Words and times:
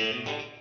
Música 0.00 0.59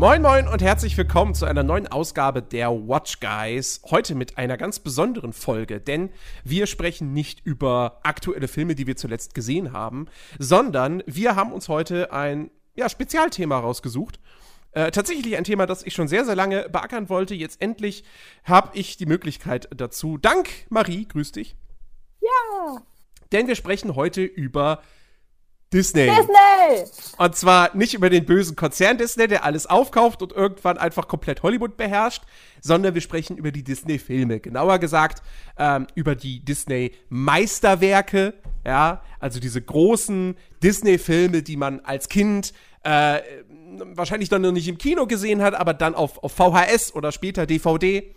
Moin 0.00 0.22
Moin 0.22 0.48
und 0.48 0.62
herzlich 0.62 0.96
willkommen 0.96 1.34
zu 1.34 1.44
einer 1.44 1.62
neuen 1.62 1.86
Ausgabe 1.86 2.40
der 2.40 2.70
Watch 2.70 3.20
Guys. 3.20 3.82
Heute 3.90 4.14
mit 4.14 4.38
einer 4.38 4.56
ganz 4.56 4.78
besonderen 4.78 5.34
Folge, 5.34 5.78
denn 5.78 6.08
wir 6.42 6.66
sprechen 6.66 7.12
nicht 7.12 7.44
über 7.44 8.00
aktuelle 8.02 8.48
Filme, 8.48 8.74
die 8.74 8.86
wir 8.86 8.96
zuletzt 8.96 9.34
gesehen 9.34 9.74
haben, 9.74 10.06
sondern 10.38 11.02
wir 11.04 11.36
haben 11.36 11.52
uns 11.52 11.68
heute 11.68 12.14
ein 12.14 12.50
ja, 12.74 12.88
Spezialthema 12.88 13.58
rausgesucht. 13.58 14.20
Äh, 14.72 14.90
tatsächlich 14.90 15.36
ein 15.36 15.44
Thema, 15.44 15.66
das 15.66 15.82
ich 15.82 15.92
schon 15.92 16.08
sehr, 16.08 16.24
sehr 16.24 16.34
lange 16.34 16.70
beackern 16.70 17.10
wollte. 17.10 17.34
Jetzt 17.34 17.60
endlich 17.60 18.02
habe 18.44 18.70
ich 18.78 18.96
die 18.96 19.04
Möglichkeit 19.04 19.68
dazu. 19.76 20.16
Dank, 20.16 20.48
Marie, 20.70 21.06
grüß 21.08 21.32
dich. 21.32 21.56
Ja. 22.22 22.80
Denn 23.32 23.48
wir 23.48 23.54
sprechen 23.54 23.96
heute 23.96 24.22
über 24.22 24.80
Disney. 25.72 26.06
Disney! 26.06 27.14
Und 27.16 27.36
zwar 27.36 27.76
nicht 27.76 27.94
über 27.94 28.10
den 28.10 28.24
bösen 28.24 28.56
Konzern 28.56 28.98
Disney, 28.98 29.28
der 29.28 29.44
alles 29.44 29.66
aufkauft 29.66 30.20
und 30.22 30.32
irgendwann 30.32 30.78
einfach 30.78 31.06
komplett 31.06 31.42
Hollywood 31.44 31.76
beherrscht, 31.76 32.24
sondern 32.60 32.94
wir 32.94 33.00
sprechen 33.00 33.36
über 33.36 33.52
die 33.52 33.62
Disney-Filme. 33.62 34.40
Genauer 34.40 34.80
gesagt 34.80 35.22
ähm, 35.56 35.86
über 35.94 36.16
die 36.16 36.44
Disney-Meisterwerke, 36.44 38.34
ja, 38.66 39.02
also 39.20 39.38
diese 39.38 39.62
großen 39.62 40.36
Disney-Filme, 40.62 41.42
die 41.42 41.56
man 41.56 41.80
als 41.80 42.08
Kind 42.08 42.52
äh, 42.82 43.20
wahrscheinlich 43.94 44.28
dann 44.28 44.42
noch 44.42 44.52
nicht 44.52 44.68
im 44.68 44.78
Kino 44.78 45.06
gesehen 45.06 45.40
hat, 45.40 45.54
aber 45.54 45.74
dann 45.74 45.94
auf, 45.94 46.22
auf 46.24 46.32
VHS 46.32 46.94
oder 46.94 47.12
später 47.12 47.46
DVD, 47.46 48.14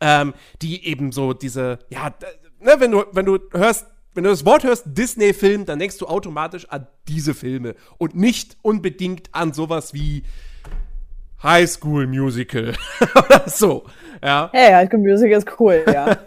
ähm, 0.00 0.34
die 0.60 0.86
eben 0.86 1.12
so 1.12 1.32
diese, 1.32 1.78
ja, 1.88 2.14
ne, 2.58 2.74
wenn 2.78 2.90
du, 2.90 3.04
wenn 3.12 3.26
du 3.26 3.38
hörst, 3.52 3.86
wenn 4.20 4.24
du 4.24 4.30
das 4.32 4.44
Wort 4.44 4.64
hörst 4.64 4.84
Disney-Film, 4.84 5.64
dann 5.64 5.78
denkst 5.78 5.96
du 5.96 6.06
automatisch 6.06 6.68
an 6.68 6.86
diese 7.08 7.32
Filme 7.32 7.74
und 7.96 8.14
nicht 8.14 8.58
unbedingt 8.60 9.30
an 9.32 9.54
sowas 9.54 9.94
wie 9.94 10.24
High 11.42 11.66
School 11.70 12.06
Musical 12.06 12.74
oder 13.14 13.44
so. 13.46 13.86
Ja. 14.22 14.50
Hey, 14.52 14.74
High 14.74 14.90
School 14.90 14.98
Musical 15.00 15.38
ist 15.38 15.46
cool, 15.58 15.82
ja. 15.86 16.04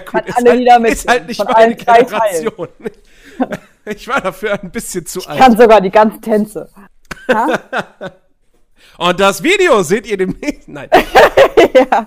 Gut, 0.00 0.14
Hat 0.14 0.36
alle 0.36 0.50
halt, 0.50 0.58
Lieder 0.58 0.80
mit 0.80 0.94
ist 0.94 1.08
halt 1.08 1.28
nicht 1.28 1.36
von 1.36 1.46
meine 1.52 1.76
Generation. 1.76 2.68
Ich 3.84 4.08
war 4.08 4.20
dafür 4.20 4.60
ein 4.60 4.72
bisschen 4.72 5.06
zu 5.06 5.20
Ich 5.20 5.28
alt. 5.28 5.38
kann 5.38 5.56
sogar 5.56 5.80
die 5.80 5.90
ganzen 5.90 6.20
Tänze. 6.20 6.68
Und 8.98 9.20
das 9.20 9.42
Video 9.44 9.82
seht 9.84 10.06
ihr 10.08 10.16
demnächst. 10.16 10.68
Nein. 10.68 10.90
ja. 11.72 12.04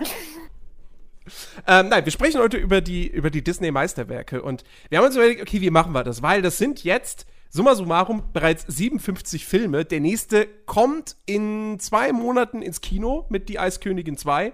Ähm, 1.68 1.90
nein, 1.90 2.06
wir 2.06 2.12
sprechen 2.12 2.40
heute 2.42 2.58
über 2.58 2.82
die, 2.82 3.08
über 3.08 3.30
die 3.30 3.44
Disney-Meisterwerke 3.44 4.42
und 4.42 4.64
wir 4.90 4.98
haben 4.98 5.06
uns 5.06 5.16
überlegt, 5.16 5.42
okay, 5.42 5.62
wie 5.62 5.70
machen 5.70 5.92
wir 5.94 6.04
das? 6.04 6.22
Weil 6.22 6.42
das 6.42 6.58
sind 6.58 6.84
jetzt, 6.84 7.26
summa 7.50 7.76
summarum, 7.76 8.24
bereits 8.34 8.66
57 8.68 9.46
Filme. 9.46 9.86
Der 9.86 10.00
nächste 10.00 10.48
kommt 10.66 11.16
in 11.26 11.80
zwei 11.80 12.12
Monaten 12.12 12.62
ins 12.62 12.82
Kino 12.82 13.26
mit 13.30 13.50
Die 13.50 13.60
Eiskönigin 13.60 14.18
2. 14.18 14.54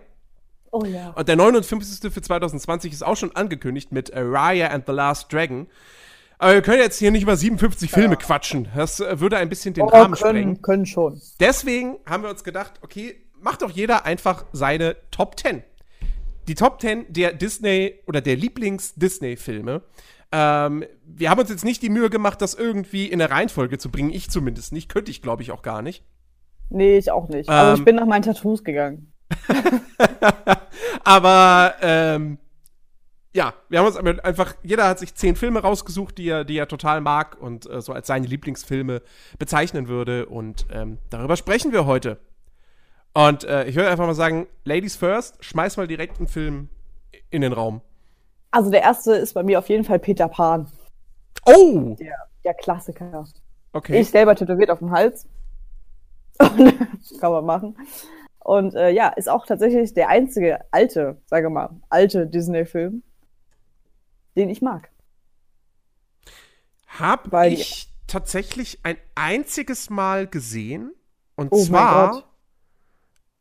Oh 0.71 0.83
ja. 0.83 1.11
Und 1.11 1.27
der 1.29 1.35
59. 1.37 2.11
für 2.11 2.21
2020 2.21 2.91
ist 2.91 3.03
auch 3.05 3.15
schon 3.15 3.35
angekündigt 3.35 3.91
mit 3.91 4.11
Raya 4.13 4.67
and 4.67 4.85
the 4.85 4.91
Last 4.91 5.31
Dragon. 5.31 5.67
Aber 6.39 6.53
wir 6.53 6.61
können 6.61 6.81
jetzt 6.81 6.99
hier 6.99 7.09
nicht 7.09 7.23
über 7.23 7.35
57 7.35 7.89
Filme 7.89 8.15
quatschen. 8.17 8.67
Das 8.75 8.99
äh, 8.99 9.19
würde 9.19 9.37
ein 9.37 9.49
bisschen 9.49 9.73
den 9.73 9.85
Oh, 9.85 9.87
Rahmen 9.87 10.15
sprengen. 10.15 10.43
können, 10.55 10.61
können 10.61 10.85
schon. 10.85 11.19
Deswegen 11.39 11.97
haben 12.05 12.21
wir 12.23 12.29
uns 12.29 12.43
gedacht, 12.43 12.73
okay, 12.83 13.15
macht 13.39 13.61
doch 13.63 13.71
jeder 13.71 14.05
einfach 14.05 14.45
seine 14.51 14.97
Top 15.09 15.39
10. 15.39 15.63
Die 16.47 16.55
Top 16.55 16.79
10 16.81 17.07
der 17.11 17.33
Disney 17.33 17.99
oder 18.07 18.21
der 18.21 18.35
Lieblings-Disney-Filme. 18.35 19.81
Ähm, 20.31 20.85
wir 21.05 21.29
haben 21.29 21.39
uns 21.39 21.49
jetzt 21.49 21.65
nicht 21.65 21.81
die 21.81 21.89
Mühe 21.89 22.09
gemacht, 22.09 22.41
das 22.41 22.53
irgendwie 22.53 23.05
in 23.05 23.21
eine 23.21 23.31
Reihenfolge 23.31 23.77
zu 23.77 23.89
bringen. 23.89 24.11
Ich 24.11 24.29
zumindest 24.29 24.73
nicht. 24.73 24.89
Könnte 24.89 25.11
ich, 25.11 25.21
glaube 25.21 25.41
ich, 25.41 25.51
auch 25.51 25.61
gar 25.61 25.81
nicht. 25.81 26.03
Nee, 26.69 26.97
ich 26.97 27.11
auch 27.11 27.29
nicht. 27.29 27.49
Also 27.49 27.73
Ähm. 27.73 27.79
ich 27.79 27.85
bin 27.85 27.95
nach 27.95 28.05
meinen 28.05 28.23
Tattoos 28.23 28.63
gegangen. 28.63 29.13
Aber 31.03 31.75
ähm, 31.81 32.39
ja, 33.33 33.53
wir 33.69 33.79
haben 33.79 33.85
uns 33.85 33.97
einfach, 33.97 34.55
jeder 34.63 34.87
hat 34.87 34.99
sich 34.99 35.15
zehn 35.15 35.35
Filme 35.35 35.59
rausgesucht, 35.59 36.17
die 36.17 36.29
er, 36.29 36.43
die 36.43 36.57
er 36.57 36.67
total 36.67 37.01
mag 37.01 37.39
und 37.39 37.69
äh, 37.69 37.81
so 37.81 37.93
als 37.93 38.07
seine 38.07 38.25
Lieblingsfilme 38.25 39.01
bezeichnen 39.37 39.87
würde. 39.87 40.25
Und 40.25 40.65
ähm, 40.71 40.97
darüber 41.09 41.37
sprechen 41.37 41.71
wir 41.71 41.85
heute. 41.85 42.19
Und 43.17 43.45
äh, 43.45 43.65
ich 43.65 43.75
würde 43.75 43.89
einfach 43.89 44.05
mal 44.05 44.13
sagen, 44.13 44.45
Ladies 44.63 44.95
first, 44.95 45.43
schmeiß 45.43 45.77
mal 45.77 45.87
direkt 45.87 46.19
einen 46.19 46.27
Film 46.27 46.69
in 47.31 47.41
den 47.41 47.51
Raum. 47.51 47.81
Also 48.51 48.69
der 48.69 48.83
erste 48.83 49.13
ist 49.13 49.33
bei 49.33 49.41
mir 49.41 49.57
auf 49.57 49.69
jeden 49.69 49.83
Fall 49.83 49.97
Peter 49.97 50.27
Pan. 50.27 50.71
Oh! 51.47 51.95
Der, 51.99 52.15
der 52.43 52.53
Klassiker. 52.53 53.25
Okay. 53.73 54.01
Ich 54.01 54.11
selber 54.11 54.35
tätowiert 54.35 54.69
auf 54.69 54.77
dem 54.77 54.91
Hals. 54.91 55.27
Kann 56.37 57.31
man 57.31 57.43
machen. 57.43 57.75
Und 58.37 58.75
äh, 58.75 58.91
ja, 58.91 59.07
ist 59.07 59.29
auch 59.29 59.47
tatsächlich 59.47 59.95
der 59.95 60.09
einzige 60.09 60.59
alte, 60.69 61.19
sage 61.25 61.49
mal, 61.49 61.71
alte 61.89 62.27
Disney-Film, 62.27 63.01
den 64.35 64.49
ich 64.49 64.61
mag. 64.61 64.91
Hab 66.85 67.31
Weil- 67.31 67.53
ich 67.53 67.91
tatsächlich 68.05 68.77
ein 68.83 68.97
einziges 69.15 69.89
Mal 69.89 70.27
gesehen. 70.27 70.91
Und 71.35 71.51
Oh 71.51 71.57
mein 71.57 71.65
zwar, 71.65 72.11
Gott. 72.11 72.27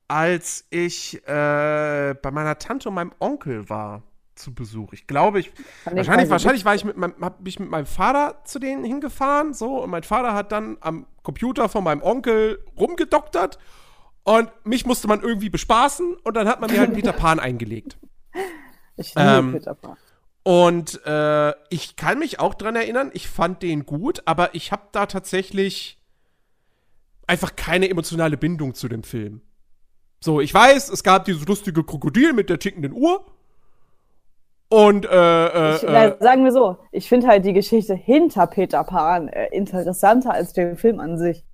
Als 0.09 0.67
ich 0.71 1.17
äh, 1.27 2.15
bei 2.23 2.31
meiner 2.31 2.59
Tante 2.59 2.89
und 2.89 2.95
meinem 2.95 3.13
Onkel 3.19 3.69
war 3.69 4.03
zu 4.35 4.55
Besuch. 4.55 4.93
Ich 4.93 5.07
glaube, 5.07 5.41
ich. 5.41 5.53
Wahrscheinlich, 5.85 6.31
wahrscheinlich 6.31 6.65
war 6.65 6.75
ich 6.75 6.85
mit 6.85 6.97
meinem, 6.97 7.15
hab 7.21 7.47
ich 7.47 7.59
mit 7.59 7.71
meinem 7.71 7.87
Vater 7.87 8.43
zu 8.45 8.59
denen 8.59 8.85
hingefahren, 8.85 9.55
so, 9.55 9.83
und 9.83 9.91
mein 9.91 10.03
Vater 10.03 10.35
hat 10.35 10.53
dann 10.53 10.77
am 10.81 11.07
Computer 11.23 11.69
von 11.69 11.83
meinem 11.85 12.03
Onkel 12.03 12.65
rumgedoktert 12.79 13.59
und 14.25 14.51
mich 14.65 14.87
musste 14.87 15.09
man 15.09 15.23
irgendwie 15.23 15.49
bespaßen 15.51 16.17
und 16.23 16.37
dann 16.37 16.49
hat 16.49 16.61
man 16.61 16.71
mir 16.71 16.81
halt 16.81 16.95
Peter 16.95 17.13
Pan 17.15 17.41
eingelegt. 17.41 17.99
Ich 18.97 19.15
liebe 19.15 19.29
Ähm, 19.29 19.53
Peter 19.53 19.75
Pan. 19.75 19.97
Und 20.43 21.05
äh, 21.05 21.55
ich 21.71 21.97
kann 21.97 22.21
mich 22.21 22.39
auch 22.39 22.55
dran 22.55 22.77
erinnern, 22.77 23.11
ich 23.15 23.29
fand 23.29 23.63
den 23.63 23.85
gut, 23.85 24.23
aber 24.27 24.55
ich 24.55 24.71
habe 24.71 24.85
da 24.93 25.07
tatsächlich 25.07 26.01
einfach 27.27 27.57
keine 27.57 27.91
emotionale 27.91 28.37
Bindung 28.37 28.75
zu 28.75 28.87
dem 28.87 29.03
Film. 29.03 29.41
So, 30.27 30.41
ich 30.41 30.53
weiß, 30.53 30.89
es 30.89 31.05
gab 31.05 31.25
dieses 31.25 31.47
lustige 31.47 31.85
Krokodil 31.85 32.33
mit 32.33 32.51
der 32.51 32.59
tickenden 32.59 32.93
Uhr. 32.93 33.25
Und, 34.69 35.07
äh, 35.07 35.47
äh, 35.47 35.77
Ich, 35.77 35.83
äh, 35.85 35.87
na, 35.89 36.17
sagen 36.19 36.43
wir 36.43 36.51
so, 36.51 36.79
ich 36.91 37.09
finde 37.09 37.29
halt 37.29 37.45
die 37.45 37.53
Geschichte 37.53 37.95
hinter 37.95 38.49
Peter 38.49 38.83
Pan 38.83 39.29
äh, 39.29 39.47
interessanter 39.53 40.33
als 40.33 40.53
den 40.53 40.77
Film 40.77 40.99
an 40.99 41.17
sich. 41.17 41.45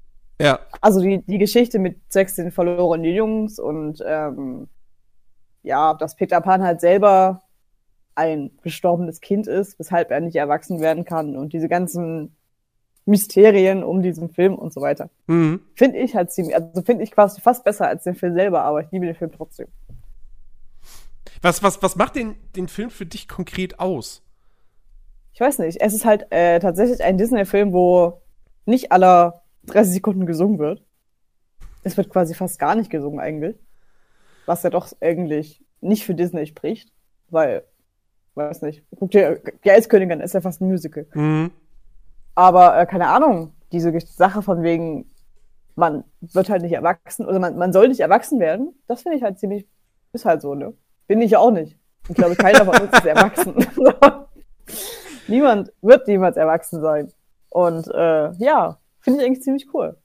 ja. 0.41 0.59
Also 0.81 1.03
die, 1.03 1.19
die 1.19 1.37
Geschichte 1.37 1.79
mit 1.79 2.01
sechs 2.11 2.35
den 2.37 2.51
verlorenen 2.51 3.13
Jungs 3.13 3.59
und 3.59 4.03
ähm, 4.07 4.69
ja, 5.63 5.93
dass 5.93 6.17
Peter 6.17 6.41
Pan 6.41 6.63
halt 6.63 6.81
selber 6.81 7.43
ein 8.15 8.53
gestorbenes 8.63 9.21
Kind 9.21 9.49
ist, 9.49 9.79
weshalb 9.79 10.11
er 10.11 10.21
nicht 10.21 10.37
erwachsen 10.37 10.81
werden 10.81 11.05
kann 11.05 11.37
und 11.37 11.53
diese 11.53 11.69
ganzen 11.69 12.35
Mysterien 13.05 13.83
um 13.83 14.03
diesen 14.03 14.29
Film 14.29 14.55
und 14.55 14.73
so 14.73 14.81
weiter. 14.81 15.11
Mhm. 15.27 15.61
Finde 15.75 15.99
ich 15.99 16.15
halt 16.15 16.31
ziemlich, 16.31 16.55
also 16.55 16.83
finde 16.83 17.03
ich 17.03 17.11
quasi 17.11 17.41
fast 17.41 17.65
besser 17.65 17.89
als 17.89 18.05
den 18.05 18.15
Film 18.15 18.35
selber, 18.35 18.63
aber 18.63 18.83
ich 18.83 18.91
liebe 18.91 19.07
den 19.07 19.15
Film 19.15 19.33
trotzdem. 19.33 19.69
Was, 21.41 21.63
was, 21.63 21.83
was 21.83 21.97
macht 21.97 22.15
den, 22.15 22.37
den 22.55 22.69
Film 22.69 22.91
für 22.91 23.07
dich 23.07 23.29
konkret 23.29 23.81
aus? 23.81 24.23
Ich 25.35 25.41
weiß 25.41 25.59
nicht, 25.59 25.81
es 25.81 25.95
ist 25.95 26.05
halt 26.05 26.27
äh, 26.31 26.61
tatsächlich 26.61 27.03
ein 27.03 27.19
Disney-Film, 27.19 27.73
wo 27.73 28.21
nicht 28.65 28.93
aller 28.93 29.43
30 29.67 29.95
Sekunden 29.95 30.27
gesungen 30.27 30.59
wird. 30.59 30.85
Es 31.83 31.97
wird 31.97 32.11
quasi 32.11 32.35
fast 32.35 32.59
gar 32.59 32.77
nicht 32.77 32.91
gesungen 32.91 33.19
eigentlich. 33.19 33.57
Was 34.47 34.63
ja 34.63 34.71
doch 34.71 34.89
eigentlich 35.01 35.65
nicht 35.81 36.05
für 36.05 36.15
Disney 36.15 36.47
spricht, 36.47 36.93
weil, 37.31 37.65
weiß 38.35 38.63
nicht, 38.63 38.85
guck 38.97 39.11
dir, 39.11 39.41
die 39.65 39.71
Eiskönigin 39.71 40.21
ist 40.21 40.35
ja 40.35 40.41
fast 40.41 40.61
ein 40.61 40.69
Musical. 40.69 41.07
Mhm. 41.15 41.51
Aber 42.35 42.79
äh, 42.79 42.87
keine 42.87 43.09
Ahnung, 43.09 43.53
diese 43.73 43.93
Sache 44.01 44.43
von 44.43 44.63
wegen, 44.63 45.11
man 45.75 46.05
wird 46.21 46.51
halt 46.51 46.63
nicht 46.63 46.73
erwachsen, 46.73 47.27
oder 47.27 47.39
man, 47.39 47.57
man 47.57 47.73
soll 47.73 47.89
nicht 47.89 48.01
erwachsen 48.01 48.41
werden, 48.41 48.75
das 48.87 49.03
finde 49.03 49.19
ich 49.19 49.23
halt 49.23 49.39
ziemlich, 49.39 49.67
ist 50.13 50.25
halt 50.25 50.43
so, 50.43 50.55
ne? 50.55 50.75
Bin 51.07 51.21
ich 51.21 51.33
ja 51.33 51.39
auch 51.39 51.51
nicht. 51.51 51.79
Ich 52.09 52.15
glaube, 52.15 52.37
keiner 52.37 52.65
von 52.65 52.81
uns 52.81 52.93
ist 52.93 53.05
erwachsen. 53.05 53.55
Niemand 55.29 55.73
wird 55.83 56.09
niemals 56.09 56.37
erwachsen 56.37 56.81
sein. 56.81 57.13
Und 57.49 57.87
äh, 57.89 58.33
ja, 58.33 58.79
finde 59.01 59.21
ich 59.21 59.27
eigentlich 59.27 59.43
ziemlich 59.43 59.73
cool. 59.73 59.97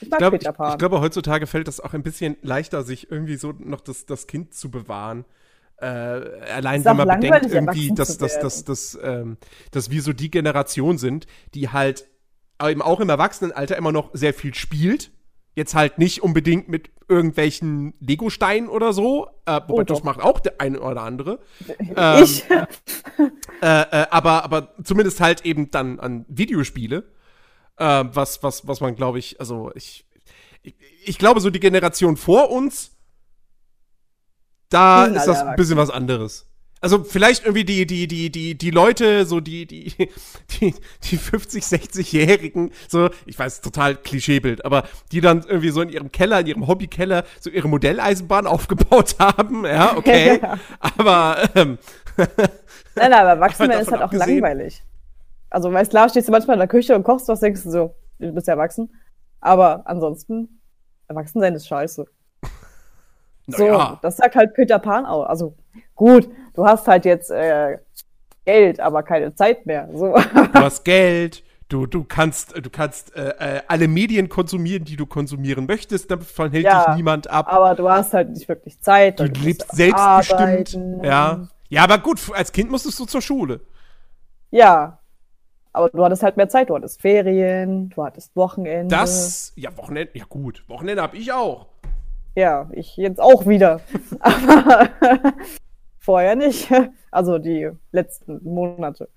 Ich 0.00 0.08
mag 0.08 0.20
Ich, 0.20 0.40
glaub, 0.40 0.58
ich, 0.60 0.72
ich 0.72 0.78
glaube, 0.78 1.00
heutzutage 1.00 1.46
fällt 1.46 1.68
es 1.68 1.80
auch 1.80 1.94
ein 1.94 2.02
bisschen 2.02 2.36
leichter, 2.42 2.82
sich 2.82 3.10
irgendwie 3.10 3.36
so 3.36 3.52
noch 3.58 3.80
das, 3.80 4.06
das 4.06 4.26
Kind 4.26 4.54
zu 4.54 4.70
bewahren. 4.70 5.24
Äh, 5.82 5.84
allein 6.52 6.84
wenn 6.84 6.96
man 6.96 7.08
bedenkt, 7.08 7.52
irgendwie, 7.52 7.92
dass, 7.92 8.16
dass, 8.16 8.38
dass, 8.38 8.62
dass, 8.64 8.96
ähm, 9.02 9.36
dass 9.72 9.90
wir 9.90 10.00
so 10.00 10.12
die 10.12 10.30
Generation 10.30 10.96
sind, 10.96 11.26
die 11.54 11.70
halt 11.70 12.08
eben 12.62 12.82
auch 12.82 13.00
im 13.00 13.08
Erwachsenenalter 13.08 13.76
immer 13.76 13.90
noch 13.90 14.10
sehr 14.12 14.32
viel 14.32 14.54
spielt. 14.54 15.10
Jetzt 15.56 15.74
halt 15.74 15.98
nicht 15.98 16.22
unbedingt 16.22 16.68
mit 16.68 16.90
irgendwelchen 17.08 17.94
Lego-Steinen 17.98 18.68
oder 18.68 18.92
so, 18.92 19.26
äh, 19.44 19.60
wobei 19.66 19.82
Oh, 19.82 19.84
das 19.84 20.04
macht 20.04 20.20
auch 20.20 20.38
der 20.38 20.60
eine 20.60 20.80
oder 20.80 21.02
andere. 21.02 21.40
Ähm, 21.96 22.22
ich? 22.22 22.44
Äh, 23.60 23.82
äh, 23.82 24.06
aber, 24.10 24.42
aber 24.42 24.74
zumindest 24.82 25.20
halt 25.20 25.44
eben 25.44 25.70
dann 25.70 26.00
an 26.00 26.24
Videospiele. 26.28 27.04
Äh, 27.76 28.04
was, 28.12 28.42
was, 28.42 28.66
was 28.66 28.80
man, 28.80 28.96
glaube 28.96 29.20
ich, 29.20 29.38
also 29.38 29.70
ich, 29.76 30.04
ich, 30.62 30.74
ich 31.04 31.18
glaube, 31.18 31.40
so 31.40 31.48
die 31.48 31.60
Generation 31.60 32.16
vor 32.16 32.50
uns, 32.50 32.92
da 34.72 35.06
ist 35.06 35.26
das 35.26 35.42
ein 35.42 35.56
bisschen 35.56 35.76
was 35.76 35.90
anderes. 35.90 36.46
Also 36.80 37.04
vielleicht 37.04 37.44
irgendwie 37.44 37.64
die, 37.64 37.86
die, 37.86 38.08
die, 38.08 38.28
die, 38.30 38.56
die 38.58 38.70
Leute, 38.70 39.24
so 39.24 39.38
die, 39.38 39.66
die, 39.66 39.94
die, 40.60 40.74
die 41.04 41.16
50, 41.16 41.62
60-Jährigen, 41.62 42.72
so, 42.88 43.08
ich 43.24 43.38
weiß, 43.38 43.60
total 43.60 43.94
Klischeebild, 43.94 44.64
aber 44.64 44.82
die 45.12 45.20
dann 45.20 45.44
irgendwie 45.46 45.68
so 45.68 45.80
in 45.80 45.90
ihrem 45.90 46.10
Keller, 46.10 46.40
in 46.40 46.48
ihrem 46.48 46.66
Hobbykeller, 46.66 47.22
so 47.38 47.50
ihre 47.50 47.68
Modelleisenbahn 47.68 48.46
aufgebaut 48.48 49.14
haben, 49.20 49.64
ja, 49.64 49.96
okay. 49.96 50.40
aber, 50.80 51.36
ähm, 51.54 51.78
Nein, 52.16 52.28
nein, 52.96 53.12
aber 53.12 53.28
erwachsen 53.30 53.62
Aber 53.62 53.70
werden 53.74 53.82
ist 53.82 53.90
halt 53.92 54.02
auch 54.02 54.06
abgesehen- 54.06 54.40
langweilig. 54.40 54.82
Also, 55.50 55.72
weißt 55.72 55.90
klar, 55.90 56.08
stehst 56.08 56.26
du 56.28 56.32
manchmal 56.32 56.54
in 56.56 56.60
der 56.60 56.68
Küche 56.68 56.96
und 56.96 57.04
kochst 57.04 57.28
was, 57.28 57.40
denkst 57.40 57.62
du 57.62 57.70
so, 57.70 57.94
du 58.18 58.32
bist 58.32 58.48
ja 58.48 58.54
erwachsen. 58.54 58.90
Aber 59.40 59.86
ansonsten, 59.86 60.60
erwachsen 61.08 61.40
sein 61.40 61.54
ist 61.54 61.68
scheiße. 61.68 62.06
So, 63.56 63.64
naja. 63.64 63.98
das 64.02 64.16
sagt 64.16 64.34
halt 64.36 64.54
Peter 64.54 64.78
Pan 64.78 65.06
auch. 65.06 65.24
Also, 65.24 65.54
gut, 65.94 66.28
du 66.54 66.64
hast 66.66 66.86
halt 66.88 67.04
jetzt 67.04 67.30
äh, 67.30 67.78
Geld, 68.44 68.80
aber 68.80 69.02
keine 69.02 69.34
Zeit 69.34 69.66
mehr. 69.66 69.88
So. 69.94 70.14
du 70.14 70.54
hast 70.54 70.84
Geld, 70.84 71.42
du, 71.68 71.86
du 71.86 72.04
kannst, 72.04 72.56
du 72.56 72.70
kannst 72.70 73.14
äh, 73.16 73.28
äh, 73.56 73.60
alle 73.68 73.88
Medien 73.88 74.28
konsumieren, 74.28 74.84
die 74.84 74.96
du 74.96 75.06
konsumieren 75.06 75.66
möchtest, 75.66 76.10
davon 76.10 76.50
hält 76.50 76.64
Ja, 76.64 76.86
dich 76.86 76.96
niemand 76.96 77.30
ab. 77.30 77.46
aber 77.48 77.74
du 77.74 77.88
hast 77.88 78.12
halt 78.14 78.30
nicht 78.30 78.48
wirklich 78.48 78.80
Zeit. 78.80 79.20
Du 79.20 79.24
lebst 79.24 79.74
selbstbestimmt. 79.74 80.40
arbeiten. 80.40 81.04
Ja. 81.04 81.48
Ja, 81.68 81.84
aber 81.84 81.98
gut, 81.98 82.20
als 82.34 82.52
Kind 82.52 82.70
musstest 82.70 83.00
du 83.00 83.06
zur 83.06 83.22
Schule. 83.22 83.60
Ja. 84.50 84.98
Aber 85.72 85.88
du 85.88 86.04
hattest 86.04 86.22
halt 86.22 86.36
mehr 86.36 86.50
Zeit. 86.50 86.68
Du 86.68 86.74
hattest 86.74 87.00
Ferien, 87.00 87.88
du 87.88 88.04
hattest 88.04 88.36
Wochenende. 88.36 88.94
Das, 88.94 89.54
ja, 89.56 89.74
Wochenende, 89.78 90.10
ja 90.18 90.24
gut, 90.28 90.62
Wochenende 90.68 91.00
hab 91.00 91.14
ich 91.14 91.32
auch. 91.32 91.68
Ja, 92.34 92.68
ich 92.72 92.96
jetzt 92.96 93.20
auch 93.20 93.46
wieder. 93.46 93.80
Aber 94.20 94.88
vorher 95.98 96.36
nicht. 96.36 96.68
Also 97.10 97.38
die 97.38 97.70
letzten 97.90 98.42
Monate. 98.42 99.08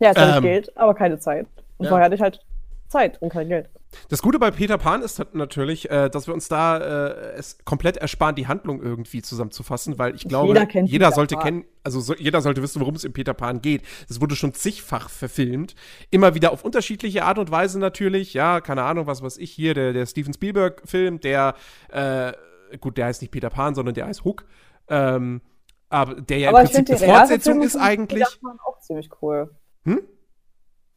Ja, 0.00 0.08
jetzt 0.08 0.18
hatte 0.18 0.30
Ähm, 0.30 0.36
ich 0.38 0.42
Geld, 0.42 0.76
aber 0.76 0.94
keine 0.94 1.18
Zeit. 1.18 1.46
Und 1.78 1.84
ja. 1.84 1.90
vorher 1.90 2.06
hatte 2.06 2.16
ich 2.16 2.20
halt 2.20 2.44
Zeit 2.92 3.20
und 3.20 3.30
kein 3.30 3.48
Geld. 3.48 3.68
Das 4.08 4.22
Gute 4.22 4.38
bei 4.38 4.50
Peter 4.50 4.78
Pan 4.78 5.02
ist 5.02 5.22
natürlich, 5.34 5.90
äh, 5.90 6.08
dass 6.08 6.26
wir 6.26 6.34
uns 6.34 6.48
da 6.48 6.78
äh, 6.78 7.34
es 7.36 7.58
komplett 7.64 7.96
ersparen, 7.96 8.34
die 8.34 8.46
Handlung 8.46 8.82
irgendwie 8.82 9.22
zusammenzufassen, 9.22 9.98
weil 9.98 10.14
ich 10.14 10.28
glaube, 10.28 10.48
Jeder 10.48 10.66
kennt 10.66 10.88
jeder 10.88 11.12
sollte 11.12 11.34
Pan. 11.34 11.44
kennen, 11.44 11.64
also 11.82 12.00
so, 12.00 12.14
jeder 12.14 12.40
sollte 12.40 12.62
wissen, 12.62 12.80
worum 12.80 12.94
es 12.94 13.04
in 13.04 13.12
Peter 13.12 13.34
Pan 13.34 13.60
geht. 13.60 13.82
Es 14.08 14.20
wurde 14.20 14.36
schon 14.36 14.54
zigfach 14.54 15.10
verfilmt, 15.10 15.74
immer 16.10 16.34
wieder 16.34 16.52
auf 16.52 16.64
unterschiedliche 16.64 17.24
Art 17.24 17.38
und 17.38 17.50
Weise 17.50 17.78
natürlich. 17.78 18.34
Ja, 18.34 18.60
keine 18.60 18.82
Ahnung, 18.82 19.06
was 19.06 19.22
weiß 19.22 19.38
ich 19.38 19.50
hier, 19.50 19.74
der, 19.74 19.92
der 19.92 20.06
Steven 20.06 20.32
Spielberg-Film, 20.32 21.20
der, 21.20 21.54
äh, 21.90 22.32
gut, 22.78 22.96
der 22.96 23.06
heißt 23.06 23.20
nicht 23.22 23.30
Peter 23.30 23.50
Pan, 23.50 23.74
sondern 23.74 23.94
der 23.94 24.06
heißt 24.06 24.24
Hook. 24.24 24.44
Ähm, 24.88 25.42
aber 25.88 26.14
der 26.14 26.38
ja 26.38 26.48
aber 26.48 26.60
im 26.60 26.66
ich 26.66 26.72
Prinzip 26.72 26.98
finde 26.98 27.04
eine 27.04 27.12
die 27.12 27.18
Fortsetzung 27.18 27.62
ist 27.62 27.76
eigentlich. 27.76 28.24
Peter 28.24 28.38
Pan 28.40 28.58
auch 28.64 28.78
ziemlich 28.80 29.10
cool. 29.20 29.50
Hm? 29.84 30.00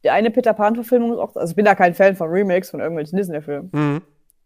Die 0.04 0.10
eine 0.10 0.30
Peter 0.30 0.52
Pan-Verfilmung 0.54 1.12
ist 1.12 1.18
auch, 1.18 1.34
also 1.36 1.50
ich 1.50 1.56
bin 1.56 1.64
da 1.64 1.74
kein 1.74 1.94
Fan 1.94 2.16
von 2.16 2.28
Remakes 2.28 2.70
von 2.70 2.80
irgendwelchen 2.80 3.16
Disney-Filmen. 3.16 3.70
Mhm. 3.72 4.02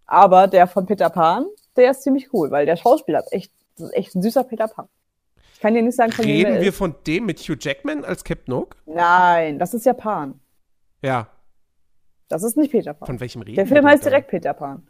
Aber 0.06 0.46
der 0.48 0.66
von 0.66 0.86
Peter 0.86 1.10
Pan, 1.10 1.46
der 1.76 1.90
ist 1.90 2.02
ziemlich 2.02 2.32
cool, 2.32 2.50
weil 2.50 2.66
der 2.66 2.76
Schauspieler 2.76 3.20
ist 3.20 3.32
echt, 3.32 3.52
das 3.76 3.88
ist 3.88 3.94
echt 3.94 4.14
ein 4.14 4.22
süßer 4.22 4.44
Peter 4.44 4.68
Pan. 4.68 4.88
Ich 5.54 5.60
kann 5.60 5.74
dir 5.74 5.82
nicht 5.82 5.96
sagen, 5.96 6.10
von 6.12 6.24
wem 6.24 6.30
Reden 6.30 6.52
der 6.54 6.62
wir 6.62 6.68
ist. 6.70 6.78
von 6.78 6.94
dem 7.06 7.26
mit 7.26 7.38
Hugh 7.40 7.56
Jackman 7.60 8.04
als 8.04 8.24
Captain 8.24 8.54
Hook? 8.54 8.76
Nein, 8.86 9.58
das 9.58 9.74
ist 9.74 9.84
Japan. 9.84 10.40
Ja. 11.02 11.28
Das 12.28 12.42
ist 12.42 12.56
nicht 12.56 12.70
Peter 12.70 12.94
Pan. 12.94 13.06
Von 13.06 13.20
welchem 13.20 13.42
reden 13.42 13.56
Der 13.56 13.66
Film 13.66 13.84
heißt 13.84 14.04
direkt 14.04 14.28
Peter 14.28 14.54
Pan. 14.54 14.86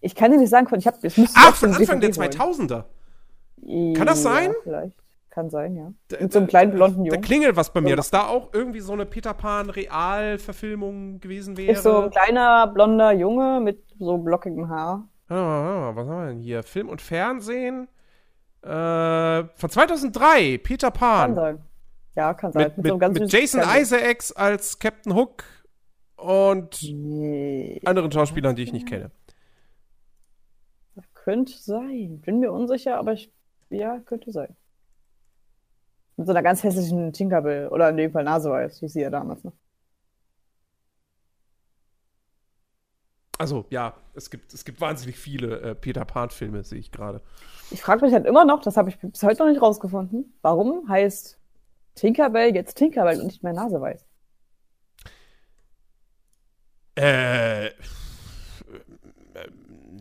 Ich 0.00 0.14
kann 0.14 0.30
dir 0.30 0.38
nicht 0.38 0.50
sagen, 0.50 0.66
von 0.68 0.78
ich 0.78 0.86
habe 0.86 0.96
Ach, 1.34 1.54
von 1.54 1.74
Anfang 1.74 2.00
der 2.00 2.10
DVD 2.10 2.38
holen. 2.38 2.68
2000er. 2.68 3.94
Kann 3.96 4.06
das 4.06 4.22
sein? 4.22 4.50
Ja, 4.50 4.56
vielleicht. 4.62 4.96
Kann 5.38 5.50
sein, 5.50 5.76
ja. 5.76 5.92
Da- 6.08 6.16
Mit 6.20 6.32
so 6.32 6.40
einem 6.40 6.48
kleinen 6.48 6.72
blonden 6.72 7.04
Da 7.04 7.10
Jungen. 7.14 7.20
klingelt 7.22 7.54
was 7.54 7.72
bei 7.72 7.80
mir, 7.80 7.94
dass 7.94 8.10
da 8.10 8.26
auch 8.26 8.52
irgendwie 8.52 8.80
so 8.80 8.92
eine 8.92 9.06
Peter 9.06 9.34
Pan 9.34 9.70
Realverfilmung 9.70 11.20
gewesen 11.20 11.56
wäre. 11.56 11.70
Ist 11.74 11.84
so 11.84 11.96
ein 12.02 12.10
kleiner 12.10 12.66
blonder 12.66 13.12
Junge 13.12 13.60
mit 13.60 13.84
so 14.00 14.18
blockigem 14.18 14.68
Haar. 14.68 15.06
Ah, 15.28 15.92
was 15.94 16.08
haben 16.08 16.20
wir 16.22 16.26
denn 16.26 16.40
hier? 16.40 16.64
Film 16.64 16.88
und 16.88 17.00
Fernsehen. 17.00 17.86
Äh, 18.62 18.68
von 19.54 19.70
2003, 19.70 20.58
Peter 20.58 20.90
Kann 20.90 20.98
Pan. 21.00 21.34
sein. 21.36 21.58
Ja, 22.16 22.34
kann 22.34 22.50
sein. 22.50 22.72
Mit, 22.76 22.86
so 22.88 22.94
mit, 22.94 23.00
ganz 23.00 23.20
mit 23.20 23.32
Jason 23.32 23.60
Isaacs 23.62 24.32
als 24.32 24.80
Captain 24.80 25.14
Hook 25.14 25.44
und 26.16 26.82
Nee, 26.82 27.80
anderen 27.84 28.10
Schauspielern, 28.10 28.56
die 28.56 28.64
ich 28.64 28.72
nicht 28.72 28.88
kenne. 28.88 29.12
könnte 31.14 31.52
sein. 31.56 32.20
Bin 32.24 32.40
mir 32.40 32.50
unsicher, 32.50 32.98
aber 32.98 33.12
ich, 33.12 33.30
ja, 33.70 34.00
könnte 34.00 34.32
sein. 34.32 34.56
Mit 36.18 36.26
so 36.26 36.32
einer 36.32 36.42
ganz 36.42 36.62
hässlichen 36.64 37.12
Tinkerbell. 37.12 37.68
Oder 37.68 37.88
in 37.88 37.96
dem 37.96 38.10
Fall 38.10 38.24
Naseweiß, 38.24 38.82
wie 38.82 38.88
sie 38.88 39.00
ja 39.00 39.08
damals 39.08 39.44
noch. 39.44 39.52
Also, 43.38 43.66
ja, 43.70 43.94
es 44.14 44.28
gibt, 44.28 44.52
es 44.52 44.64
gibt 44.64 44.80
wahnsinnig 44.80 45.16
viele 45.16 45.60
äh, 45.60 45.74
Peter 45.76 46.04
Pan-Filme, 46.04 46.64
sehe 46.64 46.80
ich 46.80 46.90
gerade. 46.90 47.22
Ich 47.70 47.80
frage 47.82 48.04
mich 48.04 48.12
halt 48.12 48.26
immer 48.26 48.44
noch, 48.44 48.60
das 48.62 48.76
habe 48.76 48.90
ich 48.90 48.98
bis 48.98 49.22
heute 49.22 49.44
noch 49.44 49.48
nicht 49.48 49.62
rausgefunden, 49.62 50.34
warum 50.42 50.88
heißt 50.88 51.38
Tinkerbell 51.94 52.52
jetzt 52.52 52.74
Tinkerbell 52.74 53.20
und 53.20 53.26
nicht 53.26 53.44
mehr 53.44 53.52
Naseweiß? 53.52 54.04
Äh. 56.96 57.70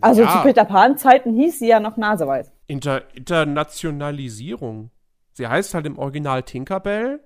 Also 0.01 0.23
ja, 0.23 0.31
zu 0.31 0.41
Peter 0.41 0.65
Pan-Zeiten 0.65 1.35
hieß 1.35 1.59
sie 1.59 1.67
ja 1.67 1.79
noch 1.79 1.95
Naseweiß. 1.95 2.51
Inter 2.65 3.03
Internationalisierung. 3.13 4.89
Sie 5.37 5.47
heißt 5.47 5.73
halt 5.75 5.85
im 5.85 5.97
Original 5.99 6.43
Tinkerbell. 6.43 7.19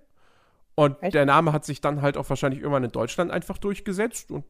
Und 0.76 1.02
Echt? 1.02 1.14
der 1.16 1.26
Name 1.26 1.52
hat 1.54 1.66
sich 1.66 1.80
dann 1.82 2.02
halt 2.02 2.18
auch 2.18 2.30
wahrscheinlich 2.30 2.60
irgendwann 2.62 2.84
in 2.84 2.92
Deutschland 2.92 3.32
einfach 3.32 3.58
durchgesetzt. 3.58 4.32
Und 4.32 4.44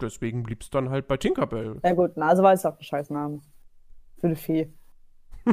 deswegen 0.00 0.42
blieb 0.44 0.62
es 0.62 0.70
dann 0.70 0.90
halt 0.90 1.06
bei 1.08 1.16
Tinkerbell. 1.16 1.80
Ja 1.84 1.92
gut, 1.94 2.16
Naseweiß 2.16 2.60
ist 2.60 2.66
auch 2.66 2.78
ein 2.78 2.84
Scheißname. 2.84 3.40
Für 4.20 4.26
eine 4.28 4.36
Fee. 4.36 4.68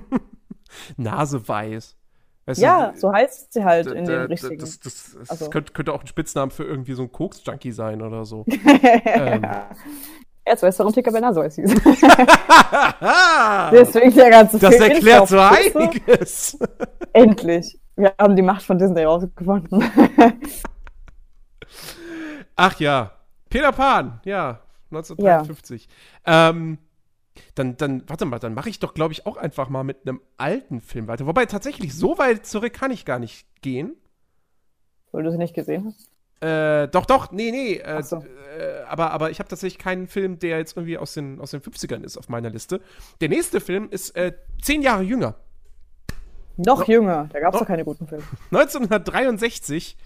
Naseweiß. 0.98 1.96
Weißt 2.46 2.62
Ja, 2.62 2.92
du, 2.92 3.00
so 3.00 3.12
heißt 3.12 3.54
sie 3.54 3.64
halt 3.64 3.88
in 3.88 4.06
d- 4.06 4.12
den 4.12 4.22
d- 4.28 4.34
richtigen. 4.34 4.60
Das, 4.60 4.80
das, 4.80 5.16
das 5.20 5.30
Also. 5.30 5.50
könnte, 5.50 5.74
könnte 5.74 5.94
auch 5.94 6.02
ein 6.02 6.08
Spitzname 6.08 6.52
für 6.52 6.64
irgendwie 6.64 6.94
so 6.94 7.04
ein 7.04 7.12
Koks-Junkie 7.12 7.72
sein 7.72 8.02
oder 8.02 8.26
so. 8.26 8.46
Jetzt 10.50 10.64
weißt 10.64 10.80
du, 10.80 10.82
warum 10.82 10.94
Tinkerbell 10.94 11.22
Naseweiß 11.22 11.56
hieß. 11.58 11.74
Deswegen 13.72 14.16
der 14.16 14.30
ganze 14.32 14.58
das 14.58 14.76
Film 14.76 14.92
erklärt 14.92 15.28
so 15.28 15.38
einiges. 15.38 16.58
Endlich. 17.14 17.80
Wir 17.96 18.16
haben 18.18 18.36
die 18.36 18.42
Macht 18.42 18.64
von 18.64 18.80
Disney 18.80 19.04
rausgefunden. 19.04 19.84
Ach 22.56 22.80
ja, 22.80 23.12
Peter 23.50 23.72
Pan, 23.72 24.22
ja, 24.26 24.62
1953. 24.90 25.88
Ähm, 26.26 26.80
dann, 27.54 27.78
dann, 27.78 28.04
warte 28.08 28.26
mal, 28.26 28.40
dann 28.40 28.56
mache 28.56 28.70
ich 28.70 28.80
doch, 28.80 28.96
glaube 28.96 29.14
ich, 29.14 29.28
auch 29.28 29.38
einfach 29.38 29.70
mal 29.70 29.84
mit 29.84 30.08
einem 30.08 30.20
alten 30.38 30.82
Film 30.82 31.08
weiter. 31.08 31.28
Wobei 31.28 31.46
tatsächlich 31.46 31.96
so 31.96 32.18
weit 32.18 32.48
zurück 32.48 32.74
kann 32.74 32.90
ich 32.90 33.06
gar 33.06 33.20
nicht 33.20 33.46
gehen. 33.62 33.96
Weil 35.12 35.24
du 35.24 35.32
sie 35.32 35.38
nicht 35.38 35.54
gesehen 35.54 35.86
hast. 35.86 36.10
Äh, 36.42 36.88
doch, 36.88 37.06
doch, 37.06 37.32
nee, 37.32 37.52
nee. 37.52 37.74
Äh, 37.78 38.02
so. 38.04 38.18
äh, 38.58 38.82
aber, 38.88 39.12
aber 39.12 39.30
ich 39.30 39.40
habe 39.40 39.50
tatsächlich 39.50 39.78
keinen 39.78 40.08
Film, 40.08 40.40
der 40.40 40.58
jetzt 40.58 40.78
irgendwie 40.78 40.98
aus 40.98 41.14
den, 41.14 41.40
aus 41.42 41.52
den 41.52 41.62
50ern 41.62 42.04
ist 42.04 42.18
auf 42.18 42.30
meiner 42.30 42.50
Liste. 42.50 42.82
Der 43.20 43.30
nächste 43.30 43.60
Film 43.60 43.90
ist 43.90 44.16
äh, 44.16 44.34
zehn 44.62 44.82
Jahre 44.82 45.04
jünger. 45.04 45.36
Noch 46.58 46.88
jünger. 46.88 47.30
Da 47.32 47.40
gab 47.40 47.50
es 47.54 47.54
noch- 47.56 47.62
doch 47.62 47.68
keine 47.68 47.84
guten 47.86 48.08
Filme. 48.08 48.24
1963 48.52 49.98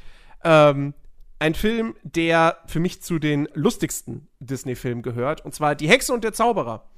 ähm, 0.44 0.94
ein 1.40 1.54
Film, 1.56 1.96
der 2.04 2.58
für 2.68 2.80
mich 2.80 3.02
zu 3.02 3.20
den 3.20 3.48
lustigsten 3.54 4.28
Disney-Filmen 4.40 5.04
gehört, 5.04 5.44
und 5.46 5.54
zwar 5.54 5.76
Die 5.76 5.88
Hexe 5.90 6.14
und 6.14 6.24
der 6.24 6.34
Zauberer. 6.34 6.90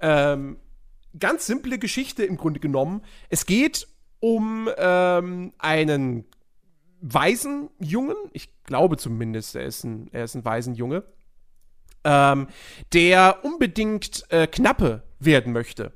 Ähm, 0.00 0.58
ganz 1.18 1.46
simple 1.46 1.78
Geschichte 1.78 2.24
im 2.24 2.36
Grunde 2.36 2.60
genommen. 2.60 3.02
Es 3.28 3.46
geht 3.46 3.86
um 4.20 4.68
ähm, 4.76 5.52
einen 5.58 6.24
weisen 7.00 7.70
Jungen, 7.78 8.16
ich 8.32 8.50
glaube 8.64 8.96
zumindest, 8.96 9.56
er 9.56 9.64
ist 9.64 9.84
ein, 9.84 10.08
er 10.12 10.24
ist 10.24 10.34
ein 10.34 10.44
weisen 10.44 10.74
Junge, 10.74 11.04
ähm, 12.04 12.48
der 12.92 13.38
unbedingt 13.42 14.24
äh, 14.30 14.46
Knappe 14.46 15.02
werden 15.18 15.52
möchte. 15.52 15.92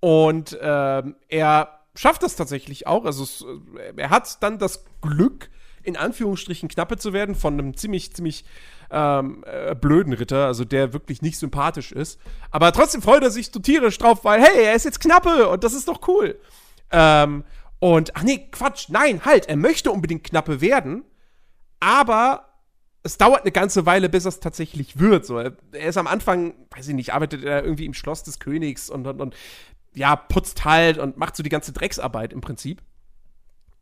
und 0.00 0.58
ähm, 0.60 1.16
er 1.28 1.80
schafft 1.94 2.22
das 2.22 2.36
tatsächlich 2.36 2.86
auch. 2.86 3.04
Also 3.04 3.22
es, 3.22 3.42
äh, 3.42 3.92
er 3.96 4.10
hat 4.10 4.42
dann 4.42 4.58
das 4.58 4.84
Glück, 5.00 5.50
in 5.82 5.96
Anführungsstrichen 5.96 6.68
Knappe 6.68 6.96
zu 6.96 7.12
werden 7.12 7.34
von 7.34 7.54
einem 7.54 7.76
ziemlich, 7.76 8.14
ziemlich 8.14 8.44
ähm, 8.90 9.44
äh, 9.46 9.74
blöden 9.74 10.12
Ritter, 10.12 10.46
also 10.46 10.64
der 10.64 10.92
wirklich 10.92 11.22
nicht 11.22 11.38
sympathisch 11.38 11.92
ist. 11.92 12.20
Aber 12.50 12.72
trotzdem 12.72 13.02
freut 13.02 13.22
er 13.22 13.30
sich 13.30 13.50
so 13.52 13.60
tierisch 13.60 13.98
drauf, 13.98 14.24
weil, 14.24 14.40
hey, 14.42 14.64
er 14.64 14.74
ist 14.74 14.84
jetzt 14.84 15.00
Knappe 15.00 15.48
und 15.48 15.64
das 15.64 15.74
ist 15.74 15.88
doch 15.88 16.06
cool. 16.08 16.38
Ähm, 16.90 17.44
und, 17.84 18.16
ach 18.16 18.22
nee, 18.22 18.48
Quatsch, 18.50 18.86
nein, 18.88 19.26
halt, 19.26 19.46
er 19.46 19.56
möchte 19.56 19.90
unbedingt 19.92 20.24
Knappe 20.24 20.62
werden, 20.62 21.04
aber 21.80 22.48
es 23.02 23.18
dauert 23.18 23.42
eine 23.42 23.52
ganze 23.52 23.84
Weile, 23.84 24.08
bis 24.08 24.24
es 24.24 24.40
tatsächlich 24.40 24.98
wird. 24.98 25.26
So, 25.26 25.36
er 25.38 25.52
ist 25.72 25.98
am 25.98 26.06
Anfang, 26.06 26.54
weiß 26.74 26.88
ich 26.88 26.94
nicht, 26.94 27.12
arbeitet 27.12 27.44
er 27.44 27.62
irgendwie 27.62 27.84
im 27.84 27.92
Schloss 27.92 28.22
des 28.22 28.38
Königs 28.38 28.88
und, 28.88 29.06
und, 29.06 29.20
und 29.20 29.36
ja, 29.92 30.16
putzt 30.16 30.64
halt 30.64 30.96
und 30.96 31.18
macht 31.18 31.36
so 31.36 31.42
die 31.42 31.50
ganze 31.50 31.74
Drecksarbeit 31.74 32.32
im 32.32 32.40
Prinzip. 32.40 32.80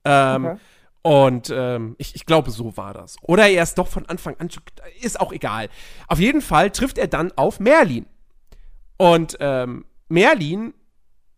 Ähm, 0.04 0.46
okay. 0.46 0.58
Und 1.02 1.50
ähm, 1.54 1.94
ich, 1.98 2.16
ich 2.16 2.26
glaube, 2.26 2.50
so 2.50 2.76
war 2.76 2.94
das. 2.94 3.18
Oder 3.22 3.50
er 3.50 3.62
ist 3.62 3.78
doch 3.78 3.86
von 3.86 4.06
Anfang 4.06 4.34
an, 4.40 4.48
ist 5.00 5.20
auch 5.20 5.30
egal. 5.32 5.68
Auf 6.08 6.18
jeden 6.18 6.40
Fall 6.40 6.72
trifft 6.72 6.98
er 6.98 7.06
dann 7.06 7.30
auf 7.36 7.60
Merlin. 7.60 8.06
Und 8.96 9.36
ähm, 9.38 9.84
Merlin 10.08 10.74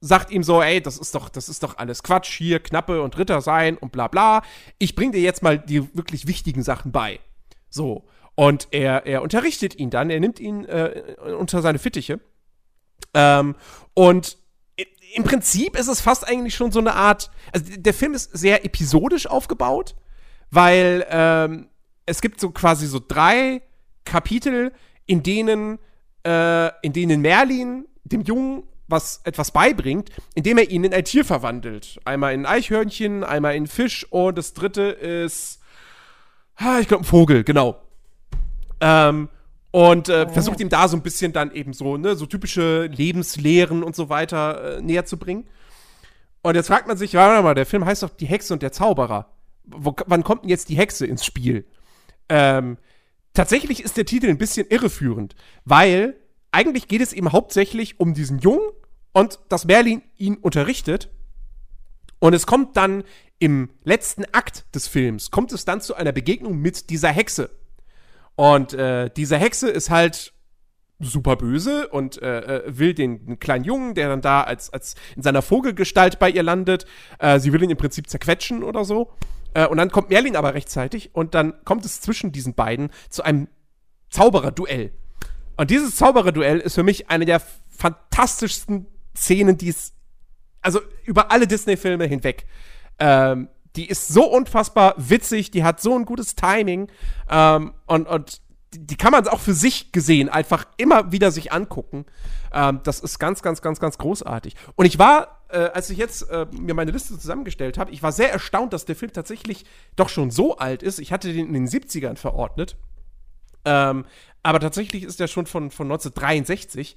sagt 0.04 0.30
ihm 0.30 0.42
so, 0.42 0.61
ey, 0.62 0.82
das 0.82 0.99
ist 0.99 1.14
doch, 1.14 1.28
das 1.28 1.49
ist 1.49 1.62
doch 1.62 1.78
alles 1.78 2.02
Quatsch, 2.02 2.37
hier 2.37 2.61
Knappe 2.61 3.00
und 3.00 3.16
Ritter 3.16 3.40
sein 3.40 3.78
und 3.78 3.90
bla 3.90 4.08
bla. 4.08 4.42
Ich 4.78 4.94
bring 4.94 5.12
dir 5.12 5.20
jetzt 5.20 5.42
mal 5.42 5.58
die 5.58 5.94
wirklich 5.96 6.26
wichtigen 6.26 6.62
Sachen 6.62 6.92
bei. 6.92 7.20
So. 7.70 8.04
Und 8.34 8.68
er, 8.70 9.06
er 9.06 9.23
unterrichtet 9.23 9.76
ihn 9.78 9.90
dann, 9.90 10.11
er 10.11 10.20
nimmt 10.20 10.40
ihn 10.40 10.64
äh, 10.64 11.16
unter 11.38 11.62
seine 11.62 11.78
Fittiche. 11.78 12.20
Ähm, 13.14 13.54
und 13.94 14.37
im 15.14 15.25
Prinzip 15.25 15.78
ist 15.78 15.88
es 15.88 16.00
fast 16.00 16.28
eigentlich 16.28 16.54
schon 16.54 16.73
so 16.73 16.80
eine 16.80 16.94
Art, 16.94 17.30
also 17.52 17.64
der 17.76 17.94
Film 17.94 18.14
ist 18.14 18.37
sehr 18.37 18.64
episodisch 18.64 19.26
aufgebaut, 19.26 19.94
weil 20.50 21.06
ähm, 21.08 21.68
es 22.04 22.20
gibt 22.20 22.40
so 22.40 22.50
quasi 22.50 22.87
so 22.87 23.00
drei 23.06 23.62
Kapitel, 24.04 24.73
in 25.06 25.23
denen, 25.23 25.78
äh, 26.26 26.68
in 26.82 26.92
denen 26.92 27.20
Merlin 27.23 27.87
dem 28.04 28.23
Jungen 28.23 28.64
was 28.88 29.20
etwas 29.24 29.50
beibringt, 29.50 30.10
indem 30.34 30.58
er 30.58 30.70
ihn 30.70 30.84
in 30.84 30.94
ein 30.94 31.04
Tier 31.04 31.24
verwandelt. 31.24 32.00
Einmal 32.04 32.34
in 32.34 32.40
ein 32.40 32.46
Eichhörnchen, 32.46 33.24
einmal 33.24 33.54
in 33.54 33.66
Fisch 33.66 34.06
und 34.10 34.36
das 34.36 34.52
dritte 34.54 34.82
ist, 34.82 35.60
ah, 36.56 36.78
ich 36.80 36.88
glaube, 36.88 37.04
ein 37.04 37.06
Vogel, 37.06 37.44
genau. 37.44 37.80
Ähm, 38.80 39.28
und 39.70 40.08
äh, 40.08 40.26
oh. 40.28 40.32
versucht 40.32 40.60
ihm 40.60 40.68
da 40.68 40.86
so 40.86 40.96
ein 40.96 41.02
bisschen 41.02 41.32
dann 41.32 41.50
eben 41.52 41.72
so, 41.72 41.96
ne, 41.96 42.14
so 42.14 42.26
typische 42.26 42.86
Lebenslehren 42.86 43.82
und 43.82 43.96
so 43.96 44.08
weiter 44.08 44.76
äh, 44.78 44.82
näher 44.82 45.04
zu 45.04 45.16
bringen. 45.16 45.48
Und 46.42 46.54
jetzt 46.54 46.66
fragt 46.66 46.86
man 46.86 46.96
sich, 46.96 47.14
warte 47.14 47.42
mal, 47.42 47.54
der 47.54 47.66
Film 47.66 47.84
heißt 47.84 48.02
doch 48.02 48.10
Die 48.10 48.26
Hexe 48.26 48.52
und 48.52 48.62
der 48.62 48.70
Zauberer. 48.70 49.30
Wo, 49.64 49.96
wann 50.06 50.22
kommt 50.22 50.42
denn 50.42 50.50
jetzt 50.50 50.68
die 50.68 50.76
Hexe 50.76 51.06
ins 51.06 51.24
Spiel? 51.24 51.64
Ähm, 52.28 52.76
tatsächlich 53.32 53.82
ist 53.82 53.96
der 53.96 54.04
Titel 54.04 54.28
ein 54.28 54.38
bisschen 54.38 54.66
irreführend, 54.68 55.34
weil 55.64 56.16
eigentlich 56.54 56.88
geht 56.88 57.00
es 57.00 57.12
eben 57.12 57.32
hauptsächlich 57.32 58.00
um 58.00 58.14
diesen 58.14 58.38
Jungen 58.38 58.66
und 59.12 59.40
dass 59.49 59.64
Merlin 59.64 60.02
ihn 60.16 60.37
unterrichtet. 60.37 61.11
Und 62.20 62.32
es 62.32 62.46
kommt 62.46 62.76
dann 62.76 63.04
im 63.38 63.70
letzten 63.82 64.25
Akt 64.32 64.64
des 64.75 64.87
Films, 64.87 65.30
kommt 65.30 65.52
es 65.52 65.64
dann 65.64 65.80
zu 65.80 65.94
einer 65.94 66.12
Begegnung 66.12 66.58
mit 66.58 66.88
dieser 66.88 67.11
Hexe. 67.11 67.50
Und 68.37 68.73
äh, 68.73 69.11
diese 69.14 69.37
Hexe 69.37 69.68
ist 69.68 69.90
halt 69.90 70.32
super 71.00 71.37
böse 71.37 71.88
und 71.88 72.23
äh, 72.23 72.38
äh, 72.38 72.78
will 72.78 72.94
den, 72.94 73.26
den, 73.26 73.38
kleinen 73.38 73.64
Jungen, 73.64 73.94
der 73.94 74.08
dann 74.08 74.20
da 74.20 74.42
als, 74.42 74.73
als 74.73 74.94
in 75.16 75.23
seiner 75.23 75.42
Vogelgestalt 75.42 76.18
bei 76.18 76.30
ihr 76.30 76.42
landet, 76.42 76.87
äh, 77.18 77.40
sie 77.40 77.52
will 77.52 77.62
ihn 77.62 77.70
im 77.70 77.76
Prinzip 77.76 78.08
zerquetschen 78.08 78.62
oder 78.62 78.84
so. 78.84 79.12
Äh, 79.54 79.66
und 79.66 79.76
dann 79.76 79.90
kommt 79.90 80.11
Merlin 80.11 80.37
aber 80.37 80.54
rechtzeitig 80.54 81.14
und 81.14 81.34
dann 81.34 81.64
kommt 81.64 81.84
es 81.84 82.00
zwischen 82.00 82.32
diesen 82.32 82.54
beiden 82.54 82.90
zu 83.11 83.25
einem 83.25 83.49
Zauberer-Duell. 84.11 84.92
Und 85.56 85.70
dieses 85.70 85.96
Zauberer-Duell 85.96 86.61
ist 86.61 86.75
für 86.75 86.82
mich 86.82 87.11
eine 87.11 87.25
der 87.25 87.40
fantastischsten 87.68 88.87
Szenen, 89.16 89.58
die 89.58 89.68
es, 89.68 89.92
also 90.61 90.80
über 91.04 91.30
alle 91.30 91.46
Disney-Filme 91.46 92.06
hinweg, 92.06 92.46
ähm, 92.99 93.49
die 93.76 93.88
ist 93.88 94.08
so 94.08 94.25
unfassbar 94.25 94.94
witzig, 94.96 95.50
die 95.50 95.64
hat 95.64 95.80
so 95.80 95.96
ein 95.96 96.04
gutes 96.04 96.37
Timing 96.37 96.88
ähm, 97.28 97.75
und, 97.87 98.06
und 98.06 98.40
die 98.76 98.96
kann 98.96 99.12
man 99.12 99.26
auch 99.28 99.40
für 99.40 99.54
sich 99.54 99.92
gesehen 99.92 100.28
einfach 100.28 100.66
immer 100.76 101.12
wieder 101.12 101.30
sich 101.30 101.52
angucken. 101.52 102.06
Ähm, 102.52 102.80
das 102.84 103.00
ist 103.00 103.18
ganz, 103.18 103.42
ganz, 103.42 103.62
ganz, 103.62 103.80
ganz 103.80 103.99
großartig. 103.99 104.54
Und 104.75 104.87
ich 104.87 104.99
war, 104.99 105.44
äh, 105.49 105.58
als 105.58 105.90
ich 105.90 105.99
jetzt 105.99 106.28
äh, 106.30 106.46
mir 106.52 106.75
meine 106.75 106.90
Liste 106.90 107.18
zusammengestellt 107.18 107.78
habe, 107.78 107.90
ich 107.92 108.02
war 108.02 108.12
sehr 108.12 108.32
erstaunt, 108.32 108.73
dass 108.73 108.84
der 108.84 108.96
Film 108.96 109.12
tatsächlich 109.12 109.64
doch 109.96 110.08
schon 110.08 110.30
so 110.30 110.56
alt 110.56 110.82
ist. 110.82 110.99
Ich 110.99 111.12
hatte 111.12 111.32
den 111.32 111.46
in 111.49 111.54
den 111.54 111.68
70ern 111.68 112.16
verordnet. 112.16 112.76
Ähm, 113.64 114.04
aber 114.42 114.61
tatsächlich 114.61 115.02
ist 115.04 115.21
der 115.21 115.26
schon 115.26 115.47
von, 115.47 115.71
von 115.71 115.87
1963. 115.87 116.97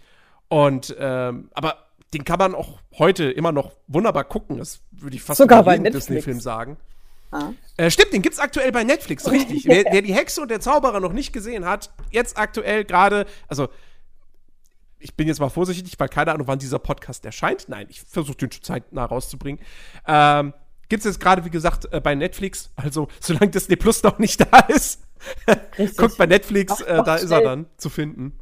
Und, 0.50 0.96
ähm, 1.00 1.50
aber 1.54 1.88
den 2.14 2.24
kann 2.24 2.40
man 2.40 2.56
auch 2.56 2.80
heute 2.98 3.26
immer 3.32 3.52
noch 3.52 3.74
wunderbar 3.88 4.24
gucken. 4.24 4.58
Das 4.58 4.82
würde 4.92 5.16
ich 5.16 5.22
fast 5.22 5.38
Sogar 5.38 5.64
bei 5.64 5.76
jedem 5.76 5.94
Disney-Film 5.94 6.40
sagen. 6.40 6.78
Ah. 7.32 7.52
Äh, 7.76 7.92
stimmt, 7.92 8.14
den 8.14 8.22
gibt's 8.22 8.40
aktuell 8.40 8.72
bei 8.72 8.84
Netflix, 8.84 9.30
richtig. 9.32 9.66
wer, 9.66 9.84
wer, 9.92 10.02
die 10.02 10.14
Hexe 10.14 10.42
und 10.42 10.50
der 10.50 10.62
Zauberer 10.62 11.00
noch 11.00 11.12
nicht 11.12 11.34
gesehen 11.34 11.66
hat, 11.66 11.92
jetzt 12.12 12.38
aktuell 12.38 12.86
gerade, 12.86 13.26
also 13.50 13.68
ich 15.00 15.16
bin 15.16 15.28
jetzt 15.28 15.40
mal 15.40 15.50
vorsichtig, 15.50 16.00
weil 16.00 16.10
keine 16.10 16.32
Ahnung, 16.32 16.48
wann 16.48 16.60
dieser 16.60 16.80
Podcast 16.80 17.26
erscheint. 17.26 17.70
Nein, 17.70 17.88
ich 17.90 18.02
versuche 18.02 18.38
den 18.38 18.52
zeitnah 18.52 19.06
rauszubringen. 19.06 19.62
Ähm, 20.08 20.54
gibt's 20.90 21.06
jetzt 21.06 21.20
gerade, 21.20 21.46
wie 21.46 21.50
gesagt, 21.50 21.92
äh, 21.92 22.02
bei 22.02 22.16
Netflix. 22.16 22.72
Also, 22.76 23.08
solange 23.20 23.50
Disney 23.50 23.76
Plus 23.76 24.02
noch 24.04 24.18
nicht 24.18 24.42
da 24.42 24.60
ist, 24.60 25.04
guckt 25.98 26.18
bei 26.18 26.26
Netflix, 26.26 26.82
äh, 26.82 27.04
da 27.04 27.16
ist 27.16 27.32
er 27.32 27.42
dann 27.42 27.68
zu 27.78 27.90
finden. 27.90 28.38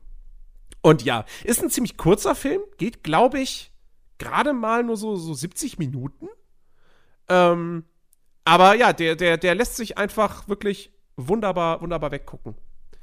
Und 0.81 1.03
ja, 1.03 1.25
ist 1.43 1.63
ein 1.63 1.69
ziemlich 1.69 1.97
kurzer 1.97 2.35
Film, 2.35 2.61
geht, 2.77 3.03
glaube 3.03 3.39
ich, 3.39 3.71
gerade 4.17 4.53
mal 4.53 4.83
nur 4.83 4.97
so, 4.97 5.15
so 5.15 5.33
70 5.33 5.79
Minuten. 5.79 6.27
Ähm, 7.27 7.85
aber 8.43 8.75
ja, 8.75 8.93
der, 8.93 9.15
der, 9.15 9.37
der 9.37 9.55
lässt 9.55 9.75
sich 9.77 9.97
einfach 9.97 10.47
wirklich 10.47 10.91
wunderbar, 11.17 11.81
wunderbar 11.81 12.11
weggucken. 12.11 12.55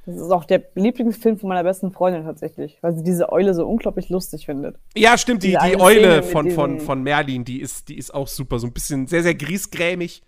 Das 0.05 0.17
ist 0.17 0.31
auch 0.31 0.45
der 0.45 0.65
Lieblingsfilm 0.75 1.39
von 1.39 1.49
meiner 1.49 1.63
besten 1.63 1.93
Freundin 1.93 2.25
tatsächlich, 2.25 2.79
weil 2.81 2.95
sie 2.97 3.05
diese 3.05 3.31
Eule 3.31 3.55
so 3.55 3.67
unglaublich 3.67 4.09
lustig 4.09 4.47
findet. 4.47 4.77
Ja, 4.97 5.17
stimmt, 5.17 5.45
die, 5.45 5.57
die 5.65 5.81
Eule 5.81 6.25
von, 6.25 6.51
von, 6.51 6.81
von 6.81 7.03
Merlin, 7.03 7.45
die 7.45 7.61
ist, 7.61 7.89
die 7.89 7.97
ist 7.97 8.13
auch 8.13 8.27
super, 8.27 8.59
so 8.59 8.67
ein 8.67 8.73
bisschen 8.73 9.07
sehr, 9.07 9.23
sehr 9.23 9.35
griesgrämig. 9.35 10.23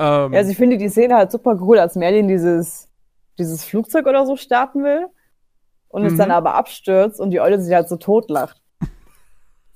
Ähm, 0.00 0.32
ja, 0.32 0.42
sie 0.44 0.54
findet 0.54 0.80
die 0.80 0.88
Szene 0.88 1.14
halt 1.14 1.30
super 1.30 1.58
cool, 1.60 1.78
als 1.78 1.94
Merlin 1.94 2.26
dieses, 2.26 2.88
dieses 3.38 3.64
Flugzeug 3.64 4.06
oder 4.06 4.24
so 4.24 4.34
starten 4.34 4.82
will 4.82 5.06
und 5.88 6.06
es 6.06 6.16
dann 6.16 6.28
mhm. 6.28 6.34
aber 6.34 6.54
abstürzt 6.54 7.20
und 7.20 7.30
die 7.30 7.40
Eule 7.40 7.60
sich 7.60 7.74
halt 7.74 7.88
so 7.88 7.96
totlacht. 7.96 8.60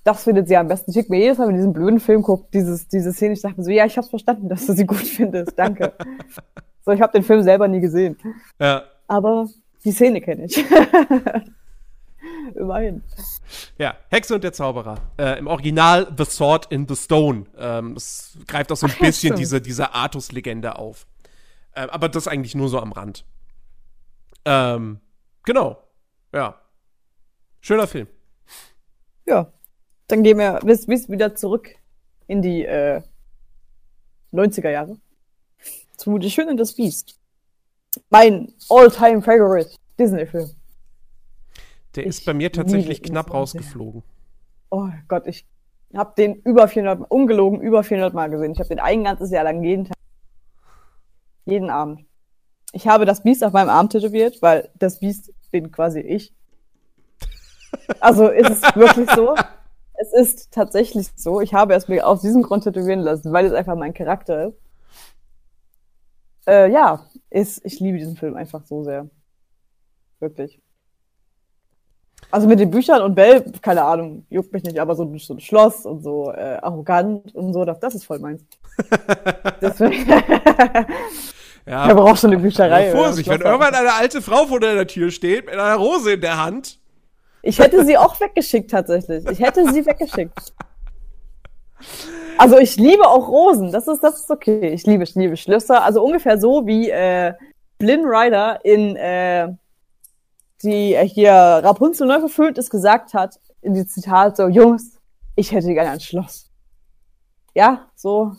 Das 0.03 0.25
findet 0.25 0.49
sie 0.49 0.57
am 0.57 0.69
besten. 0.69 0.91
Ich 0.97 1.09
mir 1.11 1.19
jedes 1.19 1.39
Mal, 1.39 1.49
wenn 1.49 1.57
diesen 1.57 1.75
blöden 1.75 2.01
Film 2.01 2.23
guckt, 2.23 2.55
dieses, 2.55 2.89
diese 2.89 3.13
Szene, 3.13 3.35
ich 3.35 3.43
dachte 3.43 3.59
mir 3.59 3.65
so, 3.65 3.71
ja, 3.71 3.85
ich 3.85 3.97
hab's 3.99 4.09
verstanden, 4.09 4.49
dass 4.49 4.67
du 4.67 4.73
sie 4.73 4.87
gut 4.87 4.99
findest. 4.99 5.59
Danke. 5.59 5.93
so, 6.85 6.91
ich 6.91 7.01
habe 7.03 7.13
den 7.13 7.23
Film 7.23 7.43
selber 7.43 7.69
nie 7.69 7.81
gesehen. 7.81 8.17
Ja. 8.59 8.85
Aber 9.07 9.49
die 9.85 9.93
Szene 9.93 10.23
kenne 10.23 10.47
ich. 10.47 10.65
Immerhin. 12.55 13.03
Ja, 13.79 13.97
Hexe 14.11 14.35
und 14.35 14.45
der 14.45 14.53
Zauberer. 14.53 15.01
Äh, 15.19 15.39
Im 15.39 15.47
Original 15.47 16.13
The 16.17 16.25
Sword 16.25 16.67
in 16.71 16.87
the 16.89 16.97
Stone. 16.97 17.47
Ähm, 17.57 17.95
es 17.97 18.39
greift 18.47 18.73
auch 18.73 18.77
so 18.77 18.87
ein 18.87 18.93
Ach, 18.95 19.01
bisschen 19.01 19.31
ja, 19.31 19.37
diese, 19.37 19.61
diese 19.61 19.95
Artus-Legende 19.95 20.79
auf. 20.79 21.07
Ähm, 21.75 21.91
aber 21.91 22.09
das 22.09 22.29
eigentlich 22.29 22.55
nur 22.55 22.69
so 22.69 22.79
am 22.79 22.93
Rand. 22.93 23.25
Ähm, 24.45 25.01
genau. 25.45 25.83
Ja. 26.33 26.61
Schöner 27.61 27.87
Film. 27.87 28.09
Ja. 29.27 29.53
Dann 30.09 30.23
gehen 30.23 30.39
wir 30.39 30.61
bis, 30.63 30.87
bis 30.87 31.09
wieder 31.09 31.35
zurück 31.35 31.71
in 32.27 32.43
die 32.43 32.65
äh, 32.65 33.03
90er 34.33 34.71
Jahre. 34.71 34.99
Zu 35.97 36.19
Die 36.19 36.31
Schöne 36.31 36.51
und 36.51 36.57
das 36.59 36.75
Biest. 36.75 37.19
Mein 38.11 38.53
all-time 38.69 39.23
favorite 39.23 39.71
Disney-Film. 39.99 40.51
Der 41.97 42.05
ist 42.05 42.25
bei 42.25 42.35
mir 42.35 42.51
tatsächlich 42.51 43.03
knapp 43.03 43.33
rausgeflogen. 43.33 44.03
Oh 44.71 44.89
Gott, 45.09 45.27
ich 45.27 45.47
habe 45.95 46.15
den 46.17 46.35
über 46.43 46.67
400, 46.67 47.11
ungelogen 47.11 47.61
über 47.61 47.85
400 47.85 48.15
Mal 48.15 48.31
gesehen. 48.31 48.53
Ich 48.53 48.59
habe 48.59 48.69
den 48.69 48.81
ein 48.81 49.05
ganzes 49.05 49.31
Jahr 49.31 49.45
lang 49.45 49.63
jeden 49.63 49.85
Tag, 49.85 49.97
jeden 51.45 51.71
Abend. 51.71 52.05
Ich 52.73 52.89
habe 52.89 53.05
das 53.05 53.23
Biest 53.23 53.45
auf 53.45 53.53
meinem 53.53 53.69
Arm 53.69 53.89
tätowiert, 53.89 54.43
weil 54.43 54.71
das 54.75 54.99
Biest 54.99 55.33
bin 55.53 55.71
quasi 55.71 56.01
ich. 56.01 56.35
Also 58.01 58.29
ist 58.29 58.51
es 58.51 58.63
wirklich 58.77 59.11
so. 59.11 59.35
Es 59.97 60.13
ist 60.13 60.51
tatsächlich 60.53 61.09
so. 61.15 61.41
Ich 61.41 61.55
habe 61.55 61.73
es 61.73 61.87
mir 61.87 62.05
aus 62.05 62.21
diesem 62.21 62.43
Grund 62.43 62.65
tätowieren 62.65 62.99
lassen, 62.99 63.33
weil 63.33 63.47
es 63.47 63.53
einfach 63.53 63.77
mein 63.77 63.95
Charakter 63.95 64.49
ist. 64.49 64.59
Äh, 66.49 66.73
ja, 66.73 67.07
ist, 67.31 67.65
ich 67.65 67.79
liebe 67.79 67.99
diesen 67.99 68.17
Film 68.17 68.35
einfach 68.35 68.67
so 68.67 68.83
sehr. 68.83 69.09
Wirklich. 70.19 70.61
Also 72.35 72.49
mit 72.49 72.59
den 72.59 72.69
Büchern 72.69 73.01
und 73.01 73.15
Bell, 73.15 73.45
keine 73.63 73.85
Ahnung, 73.85 74.27
juckt 74.29 74.53
mich 74.53 74.65
nicht, 74.65 74.81
aber 74.81 74.97
so, 74.97 75.09
so 75.19 75.35
ein 75.35 75.39
Schloss 75.39 75.87
und 75.87 76.03
so 76.03 76.33
äh, 76.33 76.59
arrogant 76.61 77.33
und 77.33 77.53
so, 77.53 77.65
das, 77.65 77.79
das 77.79 77.95
ist 77.95 78.07
voll 78.07 78.19
meins. 78.19 78.43
Deswegen. 79.61 80.05
Ja. 81.67 81.89
Er 81.89 81.95
braucht 81.95 82.21
schon 82.21 82.31
eine 82.31 82.43
Bücherei. 82.43 82.91
Vorsicht, 82.91 83.27
wenn 83.27 83.41
irgendwann 83.41 83.75
eine 83.75 83.95
alte 83.95 84.21
Frau 84.21 84.45
vor 84.45 84.61
deiner 84.61 84.87
Tür 84.87 85.11
steht 85.11 85.47
mit 85.47 85.55
einer 85.55 85.77
Rose 85.77 86.13
in 86.13 86.21
der 86.21 86.45
Hand. 86.45 86.79
Ich 87.41 87.59
hätte 87.59 87.87
sie 87.87 87.97
auch 87.97 88.21
weggeschickt 88.21 88.71
tatsächlich. 88.71 89.25
Ich 89.31 89.41
hätte 89.41 89.73
sie 89.73 89.87
weggeschickt. 89.87 90.53
Also 92.37 92.59
ich 92.59 92.77
liebe 92.77 93.09
auch 93.09 93.29
Rosen, 93.29 93.73
das 93.73 93.89
ist, 93.89 94.05
das 94.05 94.21
ist 94.21 94.31
okay. 94.31 94.69
Ich 94.75 94.85
liebe, 94.85 95.05
ich 95.05 95.15
liebe 95.15 95.39
Schlösser. 95.39 95.83
Also 95.83 96.05
ungefähr 96.05 96.39
so 96.39 96.67
wie 96.67 96.91
äh, 96.91 97.33
Blin 97.79 98.05
Rider 98.05 98.63
in 98.63 98.97
äh, 98.97 99.49
die 100.65 100.97
hier 101.07 101.33
Rapunzel 101.33 102.07
neu 102.07 102.21
verfüllt 102.21 102.59
es 102.59 102.71
gesagt 102.71 103.15
hat, 103.15 103.39
in 103.61 103.75
die 103.75 103.87
Zitat 103.87 104.37
so, 104.37 104.49
Jungs, 104.49 104.99
ich 105.37 105.53
hätte 105.53 105.73
gerne 105.75 105.91
ein 105.91 106.01
Schloss. 106.01 106.51
Ja, 107.55 107.91
so. 107.95 108.37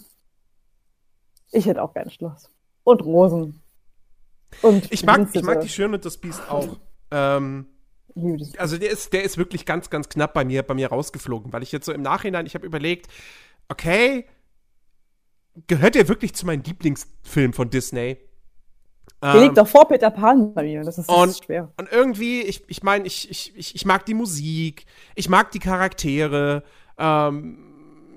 Ich 1.51 1.65
hätte 1.65 1.82
auch 1.82 1.94
gerne 1.94 2.08
ein 2.08 2.13
Schloss. 2.13 2.50
Und 2.84 3.01
Rosen. 3.03 3.62
Und 4.62 4.91
Ich 4.91 5.05
mag, 5.05 5.27
ich 5.34 5.44
mag 5.44 5.62
die 5.62 5.70
Schöne 5.70 5.96
und 5.96 6.05
das 6.05 6.17
Biest 6.17 6.41
auch. 6.50 6.77
Ähm, 7.12 7.67
also 8.58 8.77
der 8.77 8.91
ist, 8.91 9.13
der 9.13 9.24
ist 9.24 9.38
wirklich 9.38 9.65
ganz, 9.65 9.89
ganz 9.89 10.08
knapp 10.10 10.34
bei 10.34 10.46
mir, 10.46 10.63
bei 10.63 10.74
mir 10.74 10.88
rausgeflogen, 10.88 11.51
weil 11.51 11.63
ich 11.63 11.72
jetzt 11.72 11.86
so 11.86 11.91
im 11.91 12.01
Nachhinein, 12.01 12.46
ich 12.46 12.55
habe 12.55 12.65
überlegt, 12.65 13.08
okay, 13.67 14.25
gehört 15.67 15.96
der 15.96 16.08
wirklich 16.08 16.34
zu 16.34 16.46
meinen 16.46 16.63
Lieblingsfilmen 16.63 17.53
von 17.53 17.70
Disney? 17.70 18.17
Der 19.22 19.42
liegt 19.42 19.58
doch 19.58 19.68
vor 19.68 19.88
Peter 19.88 20.12
Pan 20.12 20.54
bei 20.54 20.64
mir. 20.64 20.84
Das 20.84 20.98
ist, 21.00 21.10
das 21.10 21.16
Und, 21.18 21.30
ist 21.30 21.46
schwer. 21.46 21.72
und 21.78 21.92
irgendwie, 21.92 22.42
ich, 22.42 22.64
ich 22.68 22.84
meine, 22.84 23.08
ich, 23.08 23.30
ich, 23.32 23.58
ich, 23.58 23.74
ich 23.76 23.86
mag 23.86 24.06
die 24.06 24.14
Musik, 24.14 24.86
ich 25.16 25.30
mag 25.30 25.52
die 25.52 25.60
Charaktere, 25.60 26.64
ähm, 26.98 27.58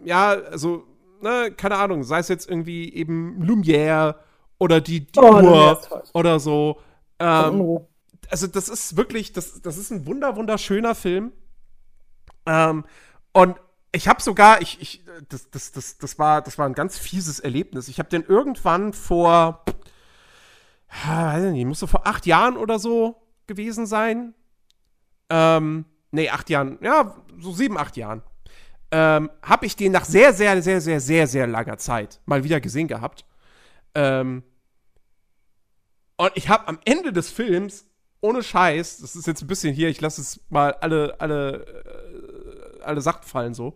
ja, 0.04 0.30
also, 0.30 0.84
ne, 1.22 1.52
keine 1.56 1.76
Ahnung, 1.76 2.04
sei 2.04 2.18
es 2.18 2.28
jetzt 2.28 2.48
irgendwie 2.48 2.92
eben 2.92 3.42
Lumière 3.42 4.16
oder 4.58 4.80
die, 4.80 5.06
die 5.06 5.18
Oh, 5.18 5.40
Uhr 5.40 5.80
oder 6.12 6.38
so. 6.40 6.78
Ähm, 7.18 7.80
also 8.30 8.46
das 8.46 8.68
ist 8.68 8.96
wirklich, 8.96 9.32
das, 9.32 9.62
das 9.62 9.78
ist 9.78 9.90
ein 9.90 10.06
wunder, 10.06 10.36
wunderschöner 10.36 10.94
Film. 10.94 11.32
Ähm, 12.46 12.84
und 13.32 13.56
ich 13.92 14.08
habe 14.08 14.20
sogar, 14.20 14.60
ich, 14.60 14.80
ich, 14.80 15.04
das, 15.28 15.50
das, 15.50 15.72
das, 15.72 15.98
das, 15.98 16.18
war, 16.18 16.42
das 16.42 16.58
war 16.58 16.66
ein 16.66 16.74
ganz 16.74 16.98
fieses 16.98 17.40
Erlebnis. 17.40 17.88
Ich 17.88 17.98
habe 17.98 18.08
den 18.08 18.22
irgendwann 18.24 18.92
vor, 18.92 19.64
weiß 20.88 21.44
ich 21.44 21.52
nicht, 21.52 21.66
muss 21.66 21.80
so 21.80 21.86
vor 21.86 22.06
acht 22.06 22.26
Jahren 22.26 22.56
oder 22.56 22.78
so 22.78 23.16
gewesen 23.46 23.86
sein. 23.86 24.34
Ähm, 25.30 25.84
nee, 26.10 26.30
acht 26.30 26.50
Jahren, 26.50 26.78
ja, 26.80 27.14
so 27.38 27.52
sieben, 27.52 27.78
acht 27.78 27.96
Jahren. 27.96 28.22
Ähm, 28.90 29.30
habe 29.42 29.66
ich 29.66 29.76
den 29.76 29.92
nach 29.92 30.06
sehr, 30.06 30.32
sehr, 30.32 30.62
sehr, 30.62 30.80
sehr, 30.80 31.00
sehr, 31.00 31.26
sehr 31.26 31.46
langer 31.46 31.76
Zeit 31.76 32.20
mal 32.24 32.42
wieder 32.44 32.60
gesehen 32.60 32.88
gehabt. 32.88 33.26
Ähm, 33.94 34.42
und 36.16 36.32
ich 36.34 36.48
habe 36.48 36.66
am 36.68 36.78
Ende 36.84 37.12
des 37.12 37.30
Films, 37.30 37.86
ohne 38.20 38.42
Scheiß, 38.42 38.98
das 38.98 39.14
ist 39.14 39.26
jetzt 39.26 39.42
ein 39.42 39.46
bisschen 39.46 39.74
hier, 39.74 39.88
ich 39.88 40.00
lasse 40.00 40.20
es 40.20 40.40
mal 40.48 40.72
alle, 40.72 41.16
alle, 41.20 41.66
äh, 42.78 42.82
alle 42.82 43.00
Sachen 43.00 43.24
fallen 43.24 43.54
so. 43.54 43.74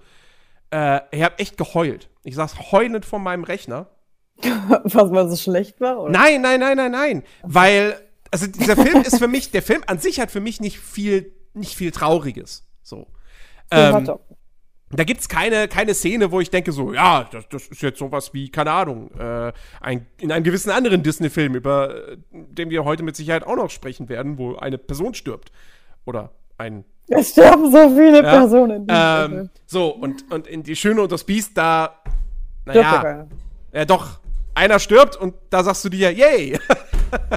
Äh, 0.71 1.00
ich 1.11 1.23
habe 1.23 1.38
echt 1.38 1.57
geheult. 1.59 2.09
Ich 2.25 2.35
saß 2.35 2.73
heulend 2.73 3.04
vor 3.04 3.19
meinem 3.19 3.45
Rechner. 3.45 3.88
Was 4.84 5.11
mal 5.11 5.28
so 5.28 5.37
schlecht 5.37 5.80
war? 5.80 6.00
Oder? 6.00 6.12
Nein, 6.12 6.40
nein, 6.42 6.61
nein, 6.61 6.76
nein, 6.76 6.90
nein. 6.92 7.22
Weil, 7.42 7.96
also 8.30 8.46
dieser 8.46 8.76
Film 8.76 9.02
ist 9.02 9.18
für 9.18 9.28
mich, 9.28 9.50
der 9.50 9.62
Film 9.62 9.82
an 9.87 9.99
sich 9.99 10.20
hat 10.20 10.30
für 10.30 10.40
mich 10.40 10.61
nicht 10.61 10.78
viel, 10.78 11.32
nicht 11.54 11.75
viel 11.76 11.90
Trauriges. 11.90 12.66
So. 12.82 13.06
Ähm, 13.70 14.08
da 14.94 15.04
gibt's 15.04 15.28
keine, 15.28 15.68
keine 15.68 15.94
Szene, 15.94 16.30
wo 16.32 16.40
ich 16.40 16.50
denke 16.50 16.70
so, 16.72 16.92
ja, 16.92 17.25
das, 17.30 17.49
das 17.49 17.66
ist 17.68 17.80
jetzt 17.80 17.99
sowas 17.99 18.34
wie, 18.34 18.50
keine 18.50 18.72
Ahnung, 18.72 19.11
äh, 19.18 19.52
ein, 19.80 20.06
in 20.18 20.30
einem 20.30 20.44
gewissen 20.44 20.70
anderen 20.70 21.02
Disney-Film, 21.02 21.54
über 21.54 22.08
äh, 22.12 22.16
den 22.30 22.68
wir 22.68 22.84
heute 22.84 23.02
mit 23.02 23.16
Sicherheit 23.16 23.44
auch 23.46 23.56
noch 23.56 23.70
sprechen 23.70 24.08
werden, 24.10 24.36
wo 24.36 24.56
eine 24.56 24.76
Person 24.76 25.14
stirbt. 25.14 25.50
Oder 26.04 26.30
ein 26.58 26.84
Es 27.08 27.30
sterben 27.30 27.71
so 27.73 27.88
viele 27.88 28.23
Ja, 28.23 28.38
Personen. 28.38 28.86
ähm, 28.88 29.50
so, 29.64 29.88
und, 29.88 30.30
und 30.30 30.47
in 30.47 30.62
Die 30.62 30.76
Schöne 30.76 31.00
und 31.00 31.10
das 31.10 31.25
Biest, 31.25 31.56
da, 31.56 32.02
naja, 32.67 33.26
ja 33.73 33.84
doch, 33.86 34.21
einer 34.54 34.78
stirbt 34.78 35.17
und 35.17 35.34
da 35.50 35.65
sagst 35.65 35.84
du 35.84 35.88
dir, 35.88 36.12
yay. 36.12 36.58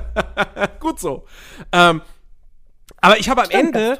Gut 0.80 1.00
so. 1.00 1.26
Ähm, 1.72 2.02
aber 3.02 3.20
ich 3.20 3.30
habe 3.30 3.42
am 3.42 3.48
Stimmt, 3.48 3.76
Ende, 3.76 4.00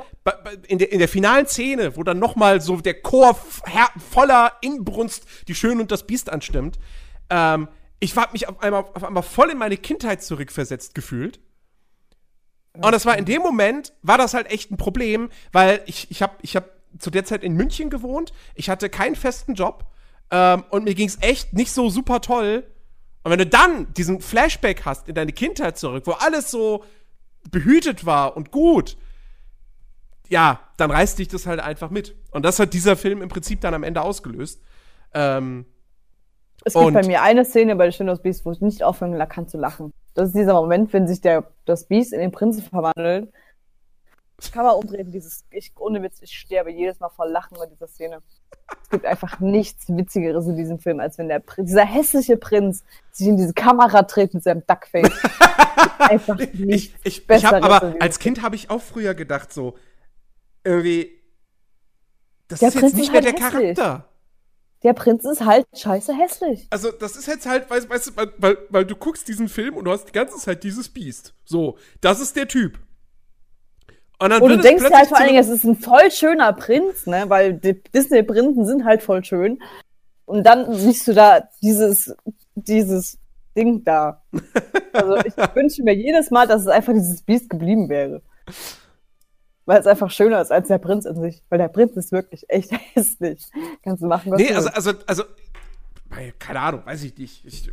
in, 0.68 0.80
der, 0.80 0.92
in 0.92 1.00
der 1.00 1.08
finalen 1.08 1.46
Szene, 1.48 1.96
wo 1.96 2.04
dann 2.04 2.20
noch 2.20 2.36
mal 2.36 2.62
so 2.62 2.78
der 2.78 3.02
Chor 3.02 3.38
voller 4.10 4.54
Inbrunst 4.62 5.26
Die 5.48 5.56
Schöne 5.56 5.82
und 5.82 5.92
das 5.92 6.08
Biest 6.08 6.30
anstimmt, 6.30 6.80
ähm, 7.30 7.68
ich 8.00 8.16
habe 8.16 8.34
mich 8.34 8.48
auf 8.48 8.62
einmal, 8.62 8.86
auf 8.94 9.04
einmal 9.04 9.24
voll 9.24 9.52
in 9.52 9.58
meine 9.58 9.78
Kindheit 9.78 10.24
zurückversetzt 10.24 10.96
gefühlt. 10.96 11.40
Und 12.74 12.92
das 12.92 13.06
war 13.06 13.18
in 13.18 13.26
dem 13.26 13.42
Moment, 13.42 13.94
war 14.02 14.18
das 14.18 14.34
halt 14.34 14.52
echt 14.52 14.72
ein 14.72 14.78
Problem, 14.78 15.30
weil 15.52 15.82
ich, 15.86 16.12
ich 16.12 16.22
habe 16.22 16.34
ich 16.42 16.56
hab 16.56 16.70
zu 17.00 17.10
der 17.10 17.26
Zeit 17.26 17.44
in 17.44 17.54
München 17.54 17.90
gewohnt, 17.90 18.34
ich 18.54 18.70
hatte 18.70 18.90
keinen 18.90 19.16
festen 19.16 19.54
Job 19.54 19.86
ähm, 20.32 20.64
und 20.70 20.84
mir 20.84 20.96
ging 20.96 21.08
es 21.08 21.22
echt 21.22 21.54
nicht 21.54 21.72
so 21.72 21.90
super 21.90 22.22
toll. 22.22 22.66
Und 23.26 23.32
wenn 23.32 23.40
du 23.40 23.48
dann 23.48 23.92
diesen 23.96 24.22
Flashback 24.22 24.86
hast 24.86 25.10
in 25.10 25.16
deine 25.16 25.32
Kindheit 25.32 25.80
zurück, 25.80 26.04
wo 26.06 26.12
alles 26.12 26.52
so 26.52 26.84
behütet 27.50 28.06
war 28.06 28.38
und 28.38 28.52
gut, 28.52 28.98
ja, 30.30 30.60
dann 30.78 30.92
reißt 30.92 31.18
dich 31.18 31.28
das 31.28 31.48
halt 31.48 31.60
einfach 31.60 31.90
mit. 31.90 32.16
Und 32.30 32.46
das 32.46 32.60
hat 32.60 32.76
dieser 32.76 32.96
Film 32.96 33.24
im 33.24 33.30
Prinzip 33.30 33.62
dann 33.62 33.74
am 33.74 33.82
Ende 33.82 34.04
ausgelöst. 34.04 34.62
Ähm, 35.16 35.66
Es 36.64 36.76
gibt 36.76 36.94
bei 36.94 37.08
mir 37.08 37.24
eine 37.24 37.46
Szene 37.46 37.76
bei 37.76 37.86
der 37.86 37.94
Schöne 37.94 38.12
und 38.12 38.18
das 38.18 38.22
Biest, 38.22 38.46
wo 38.46 38.52
ich 38.52 38.62
nicht 38.62 38.84
aufhören 38.84 39.18
kann 39.28 39.48
zu 39.48 39.58
lachen. 39.58 39.92
Das 40.14 40.28
ist 40.28 40.36
dieser 40.36 40.54
Moment, 40.54 40.94
wenn 40.94 41.08
sich 41.08 41.20
der, 41.20 41.48
das 41.66 41.88
Biest 41.88 42.14
in 42.14 42.20
den 42.20 42.32
Prinzen 42.32 42.62
verwandelt. 42.62 43.34
Das 44.38 44.52
kann 44.52 44.66
man 44.66 44.76
umdrehen, 44.76 45.12
dieses, 45.12 45.46
ich, 45.50 45.72
ohne 45.78 46.02
Witz, 46.04 46.18
ich 46.22 46.38
sterbe 46.38 46.72
jedes 46.72 47.00
Mal 47.00 47.10
vor 47.10 47.28
Lachen 47.28 47.58
bei 47.58 47.68
dieser 47.68 47.88
Szene. 47.88 48.22
Es 48.84 48.90
gibt 48.90 49.06
einfach 49.06 49.40
nichts 49.40 49.88
Witzigeres 49.88 50.48
in 50.48 50.58
diesem 50.58 50.80
Film, 50.80 51.00
als 51.00 51.18
wenn 51.18 51.30
der 51.30 51.40
Prinz, 51.40 51.70
dieser 51.70 51.86
hässliche 51.86 52.36
Prinz 52.36 52.84
sich 53.12 53.28
in 53.28 53.38
diese 53.38 53.54
Kamera 53.54 54.02
dreht 54.02 54.34
mit 54.34 54.44
seinem 54.44 54.64
Duckface. 54.68 55.10
einfach 56.00 56.40
ich 56.40 56.54
nichts 56.54 57.00
ich, 57.04 57.20
ich 57.20 57.28
Besseres 57.28 57.64
habe 57.64 57.64
aber 57.64 57.96
als 58.02 58.20
Kind 58.20 58.42
habe 58.42 58.56
ich 58.56 58.70
auch 58.70 58.82
früher 58.82 59.14
gedacht 59.14 59.54
so 59.54 59.76
irgendwie 60.64 61.16
das 62.48 62.60
Der 62.60 62.70
ist 62.70 62.76
jetzt 62.76 62.82
Prinz 62.82 62.94
nicht 62.96 63.04
ist 63.06 63.12
mehr 63.14 63.22
halt 63.24 63.40
der 63.40 63.48
hässlich. 63.48 63.78
Charakter. 63.78 64.10
Der 64.84 64.94
Prinz 64.94 65.26
ist 65.26 65.44
halt 65.44 65.66
scheiße 65.74 66.14
hässlich. 66.14 66.68
Also, 66.70 66.92
das 66.92 67.16
ist 67.16 67.28
jetzt 67.28 67.48
halt, 67.48 67.68
weißt, 67.70 67.90
weißt 67.90 68.08
du, 68.08 68.16
weil, 68.18 68.34
weil, 68.38 68.58
weil 68.70 68.86
du 68.86 68.96
guckst 68.96 69.28
diesen 69.28 69.50
Film 69.50 69.76
und 69.76 69.86
du 69.86 69.92
hast 69.92 70.06
die 70.06 70.12
ganze 70.12 70.38
Zeit 70.38 70.64
dieses 70.64 70.90
Biest. 70.90 71.34
So, 71.44 71.78
das 72.02 72.20
ist 72.20 72.36
der 72.36 72.48
Typ. 72.48 72.78
Und 74.26 74.32
dann 74.32 74.42
Und 74.42 74.50
du 74.50 74.58
denkst 74.58 74.84
halt 74.92 75.08
vor 75.08 75.18
allen 75.18 75.28
Dingen, 75.28 75.40
es 75.40 75.50
ist 75.50 75.64
ein 75.66 75.76
voll 75.76 76.10
schöner 76.10 76.52
Prinz, 76.54 77.06
ne? 77.06 77.26
Weil 77.28 77.54
die 77.54 77.80
Disney-Prinzen 77.94 78.66
sind 78.66 78.84
halt 78.84 79.04
voll 79.04 79.24
schön. 79.24 79.62
Und 80.26 80.44
dann 80.44 80.74
siehst 80.74 81.08
du 81.08 81.14
da 81.14 81.48
dieses, 81.62 82.16
dieses 82.56 83.20
Ding 83.56 83.84
da. 83.84 84.24
Also 84.94 85.18
ich 85.18 85.36
wünsche 85.56 85.84
mir 85.84 85.94
jedes 85.94 86.32
Mal, 86.32 86.48
dass 86.48 86.62
es 86.62 86.68
einfach 86.70 86.94
dieses 86.94 87.22
Biest 87.22 87.50
geblieben 87.50 87.90
wäre. 87.90 88.22
Weil 89.66 89.80
es 89.82 89.88
einfach 89.88 90.10
schöner 90.10 90.42
ist 90.42 90.54
als 90.54 90.70
der 90.70 90.78
Prinz 90.78 91.04
in 91.06 91.20
sich. 91.20 91.44
Weil 91.50 91.60
der 91.60 91.68
Prinz 91.68 91.98
ist 91.98 92.14
wirklich 92.14 92.46
echt 92.50 92.72
hässlich. 92.94 93.46
Kannst 93.84 94.02
du 94.02 94.08
machen, 94.08 94.32
was 94.32 94.40
Nee, 94.40 94.48
du 94.48 94.56
also, 94.56 94.70
willst. 94.70 94.78
also, 94.78 94.92
also, 95.06 95.24
keine 96.40 96.60
Ahnung, 96.62 96.82
weiß 96.86 97.04
ich 97.04 97.18
nicht. 97.18 97.44
Ich, 97.46 97.70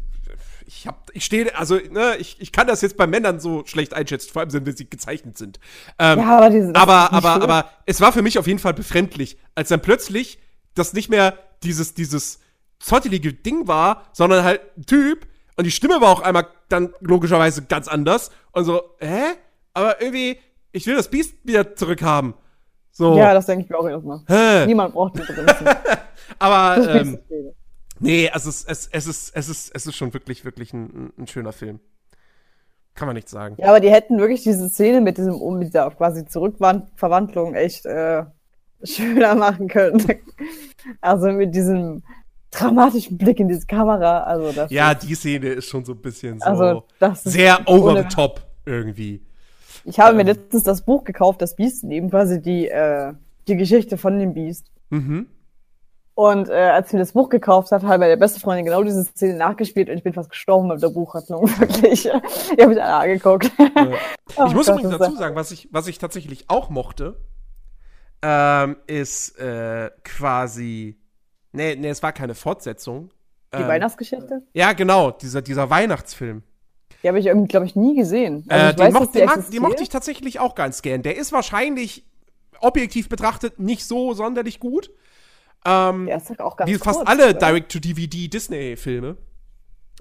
ich 0.67 0.87
hab, 0.87 1.11
ich 1.13 1.25
stehe, 1.25 1.57
also, 1.57 1.77
ne, 1.91 2.17
ich, 2.19 2.41
ich 2.41 2.53
kann 2.53 2.67
das 2.67 2.81
jetzt 2.81 2.97
bei 2.97 3.07
Männern 3.07 3.41
so 3.41 3.65
schlecht 3.67 3.95
einschätzen, 3.95 4.31
vor 4.33 4.43
allem, 4.43 4.53
wenn 4.67 4.77
sie 4.77 4.89
gezeichnet 4.89 5.37
sind. 5.39 5.59
Ähm, 5.99 6.19
Ja, 6.21 6.37
aber 6.39 6.51
diese, 6.51 6.73
das 6.73 6.83
aber, 6.83 7.13
aber, 7.13 7.33
schön. 7.35 7.43
aber 7.43 7.71
es 7.87 8.01
war 8.01 8.13
für 8.13 8.23
mich 8.23 8.39
auf 8.39 8.47
jeden 8.47 8.59
Fall 8.59 8.75
befremdlich, 8.75 9.39
als 9.55 9.69
dann 9.69 9.81
plötzlich 9.81 10.39
das 10.75 10.93
nicht 10.93 11.09
mehr 11.11 11.39
dieses, 11.63 11.95
dieses 11.95 12.41
zottelige 12.79 13.33
Ding 13.33 13.69
war, 13.69 14.05
sondern 14.13 14.45
halt 14.45 14.61
ein 14.77 14.87
Typ 14.87 15.27
und 15.57 15.65
die 15.65 15.71
Stimme 15.71 16.01
war 16.01 16.09
auch 16.11 16.23
einmal 16.23 16.47
dann 16.69 16.93
logischerweise 17.01 17.63
ganz 17.63 17.87
anders 17.89 18.31
und 18.53 18.65
so, 18.65 18.83
hä? 18.99 19.35
Aber 19.75 20.01
irgendwie, 20.01 20.39
ich 20.73 20.87
will 20.87 20.97
das 20.97 21.09
Biest 21.09 21.35
wieder 21.45 21.77
zurückhaben. 21.77 22.35
So, 22.91 23.17
Ja, 23.17 23.33
das 23.35 23.47
denke 23.47 23.65
ich 23.65 23.71
mir 23.71 23.79
auch 23.79 23.87
jedes 23.89 24.03
Mal. 24.03 24.21
hä? 24.27 24.67
Niemand 24.67 24.93
braucht 24.95 25.17
die 25.17 25.23
Prinzen. 25.23 25.67
Aber, 26.39 26.77
ähm. 26.95 27.19
Nee, 28.03 28.29
also 28.31 28.49
es, 28.51 28.65
es, 28.65 28.89
es, 28.93 29.07
ist, 29.07 29.33
es, 29.35 29.49
ist, 29.49 29.71
es 29.75 29.87
ist 29.87 29.95
schon 29.97 30.13
wirklich, 30.15 30.45
wirklich 30.45 30.73
ein, 30.73 31.13
ein 31.19 31.27
schöner 31.27 31.53
Film. 31.53 31.81
Kann 32.95 33.07
man 33.07 33.15
nicht 33.17 33.29
sagen. 33.29 33.57
Ja, 33.59 33.69
aber 33.69 33.81
die 33.81 33.91
hätten 33.91 34.19
wirklich 34.19 34.43
diese 34.43 34.69
Szene 34.69 35.01
mit 35.01 35.17
diesem 35.17 35.35
um 35.35 35.59
mit 35.59 35.69
dieser 35.69 35.91
quasi 35.93 36.27
Zurückverwandlung 36.27 37.55
echt 37.55 37.87
äh, 37.87 38.25
schöner 38.85 39.35
machen 39.35 39.69
können. 39.69 40.05
Also 41.01 41.31
mit 41.31 41.55
diesem 41.55 42.03
dramatischen 42.51 43.17
Blick 43.17 43.39
in 43.39 43.47
diese 43.49 43.67
Kamera. 43.67 44.25
Also 44.25 44.51
das 44.53 44.71
Ja, 44.73 44.91
ist, 44.91 45.09
die 45.09 45.15
Szene 45.15 45.47
ist 45.51 45.67
schon 45.67 45.85
so 45.85 45.93
ein 45.93 46.03
bisschen 46.03 46.41
so 46.41 46.45
also 46.45 46.85
sehr 47.15 47.61
over 47.69 47.97
the 48.03 48.09
top 48.09 48.43
irgendwie. 48.67 49.23
Ich 49.85 50.01
habe 50.01 50.15
mir 50.17 50.23
Ähm. 50.23 50.27
letztens 50.27 50.65
das 50.65 50.85
Buch 50.85 51.05
gekauft, 51.05 51.41
das 51.41 51.55
Biest, 51.55 51.85
eben 51.85 52.11
quasi 52.11 52.43
die, 52.43 52.69
äh, 52.69 53.15
die 53.47 53.57
Geschichte 53.57 53.97
von 53.97 54.19
dem 54.19 54.35
Biest. 54.35 54.67
Mhm. 54.91 55.29
Und 56.15 56.51
äh, 56.51 56.53
als 56.53 56.89
ich 56.89 56.93
mir 56.93 56.99
das 56.99 57.13
Buch 57.13 57.31
gekauft 57.31 57.73
habe, 57.73 57.87
hat 57.89 57.99
meine 57.99 58.17
beste 58.19 58.39
Freundin 58.39 58.67
genau 58.67 58.83
diese 58.83 59.03
Szene 59.05 59.35
nachgespielt 59.35 59.89
und 59.89 59.97
ich 59.97 60.03
bin 60.03 60.13
fast 60.13 60.29
gestorben 60.29 60.69
bei 60.69 60.77
der 60.77 60.89
Buchhandlung. 60.91 61.49
Wirklich. 61.59 62.05
Ich 62.07 62.11
habe 62.13 62.69
mich 62.69 62.83
alle 62.83 62.95
angeguckt. 62.95 63.51
Oh 64.37 64.45
Ich 64.47 64.55
muss 64.55 64.67
Gott, 64.67 64.81
übrigens 64.81 64.99
dazu 64.99 65.17
sagen, 65.17 65.37
was 65.37 65.51
ich, 65.53 65.69
was 65.73 65.87
ich 65.87 65.99
tatsächlich 65.99 66.45
auch 66.51 66.69
mochte, 66.69 67.19
ähm, 68.23 68.77
ist 68.87 69.39
äh, 69.39 69.91
quasi. 70.05 70.99
Nee, 71.53 71.77
nee, 71.77 71.89
es 71.89 72.03
war 72.03 72.13
keine 72.13 72.35
Fortsetzung. 72.35 73.11
Die 73.55 73.63
Ähm, 73.63 73.69
Weihnachtsgeschichte? 73.69 74.43
Ja, 74.55 74.73
genau, 74.73 75.11
dieser, 75.11 75.43
dieser 75.43 75.69
Weihnachtsfilm. 75.71 76.43
Die 77.03 77.09
habe 77.09 77.19
ich 77.19 77.27
irgendwie, 77.27 77.49
glaube 77.49 77.67
ich, 77.67 77.75
nie 77.75 77.97
gesehen. 77.97 78.45
Also 78.49 78.67
Äh, 78.67 78.71
ich 78.71 78.77
den, 78.77 78.85
weiß, 78.87 78.93
mocht, 78.95 79.03
dass 79.07 79.13
die 79.13 79.21
existiert. 79.23 79.63
mochte 79.63 79.83
ich 79.83 79.89
tatsächlich 79.89 80.41
auch 80.41 80.55
ganz 80.55 80.83
gern. 80.83 81.03
Der 81.03 81.17
ist 81.17 81.33
wahrscheinlich 81.33 82.07
objektiv 82.61 83.09
betrachtet 83.09 83.59
nicht 83.59 83.85
so 83.87 84.15
sonderlich 84.15 84.61
gut. 84.61 84.91
Ähm, 85.65 86.07
Der 86.07 86.17
ist 86.17 86.41
auch 86.41 86.57
ganz 86.57 86.71
wie 86.71 86.75
fast 86.77 86.99
kurz, 86.99 87.09
alle 87.09 87.31
oder? 87.31 87.35
Direct-to-DVD 87.35 88.29
Disney-Filme. 88.29 89.17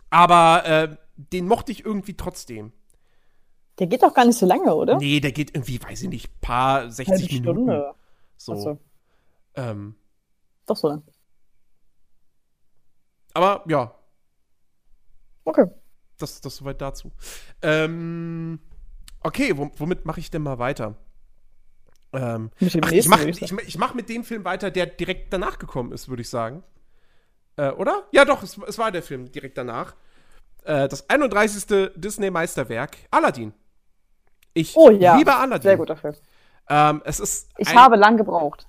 Aber 0.09 0.65
äh, 0.65 0.97
den 1.15 1.47
mochte 1.47 1.71
ich 1.71 1.85
irgendwie 1.85 2.15
trotzdem. 2.17 2.71
Der 3.79 3.87
geht 3.87 4.03
doch 4.03 4.13
gar 4.13 4.25
nicht 4.25 4.37
so 4.37 4.45
lange, 4.45 4.73
oder? 4.75 4.97
Nee, 4.97 5.19
der 5.19 5.31
geht 5.31 5.55
irgendwie, 5.55 5.81
weiß 5.81 6.01
ich 6.03 6.09
nicht, 6.09 6.41
paar 6.41 6.89
60 6.91 7.07
Halbe 7.13 7.33
Minuten. 7.33 7.43
Stunde. 7.63 7.95
So. 8.37 8.53
Achso, 8.53 8.79
Ähm, 9.55 9.95
doch 10.65 10.75
so 10.77 10.87
lang. 10.89 11.03
aber 13.33 13.63
ja, 13.67 13.93
Okay. 15.43 15.65
das, 16.17 16.41
das 16.41 16.55
soweit 16.57 16.81
dazu. 16.81 17.11
Ähm, 17.61 18.59
okay, 19.21 19.51
wom- 19.57 19.71
womit 19.77 20.05
mache 20.05 20.19
ich 20.19 20.29
denn 20.29 20.43
mal 20.43 20.59
weiter? 20.59 20.95
Ähm, 22.13 22.51
ach, 22.55 22.91
ich 22.91 23.07
mache 23.07 23.29
ich 23.29 23.41
ich, 23.41 23.77
mach 23.77 23.93
mit 23.93 24.09
dem 24.09 24.23
Film 24.23 24.43
weiter, 24.43 24.69
der 24.71 24.85
direkt 24.85 25.31
danach 25.31 25.57
gekommen 25.59 25.91
ist, 25.93 26.09
würde 26.09 26.21
ich 26.21 26.29
sagen. 26.29 26.63
Äh, 27.57 27.69
oder? 27.71 28.03
Ja, 28.11 28.25
doch, 28.25 28.43
es, 28.43 28.57
es 28.57 28.77
war 28.77 28.91
der 28.91 29.01
Film 29.03 29.31
direkt 29.31 29.57
danach. 29.57 29.95
Äh, 30.63 30.87
das 30.89 31.09
31. 31.09 31.91
Disney-Meisterwerk, 31.95 32.97
Aladdin. 33.11 33.53
Ich 34.53 34.75
Oh 34.75 34.89
ja. 34.89 35.15
liebe 35.15 35.33
Aladdin. 35.33 35.63
Sehr 35.63 35.77
guter 35.77 35.95
Film. 35.95 36.15
Ähm, 36.69 37.01
es 37.05 37.19
ist 37.21 37.49
Ich 37.57 37.69
ein- 37.69 37.75
habe 37.79 37.95
lang 37.95 38.17
gebraucht, 38.17 38.67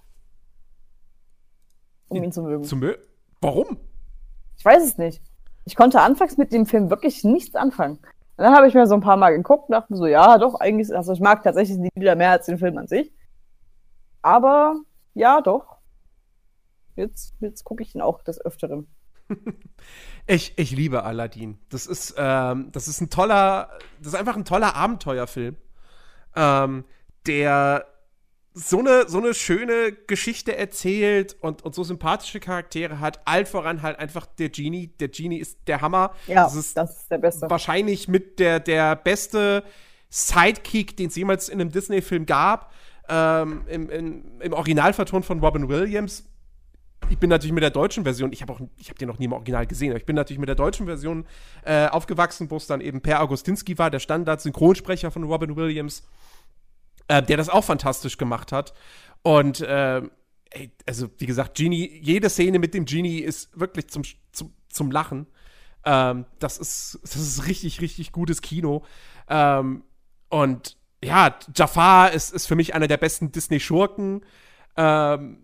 um 2.08 2.22
ihn 2.22 2.32
zu 2.32 2.42
mögen. 2.42 2.64
Zu 2.64 2.76
mö 2.76 2.94
Warum? 3.40 3.76
Ich 4.56 4.64
weiß 4.64 4.84
es 4.84 4.98
nicht. 4.98 5.20
Ich 5.64 5.74
konnte 5.76 6.00
anfangs 6.00 6.36
mit 6.36 6.52
dem 6.52 6.66
Film 6.66 6.90
wirklich 6.90 7.24
nichts 7.24 7.56
anfangen. 7.56 7.96
Und 8.36 8.44
dann 8.44 8.54
habe 8.54 8.68
ich 8.68 8.74
mir 8.74 8.86
so 8.86 8.94
ein 8.94 9.00
paar 9.00 9.16
Mal 9.16 9.36
geguckt 9.36 9.68
und 9.68 9.72
dachte 9.72 9.92
mir 9.92 9.96
so, 9.98 10.06
ja, 10.06 10.38
doch, 10.38 10.54
eigentlich, 10.60 10.88
ist- 10.88 10.94
also 10.94 11.12
ich 11.12 11.20
mag 11.20 11.42
tatsächlich 11.42 11.78
die 11.78 11.90
Lieder 11.98 12.14
mehr 12.14 12.30
als 12.30 12.46
den 12.46 12.58
Film 12.58 12.78
an 12.78 12.86
sich. 12.86 13.12
Aber 14.22 14.76
ja, 15.14 15.40
doch. 15.40 15.78
Jetzt, 16.96 17.34
jetzt 17.40 17.64
gucke 17.64 17.82
ich 17.82 17.94
ihn 17.94 18.00
auch 18.00 18.22
des 18.22 18.40
Öfteren. 18.44 18.88
Ich, 20.28 20.56
ich 20.56 20.70
liebe 20.70 21.02
Aladdin. 21.02 21.58
Das 21.68 21.86
ist, 21.86 22.14
ähm, 22.16 22.70
das 22.70 22.86
ist 22.86 23.00
ein 23.00 23.10
toller, 23.10 23.70
das 23.98 24.12
ist 24.12 24.14
einfach 24.14 24.36
ein 24.36 24.44
toller 24.44 24.76
Abenteuerfilm, 24.76 25.56
ähm, 26.36 26.84
der 27.26 27.86
so 28.54 28.78
eine, 28.78 29.08
so 29.08 29.18
eine 29.18 29.34
schöne 29.34 29.92
Geschichte 29.92 30.56
erzählt 30.56 31.36
und, 31.40 31.62
und 31.62 31.74
so 31.74 31.82
sympathische 31.82 32.38
Charaktere 32.38 33.00
hat. 33.00 33.26
Allen 33.26 33.46
voran 33.46 33.82
halt 33.82 33.98
einfach 33.98 34.26
der 34.26 34.50
Genie. 34.50 34.88
Der 35.00 35.08
Genie 35.08 35.38
ist 35.38 35.58
der 35.66 35.80
Hammer. 35.80 36.12
Ja, 36.26 36.44
das 36.44 36.54
ist 36.54 36.76
das 36.76 36.98
ist 37.00 37.10
der 37.10 37.18
Beste. 37.18 37.50
wahrscheinlich 37.50 38.08
mit 38.08 38.38
der, 38.38 38.60
der 38.60 38.94
beste 38.94 39.64
Sidekick, 40.10 40.96
den 40.96 41.08
es 41.08 41.16
jemals 41.16 41.48
in 41.48 41.60
einem 41.60 41.72
Disney-Film 41.72 42.26
gab. 42.26 42.72
Ähm, 43.08 43.62
im, 43.68 43.90
im, 43.90 44.40
Im 44.40 44.52
Originalverton 44.52 45.22
von 45.22 45.40
Robin 45.40 45.68
Williams. 45.68 46.28
Ich 47.10 47.18
bin 47.18 47.30
natürlich 47.30 47.52
mit 47.52 47.62
der 47.62 47.70
deutschen 47.70 48.04
Version, 48.04 48.32
ich 48.32 48.42
habe 48.42 48.52
auch, 48.52 48.60
ich 48.76 48.88
habe 48.88 48.98
den 48.98 49.08
noch 49.08 49.18
nie 49.18 49.24
im 49.24 49.32
Original 49.32 49.66
gesehen, 49.66 49.90
aber 49.90 49.98
ich 49.98 50.06
bin 50.06 50.14
natürlich 50.16 50.38
mit 50.38 50.48
der 50.48 50.54
deutschen 50.56 50.86
Version 50.86 51.26
äh, 51.64 51.88
aufgewachsen, 51.88 52.50
wo 52.50 52.56
es 52.56 52.66
dann 52.66 52.80
eben 52.80 53.00
Per 53.00 53.20
Augustinski 53.20 53.76
war, 53.76 53.90
der 53.90 53.98
Standard-Synchronsprecher 53.98 55.10
von 55.10 55.24
Robin 55.24 55.56
Williams, 55.56 56.04
äh, 57.08 57.22
der 57.22 57.36
das 57.36 57.48
auch 57.48 57.64
fantastisch 57.64 58.16
gemacht 58.18 58.52
hat. 58.52 58.72
Und 59.22 59.60
äh, 59.60 60.02
ey, 60.50 60.70
also 60.86 61.10
wie 61.18 61.26
gesagt, 61.26 61.56
Genie, 61.56 62.00
jede 62.00 62.30
Szene 62.30 62.58
mit 62.58 62.72
dem 62.72 62.84
Genie 62.84 63.18
ist 63.18 63.58
wirklich 63.58 63.88
zum, 63.88 64.04
zum, 64.32 64.52
zum 64.68 64.90
Lachen. 64.90 65.26
Ähm, 65.84 66.26
das 66.38 66.58
ist, 66.58 67.00
das 67.02 67.16
ist 67.16 67.46
richtig, 67.46 67.80
richtig 67.80 68.12
gutes 68.12 68.42
Kino. 68.42 68.84
Ähm, 69.28 69.84
und 70.28 70.76
ja, 71.04 71.36
Jafar 71.54 72.12
ist, 72.12 72.32
ist 72.32 72.46
für 72.46 72.54
mich 72.54 72.74
einer 72.74 72.88
der 72.88 72.96
besten 72.96 73.32
Disney-Schurken. 73.32 74.24
Ähm, 74.76 75.42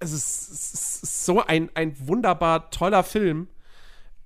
es 0.00 0.12
ist, 0.12 0.50
es 0.50 1.02
ist 1.02 1.24
so 1.24 1.44
ein, 1.44 1.70
ein 1.74 1.96
wunderbar 2.06 2.70
toller 2.70 3.02
Film. 3.02 3.48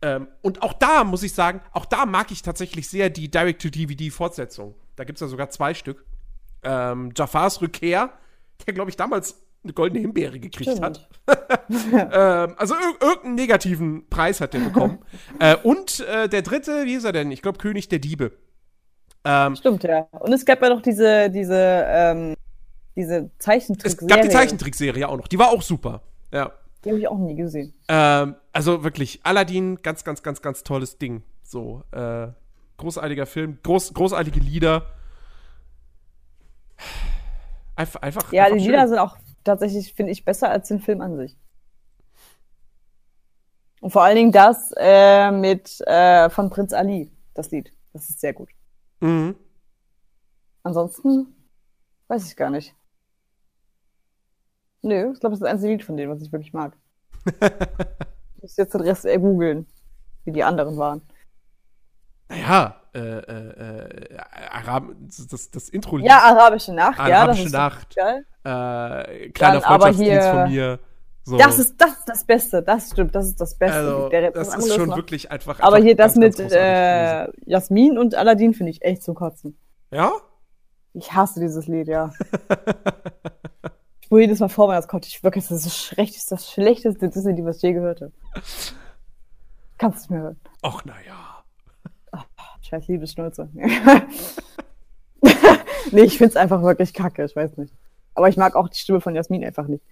Ähm, 0.03 0.29
und 0.43 0.63
auch 0.63 0.73
da 0.73 1.05
muss 1.05 1.23
ich 1.23 1.33
sagen, 1.33 1.61
auch 1.73 1.87
da 1.87 2.07
mag 2.07 2.31
ich 2.31 2.43
tatsächlich 2.43 2.89
sehr 2.89 3.11
die 3.11 3.31
Direct-to-DVD-Fortsetzung. 3.31 4.75
Da 4.97 5.05
gibt 5.05 5.17
es 5.17 5.21
ja 5.21 5.29
sogar 5.29 5.51
zwei 5.51 5.75
Stück. 5.75 6.05
Ähm, 6.63 7.13
Jafars 7.17 7.61
Rückkehr, 7.61 8.13
der, 8.67 8.75
glaube 8.75 8.91
ich, 8.91 8.97
damals 8.97 9.43
eine 9.65 9.73
goldene 9.73 10.01
Himbeere 10.01 10.41
gekriegt 10.41 10.71
Stimmt. 10.71 10.83
hat. 10.83 11.09
ähm, 11.69 12.55
also 12.57 12.75
ir 12.75 12.95
irgendeinen 13.01 13.35
negativen 13.37 14.09
Preis 14.09 14.41
hat 14.41 14.55
der 14.55 14.61
bekommen. 14.61 14.99
äh, 15.39 15.57
und 15.57 16.01
äh, 16.01 16.29
der 16.29 16.43
dritte, 16.43 16.85
wie 16.85 16.95
ist 16.95 17.05
er 17.05 17.13
denn? 17.13 17.31
Ich 17.31 17.43
glaube, 17.43 17.59
König 17.59 17.89
der 17.89 18.01
Diebe. 18.01 18.33
Ähm, 19.25 19.57
Stimmt, 19.57 19.85
ja. 19.85 20.09
Und 20.11 20.33
es 20.33 20.45
gab 20.45 20.63
ja 20.63 20.69
noch 20.69 20.83
diese, 20.83 21.31
diese, 21.31 21.85
ähm, 21.87 22.35
diese 22.97 23.31
es 23.39 23.45
Zeichentrickserie. 23.45 24.09
gab 24.09 24.23
die 24.23 24.29
Zeichentrickserie 24.29 25.09
auch 25.09 25.17
noch. 25.17 25.29
Die 25.29 25.39
war 25.39 25.51
auch 25.51 25.63
super. 25.63 26.03
Ja. 26.33 26.53
Die 26.85 26.91
habe 26.91 26.99
ich 26.99 27.09
auch 27.09 27.19
nie 27.19 27.37
gesehen. 27.37 27.73
Ähm, 27.89 28.35
also 28.53 28.83
wirklich, 28.83 29.21
Aladdin, 29.23 29.77
ganz, 29.83 30.03
ganz, 30.05 30.23
ganz, 30.23 30.43
ganz 30.43 30.65
tolles 30.65 30.99
Ding. 30.99 31.23
So, 31.45 31.85
äh, 31.93 32.29
großartiger 32.79 33.27
Film, 33.27 33.59
groß, 33.63 33.95
großartige 33.95 34.41
Lieder. 34.41 34.87
Einfach, 37.77 38.03
einfach. 38.03 38.33
Ja, 38.33 38.45
einfach 38.45 38.57
die 38.57 38.65
schön. 38.65 38.73
Lieder 38.73 38.89
sind 38.89 38.99
auch 38.99 39.17
tatsächlich, 39.45 39.95
finde 39.95 40.13
ich, 40.13 40.25
besser 40.25 40.51
als 40.51 40.69
den 40.69 40.81
Film 40.81 41.01
an 41.01 41.17
sich. 41.17 41.37
Und 43.81 43.91
vor 43.91 44.03
allen 44.03 44.17
Dingen 44.17 44.33
das 44.33 44.73
äh, 44.77 45.31
mit 45.31 45.81
äh, 45.87 46.31
von 46.31 46.51
Prinz 46.51 46.73
Ali, 46.73 47.11
das 47.35 47.51
Lied. 47.51 47.73
Das 47.93 48.09
ist 48.09 48.21
sehr 48.21 48.33
gut. 48.33 48.49
Mhm. 49.03 49.35
Ansonsten 50.63 51.35
weiß 52.07 52.29
ich 52.29 52.37
gar 52.37 52.51
nicht. 52.51 52.75
Nö, 54.83 55.13
ich 55.13 55.21
glaube, 55.21 55.33
das 55.33 55.39
ist 55.39 55.43
das 55.43 55.51
einzige 55.51 55.73
Lied 55.73 55.85
von 55.85 55.97
denen, 55.97 56.13
was 56.13 56.23
ich 56.23 56.31
wirklich 56.33 56.53
mag. 56.53 56.77
ich 57.25 57.33
muss 58.43 58.57
jetzt 58.57 58.75
den 58.75 58.81
Rest 58.81 59.05
äh, 59.05 59.19
googeln, 59.19 59.67
wie 60.25 60.33
die 60.33 60.45
anderen 60.45 60.77
waren. 60.77 61.03
Naja, 62.29 62.81
äh, 62.95 62.99
äh, 63.01 64.15
äh, 64.15 64.19
Arab, 64.51 64.85
das, 65.31 65.51
das 65.51 65.69
Intro-Lied. 65.69 66.07
Ja, 66.07 66.19
Arabische 66.21 66.73
Nacht, 66.73 66.99
ja, 66.99 67.27
das 67.27 67.39
Arabische 67.39 67.51
Nacht. 67.51 67.97
geil. 67.97 68.25
Äh, 68.45 69.31
kleiner 69.31 69.61
Dann 69.61 69.63
Freundschaftsdienst 69.63 70.29
von 70.29 70.51
mir. 70.51 70.79
So. 71.25 71.37
Das 71.37 71.59
ist 71.61 71.81
das, 71.81 71.91
ist 71.99 72.09
das 72.09 72.25
Beste, 72.25 72.63
das 72.63 72.91
stimmt, 72.91 73.15
das 73.15 73.27
ist 73.27 73.41
das 73.41 73.55
Beste. 73.55 73.77
also, 73.77 74.09
Der 74.09 74.33
das 74.33 74.57
ist 74.57 74.75
schon 74.75 74.89
noch- 74.89 74.97
wirklich 74.97 75.31
einfach. 75.31 75.61
Aber 75.61 75.77
einfach 75.77 75.87
hier 75.87 75.95
das 75.97 76.15
ganz, 76.15 76.39
mit 76.39 76.51
ganz 76.51 76.53
äh, 76.53 77.29
Jasmin 77.49 77.97
und 77.97 78.17
Aladdin 78.17 78.55
finde 78.55 78.71
ich 78.71 78.83
echt 78.83 79.05
zum 79.05 79.15
Kotzen. 79.15 79.57
Ja? 79.93 80.11
Ich 80.95 81.13
hasse 81.13 81.39
dieses 81.39 81.69
Lied, 81.69 81.87
ja. 81.87 82.13
ich 84.01 84.07
spule 84.07 84.23
jedes 84.23 84.41
Mal 84.41 84.49
vor 84.49 84.67
Weihnachtskopf. 84.69 85.07
Ich 85.07 85.23
wirklich, 85.23 85.47
das 85.47 85.59
ist 85.59 85.67
das 85.67 85.77
schlechteste, 85.79 86.35
das 86.35 86.51
schlechteste 86.51 87.09
Disney, 87.09 87.45
was 87.45 87.57
ich 87.59 87.63
je 87.63 87.73
gehört 87.73 88.01
habe. 88.01 88.13
Kannst 89.79 89.99
du 89.99 90.03
es 90.03 90.11
mir 90.11 90.23
hören. 90.23 90.41
Och, 90.65 90.85
naja. 90.85 91.45
Scheiß 92.63 92.89
Liebesschnulze. 92.89 93.49
nee, 95.93 96.03
ich 96.03 96.19
find's 96.19 96.37
einfach 96.37 96.63
wirklich 96.63 96.93
kacke, 96.95 97.25
ich 97.25 97.37
weiß 97.37 97.57
nicht. 97.59 97.73
Aber 98.15 98.29
ich 98.29 98.37
mag 98.37 98.55
auch 98.57 98.69
die 98.69 98.79
Stimme 98.79 99.01
von 99.01 99.15
Jasmin 99.15 99.45
einfach 99.45 99.67
nicht. 99.67 99.85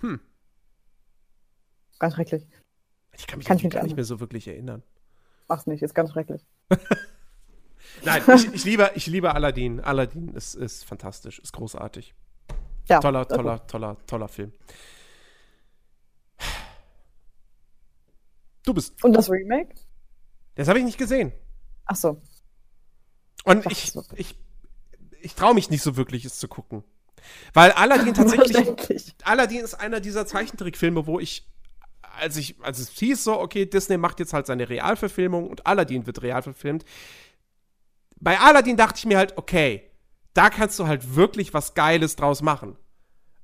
Hm. 0.00 0.20
Ganz 1.98 2.14
schrecklich. 2.14 2.46
Ich 3.16 3.26
kann 3.26 3.38
mich 3.38 3.46
Kann 3.46 3.56
ich 3.58 3.64
irgendwie 3.64 3.66
mich 3.66 3.74
gar 3.74 3.82
nicht 3.84 3.92
an- 3.92 3.96
mehr 3.96 4.04
so 4.04 4.20
wirklich 4.20 4.48
erinnern. 4.48 4.82
Mach's 5.48 5.66
nicht, 5.66 5.82
ist 5.82 5.94
ganz 5.94 6.12
schrecklich. 6.12 6.46
Nein, 8.04 8.22
ich, 8.34 8.54
ich, 8.54 8.64
liebe, 8.64 8.90
ich 8.94 9.06
liebe 9.06 9.34
Aladdin. 9.34 9.80
Aladdin 9.80 10.28
ist, 10.34 10.54
ist 10.54 10.84
fantastisch, 10.84 11.38
ist 11.40 11.52
großartig. 11.52 12.14
Ja, 12.88 13.00
Toller, 13.00 13.26
toller, 13.28 13.66
toller, 13.66 13.96
toller 14.06 14.28
Film. 14.28 14.52
Du 18.64 18.74
bist. 18.74 19.02
Und 19.04 19.12
das 19.14 19.30
Remake? 19.30 19.74
Das 20.54 20.68
habe 20.68 20.78
ich 20.78 20.84
nicht 20.84 20.98
gesehen. 20.98 21.32
Ach 21.86 21.96
so. 21.96 22.20
Und 23.44 23.66
Ach 23.66 23.70
ich, 23.70 23.92
so. 23.92 24.04
ich, 24.16 24.36
ich 25.20 25.34
traue 25.34 25.54
mich 25.54 25.70
nicht 25.70 25.82
so 25.82 25.96
wirklich, 25.96 26.24
es 26.24 26.38
zu 26.38 26.48
gucken. 26.48 26.84
Weil 27.54 27.72
Aladdin 27.72 28.14
tatsächlich. 28.14 29.14
Aladdin 29.24 29.60
ist 29.60 29.74
einer 29.74 30.00
dieser 30.00 30.26
Zeichentrickfilme, 30.26 31.06
wo 31.06 31.20
ich, 31.20 31.48
als 32.18 32.36
ich, 32.36 32.56
als 32.62 32.78
es 32.78 32.90
hieß 32.90 33.24
so, 33.24 33.40
okay, 33.40 33.66
Disney 33.66 33.96
macht 33.96 34.20
jetzt 34.20 34.32
halt 34.32 34.46
seine 34.46 34.68
Realverfilmung 34.68 35.48
und 35.48 35.66
Aladdin 35.66 36.06
wird 36.06 36.22
real 36.22 36.42
verfilmt, 36.42 36.84
bei 38.16 38.38
Aladdin 38.38 38.76
dachte 38.76 38.98
ich 38.98 39.06
mir 39.06 39.18
halt, 39.18 39.38
okay, 39.38 39.90
da 40.34 40.50
kannst 40.50 40.78
du 40.78 40.86
halt 40.86 41.16
wirklich 41.16 41.54
was 41.54 41.74
Geiles 41.74 42.16
draus 42.16 42.42
machen. 42.42 42.76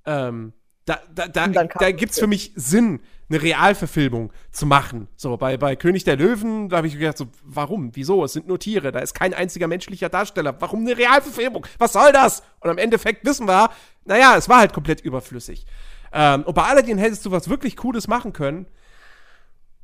Ähm, 0.05 0.53
da, 0.85 1.01
da, 1.13 1.27
da, 1.27 1.49
da 1.49 1.91
gibt 1.91 2.13
es 2.13 2.19
für 2.19 2.29
mich 2.29 2.53
Sinn, 2.55 3.01
eine 3.29 3.43
Realverfilmung 3.43 4.33
zu 4.53 4.67
machen. 4.67 5.09
So, 5.17 5.37
bei, 5.37 5.57
bei 5.57 5.75
König 5.75 6.05
der 6.05 6.17
Löwen, 6.17 6.69
da 6.69 6.79
habe 6.79 6.87
ich 6.87 6.99
gedacht, 6.99 7.19
so, 7.19 7.27
warum? 7.43 7.91
Wieso? 7.95 8.25
Es 8.25 8.33
sind 8.33 8.47
nur 8.47 8.59
Tiere, 8.59 8.93
da 8.93 9.01
ist 9.01 9.15
kein 9.15 9.35
einziger 9.35 9.67
menschlicher 9.67 10.09
Darsteller. 10.09 10.61
Warum 10.61 10.81
eine 10.81 10.97
Realverfilmung? 10.97 11.67
Was 11.79 11.93
soll 11.93 12.13
das? 12.13 12.43
Und 12.61 12.71
am 12.71 12.79
Endeffekt 12.79 13.25
wissen 13.25 13.49
wir, 13.49 13.71
naja, 14.05 14.37
es 14.37 14.49
war 14.49 14.59
halt 14.59 14.73
komplett 14.73 15.01
überflüssig. 15.01 15.67
Ähm, 16.13 16.45
und 16.45 16.55
bei 16.55 16.63
Aladdin 16.63 16.99
hättest 16.99 17.27
du 17.27 17.31
was 17.31 17.49
wirklich 17.49 17.77
Cooles 17.77 18.07
machen 18.07 18.33
können. 18.33 18.67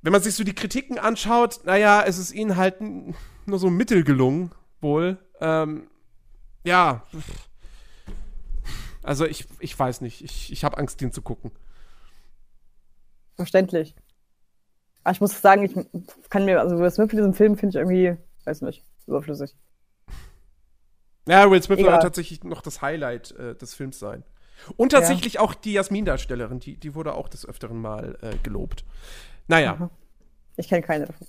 Wenn 0.02 0.12
man 0.12 0.22
sich 0.22 0.35
so 0.35 0.44
die 0.44 0.55
Kritiken 0.55 0.98
anschaut, 0.98 1.61
naja, 1.64 2.02
es 2.07 2.18
ist 2.18 2.33
ihnen 2.33 2.57
halt 2.57 2.76
nur 2.81 3.59
so 3.59 3.70
mittel 3.70 4.05
gelungen, 4.05 4.52
wohl. 4.81 5.18
Ähm, 5.40 5.88
ja. 6.64 7.05
Also 9.02 9.26
ich, 9.26 9.46
ich 9.59 9.76
weiß 9.76 10.00
nicht. 10.00 10.22
Ich, 10.22 10.52
ich 10.52 10.64
habe 10.64 10.78
Angst, 10.78 11.00
den 11.00 11.12
zu 11.12 11.22
gucken. 11.22 11.50
Verständlich. 13.42 13.94
Aber 15.05 15.12
ich 15.12 15.20
muss 15.20 15.40
sagen, 15.40 15.64
ich 15.64 15.74
kann 16.31 16.44
mir, 16.44 16.61
also 16.61 16.78
Will 16.78 16.90
Smith 16.90 17.11
in 17.11 17.18
diesem 17.18 17.35
Film 17.35 17.57
finde 17.57 17.70
ich 17.70 17.83
irgendwie, 17.83 18.16
weiß 18.44 18.62
nicht, 18.62 18.85
überflüssig. 19.07 19.57
Ja, 21.26 21.50
Will 21.50 21.62
Smith 21.62 21.78
Egal. 21.78 21.92
wird 21.92 22.02
tatsächlich 22.02 22.44
noch 22.44 22.62
das 22.62 22.83
Highlight 22.83 23.33
äh, 23.33 23.55
des 23.55 23.74
Films 23.74 23.98
sein. 23.98 24.24
Und 24.76 24.92
tatsächlich 24.92 25.35
ja. 25.35 25.40
auch 25.40 25.55
die 25.55 25.72
Jasmin-Darstellerin, 25.72 26.61
die, 26.61 26.76
die 26.76 26.94
wurde 26.94 27.14
auch 27.14 27.28
des 27.28 27.46
Öfteren 27.46 27.81
mal 27.81 28.16
äh, 28.22 28.37
gelobt. 28.42 28.85
Naja. 29.48 29.72
Aha. 29.74 29.90
Ich 30.57 30.68
kenne 30.68 30.83
keine 30.83 31.07
davon. 31.07 31.26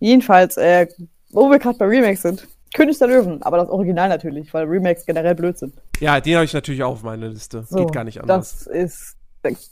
Jedenfalls, 0.00 0.56
äh, 0.56 0.88
wo 1.30 1.50
wir 1.50 1.58
gerade 1.58 1.78
bei 1.78 1.86
Remakes 1.86 2.22
sind. 2.22 2.48
König 2.74 2.98
der 2.98 3.08
Löwen, 3.08 3.42
aber 3.42 3.56
das 3.56 3.68
Original 3.70 4.08
natürlich, 4.08 4.52
weil 4.52 4.66
Remakes 4.66 5.06
generell 5.06 5.34
blöd 5.34 5.56
sind. 5.56 5.74
Ja, 6.00 6.20
den 6.20 6.34
habe 6.34 6.44
ich 6.44 6.52
natürlich 6.52 6.82
auch 6.82 6.92
auf 6.92 7.02
meiner 7.02 7.28
Liste. 7.28 7.64
So, 7.64 7.78
Geht 7.78 7.92
gar 7.92 8.04
nicht 8.04 8.20
anders. 8.20 8.64
Das 8.64 8.66
ist 8.66 9.17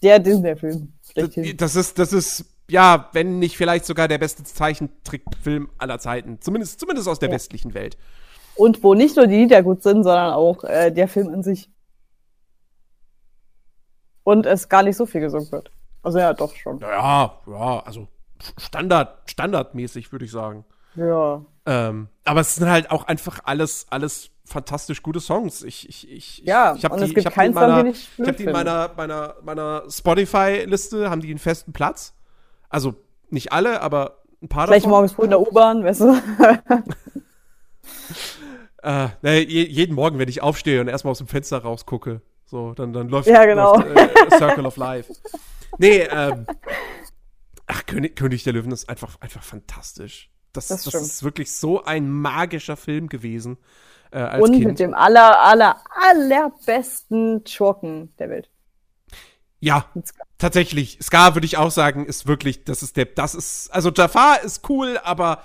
der 0.02 0.18
Disney-Film. 0.18 0.92
Das 1.57 1.76
ist, 1.76 1.98
das 1.98 2.12
ist, 2.12 2.44
ja, 2.68 3.09
wenn 3.12 3.38
nicht 3.38 3.57
vielleicht 3.57 3.85
sogar 3.85 4.09
der 4.09 4.18
beste 4.18 4.44
Zeichentrickfilm 4.44 5.70
aller 5.79 5.98
Zeiten. 5.98 6.40
Zumindest, 6.40 6.81
zumindest 6.81 7.09
aus 7.09 7.18
der 7.18 7.29
ja. 7.29 7.35
westlichen 7.35 7.74
Welt. 7.74 7.96
Und 8.55 8.83
wo 8.83 8.94
nicht 8.94 9.16
nur 9.16 9.26
die 9.26 9.37
Lieder 9.37 9.62
gut 9.62 9.83
sind, 9.83 10.02
sondern 10.02 10.33
auch 10.33 10.64
äh, 10.64 10.90
der 10.90 11.09
Film 11.09 11.29
an 11.29 11.42
sich. 11.42 11.70
Und 14.24 14.46
es 14.46 14.68
gar 14.68 14.83
nicht 14.83 14.96
so 14.96 15.07
viel 15.07 15.20
gesungen 15.20 15.50
wird. 15.52 15.70
Also 16.02 16.18
ja, 16.18 16.33
doch 16.33 16.55
schon. 16.55 16.81
Ja, 16.81 17.38
ja, 17.46 17.81
also 17.81 18.09
Standard, 18.59 19.31
standardmäßig, 19.31 20.12
würde 20.12 20.24
ich 20.24 20.31
sagen. 20.31 20.64
Ja. 20.96 21.44
Ähm, 21.66 22.09
aber 22.24 22.40
es 22.40 22.54
sind 22.54 22.68
halt 22.68 22.90
auch 22.90 23.04
einfach 23.04 23.40
alles, 23.44 23.87
alles 23.90 24.30
fantastisch 24.44 25.02
gute 25.02 25.20
Songs. 25.20 25.62
Ich, 25.62 25.88
ich, 25.88 26.11
ich, 26.11 26.38
ja, 26.38 26.74
ich 26.76 26.85
habe 26.85 27.04
die, 27.04 27.18
ich 27.18 27.26
hab 27.26 27.35
die 27.35 27.46
in 27.46 27.54
meiner, 27.54 27.87
ich 27.87 28.09
hab 28.20 28.37
die 28.37 28.44
in 28.44 28.52
meiner, 28.52 28.92
meiner, 28.96 29.35
meiner 29.42 29.82
Spotify-Liste, 29.88 31.11
haben 31.11 31.20
die 31.20 31.30
einen 31.30 31.38
festen 31.38 31.72
Platz. 31.72 32.14
Also 32.68 32.94
nicht 33.30 33.52
alle, 33.52 33.80
aber 33.82 34.22
ein 34.42 34.48
paar 34.48 34.66
Vielleicht 34.66 34.85
davon. 34.85 34.96
morgens 34.96 35.12
früh 35.12 35.24
in 35.24 35.30
der 35.30 35.40
U-Bahn, 35.40 35.85
weißt 35.85 36.00
du? 36.02 36.14
äh, 38.82 39.09
ne, 39.22 39.40
jeden 39.40 39.94
Morgen, 39.94 40.18
wenn 40.18 40.28
ich 40.28 40.42
aufstehe 40.42 40.80
und 40.80 40.88
erstmal 40.88 41.12
aus 41.12 41.18
dem 41.18 41.26
Fenster 41.26 41.59
rausgucke, 41.59 42.22
so, 42.44 42.74
dann, 42.74 42.92
dann 42.92 43.09
läuft, 43.09 43.28
ja, 43.28 43.44
genau. 43.44 43.76
läuft 43.76 44.32
äh, 44.32 44.37
Circle 44.38 44.66
of 44.66 44.76
Life. 44.76 45.12
Nee, 45.78 46.06
ähm, 46.11 46.46
ach, 47.66 47.85
König, 47.87 48.14
König 48.16 48.44
der 48.44 48.52
Löwen 48.52 48.70
ist 48.70 48.88
einfach, 48.88 49.20
einfach 49.20 49.42
fantastisch. 49.42 50.30
Das, 50.56 50.68
das, 50.68 50.84
das 50.84 50.94
ist 50.94 51.22
wirklich 51.22 51.52
so 51.52 51.84
ein 51.84 52.10
magischer 52.10 52.76
Film 52.76 53.08
gewesen. 53.08 53.58
Äh, 54.10 54.40
Und 54.40 54.52
kind. 54.52 54.64
mit 54.66 54.78
dem 54.78 54.94
aller, 54.94 55.40
aller, 55.42 55.76
allerbesten 56.10 57.46
Schurken 57.46 58.14
der 58.18 58.30
Welt. 58.30 58.50
Ja, 59.60 59.86
tatsächlich. 60.38 60.98
Scar 61.02 61.34
würde 61.34 61.46
ich 61.46 61.56
auch 61.56 61.70
sagen, 61.70 62.06
ist 62.06 62.26
wirklich, 62.26 62.64
das 62.64 62.82
ist 62.82 62.96
der, 62.96 63.06
das 63.06 63.34
ist, 63.34 63.68
also 63.72 63.90
Jafar 63.90 64.42
ist 64.42 64.68
cool, 64.68 64.98
aber 65.02 65.42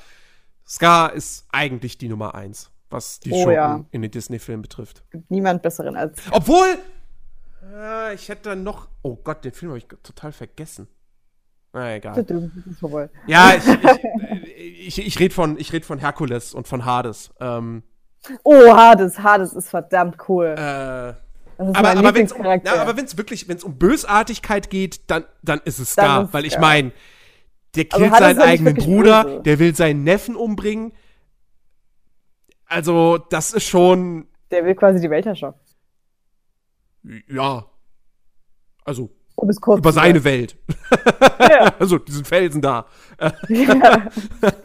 Scar 0.68 1.14
ist 1.14 1.48
eigentlich 1.52 1.98
die 1.98 2.10
Nummer 2.10 2.36
eins, 2.36 2.72
was 2.90 3.20
die 3.20 3.32
oh, 3.32 3.44
Schurken 3.44 3.54
ja. 3.54 3.86
in 3.92 4.02
den 4.02 4.12
Disney-Filmen 4.12 4.62
betrifft. 4.62 5.04
Niemand 5.30 5.62
besseren 5.62 5.96
als. 5.96 6.20
Obwohl, 6.32 6.78
äh, 7.74 8.14
ich 8.14 8.30
hätte 8.30 8.50
dann 8.50 8.64
noch, 8.64 8.90
oh 9.02 9.16
Gott, 9.16 9.44
den 9.44 9.54
Film 9.54 9.72
habe 9.72 9.80
ich 9.80 9.88
total 10.04 10.32
vergessen. 10.32 10.88
Na, 11.74 11.96
egal. 11.96 12.26
Ja, 13.28 13.54
ich, 13.56 13.66
ich, 13.66 14.51
ich, 14.88 15.06
ich 15.06 15.20
rede 15.20 15.34
von, 15.34 15.58
red 15.58 15.86
von 15.86 16.00
Herkules 16.00 16.54
und 16.54 16.68
von 16.68 16.86
Hades. 16.86 17.32
Ähm, 17.40 17.84
oh, 18.44 18.76
Hades, 18.76 19.20
Hades 19.20 19.54
ist 19.54 19.70
verdammt 19.70 20.18
cool. 20.28 20.56
Äh, 20.58 21.14
aber, 21.58 21.90
aber 21.92 22.16
wenn 22.16 22.26
es 22.26 22.32
um, 22.32 22.44
ja, 22.44 23.18
wirklich, 23.18 23.48
wenn 23.48 23.58
es 23.58 23.64
um 23.64 23.78
Bösartigkeit 23.78 24.70
geht, 24.70 25.10
dann, 25.12 25.26
dann 25.44 25.62
ist 25.64 25.80
es 25.80 25.94
da. 25.94 26.28
Weil 26.34 26.46
ich 26.46 26.58
meine, 26.58 26.92
der 27.76 27.86
also 27.92 28.06
killt 28.06 28.18
seinen 28.18 28.42
eigenen 28.42 28.74
Bruder, 28.76 29.24
böse. 29.24 29.42
der 29.44 29.60
will 29.60 29.76
seinen 29.76 30.04
Neffen 30.04 30.36
umbringen. 30.36 30.94
Also, 32.66 33.18
das 33.18 33.54
ist 33.54 33.66
schon. 33.66 34.28
Der 34.50 34.66
will 34.66 34.76
quasi 34.76 35.00
die 35.00 35.10
Weltherrschaft. 35.10 35.60
Ja. 37.28 37.66
Also, 38.84 39.12
über 39.42 39.92
seine 39.92 40.24
Welt. 40.24 40.56
Ja. 41.40 41.74
also 41.80 41.98
diesen 41.98 42.26
Felsen 42.26 42.62
da. 42.62 42.86
Ja, 43.50 44.08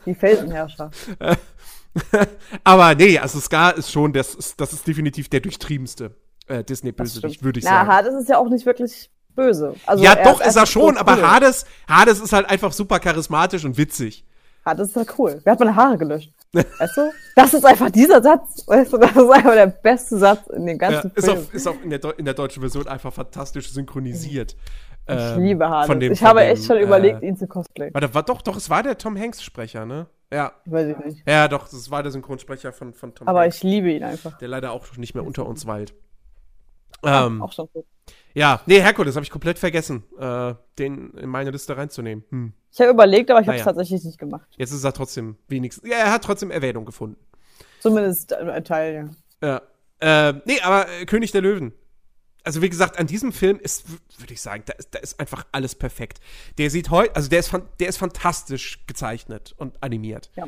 die 0.05 0.15
Felsenherrscher. 0.15 0.91
Aber 2.65 2.95
nee, 2.95 3.19
also 3.19 3.41
Scar 3.41 3.77
ist 3.77 3.91
schon, 3.91 4.13
das 4.13 4.35
ist, 4.35 4.61
das 4.61 4.73
ist 4.73 4.87
definitiv 4.87 5.29
der 5.29 5.41
durchtriebenste 5.41 6.15
äh, 6.47 6.63
Disney-Bösewicht, 6.63 7.43
würde 7.43 7.59
ich 7.59 7.65
Na, 7.65 7.71
sagen. 7.71 7.89
Na, 7.89 7.95
Hades 7.95 8.15
ist 8.15 8.29
ja 8.29 8.39
auch 8.39 8.49
nicht 8.49 8.67
wirklich 8.67 9.11
böse. 9.35 9.75
Also 9.87 10.05
ja, 10.05 10.15
doch, 10.15 10.41
ist, 10.41 10.49
ist 10.49 10.57
er 10.57 10.67
schon, 10.67 10.95
so 10.95 11.01
aber 11.01 11.21
Hades, 11.21 11.67
Hades 11.89 12.21
ist 12.21 12.33
halt 12.33 12.49
einfach 12.49 12.73
super 12.73 12.99
charismatisch 12.99 13.65
und 13.65 13.77
witzig. 13.77 14.25
Hades 14.65 14.89
ist 14.89 14.97
ja 14.97 15.05
cool. 15.19 15.41
Wer 15.45 15.53
hat 15.53 15.61
meine 15.61 15.77
Haare 15.77 15.97
gelöscht? 15.97 16.33
Weißt 16.79 16.97
du? 16.97 17.13
Das 17.35 17.55
ist 17.55 17.65
einfach 17.65 17.91
dieser 17.91 18.23
Satz. 18.23 18.67
Weißt 18.67 18.93
du, 18.93 18.99
das 18.99 19.11
ist 19.11 19.31
einfach 19.31 19.53
der 19.53 19.67
beste 19.67 20.19
Satz 20.19 20.47
in 20.49 20.67
den 20.67 20.79
ganzen 20.79 21.09
ja, 21.09 21.15
ist 21.15 21.25
Film. 21.25 21.39
Auch, 21.39 21.55
ist 21.55 21.69
auch 21.69 21.83
in 21.83 21.91
der, 21.91 22.19
in 22.19 22.25
der 22.25 22.35
deutschen 22.35 22.61
Version 22.61 22.89
einfach 22.89 23.13
fantastisch 23.13 23.71
synchronisiert. 23.71 24.57
Ich 25.09 25.15
ähm, 25.15 25.43
liebe 25.43 25.69
Hades. 25.69 25.99
Dem, 25.99 26.13
ich 26.13 26.25
habe 26.25 26.41
dem, 26.41 26.51
echt 26.51 26.65
schon 26.65 26.79
äh, 26.79 26.83
überlegt, 26.83 27.23
ihn 27.23 27.37
zu 27.37 27.47
cosplayen. 27.47 27.95
Warte, 27.95 28.13
war 28.13 28.23
doch, 28.25 28.43
doch, 28.43 28.57
es 28.57 28.69
war 28.71 28.83
der 28.83 28.99
Tom 28.99 29.17
Hanks-Sprecher, 29.17 29.87
ne? 29.87 30.07
Ja. 30.33 30.53
Weiß 30.65 30.89
ich 30.89 31.05
nicht. 31.05 31.29
Ja, 31.29 31.47
doch, 31.47 31.69
das 31.69 31.91
war 31.91 32.03
der 32.03 32.11
Synchronsprecher 32.11 32.73
von, 32.73 32.93
von 32.93 33.15
Tom 33.15 33.29
Aber 33.29 33.41
Hanks. 33.43 33.57
ich 33.57 33.63
liebe 33.63 33.91
ihn 33.93 34.03
einfach. 34.03 34.39
Der 34.39 34.49
leider 34.49 34.73
auch 34.73 34.97
nicht 34.97 35.15
mehr 35.15 35.25
unter 35.25 35.47
uns 35.47 35.67
weilt. 35.67 35.95
Ähm, 37.05 37.43
auch 37.43 37.53
schon 37.53 37.69
gut. 37.73 37.85
Ja, 38.37 38.61
nee, 38.67 38.83
Herkules 38.83 39.17
habe 39.17 39.25
ich 39.25 39.31
komplett 39.31 39.59
vergessen, 39.59 40.05
äh, 40.19 40.55
den 40.79 41.11
in 41.15 41.31
meine 41.31 41.51
Liste 41.51 41.75
reinzunehmen. 41.75 42.23
Hm. 42.29 42.53
Ich 42.71 42.79
habe 42.81 42.91
überlegt, 42.91 43.31
aber 43.31 43.41
ich 43.41 43.47
habe 43.47 43.57
es 43.57 43.65
naja. 43.65 43.73
tatsächlich 43.73 44.05
nicht 44.05 44.19
gemacht. 44.19 44.47
Jetzt 44.59 44.73
ist 44.73 44.85
er 44.85 44.93
trotzdem 44.93 45.37
wenigstens. 45.49 45.89
Ja, 45.89 45.97
er 45.97 46.13
hat 46.13 46.23
trotzdem 46.23 46.51
Erwähnung 46.51 46.85
gefunden. 46.85 47.17
Zumindest 47.81 48.35
ein 48.35 48.63
Teil, 48.63 49.11
ja. 49.41 49.63
Ja. 50.03 50.29
Äh, 50.29 50.35
nee, 50.45 50.61
aber 50.61 50.87
äh, 50.87 51.07
König 51.07 51.33
der 51.33 51.41
Löwen. 51.41 51.73
Also, 52.45 52.61
wie 52.61 52.69
gesagt, 52.69 52.99
an 52.99 53.07
diesem 53.07 53.33
Film 53.33 53.59
ist, 53.59 53.89
würde 54.19 54.35
ich 54.35 54.43
sagen, 54.43 54.65
da 54.67 54.75
ist, 54.75 54.95
da 54.95 54.99
ist 54.99 55.19
einfach 55.19 55.47
alles 55.53 55.75
perfekt. 55.75 56.21
Der 56.59 56.69
sieht 56.69 56.91
heute, 56.91 57.17
also 57.17 57.31
der 57.31 57.39
ist, 57.39 57.51
der 57.81 57.89
ist 57.89 57.97
fantastisch 57.97 58.85
gezeichnet 58.87 59.55
und 59.57 59.83
animiert. 59.83 60.31
Ja. 60.37 60.47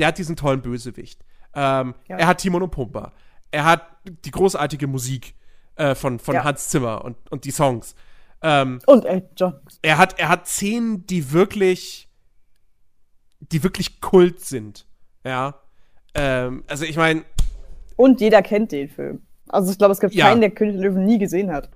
Der 0.00 0.08
hat 0.08 0.18
diesen 0.18 0.34
tollen 0.34 0.60
Bösewicht. 0.60 1.20
Ähm, 1.54 1.94
ja. 2.08 2.16
Er 2.16 2.26
hat 2.26 2.38
Timon 2.38 2.64
und 2.64 2.70
Pumba. 2.70 3.12
Er 3.52 3.64
hat 3.64 3.86
die 4.24 4.32
großartige 4.32 4.88
Musik 4.88 5.36
äh, 5.76 5.94
von, 5.94 6.18
von 6.18 6.34
ja. 6.34 6.44
Hans 6.44 6.68
Zimmer 6.68 7.04
und, 7.04 7.16
und 7.30 7.44
die 7.44 7.50
Songs. 7.50 7.94
Ähm, 8.42 8.80
und 8.86 9.04
Elton 9.04 9.30
John. 9.36 9.60
Er 9.82 9.98
hat, 9.98 10.18
er 10.18 10.28
hat 10.28 10.48
Szenen, 10.48 11.06
die 11.06 11.32
wirklich, 11.32 12.08
die 13.40 13.62
wirklich 13.62 14.00
Kult 14.00 14.40
sind. 14.40 14.86
Ja. 15.24 15.54
Ähm, 16.14 16.64
also 16.66 16.84
ich 16.84 16.96
meine. 16.96 17.24
Und 17.96 18.20
jeder 18.20 18.42
kennt 18.42 18.72
den 18.72 18.88
Film. 18.88 19.22
Also 19.48 19.70
ich 19.70 19.78
glaube, 19.78 19.92
es 19.92 20.00
gibt 20.00 20.14
ja. 20.14 20.28
keinen, 20.28 20.40
der 20.40 20.50
König 20.50 20.76
der 20.76 20.82
Löwen 20.82 21.04
nie 21.04 21.18
gesehen 21.18 21.52
hat. 21.52 21.70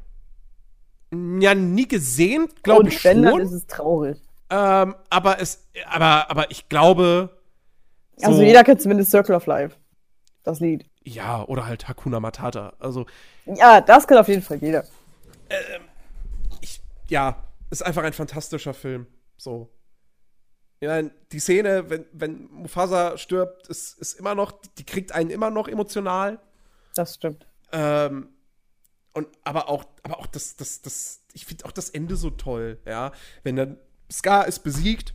Ja, 1.12 1.54
nie 1.54 1.86
gesehen, 1.86 2.48
glaube 2.62 2.88
ich 2.88 3.04
wenn, 3.04 3.22
schon. 3.22 3.24
dann 3.24 3.40
ist 3.40 3.52
es 3.52 3.66
traurig. 3.66 4.20
Ähm, 4.50 4.94
aber 5.08 5.40
es, 5.40 5.68
aber, 5.88 6.30
aber 6.30 6.50
ich 6.50 6.68
glaube. 6.68 7.30
So, 8.16 8.28
also 8.28 8.42
jeder 8.42 8.64
kennt 8.64 8.80
zumindest 8.80 9.10
Circle 9.10 9.36
of 9.36 9.46
Life. 9.46 9.76
Das 10.42 10.60
Lied. 10.60 10.86
Ja, 11.04 11.44
oder 11.44 11.66
halt 11.66 11.88
Hakuna 11.88 12.18
Matata. 12.18 12.72
Also. 12.80 13.06
Ja, 13.46 13.80
das 13.80 14.06
kennt 14.06 14.20
auf 14.20 14.28
jeden 14.28 14.42
Fall 14.42 14.58
jeder. 14.58 14.84
Ähm, 15.48 15.82
ja, 17.08 17.42
ist 17.70 17.84
einfach 17.84 18.02
ein 18.02 18.12
fantastischer 18.12 18.74
Film. 18.74 19.06
So. 19.36 19.70
Ja, 20.80 21.00
die 21.02 21.38
Szene, 21.38 21.88
wenn, 21.88 22.04
wenn 22.12 22.50
Mufasa 22.50 23.16
stirbt, 23.16 23.68
ist, 23.68 23.98
ist 23.98 24.14
immer 24.14 24.34
noch, 24.34 24.52
die 24.78 24.84
kriegt 24.84 25.12
einen 25.12 25.30
immer 25.30 25.50
noch 25.50 25.68
emotional. 25.68 26.38
Das 26.94 27.14
stimmt. 27.14 27.46
Ähm, 27.72 28.28
und 29.12 29.28
aber 29.44 29.68
auch, 29.68 29.84
aber 30.02 30.18
auch 30.18 30.26
das, 30.26 30.56
das, 30.56 30.82
das, 30.82 31.22
ich 31.32 31.46
finde 31.46 31.64
auch 31.64 31.72
das 31.72 31.88
Ende 31.88 32.16
so 32.16 32.30
toll, 32.30 32.78
ja. 32.84 33.12
Wenn 33.42 33.56
dann 33.56 33.78
Scar 34.10 34.46
ist 34.46 34.60
besiegt, 34.60 35.14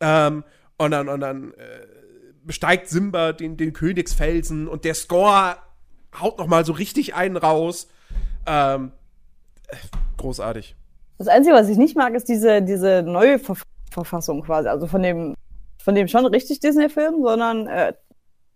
ähm, 0.00 0.44
und 0.76 0.90
dann, 0.90 1.08
und 1.08 1.20
dann 1.20 1.54
äh, 1.54 1.86
besteigt 2.44 2.88
Simba 2.88 3.32
den, 3.32 3.56
den 3.56 3.72
Königsfelsen 3.72 4.68
und 4.68 4.84
der 4.84 4.94
Score 4.94 5.56
haut 6.20 6.38
noch 6.38 6.46
mal 6.46 6.64
so 6.64 6.72
richtig 6.72 7.14
einen 7.14 7.36
raus. 7.36 7.88
Ähm, 8.46 8.92
äh, 9.68 9.76
großartig. 10.18 10.76
Das 11.18 11.28
Einzige, 11.28 11.54
was 11.54 11.68
ich 11.68 11.78
nicht 11.78 11.96
mag, 11.96 12.14
ist 12.14 12.28
diese, 12.28 12.62
diese 12.62 13.02
neue 13.02 13.38
Ver 13.38 13.56
Verfassung 13.90 14.42
quasi. 14.42 14.68
Also 14.68 14.88
von 14.88 15.02
dem, 15.04 15.34
von 15.78 15.94
dem 15.94 16.08
schon 16.08 16.26
richtig 16.26 16.58
Disney-Film, 16.58 17.22
sondern 17.22 17.68
äh, 17.68 17.92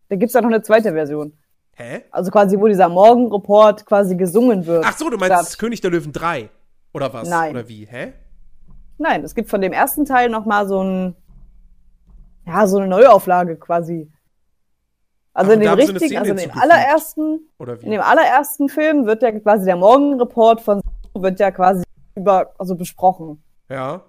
da 0.09 0.17
gibt's 0.17 0.35
ja 0.35 0.41
noch 0.41 0.49
eine 0.49 0.63
zweite 0.63 0.93
Version. 0.93 1.33
Hä? 1.77 2.03
Also 2.11 2.33
quasi, 2.33 2.59
wo 2.59 2.67
dieser 2.67 2.89
Morgenreport 2.89 3.87
quasi 3.87 4.17
gesungen 4.17 4.67
wird. 4.67 4.85
Ach 4.85 4.97
so, 4.99 5.09
du 5.09 5.17
meinst 5.17 5.47
Statt- 5.51 5.59
König 5.61 5.81
der 5.81 5.93
Löwen 5.93 6.13
3. 6.13 6.51
Oder 6.93 7.13
was? 7.13 7.29
Nein. 7.29 7.53
Oder 7.53 7.69
wie? 7.69 7.87
Hä? 7.87 8.15
Nein, 8.99 9.23
es 9.23 9.37
gibt 9.37 9.49
von 9.49 9.61
dem 9.61 9.73
ersten 9.73 10.05
Teil 10.05 10.29
noch 10.29 10.45
mal 10.45 10.67
so 10.67 10.83
ein, 10.83 11.15
ja, 12.47 12.67
so 12.67 12.79
eine 12.79 12.89
Neuauflage 12.89 13.55
quasi. 13.57 14.11
Also 15.39 15.53
Ach, 15.53 15.55
in 15.55 15.61
da 15.61 15.77
dem 15.77 15.87
richtigen, 15.87 16.19
also 16.19 16.33
in 16.33 16.37
dem 16.37 16.51
allerersten, 16.51 17.49
in 17.83 17.91
dem 17.93 18.01
allerersten 18.01 18.69
Film 18.69 19.07
wird 19.07 19.23
ja 19.23 19.31
quasi 19.39 19.67
der 19.67 19.77
Morgenreport 19.77 20.61
von 20.61 20.81
wird 21.15 21.39
ja 21.39 21.53
quasi 21.53 21.85
über, 22.17 22.53
also 22.59 22.75
besprochen. 22.75 23.41
ja. 23.69 24.03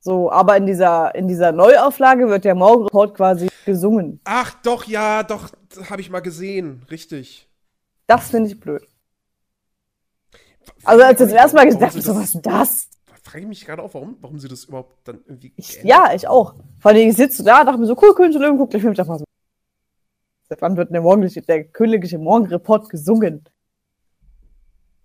So, 0.00 0.30
aber 0.30 0.56
in 0.56 0.64
dieser, 0.64 1.14
in 1.14 1.28
dieser 1.28 1.52
Neuauflage 1.52 2.28
wird 2.28 2.46
der 2.46 2.54
Morgenreport 2.54 3.14
quasi 3.14 3.50
gesungen. 3.66 4.20
Ach, 4.24 4.54
doch, 4.62 4.84
ja, 4.84 5.22
doch, 5.22 5.50
habe 5.90 6.00
ich 6.00 6.08
mal 6.08 6.20
gesehen. 6.20 6.86
Richtig. 6.90 7.46
Das 8.06 8.30
finde 8.30 8.48
ich 8.48 8.58
blöd. 8.58 8.86
Also 10.84 11.04
als 11.04 11.20
ich 11.20 11.26
das 11.26 11.36
erste 11.36 11.56
Mal 11.56 11.66
gesagt 11.66 11.92
habe, 11.92 12.00
so 12.00 12.16
was 12.16 12.34
ist 12.34 12.46
das? 12.46 12.88
Frage 13.22 13.40
ich 13.40 13.48
mich 13.48 13.66
gerade 13.66 13.82
auch, 13.82 13.92
warum, 13.92 14.16
warum 14.22 14.38
sie 14.38 14.48
das 14.48 14.64
überhaupt 14.64 15.06
dann 15.06 15.20
irgendwie. 15.26 15.52
Ich, 15.56 15.82
ja, 15.82 16.14
ich 16.14 16.26
auch. 16.26 16.54
Vor 16.78 16.90
allem, 16.92 17.06
ich 17.06 17.16
sitze 17.16 17.44
da, 17.44 17.64
dachte 17.64 17.78
mir 17.78 17.86
so, 17.86 17.98
cool, 18.00 18.30
der 18.30 18.40
Löwen, 18.40 18.56
guck 18.56 18.72
ich 18.72 18.82
dachte 18.82 19.04
mal 19.04 19.18
so. 19.18 19.27
Seit 20.48 20.62
wann 20.62 20.76
wird 20.76 20.92
der, 20.92 21.02
morgendliche, 21.02 21.42
der 21.42 21.64
königliche 21.64 22.18
Morgenreport 22.18 22.88
gesungen? 22.88 23.44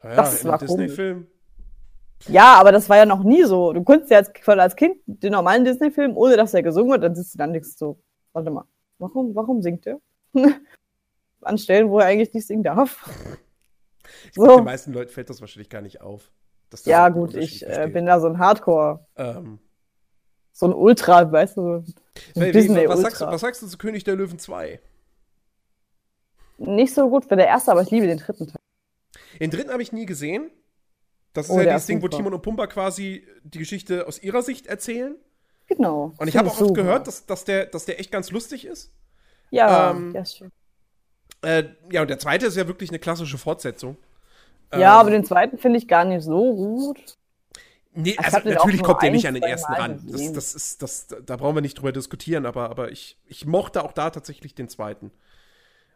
Ja, 0.03 0.15
das 0.15 0.45
war 0.45 0.57
komisch. 0.57 0.69
Disney-Film. 0.71 1.27
Ja, 2.27 2.55
aber 2.55 2.71
das 2.71 2.87
war 2.87 2.97
ja 2.97 3.05
noch 3.05 3.23
nie 3.23 3.43
so. 3.43 3.73
Du 3.73 3.83
konntest 3.83 4.11
ja 4.11 4.17
als, 4.17 4.31
als 4.47 4.75
Kind 4.75 4.97
den 5.05 5.33
normalen 5.33 5.65
Disney-Film, 5.65 6.15
ohne 6.15 6.37
dass 6.37 6.53
er 6.53 6.63
gesungen 6.63 6.91
wird, 6.91 7.03
dann 7.03 7.15
sitzt 7.15 7.33
du 7.33 7.37
dann 7.37 7.51
nichts 7.51 7.77
so. 7.77 7.99
Warte 8.31 8.49
mal, 8.49 8.65
warum, 8.99 9.35
warum 9.35 9.61
singt 9.61 9.85
er? 9.85 9.99
An 11.41 11.57
Stellen, 11.57 11.89
wo 11.89 11.99
er 11.99 12.05
eigentlich 12.05 12.33
nicht 12.33 12.47
singen 12.47 12.63
darf. 12.63 13.09
Ich 14.25 14.31
glaub, 14.31 14.47
So. 14.47 14.55
Den 14.57 14.65
meisten 14.65 14.93
Leuten 14.93 15.11
fällt 15.11 15.29
das 15.29 15.41
wahrscheinlich 15.41 15.69
gar 15.69 15.81
nicht 15.81 16.01
auf. 16.01 16.31
Ja, 16.85 17.07
so 17.07 17.13
gut, 17.13 17.35
ich 17.35 17.67
äh, 17.67 17.87
bin 17.91 18.05
da 18.05 18.19
so 18.19 18.27
ein 18.27 18.39
Hardcore, 18.39 19.05
Ähm, 19.15 19.59
so 20.53 20.67
ein 20.67 20.73
Ultra, 20.73 21.31
weißt 21.31 21.57
du, 21.57 21.83
so 22.33 22.41
wie, 22.41 22.51
Disney 22.51 22.87
was, 22.87 23.01
sagst 23.01 23.21
du, 23.21 23.25
was 23.25 23.41
sagst 23.41 23.61
du 23.61 23.67
zu 23.67 23.77
König 23.77 24.03
der 24.03 24.15
Löwen 24.15 24.39
2? 24.39 24.79
Nicht 26.67 26.93
so 26.93 27.09
gut 27.09 27.25
für 27.25 27.35
der 27.35 27.47
erste, 27.47 27.71
aber 27.71 27.81
ich 27.81 27.91
liebe 27.91 28.07
den 28.07 28.17
dritten 28.19 28.47
Teil. 28.47 28.61
Den 29.39 29.51
dritten 29.51 29.71
habe 29.71 29.81
ich 29.81 29.91
nie 29.91 30.05
gesehen. 30.05 30.49
Das 31.33 31.47
ist 31.47 31.51
Oh, 31.51 31.61
ja 31.61 31.75
ist 31.75 31.89
Ding, 31.89 32.01
wo. 32.01 32.07
Timon 32.07 32.33
und 32.33 32.41
Pumba 32.41 32.67
quasi 32.67 33.25
die 33.43 33.59
Geschichte 33.59 34.07
aus 34.07 34.21
ihrer 34.21 34.43
Sicht 34.43 34.67
erzählen. 34.67 35.15
Genau. 35.67 36.13
Und 36.17 36.27
ich 36.27 36.37
habe 36.37 36.49
auch 36.49 36.59
oft 36.59 36.75
gehört, 36.75 37.07
dass, 37.07 37.25
dass, 37.25 37.45
der, 37.45 37.65
dass 37.65 37.85
der 37.85 37.99
echt 37.99 38.11
ganz 38.11 38.31
lustig 38.31 38.65
ist. 38.65 38.91
Ja, 39.49 39.91
ähm, 39.91 40.13
ja, 40.13 40.25
schön. 40.25 40.51
Äh, 41.41 41.65
ja, 41.91 42.01
und 42.01 42.09
der 42.09 42.19
zweite 42.19 42.45
ist 42.45 42.57
ja 42.57 42.67
wirklich 42.67 42.89
eine 42.89 42.99
klassische 42.99 43.37
Fortsetzung. 43.37 43.97
ja, 44.71 44.79
Ähm, 44.79 44.99
aber 44.99 45.09
den 45.11 45.25
zweiten 45.25 45.57
finde 45.57 45.77
ich 45.77 45.87
gar 45.87 46.05
nicht 46.05 46.23
so 46.23 46.55
gut. 46.55 47.17
Nee, 47.95 48.15
also 48.17 48.39
natürlich 48.49 48.81
kommt 48.81 49.01
der 49.03 49.11
nicht 49.11 49.27
an 49.27 49.35
den 49.35 49.43
ersten 49.43 49.71
Mal 49.71 49.79
ran. 49.81 50.07
Das, 50.11 50.31
das 50.33 50.55
ist, 50.55 50.81
das, 50.81 51.07
da 51.07 51.35
brauchen 51.37 51.55
wir 51.55 51.61
nicht 51.61 51.75
drüber 51.77 51.91
diskutieren, 51.91 52.45
aber, 52.45 52.69
aber 52.69 52.91
ich, 52.91 53.19
ich 53.25 53.45
mochte 53.45 53.83
auch 53.83 53.91
da 53.91 54.09
tatsächlich 54.09 54.55
den 54.55 54.67
zweiten. 54.67 55.11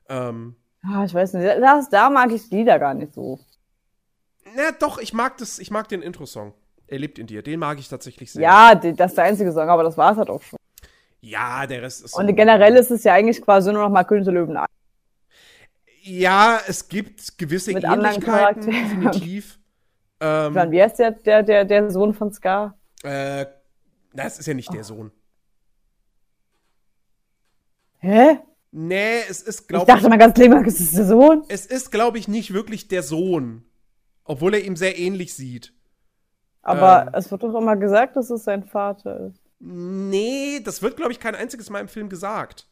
Ähm, 0.10 0.56
Ah, 0.84 1.04
ich 1.04 1.13
weiß 1.13 1.34
nicht, 1.34 1.46
das, 1.46 1.89
da 1.89 2.10
mag 2.10 2.32
ich 2.32 2.50
Lieder 2.50 2.80
gar 2.80 2.93
nicht 2.93 3.13
so. 3.13 3.39
na 4.56 4.72
doch, 4.72 5.00
ich 5.00 5.12
mag 5.13 5.38
das, 5.38 5.60
ich 5.60 5.70
mag 5.72 5.88
den 5.89 6.02
Intro-Song. 6.02 6.54
Er 6.86 7.00
lebt 7.00 7.20
in 7.20 7.28
dir. 7.28 7.41
Den 7.41 7.60
mag 7.60 7.78
ich 7.80 7.89
tatsächlich 7.89 8.32
sehr. 8.32 8.43
Ja, 8.43 8.74
das 8.76 9.12
ist 9.12 9.17
der 9.17 9.26
einzige 9.26 9.52
Song, 9.52 9.67
aber 9.70 9.84
das 9.84 9.98
war 9.98 10.13
es 10.13 10.17
halt 10.17 10.30
auch 10.30 10.41
schon. 10.41 10.58
Ja, 11.20 11.65
der 11.67 11.82
Rest 11.82 12.06
ist. 12.06 12.13
Und 12.13 12.34
generell 12.36 12.76
ist 12.78 12.91
es 12.91 13.04
ja 13.04 13.13
eigentlich 13.13 13.41
quasi 13.41 13.74
nur 13.74 13.82
noch 13.82 13.89
mal 13.89 14.04
König 14.06 14.24
der 14.24 14.34
Löwen 14.34 14.56
1. 14.56 14.67
Ja, 16.04 16.62
es 16.67 16.88
gibt 16.88 17.38
gewisse 17.38 17.74
Mit 17.74 17.84
anderen 17.84 18.13
Ähnlichkeiten, 18.15 18.62
Charakteren. 18.72 19.02
definitiv. 19.02 19.60
Ähm, 20.22 20.54
meine, 20.54 20.72
wie 20.72 20.82
heißt 20.82 21.00
der, 21.00 21.12
der, 21.12 21.43
der, 21.43 21.65
der 21.65 21.91
Sohn 21.91 22.13
von 22.13 22.32
Scar? 22.32 22.78
äh, 23.04 23.46
na, 24.13 24.24
es 24.24 24.39
ist 24.39 24.46
ja 24.46 24.54
nicht 24.54 24.72
der 24.74 24.84
Sohn. 24.86 25.12
Hä? 28.00 28.39
Nee, 28.72 29.20
es 29.30 29.42
ist, 29.42 29.68
glaube 29.68 29.86
ich, 29.88 30.02
dachte 30.02 30.18
ganzes 30.18 30.38
Leben 30.38 30.54
lang, 30.54 30.66
es 30.66 30.80
ist 30.80 30.98
der 30.98 31.06
Sohn. 31.06 31.44
es 31.48 31.66
ist, 31.66 31.92
glaube 31.92 32.18
ich, 32.18 32.28
nicht 32.28 32.54
wirklich 32.54 32.88
der 32.88 33.04
Sohn. 33.04 33.64
Obwohl 34.24 34.54
er 34.56 34.64
ihm 34.64 34.76
sehr 34.76 34.98
ähnlich 35.00 35.34
sieht. 35.34 35.74
Aber 36.62 37.08
Ähm. 37.08 37.14
es 37.14 37.32
wird 37.32 37.44
doch 37.44 37.56
immer 37.56 37.78
gesagt, 37.78 38.18
dass 38.18 38.30
es 38.30 38.44
sein 38.44 38.64
Vater 38.66 39.28
ist. 39.28 39.42
Nee, 39.60 40.60
das 40.64 40.82
wird, 40.82 40.98
glaube 40.98 41.12
ich, 41.14 41.20
kein 41.20 41.34
einziges 41.34 41.70
Mal 41.70 41.80
im 41.80 41.88
Film 41.88 42.10
gesagt. 42.10 42.68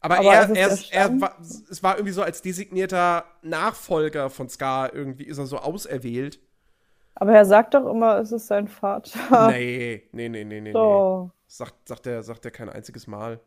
Aber, 0.00 0.18
Aber 0.18 0.32
er, 0.32 0.50
er, 0.56 0.78
er 0.90 1.20
war, 1.20 1.36
es 1.40 1.82
war 1.82 1.96
irgendwie 1.96 2.12
so 2.12 2.22
als 2.22 2.42
designierter 2.42 3.24
Nachfolger 3.42 4.30
von 4.30 4.48
Scar, 4.48 4.94
irgendwie 4.94 5.24
ist 5.24 5.38
er 5.38 5.46
so 5.46 5.58
auserwählt. 5.58 6.40
Aber 7.14 7.32
er 7.34 7.44
sagt 7.44 7.74
doch 7.74 7.88
immer, 7.88 8.18
es 8.18 8.32
ist 8.32 8.46
sein 8.46 8.68
Vater. 8.68 9.48
Nee, 9.48 10.08
nee, 10.12 10.28
nee, 10.28 10.44
nee, 10.44 10.60
nee. 10.60 10.60
nee. 10.60 10.72
So. 10.72 11.30
Sagt, 11.46 11.88
sagt, 11.88 12.06
er, 12.06 12.22
sagt 12.22 12.44
er 12.44 12.50
kein 12.50 12.68
einziges 12.70 13.06
Mal. 13.06 13.40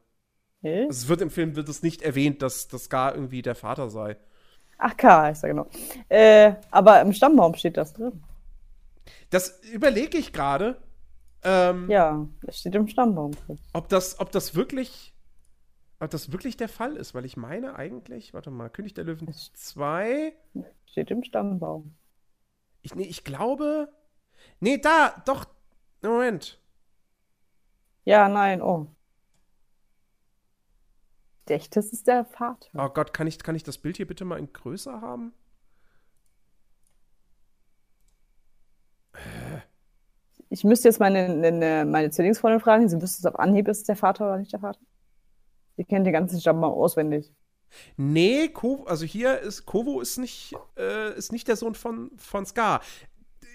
Hä? 0.65 0.85
Also 0.87 0.89
es 1.03 1.07
wird 1.07 1.21
im 1.21 1.29
Film 1.29 1.55
wird 1.55 1.69
es 1.69 1.83
nicht 1.83 2.01
erwähnt, 2.01 2.41
dass, 2.41 2.67
dass 2.67 2.85
Scar 2.85 3.13
irgendwie 3.13 3.43
der 3.43 3.53
Vater 3.53 3.89
sei. 3.91 4.17
Ach, 4.79 4.97
K 4.97 5.21
heißt 5.21 5.43
er, 5.43 5.49
genau. 5.49 5.67
Äh, 6.09 6.55
aber 6.71 7.01
im 7.01 7.13
Stammbaum 7.13 7.53
steht 7.53 7.77
das 7.77 7.93
drin. 7.93 8.23
Das 9.29 9.61
überlege 9.71 10.17
ich 10.17 10.33
gerade, 10.33 10.81
ähm, 11.43 11.89
Ja, 11.89 12.27
das 12.41 12.59
steht 12.59 12.73
im 12.73 12.87
Stammbaum 12.87 13.33
drin. 13.33 13.59
ob, 13.73 13.89
das, 13.89 14.19
ob 14.19 14.31
das 14.31 14.55
wirklich. 14.55 15.13
Ob 15.99 16.09
das 16.09 16.31
wirklich 16.31 16.57
der 16.57 16.67
Fall 16.67 16.97
ist, 16.97 17.13
weil 17.13 17.23
ich 17.23 17.37
meine 17.37 17.75
eigentlich, 17.77 18.33
warte 18.33 18.51
mal, 18.51 18.69
König 18.69 18.93
der 18.95 19.05
Löwen 19.05 19.31
2. 19.31 20.33
Steht 20.87 21.09
im 21.09 21.23
Stammbaum. 21.23 21.95
Ich, 22.81 22.95
nee, 22.95 23.05
ich 23.05 23.23
glaube. 23.23 23.87
Nee, 24.59 24.77
da, 24.77 25.21
doch. 25.25 25.45
Moment. 26.01 26.59
Ja, 28.03 28.27
nein, 28.27 28.61
oh. 28.61 28.87
Dachte, 31.45 31.69
das 31.71 31.93
ist 31.93 32.07
der 32.07 32.25
Vater. 32.25 32.67
Oh 32.73 32.89
Gott, 32.89 33.13
kann 33.13 33.27
ich, 33.27 33.37
kann 33.39 33.55
ich 33.55 33.63
das 33.63 33.77
Bild 33.77 33.97
hier 33.97 34.07
bitte 34.07 34.25
mal 34.25 34.39
in 34.39 34.51
größer 34.51 35.01
haben? 35.01 35.33
Ich 40.49 40.63
müsste 40.63 40.87
jetzt 40.87 40.99
meine, 40.99 41.35
meine, 41.35 41.85
meine 41.85 42.09
Zwillingsfreundin 42.09 42.59
fragen, 42.59 42.89
sie 42.89 43.01
wüsste 43.01 43.19
es 43.19 43.25
auf 43.25 43.39
Anhieb, 43.39 43.67
ist 43.67 43.79
es 43.79 43.83
der 43.83 43.95
Vater 43.95 44.25
oder 44.25 44.37
nicht 44.37 44.53
der 44.53 44.59
Vater? 44.59 44.79
Sie 45.77 45.83
kennt 45.83 46.05
den 46.05 46.13
ganzen 46.13 46.39
Stammbaum 46.39 46.73
auswendig. 46.73 47.33
Nee, 47.97 48.49
Ko 48.49 48.85
also 48.85 49.05
hier 49.05 49.39
ist 49.39 49.65
Kovo 49.65 49.99
ist 49.99 50.17
nicht, 50.17 50.55
äh, 50.77 51.15
ist 51.17 51.31
nicht 51.31 51.47
der 51.47 51.55
Sohn 51.57 51.75
von, 51.75 52.11
von 52.17 52.45
Scar. 52.45 52.81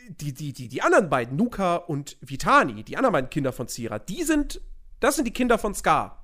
Die, 0.09 0.35
die, 0.35 0.53
die, 0.53 0.69
die 0.69 0.83
anderen 0.83 1.09
beiden, 1.09 1.37
Nuka 1.37 1.77
und 1.77 2.19
Vitani, 2.21 2.83
die 2.83 2.97
anderen 2.97 3.13
beiden 3.13 3.31
Kinder 3.31 3.53
von 3.53 3.69
Zira, 3.69 3.99
die 3.99 4.25
sind, 4.25 4.61
das 4.99 5.17
sind 5.17 5.25
die 5.25 5.33
Kinder 5.33 5.57
von 5.57 5.75
Scar. 5.75 6.20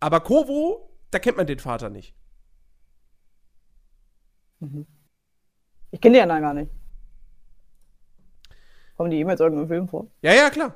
Aber 0.00 0.20
Kovo, 0.20 0.90
da 1.10 1.18
kennt 1.18 1.36
man 1.36 1.46
den 1.46 1.58
Vater 1.58 1.90
nicht. 1.90 2.14
Ich 5.90 6.00
kenne 6.00 6.16
die 6.16 6.22
anderen 6.22 6.42
gar 6.42 6.54
nicht. 6.54 6.70
Kommen 8.96 9.10
die 9.10 9.16
jemals 9.16 9.40
irgendwo 9.40 9.62
im 9.62 9.68
Film 9.68 9.88
vor? 9.88 10.06
Ja, 10.22 10.34
ja, 10.34 10.50
klar. 10.50 10.74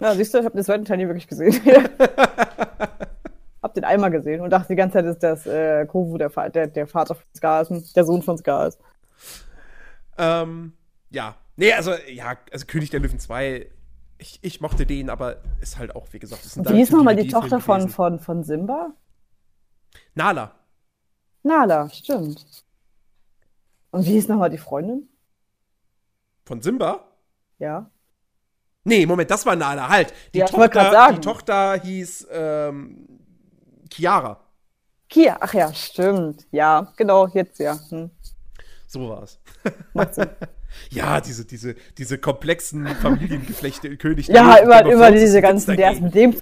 Ja, 0.00 0.14
siehst 0.14 0.34
du, 0.34 0.38
ich 0.38 0.44
habe 0.44 0.56
den 0.56 0.64
zweiten 0.64 0.84
Teil 0.84 0.98
nie 0.98 1.06
wirklich 1.06 1.28
gesehen. 1.28 1.54
hab 3.62 3.74
den 3.74 3.84
einmal 3.84 4.10
gesehen 4.10 4.40
und 4.40 4.50
dachte 4.50 4.68
die 4.68 4.76
ganze 4.76 4.94
Zeit, 4.94 5.06
dass 5.06 5.18
das 5.18 5.46
äh, 5.46 5.86
Kovu 5.86 6.18
der, 6.18 6.30
der, 6.50 6.66
der 6.66 6.86
Vater 6.86 7.14
von 7.14 7.24
Scar 7.34 7.62
ist, 7.62 7.96
der 7.96 8.04
Sohn 8.04 8.22
von 8.22 8.36
Scar 8.36 8.66
ist. 8.66 8.78
Ähm, 10.18 10.72
ja. 11.10 11.36
Nee, 11.56 11.72
also, 11.72 11.92
ja, 12.12 12.36
also 12.52 12.66
König 12.66 12.90
der 12.90 13.00
Löwen 13.00 13.20
2, 13.20 13.70
ich, 14.18 14.38
ich 14.42 14.60
mochte 14.60 14.86
den, 14.86 15.10
aber 15.10 15.36
ist 15.60 15.78
halt 15.78 15.94
auch, 15.94 16.06
wie 16.12 16.18
gesagt, 16.18 16.44
ist 16.44 16.56
ein 16.56 16.68
wie 16.68 16.76
hieß 16.76 16.90
nochmal 16.90 17.16
die 17.16 17.28
Tochter 17.28 17.60
von, 17.60 17.88
von, 17.88 18.18
von 18.18 18.44
Simba? 18.44 18.92
Nala. 20.14 20.52
Nala, 21.42 21.90
stimmt. 21.90 22.64
Und 23.90 24.06
wie 24.06 24.12
hieß 24.12 24.28
nochmal 24.28 24.50
die 24.50 24.58
Freundin? 24.58 25.08
Von 26.44 26.60
Simba? 26.62 27.04
Ja. 27.58 27.90
Nee, 28.84 29.06
Moment, 29.06 29.30
das 29.30 29.46
war 29.46 29.56
Nala, 29.56 29.88
halt. 29.88 30.12
Die, 30.34 30.38
Ja, 30.38 30.46
Tochter, 30.46 31.12
die 31.12 31.20
Tochter 31.20 31.80
hieß 31.80 32.28
ähm, 32.30 33.08
Chiara. 33.90 34.40
Kia, 35.08 35.36
ach 35.40 35.54
ja, 35.54 35.72
stimmt. 35.72 36.46
Ja, 36.50 36.92
genau, 36.96 37.28
jetzt 37.28 37.58
ja. 37.58 37.78
Hm. 37.90 38.10
So 38.86 39.08
war 39.08 39.22
es. 39.22 39.38
Macht 39.92 40.14
Sinn. 40.14 40.28
Ja, 40.90 41.20
diese, 41.20 41.44
diese, 41.44 41.74
diese 41.98 42.18
komplexen 42.18 42.86
Familiengeflechte 43.02 43.96
König. 43.96 44.28
Ja, 44.28 44.56
Game 44.56 44.68
of 44.70 44.80
über 44.92 45.06
Thrones, 45.06 45.20
diese 45.20 45.42
ganzen, 45.42 45.76
der 45.76 45.92
ist 45.92 46.00
mit 46.02 46.14
dem 46.14 46.34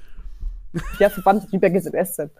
Ja, 0.99 1.11
verbannt 1.11 1.51
lieber 1.53 1.71
GZSZ. 1.71 2.31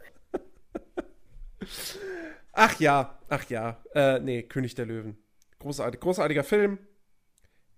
Ach 2.53 2.79
ja, 2.81 3.19
ach 3.29 3.45
ja. 3.49 3.79
Äh, 3.95 4.21
nee, 4.21 4.43
König 4.43 4.75
der 4.75 4.87
Löwen. 4.87 5.17
Großartig, 5.59 6.01
großartiger 6.01 6.45
Film. 6.45 6.79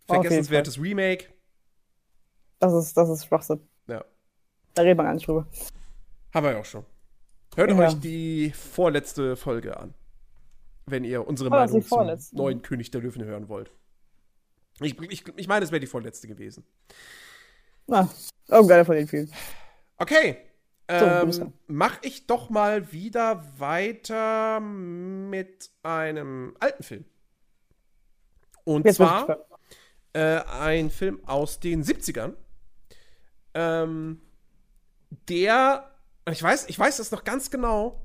Vergessenswertes 0.06 0.80
Remake. 0.80 1.26
Das 2.58 2.72
ist, 2.72 2.96
das 2.96 3.08
ist 3.08 3.26
Schwachsinn. 3.26 3.60
Ja. 3.86 4.04
Da 4.74 4.82
reden 4.82 4.98
wir 4.98 5.04
gar 5.04 5.14
nicht 5.14 5.26
drüber. 5.26 5.46
Haben 6.32 6.46
wir 6.46 6.52
ja 6.52 6.60
auch 6.60 6.64
schon. 6.64 6.84
Hört 7.56 7.70
Ja. 7.70 7.78
euch 7.78 7.94
die 8.00 8.50
vorletzte 8.50 9.36
Folge 9.36 9.76
an. 9.76 9.94
Wenn 10.86 11.04
ihr 11.04 11.26
unsere 11.26 11.50
das 11.50 11.70
Meinung 11.70 11.82
die 11.82 11.86
zum 11.86 12.38
neuen 12.38 12.62
König 12.62 12.90
der 12.90 13.00
Löwen 13.00 13.24
hören 13.24 13.48
wollt. 13.48 13.70
Ich, 14.80 14.98
ich, 15.00 15.24
ich 15.36 15.48
meine, 15.48 15.64
es 15.64 15.70
wäre 15.70 15.80
die 15.80 15.86
vorletzte 15.86 16.26
gewesen. 16.28 16.64
Na, 17.86 18.08
irgendeiner 18.48 18.84
von 18.84 18.96
den 18.96 19.08
vielen. 19.08 19.30
Okay. 19.96 20.38
So, 20.90 20.96
Ähm, 20.96 21.30
dran. 21.30 21.52
mach 21.66 21.98
ich 22.02 22.26
doch 22.26 22.50
mal 22.50 22.92
wieder 22.92 23.42
weiter 23.58 24.60
mit 24.60 25.70
einem 25.82 26.56
alten 26.60 26.82
Film. 26.82 27.04
Und 28.64 28.84
Jetzt 28.84 28.96
zwar 28.96 29.46
äh, 30.12 30.40
ein 30.40 30.90
Film 30.90 31.24
aus 31.26 31.60
den 31.60 31.82
70ern. 31.84 32.34
Ähm, 33.54 34.20
der, 35.28 35.90
ich 36.30 36.42
weiß, 36.42 36.66
ich 36.68 36.78
weiß 36.78 36.96
das 36.98 37.10
noch 37.12 37.24
ganz 37.24 37.50
genau. 37.50 38.02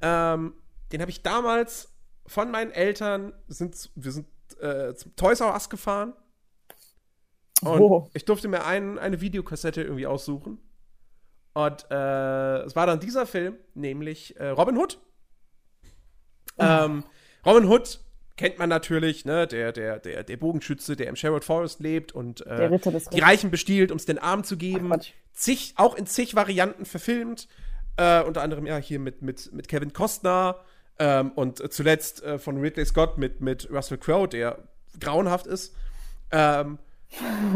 Ähm, 0.00 0.54
den 0.92 1.00
habe 1.00 1.10
ich 1.10 1.22
damals 1.22 1.92
von 2.26 2.50
meinen 2.50 2.70
Eltern, 2.70 3.32
sind, 3.48 3.90
wir 3.96 4.12
sind 4.12 4.26
äh, 4.60 4.94
zum 4.94 5.14
Toys 5.16 5.40
R 5.40 5.52
Us 5.52 5.68
gefahren. 5.70 6.12
Und 7.62 7.80
Oh. 7.80 8.08
ich 8.14 8.24
durfte 8.24 8.48
mir 8.48 8.64
ein, 8.64 8.98
eine 8.98 9.20
Videokassette 9.20 9.82
irgendwie 9.82 10.06
aussuchen. 10.06 10.58
Und 11.54 11.90
äh, 11.90 12.58
es 12.62 12.76
war 12.76 12.86
dann 12.86 13.00
dieser 13.00 13.26
Film, 13.26 13.56
nämlich 13.74 14.36
äh, 14.38 14.48
Robin 14.50 14.76
Hood. 14.76 14.98
Ähm, 16.58 17.04
Robin 17.44 17.68
Hood 17.68 18.00
kennt 18.36 18.58
man 18.58 18.68
natürlich, 18.68 19.24
ne, 19.24 19.46
der, 19.48 19.72
der, 19.72 19.98
der, 19.98 20.22
der 20.22 20.36
Bogenschütze, 20.36 20.94
der 20.94 21.08
im 21.08 21.16
Sherwood 21.16 21.44
Forest 21.44 21.80
lebt 21.80 22.12
und 22.12 22.46
äh, 22.46 22.70
die 23.12 23.20
Reichen 23.20 23.50
bestiehlt, 23.50 23.90
um 23.90 23.96
es 23.96 24.06
den 24.06 24.18
Armen 24.18 24.44
zu 24.44 24.56
geben. 24.56 24.88
Quatsch. 24.90 25.12
zig, 25.32 25.74
auch 25.76 25.96
in 25.96 26.06
zig 26.06 26.36
Varianten 26.36 26.84
verfilmt. 26.84 27.48
Äh, 27.96 28.22
unter 28.22 28.42
anderem 28.42 28.64
ja 28.66 28.76
hier 28.76 29.00
mit, 29.00 29.22
mit, 29.22 29.52
mit 29.52 29.66
Kevin 29.66 29.92
Costner 29.92 30.60
ähm, 30.98 31.32
und 31.34 31.72
zuletzt 31.72 32.22
äh, 32.22 32.38
von 32.38 32.58
Ridley 32.58 32.84
Scott 32.84 33.18
mit, 33.18 33.40
mit 33.40 33.70
Russell 33.70 33.98
Crowe, 33.98 34.28
der 34.28 34.58
grauenhaft 35.00 35.46
ist. 35.46 35.74
Ähm, 36.30 36.78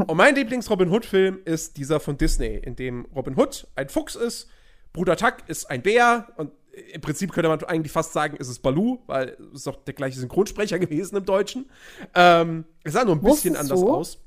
und 0.07 0.17
mein 0.17 0.35
Lieblings-Robin 0.35 0.91
Hood-Film 0.91 1.41
ist 1.45 1.77
dieser 1.77 2.01
von 2.01 2.17
Disney, 2.17 2.57
in 2.57 2.75
dem 2.77 3.07
Robin 3.15 3.37
Hood 3.37 3.67
ein 3.75 3.89
Fuchs 3.89 4.15
ist, 4.15 4.49
Bruder 4.93 5.17
Tuck 5.17 5.37
ist 5.47 5.71
ein 5.71 5.83
Bär 5.83 6.29
und 6.37 6.53
im 6.95 7.01
Prinzip 7.03 7.33
könnte 7.33 7.49
man 7.49 7.63
eigentlich 7.65 7.93
fast 7.93 8.13
sagen, 8.13 8.37
es 8.41 8.49
ist 8.49 8.61
Baloo, 8.61 9.01
weil 9.07 9.37
es 9.51 9.59
ist 9.59 9.67
doch 9.67 9.85
der 9.85 9.95
gleiche 9.95 10.19
Synchronsprecher 10.19 10.79
gewesen 10.79 11.17
im 11.17 11.25
Deutschen. 11.25 11.71
Ähm, 12.15 12.65
es 12.83 12.95
sah 12.95 13.05
nur 13.05 13.17
ein 13.17 13.21
bisschen 13.21 13.53
Wusstest 13.53 13.73
anders 13.73 13.81
du? 13.81 13.93
aus. 13.93 14.19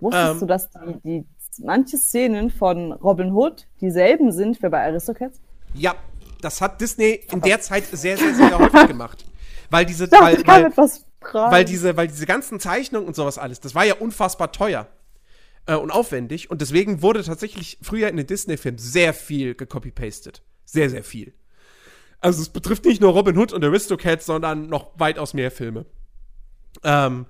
Wusstest 0.00 0.32
Ähm. 0.32 0.40
du, 0.40 0.46
dass 0.46 0.70
die, 0.70 1.00
die 1.04 1.24
manche 1.64 1.96
Szenen 1.96 2.50
von 2.50 2.92
Robin 2.92 3.32
Hood 3.32 3.66
dieselben 3.80 4.32
sind 4.32 4.62
wie 4.62 4.68
bei 4.68 4.84
Aristocats? 4.84 5.40
Ja, 5.72 5.94
das 6.46 6.60
hat 6.60 6.80
Disney 6.80 7.20
in 7.32 7.40
der 7.40 7.60
Zeit 7.60 7.86
sehr, 7.90 8.16
sehr, 8.16 8.34
sehr 8.34 8.58
häufig 8.58 8.86
gemacht. 8.88 9.24
Weil 9.68 9.84
diese, 9.84 10.08
Ja, 10.10 10.22
weil, 10.22 10.46
weil, 10.46 10.72
weil 11.32 11.64
diese, 11.64 11.96
weil 11.96 12.06
diese 12.06 12.24
ganzen 12.24 12.60
Zeichnungen 12.60 13.06
und 13.06 13.16
sowas 13.16 13.36
alles, 13.36 13.58
das 13.60 13.74
war 13.74 13.84
ja 13.84 13.94
unfassbar 13.94 14.52
teuer 14.52 14.86
äh, 15.66 15.74
und 15.74 15.90
aufwendig 15.90 16.48
und 16.50 16.60
deswegen 16.60 17.02
wurde 17.02 17.24
tatsächlich 17.24 17.78
früher 17.82 18.08
in 18.08 18.16
den 18.16 18.28
Disney-Filmen 18.28 18.78
sehr 18.78 19.12
viel 19.12 19.56
gecopy-pastet. 19.56 20.42
Sehr, 20.64 20.88
sehr 20.88 21.02
viel. 21.02 21.34
Also 22.20 22.42
es 22.42 22.48
betrifft 22.48 22.84
nicht 22.84 23.00
nur 23.00 23.12
Robin 23.12 23.36
Hood 23.36 23.52
und 23.52 23.64
Aristocats, 23.64 24.26
sondern 24.26 24.68
noch 24.68 24.98
weitaus 24.98 25.34
mehr 25.34 25.50
Filme. 25.50 25.84
Ähm, 26.84 27.26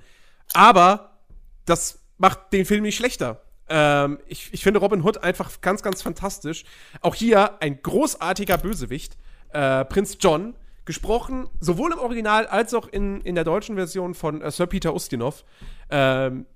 aber 0.52 1.18
das 1.64 2.00
macht 2.18 2.52
den 2.52 2.66
Film 2.66 2.82
nicht 2.82 2.96
schlechter. 2.96 3.42
Ähm, 3.68 4.18
ich, 4.26 4.52
ich 4.52 4.62
finde 4.62 4.80
Robin 4.80 5.02
Hood 5.02 5.18
einfach 5.22 5.60
ganz, 5.60 5.82
ganz 5.82 6.02
fantastisch. 6.02 6.64
Auch 7.00 7.14
hier 7.14 7.60
ein 7.62 7.82
großartiger 7.82 8.58
Bösewicht, 8.58 9.16
äh, 9.50 9.84
Prinz 9.84 10.18
John, 10.20 10.54
gesprochen 10.84 11.48
sowohl 11.60 11.92
im 11.92 11.98
Original 11.98 12.46
als 12.46 12.72
auch 12.74 12.86
in, 12.86 13.20
in 13.22 13.34
der 13.34 13.42
deutschen 13.44 13.74
Version 13.74 14.14
von 14.14 14.40
äh, 14.40 14.50
Sir 14.52 14.66
Peter 14.66 14.94
Ustinov. 14.94 15.44
Ähm, 15.90 16.46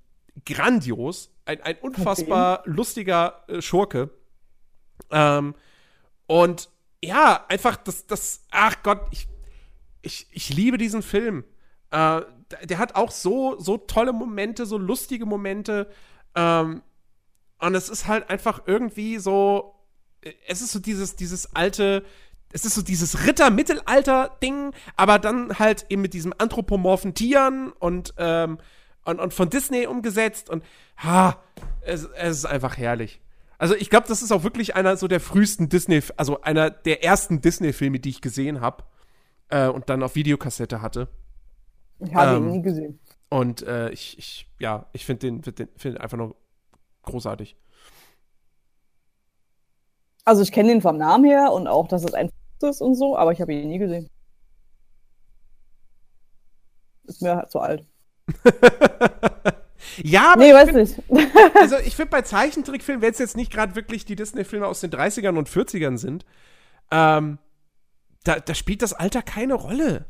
grandios. 0.44 1.30
Ein, 1.44 1.60
ein 1.62 1.76
unfassbar 1.80 2.62
lustiger 2.64 3.42
äh, 3.48 3.60
Schurke. 3.60 4.10
Ähm, 5.10 5.54
und 6.26 6.68
ja, 7.02 7.44
einfach 7.48 7.76
das, 7.76 8.06
das, 8.06 8.42
ach 8.50 8.76
Gott, 8.84 9.00
ich, 9.10 9.26
ich, 10.02 10.26
ich 10.30 10.50
liebe 10.54 10.78
diesen 10.78 11.02
Film. 11.02 11.44
Äh, 11.90 12.20
der- 12.50 12.66
der 12.66 12.78
hat 12.78 12.94
auch 12.96 13.10
so, 13.10 13.58
so 13.58 13.78
tolle 13.78 14.12
Momente, 14.12 14.66
so 14.66 14.76
lustige 14.78 15.24
Momente. 15.26 15.88
Ähm, 16.34 16.82
und 17.70 17.76
es 17.76 17.88
ist 17.88 18.08
halt 18.08 18.28
einfach 18.30 18.62
irgendwie 18.66 19.18
so, 19.18 19.76
es 20.48 20.60
ist 20.60 20.72
so 20.72 20.80
dieses, 20.80 21.14
dieses 21.14 21.54
alte, 21.54 22.04
es 22.52 22.64
ist 22.64 22.74
so 22.74 22.82
dieses 22.82 23.28
Ritter-Mittelalter-Ding, 23.28 24.72
aber 24.96 25.20
dann 25.20 25.60
halt 25.60 25.86
eben 25.88 26.02
mit 26.02 26.12
diesem 26.12 26.34
anthropomorphen 26.36 27.14
Tieren 27.14 27.70
und, 27.78 28.12
ähm, 28.18 28.58
und, 29.04 29.20
und 29.20 29.32
von 29.32 29.50
Disney 29.50 29.86
umgesetzt 29.86 30.50
und 30.50 30.64
ha, 30.96 31.40
es, 31.82 32.08
es 32.16 32.38
ist 32.38 32.44
einfach 32.44 32.76
herrlich. 32.76 33.20
Also 33.56 33.76
ich 33.76 33.88
glaube, 33.88 34.08
das 34.08 34.20
ist 34.20 34.32
auch 34.32 34.42
wirklich 34.42 34.74
einer 34.74 34.96
so 34.96 35.06
der 35.06 35.20
frühesten 35.20 35.68
Disney, 35.68 36.02
also 36.16 36.40
einer 36.40 36.70
der 36.70 37.04
ersten 37.04 37.40
Disney-Filme, 37.40 38.00
die 38.00 38.10
ich 38.10 38.20
gesehen 38.20 38.60
habe 38.60 38.82
äh, 39.48 39.68
und 39.68 39.88
dann 39.88 40.02
auf 40.02 40.16
Videokassette 40.16 40.82
hatte. 40.82 41.06
ich 42.00 42.12
habe 42.12 42.36
ähm, 42.36 42.46
ihn 42.46 42.50
nie 42.50 42.62
gesehen. 42.62 42.98
Und 43.28 43.62
äh, 43.62 43.90
ich, 43.90 44.18
ich, 44.18 44.48
ja, 44.58 44.86
ich 44.92 45.06
finde 45.06 45.28
den, 45.28 45.44
find 45.44 45.58
den 45.60 45.68
find 45.76 46.00
einfach 46.00 46.18
nur 46.18 46.34
großartig. 47.02 47.56
Also 50.24 50.42
ich 50.42 50.52
kenne 50.52 50.72
ihn 50.72 50.82
vom 50.82 50.96
Namen 50.96 51.24
her 51.24 51.52
und 51.52 51.66
auch, 51.66 51.88
dass 51.88 52.04
es 52.04 52.14
ein 52.14 52.28
Fuchs 52.60 52.76
ist 52.76 52.80
und 52.82 52.94
so, 52.94 53.16
aber 53.16 53.32
ich 53.32 53.40
habe 53.40 53.52
ihn 53.52 53.68
nie 53.68 53.78
gesehen. 53.78 54.08
Ist 57.04 57.22
mir 57.22 57.36
halt 57.36 57.50
zu 57.50 57.58
alt. 57.58 57.86
ja, 60.02 60.32
aber 60.32 60.42
Nee, 60.42 60.48
ich 60.50 60.54
weiß 60.54 60.70
find, 60.70 61.10
nicht. 61.10 61.36
also 61.56 61.76
ich 61.84 61.96
finde 61.96 62.10
bei 62.10 62.22
Zeichentrickfilmen, 62.22 63.02
wenn 63.02 63.12
es 63.12 63.18
jetzt 63.18 63.36
nicht 63.36 63.52
gerade 63.52 63.74
wirklich 63.74 64.04
die 64.04 64.16
Disney-Filme 64.16 64.66
aus 64.66 64.80
den 64.80 64.90
30ern 64.90 65.36
und 65.36 65.48
40ern 65.48 65.98
sind, 65.98 66.24
ähm, 66.92 67.38
da, 68.24 68.38
da 68.38 68.54
spielt 68.54 68.82
das 68.82 68.92
Alter 68.92 69.22
keine 69.22 69.54
Rolle. 69.54 70.04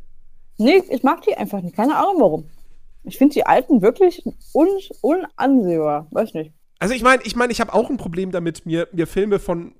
Nee, 0.58 0.82
ich 0.90 1.02
mag 1.02 1.22
die 1.22 1.36
einfach 1.36 1.62
nicht. 1.62 1.76
Keine 1.76 1.96
Ahnung 1.96 2.16
warum. 2.18 2.50
Ich 3.04 3.16
finde 3.16 3.32
die 3.32 3.46
alten 3.46 3.80
wirklich 3.80 4.22
un 4.52 4.68
unansehbar. 5.00 6.06
Weiß 6.10 6.34
nicht. 6.34 6.52
Also 6.80 6.94
ich 6.94 7.02
meine, 7.02 7.22
ich 7.22 7.36
meine, 7.36 7.52
ich 7.52 7.60
habe 7.60 7.72
auch 7.72 7.90
ein 7.90 7.98
Problem 7.98 8.32
damit, 8.32 8.66
mir, 8.66 8.88
mir 8.92 9.06
Filme 9.06 9.38
von 9.38 9.74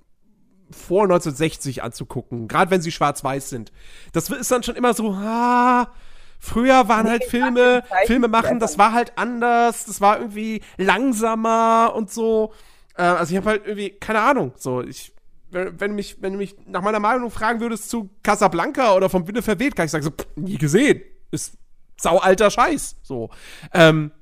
vor 0.71 1.03
1960 1.05 1.83
anzugucken, 1.83 2.47
gerade 2.47 2.71
wenn 2.71 2.83
sie 2.83 2.93
schwarz-weiß 2.93 3.51
sind. 3.51 3.73
Das 4.13 4.31
ist 4.31 4.51
dann 4.53 4.63
schon 4.63 4.77
immer 4.77 4.95
so, 4.95 5.11
ah, 5.13 5.93
früher 6.39 6.87
waren 6.89 7.09
halt 7.09 7.25
Filme, 7.25 7.83
Filme 8.07 8.29
machen, 8.29 8.61
das 8.61 8.79
war 8.79 8.93
halt 8.93 9.19
anders, 9.19 9.87
das 9.87 10.01
war 10.01 10.21
irgendwie 10.21 10.63
langsamer 10.77 11.93
und 11.97 12.11
so. 12.13 12.53
Äh, 12.97 13.03
also 13.03 13.33
ich 13.33 13.39
habe 13.39 13.51
halt 13.51 13.67
irgendwie, 13.67 13.91
keine 13.91 14.21
Ahnung, 14.21 14.53
so, 14.57 14.83
ich, 14.83 15.13
wenn, 15.51 15.81
wenn, 15.81 15.95
mich, 15.95 16.23
wenn 16.23 16.35
du 16.35 16.39
mich 16.39 16.55
nach 16.67 16.83
meiner 16.83 17.01
Meinung 17.01 17.31
fragen 17.31 17.61
würdest 17.61 17.91
zu 17.91 18.11
Casablanca 18.23 18.95
oder 18.95 19.09
vom 19.09 19.27
Winde 19.27 19.43
verweht, 19.43 19.75
kann 19.75 19.87
ich 19.87 19.91
sagen, 19.91 20.05
so, 20.05 20.11
pff, 20.11 20.29
nie 20.37 20.59
gesehen. 20.59 21.01
Ist 21.33 21.55
saualter 21.97 22.51
Scheiß. 22.51 22.97
So. 23.03 23.31
Ähm, 23.73 24.13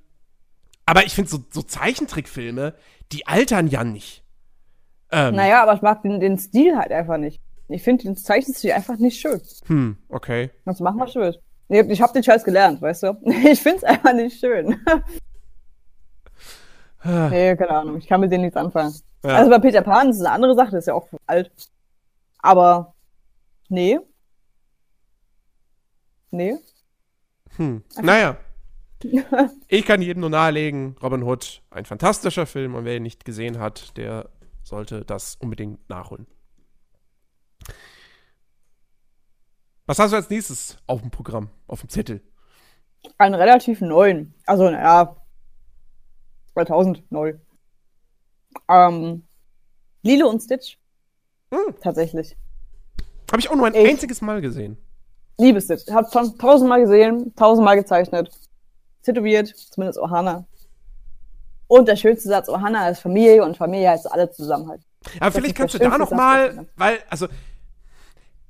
aber 0.89 1.05
ich 1.05 1.15
finde 1.15 1.31
so, 1.31 1.39
so 1.51 1.61
Zeichentrickfilme, 1.61 2.75
die 3.13 3.27
altern 3.27 3.67
ja 3.69 3.85
nicht. 3.85 4.25
Ähm, 5.11 5.35
Naja, 5.35 5.63
aber 5.63 5.75
ich 5.75 5.83
mag 5.83 6.01
den, 6.03 6.19
den 6.19 6.39
Stil 6.39 6.79
halt 6.79 6.91
einfach 6.93 7.19
nicht. 7.19 7.43
Ich 7.69 7.83
finde 7.83 8.05
den 8.05 8.17
Zeichenstil 8.17 8.73
einfach 8.73 8.97
nicht 8.97 9.21
schön. 9.21 9.39
Hm, 9.67 9.99
okay. 10.09 10.51
Das 10.65 10.81
macht 10.81 10.97
mal 10.97 11.07
schön. 11.07 11.35
Nee, 11.69 11.81
Ich 11.93 12.01
habe 12.01 12.15
den 12.15 12.23
Scheiß 12.23 12.43
gelernt, 12.43 12.81
weißt 12.81 13.03
du? 13.03 13.21
Ich 13.53 13.61
find's 13.61 13.85
einfach 13.85 14.15
nicht 14.15 14.41
schön. 14.41 14.81
nee, 17.05 17.55
keine 17.57 17.71
Ahnung. 17.71 17.99
Ich 17.99 18.07
kann 18.07 18.21
mit 18.23 18.33
denen 18.33 18.45
nichts 18.45 18.57
anfangen. 18.57 18.95
Ja. 19.23 19.37
Also 19.37 19.51
bei 19.51 19.59
Peter 19.59 19.83
Pan 19.83 20.09
ist 20.09 20.17
es 20.17 20.23
eine 20.23 20.31
andere 20.33 20.55
Sache, 20.55 20.71
das 20.71 20.81
ist 20.85 20.87
ja 20.87 20.95
auch 20.95 21.09
alt. 21.27 21.51
Aber 22.39 22.95
nee. 23.69 23.99
Nee. 26.31 26.57
Hm. 27.57 27.83
Naja. 28.01 28.39
Ich 29.69 29.85
kann 29.85 30.03
jedem 30.03 30.21
nur 30.21 30.31
nahelegen, 30.31 30.97
Robin 31.03 31.23
Hood, 31.23 31.63
ein 31.71 31.85
fantastischer 31.85 32.47
Film 32.47 32.75
und 32.75 32.85
wer 32.85 32.97
ihn 32.97 33.03
nicht 33.03 33.25
gesehen 33.25 33.59
hat, 33.59 33.97
der 33.97 34.29
sollte 34.65 35.05
das 35.05 35.37
unbedingt 35.37 35.89
nachholen. 35.89 36.27
Was 39.87 39.99
hast 39.99 40.11
du 40.13 40.17
als 40.17 40.29
nächstes 40.31 40.77
auf 40.87 41.01
dem 41.01 41.11
Programm, 41.11 41.49
auf 41.67 41.81
dem 41.81 41.89
Zettel? 41.89 42.21
Einen 43.17 43.35
relativ 43.35 43.81
neuen. 43.81 44.35
Also, 44.45 44.69
naja. 44.69 45.17
2000 46.55 47.11
neu. 47.13 47.35
Ähm, 48.69 49.25
Lilo 50.03 50.29
und 50.29 50.41
Stitch. 50.43 50.77
Hm. 51.55 51.75
Tatsächlich. 51.81 52.37
Habe 53.31 53.41
ich 53.41 53.49
auch 53.49 53.55
nur 53.57 53.67
ein 53.67 53.75
Ich- 53.75 53.89
einziges 53.89 54.21
Mal 54.21 54.41
gesehen. 54.41 54.77
Liebe 55.39 55.61
Stitch. 55.61 55.87
Hab 55.91 56.13
schon 56.13 56.37
tausendmal 56.37 56.81
gesehen, 56.81 57.33
tausendmal 57.37 57.77
gezeichnet. 57.77 58.31
Tätowiert, 59.09 59.49
zumindest 59.49 59.99
Ohana. 59.99 60.45
Und 61.67 61.89
der 61.89 61.97
schönste 61.97 62.29
Satz, 62.29 62.49
Ohana 62.49 62.89
ist 62.89 63.01
Familie 63.01 63.45
und 63.45 63.57
Familie 63.57 63.91
heißt 63.91 64.11
alle 64.11 64.31
Zusammenhalt. 64.31 64.83
Aber 65.17 65.27
Das 65.27 65.35
vielleicht 65.37 65.57
kannst 65.57 65.75
du 65.75 65.79
da 65.79 65.99
noch 65.99 66.09
Satz, 66.09 66.17
mal, 66.17 66.67
weil, 66.77 66.99
also, 67.09 67.29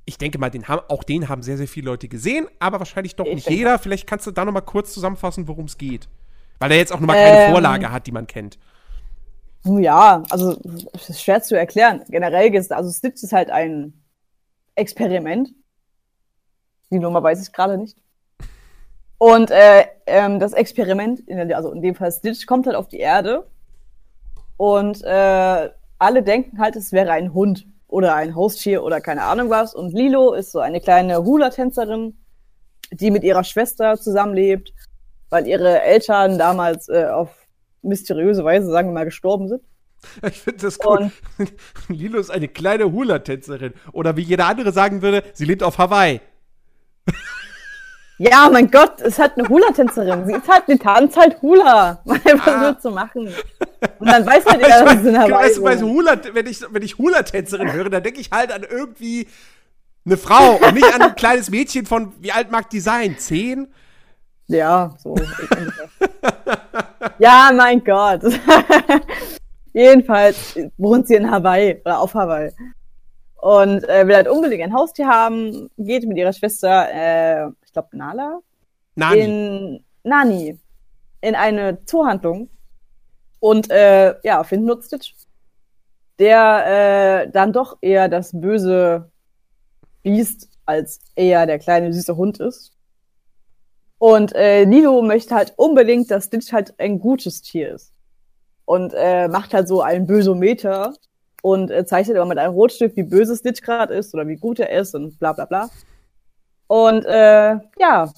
ich 0.05 0.17
denke 0.17 0.37
mal, 0.39 0.49
den 0.49 0.67
haben, 0.67 0.81
auch 0.87 1.03
den 1.03 1.29
haben 1.29 1.43
sehr, 1.43 1.57
sehr 1.57 1.67
viele 1.67 1.85
Leute 1.87 2.07
gesehen, 2.07 2.47
aber 2.59 2.79
wahrscheinlich 2.79 3.15
doch 3.15 3.25
Ich 3.25 3.35
nicht 3.35 3.49
jeder. 3.49 3.77
Vielleicht 3.77 4.07
kannst 4.07 4.25
du 4.25 4.31
da 4.31 4.45
noch 4.45 4.53
mal 4.53 4.61
kurz 4.61 4.93
zusammenfassen, 4.93 5.47
worum 5.47 5.65
es 5.65 5.77
geht. 5.77 6.07
Weil 6.59 6.71
er 6.71 6.77
jetzt 6.77 6.91
auch 6.91 6.99
noch 6.99 7.07
mal 7.07 7.13
keine 7.13 7.45
Ähm. 7.45 7.51
Vorlage 7.51 7.91
hat, 7.91 8.07
die 8.07 8.11
man 8.11 8.27
kennt. 8.27 8.57
Nun 9.63 9.83
Ja, 9.83 10.23
also 10.29 10.57
es 10.93 11.09
ist 11.09 11.21
schwer 11.21 11.41
zu 11.41 11.57
erklären. 11.57 12.03
Generell 12.09 12.53
ist, 12.55 12.71
also 12.71 12.91
Stitch 12.91 13.23
ist 13.23 13.33
halt 13.33 13.49
ein 13.49 13.93
Experiment. 14.75 15.49
Die 16.91 16.99
Nummer 16.99 17.21
weiß 17.21 17.41
ich 17.45 17.53
gerade 17.53 17.77
nicht. 17.77 17.97
Und 19.19 19.51
äh, 19.51 19.85
ähm, 20.05 20.39
das 20.39 20.53
Experiment, 20.53 21.19
in 21.19 21.47
der, 21.47 21.57
also 21.57 21.71
in 21.71 21.81
dem 21.81 21.93
Fall 21.93 22.11
Stitch, 22.11 22.45
kommt 22.45 22.65
halt 22.65 22.77
auf 22.77 22.87
die 22.87 22.99
Erde 22.99 23.45
und 24.55 25.03
äh, 25.03 25.69
alle 25.99 26.23
denken 26.23 26.57
halt, 26.57 26.77
es 26.77 26.93
wäre 26.93 27.11
ein 27.11 27.33
Hund 27.33 27.67
oder 27.89 28.15
ein 28.15 28.33
Haustier 28.33 28.81
oder 28.81 29.01
keine 29.01 29.23
Ahnung 29.23 29.49
was. 29.49 29.75
Und 29.75 29.93
Lilo 29.93 30.33
ist 30.33 30.53
so 30.53 30.59
eine 30.59 30.79
kleine 30.79 31.23
Hula-Tänzerin, 31.25 32.17
die 32.91 33.11
mit 33.11 33.23
ihrer 33.23 33.43
Schwester 33.43 33.97
zusammenlebt, 33.97 34.73
weil 35.29 35.47
ihre 35.47 35.81
Eltern 35.81 36.37
damals 36.37 36.87
äh, 36.87 37.05
auf 37.05 37.35
mysteriöse 37.81 38.45
Weise, 38.45 38.71
sagen 38.71 38.89
wir 38.89 38.93
mal, 38.93 39.05
gestorben 39.05 39.49
sind. 39.49 39.63
Ich 40.25 40.39
finde 40.39 40.61
das 40.61 40.79
cool. 40.85 41.11
Lilo 41.89 42.19
ist 42.19 42.29
eine 42.29 42.47
kleine 42.47 42.89
Hula-Tänzerin. 42.89 43.73
Oder 43.91 44.15
wie 44.15 44.21
jeder 44.21 44.47
andere 44.47 44.71
sagen 44.71 45.01
würde, 45.01 45.23
sie 45.33 45.43
lebt 45.43 45.61
auf 45.61 45.77
Hawaii. 45.77 46.21
Ja, 48.19 48.49
mein 48.51 48.69
Gott, 48.69 48.99
es 48.99 49.13
ist 49.13 49.19
halt 49.19 49.37
eine 49.37 49.47
Hula-Tänzerin. 49.47 50.25
Sie 50.25 50.33
ist 50.33 50.47
halt, 50.47 50.63
die 50.67 50.77
tanzt 50.77 51.15
halt 51.15 51.41
Hula. 51.41 52.01
Was 52.03 52.19
willst 52.25 52.83
du 52.83 52.91
machen? 52.91 53.33
Und 53.99 54.09
dann 54.09 54.25
weiß 54.25 54.45
halt 54.45 54.61
jeder, 54.61 54.83
dass 54.83 54.95
es 54.95 55.05
in 55.05 55.17
Hawaii 55.17 55.31
weißt 55.31 55.57
du, 55.57 55.63
weißt. 55.63 55.83
Hula, 55.83 56.17
wenn 56.33 56.45
ich, 56.45 56.61
wenn 56.69 56.81
ich 56.81 56.97
Hula-Tänzerin 56.97 57.71
höre, 57.71 57.89
dann 57.89 58.03
denke 58.03 58.19
ich 58.19 58.29
halt 58.31 58.51
an 58.51 58.65
irgendwie 58.69 59.25
eine 60.05 60.17
Frau 60.17 60.55
und 60.55 60.73
nicht 60.73 60.93
an 60.93 61.01
ein 61.01 61.15
kleines 61.15 61.49
Mädchen 61.49 61.85
von, 61.85 62.11
wie 62.19 62.33
alt 62.33 62.51
mag 62.51 62.69
die 62.69 62.81
sein? 62.81 63.17
Zehn? 63.17 63.69
Ja, 64.47 64.95
so. 64.97 65.15
ja, 67.19 67.51
mein 67.55 67.81
Gott. 67.83 68.21
Jedenfalls 69.73 70.59
wohnt 70.77 71.07
sie 71.07 71.15
in 71.15 71.31
Hawaii 71.31 71.79
oder 71.85 71.99
auf 71.99 72.13
Hawaii. 72.15 72.51
Und 73.35 73.87
äh, 73.87 74.05
will 74.05 74.15
halt 74.15 74.27
unbedingt 74.27 74.63
ein 74.63 74.73
Haustier 74.73 75.07
haben, 75.07 75.69
geht 75.77 76.05
mit 76.05 76.17
ihrer 76.17 76.33
Schwester, 76.33 76.89
äh, 76.91 77.49
ich 77.69 77.73
glaube 77.73 77.95
Nala, 77.95 78.39
Nani. 78.95 79.19
in 79.19 79.85
Nani 80.03 80.59
in 81.21 81.35
eine 81.35 81.85
Zoohandlung 81.85 82.49
und 83.39 83.69
äh, 83.69 84.15
ja, 84.23 84.43
findet 84.43 84.67
nur 84.67 84.83
Stitch, 84.83 85.13
der 86.17 87.27
äh, 87.27 87.31
dann 87.31 87.53
doch 87.53 87.77
eher 87.81 88.09
das 88.09 88.31
böse 88.33 89.11
Biest 90.01 90.49
als 90.65 90.99
eher 91.15 91.45
der 91.45 91.59
kleine 91.59 91.93
süße 91.93 92.17
Hund 92.17 92.39
ist. 92.39 92.73
Und 93.99 94.33
äh, 94.33 94.63
Lilo 94.63 95.03
möchte 95.03 95.35
halt 95.35 95.53
unbedingt, 95.57 96.09
dass 96.09 96.25
Stitch 96.25 96.51
halt 96.51 96.73
ein 96.79 96.99
gutes 96.99 97.43
Tier 97.43 97.75
ist. 97.75 97.93
Und 98.65 98.93
äh, 98.95 99.27
macht 99.27 99.53
halt 99.53 99.67
so 99.67 99.81
einen 99.81 100.07
Bösometer 100.07 100.93
und 101.43 101.69
äh, 101.69 101.85
zeichnet 101.85 102.17
immer 102.17 102.25
mit 102.25 102.39
einem 102.39 102.53
Rotstift, 102.53 102.95
wie 102.95 103.03
böse 103.03 103.35
Stitch 103.35 103.61
gerade 103.61 103.93
ist 103.93 104.13
oder 104.15 104.27
wie 104.27 104.37
gut 104.37 104.59
er 104.59 104.71
ist 104.71 104.95
und 104.95 105.19
bla 105.19 105.33
bla 105.33 105.45
bla. 105.45 105.69
Und 106.69 107.03
äh, 107.05 107.57
ja, 107.79 108.13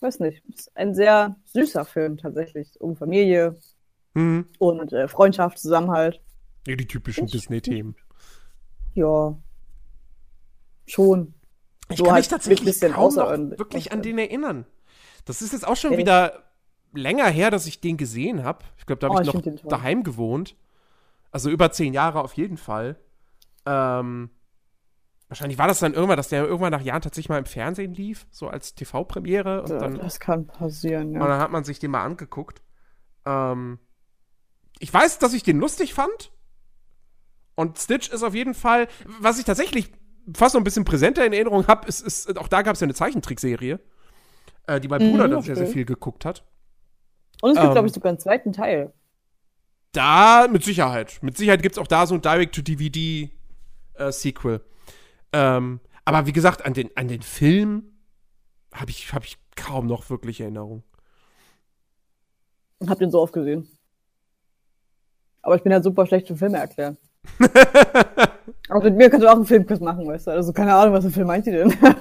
weiß 0.00 0.20
nicht, 0.20 0.42
ist 0.48 0.74
ein 0.76 0.94
sehr 0.94 1.36
süßer 1.44 1.84
Film 1.84 2.16
tatsächlich. 2.16 2.80
Um 2.80 2.96
Familie 2.96 3.56
Hm. 4.14 4.46
und 4.58 4.92
äh, 4.94 5.08
Freundschaft, 5.08 5.58
Zusammenhalt. 5.58 6.20
Ja, 6.66 6.76
die 6.76 6.86
typischen 6.86 7.26
Disney-Themen. 7.26 7.96
Ja. 8.94 9.36
Schon. 10.86 11.34
Ich 11.90 11.98
So 11.98 12.04
kann 12.04 12.14
halt 12.14 12.22
mich 12.22 12.28
tatsächlich 12.28 12.60
ein 12.60 12.64
bisschen 12.64 12.92
kaum 12.92 13.14
noch 13.14 13.58
wirklich 13.58 13.92
an 13.92 14.02
den 14.02 14.18
erinnern. 14.18 14.66
Das 15.24 15.42
ist 15.42 15.52
jetzt 15.52 15.66
auch 15.66 15.76
schon 15.76 15.92
Echt? 15.92 16.00
wieder 16.00 16.44
länger 16.94 17.28
her, 17.28 17.50
dass 17.50 17.66
ich 17.66 17.80
den 17.80 17.96
gesehen 17.96 18.44
habe. 18.44 18.64
Ich 18.78 18.86
glaube, 18.86 19.00
da 19.00 19.08
habe 19.08 19.18
Oh, 19.18 19.20
ich 19.20 19.26
noch 19.26 19.68
daheim 19.68 20.02
gewohnt. 20.02 20.56
Also 21.30 21.50
über 21.50 21.72
zehn 21.72 21.94
Jahre 21.94 22.22
auf 22.22 22.34
jeden 22.34 22.56
Fall. 22.56 22.96
Ähm, 23.66 24.30
wahrscheinlich 25.32 25.58
war 25.58 25.66
das 25.66 25.78
dann 25.78 25.94
irgendwann, 25.94 26.18
dass 26.18 26.28
der 26.28 26.44
irgendwann 26.44 26.72
nach 26.72 26.82
Jahren 26.82 27.00
tatsächlich 27.00 27.30
mal 27.30 27.38
im 27.38 27.46
Fernsehen 27.46 27.94
lief, 27.94 28.26
so 28.30 28.48
als 28.48 28.74
TV-Premiere. 28.74 29.62
Und 29.62 29.70
dann, 29.70 29.98
das 29.98 30.20
kann 30.20 30.46
passieren, 30.46 31.08
und 31.08 31.14
ja. 31.14 31.26
dann 31.26 31.40
hat 31.40 31.50
man 31.50 31.64
sich 31.64 31.78
den 31.78 31.90
mal 31.90 32.04
angeguckt. 32.04 32.60
Ähm, 33.24 33.78
ich 34.78 34.92
weiß, 34.92 35.20
dass 35.20 35.32
ich 35.32 35.42
den 35.42 35.58
lustig 35.58 35.94
fand. 35.94 36.32
Und 37.54 37.78
Stitch 37.78 38.10
ist 38.10 38.22
auf 38.22 38.34
jeden 38.34 38.52
Fall, 38.52 38.88
was 39.20 39.38
ich 39.38 39.46
tatsächlich 39.46 39.90
fast 40.34 40.54
noch 40.54 40.60
ein 40.60 40.64
bisschen 40.64 40.84
präsenter 40.84 41.24
in 41.24 41.32
Erinnerung 41.32 41.66
habe, 41.66 41.88
ist, 41.88 42.02
ist, 42.02 42.38
auch 42.38 42.48
da 42.48 42.60
gab 42.60 42.74
es 42.74 42.80
ja 42.80 42.84
eine 42.84 42.92
Zeichentrickserie, 42.92 43.80
äh, 44.66 44.80
die 44.80 44.88
mein 44.88 45.00
Mhm, 45.00 45.12
Bruder 45.12 45.28
dann 45.28 45.40
sehr, 45.40 45.56
sehr 45.56 45.66
viel 45.66 45.86
geguckt 45.86 46.26
hat. 46.26 46.44
Und 47.40 47.52
es 47.52 47.56
gibt, 47.56 47.68
ähm, 47.68 47.72
glaube 47.72 47.88
ich, 47.88 47.94
sogar 47.94 48.10
einen 48.10 48.18
zweiten 48.18 48.52
Teil. 48.52 48.92
Da, 49.92 50.46
mit 50.50 50.62
Sicherheit. 50.62 51.20
Mit 51.22 51.38
Sicherheit 51.38 51.62
gibt 51.62 51.76
es 51.76 51.78
auch 51.78 51.86
da 51.86 52.06
so 52.06 52.16
ein 52.16 52.20
Direct-to-DVD-Sequel. 52.20 54.60
Ähm, 55.32 55.80
aber 56.04 56.26
wie 56.26 56.32
gesagt, 56.32 56.64
an 56.64 56.74
den, 56.74 56.90
an 56.96 57.08
den 57.08 57.22
Film 57.22 57.92
habe 58.72 58.90
ich, 58.90 59.12
hab 59.12 59.24
ich 59.24 59.38
kaum 59.56 59.86
noch 59.86 60.10
wirklich 60.10 60.40
Erinnerung. 60.40 60.82
Und 62.78 62.90
hab 62.90 62.98
den 62.98 63.10
so 63.10 63.20
oft 63.20 63.32
gesehen. 63.32 63.68
Aber 65.42 65.56
ich 65.56 65.62
bin 65.62 65.72
halt 65.72 65.84
super 65.84 66.06
schlecht 66.06 66.28
für 66.28 66.36
Filme 66.36 66.58
erklären. 66.58 66.96
Aber 68.68 68.84
mit 68.84 68.96
mir 68.96 69.10
kannst 69.10 69.24
du 69.24 69.30
auch 69.30 69.36
einen 69.36 69.46
Filmquiz 69.46 69.80
machen, 69.80 70.06
weißt 70.06 70.26
du? 70.26 70.30
Also 70.32 70.52
keine 70.52 70.74
Ahnung, 70.74 70.94
was 70.94 71.04
für 71.04 71.10
Film 71.10 71.26
meint 71.26 71.46
ihr 71.46 71.64
denn? 71.64 71.74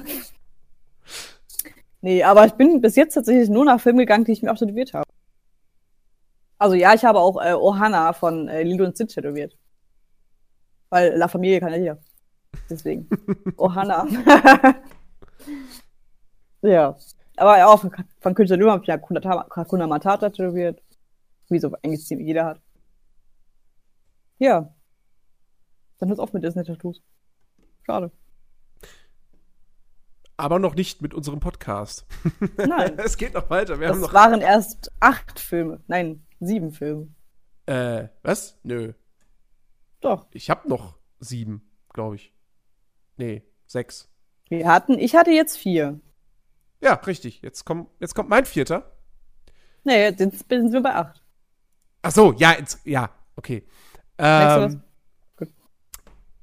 nee, 2.02 2.24
aber 2.24 2.46
ich 2.46 2.54
bin 2.54 2.82
bis 2.82 2.96
jetzt 2.96 3.14
tatsächlich 3.14 3.50
nur 3.50 3.66
nach 3.66 3.80
Filmen 3.80 4.00
gegangen, 4.00 4.26
die 4.26 4.32
ich 4.32 4.42
mir 4.42 4.52
auch 4.52 4.58
tätowiert 4.58 4.94
habe. 4.94 5.06
Also 6.58 6.76
ja, 6.76 6.94
ich 6.94 7.04
habe 7.04 7.20
auch 7.20 7.44
äh, 7.44 7.54
Ohana 7.54 8.14
von 8.14 8.48
äh, 8.48 8.64
Lilo 8.64 8.86
und 8.86 8.96
Stitch 8.96 9.16
tätowiert. 9.16 9.58
Weil 10.90 11.16
La 11.16 11.28
Familie 11.28 11.60
kann 11.60 11.72
ja 11.72 11.78
jeder. 11.78 11.98
Deswegen. 12.70 13.08
Ohana. 13.58 14.06
ja. 16.62 16.98
Aber 17.38 17.68
auch 17.68 17.80
von, 18.22 18.36
Künstler 18.36 18.58
Luma 18.58 18.74
habe 18.74 18.84
ich 18.84 18.88
ja 18.88 18.96
Hakuna 18.96 19.20
Ta- 19.20 19.48
Hakuna 19.56 19.88
Matata 19.88 20.30
tätowiert. 20.30 20.82
Wie 21.50 21.60
so 21.60 21.72
eigentlich 21.84 22.06
ziemlich 22.06 22.28
jeder 22.28 22.46
hat. 22.46 22.62
Ja. 24.40 24.74
Dann 25.98 26.10
hört's 26.10 26.20
auf 26.20 26.34
mit 26.34 26.44
Disney-Tattoos. 26.44 27.02
Schade. 27.86 28.12
Aber 30.38 30.58
noch 30.60 30.74
nicht 30.76 31.02
mit 31.02 31.14
unserem 31.14 31.40
Podcast. 31.40 32.06
Nein. 32.58 32.94
es 32.98 33.18
geht 33.18 33.34
noch 33.34 33.50
weiter. 33.50 33.80
Wir 33.80 33.90
haben 33.90 34.00
Das 34.02 34.08
noch. 34.08 34.14
waren 34.14 34.42
erst 34.42 34.92
acht 35.00 35.40
Filme. 35.40 35.82
Nein, 35.88 36.26
sieben 36.40 36.72
Filme. 36.72 37.10
Äh, 37.68 38.08
was? 38.24 38.58
Nö. 38.64 38.94
Doch. 40.00 40.26
Ich 40.32 40.50
habe 40.50 40.68
noch 40.68 40.98
sieben, 41.20 41.70
glaube 41.94 42.16
ich. 42.16 42.34
Nee, 43.22 43.44
sechs. 43.68 44.10
Wir 44.50 44.68
hatten, 44.68 44.98
ich 44.98 45.16
hatte 45.16 45.30
jetzt 45.30 45.56
vier. 45.56 46.00
Ja, 46.82 46.94
richtig. 46.96 47.44
Jetzt, 47.44 47.66
komm, 47.66 47.88
jetzt 48.00 48.16
kommt 48.16 48.30
mein 48.30 48.46
vierter. 48.48 48.98
Nee, 49.84 50.06
jetzt 50.06 50.18
sind 50.18 50.74
wir 50.74 50.82
bei 50.82 50.96
acht. 50.96 51.22
Ach 52.02 52.12
so, 52.12 52.34
ja, 52.34 52.54
jetzt, 52.58 52.80
ja, 52.84 53.12
okay. 53.36 53.64
Ähm, 54.18 54.82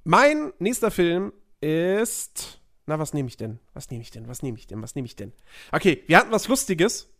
mein 0.05 0.53
nächster 0.61 0.93
Film 0.93 1.33
ist. 1.61 2.61
Na, 2.87 3.01
was 3.01 3.12
nehme 3.12 3.26
ich 3.26 3.37
denn? 3.37 3.59
Was 3.74 3.91
nehme 3.91 4.03
ich 4.03 4.12
denn? 4.12 4.29
Was 4.29 4.43
nehme 4.43 4.57
ich 4.57 4.68
denn? 4.68 4.81
Was 4.81 4.95
nehme 4.95 5.07
ich 5.07 5.16
denn? 5.16 5.33
Okay, 5.72 6.05
wir 6.07 6.16
hatten 6.16 6.31
was 6.31 6.47
Lustiges. 6.47 7.12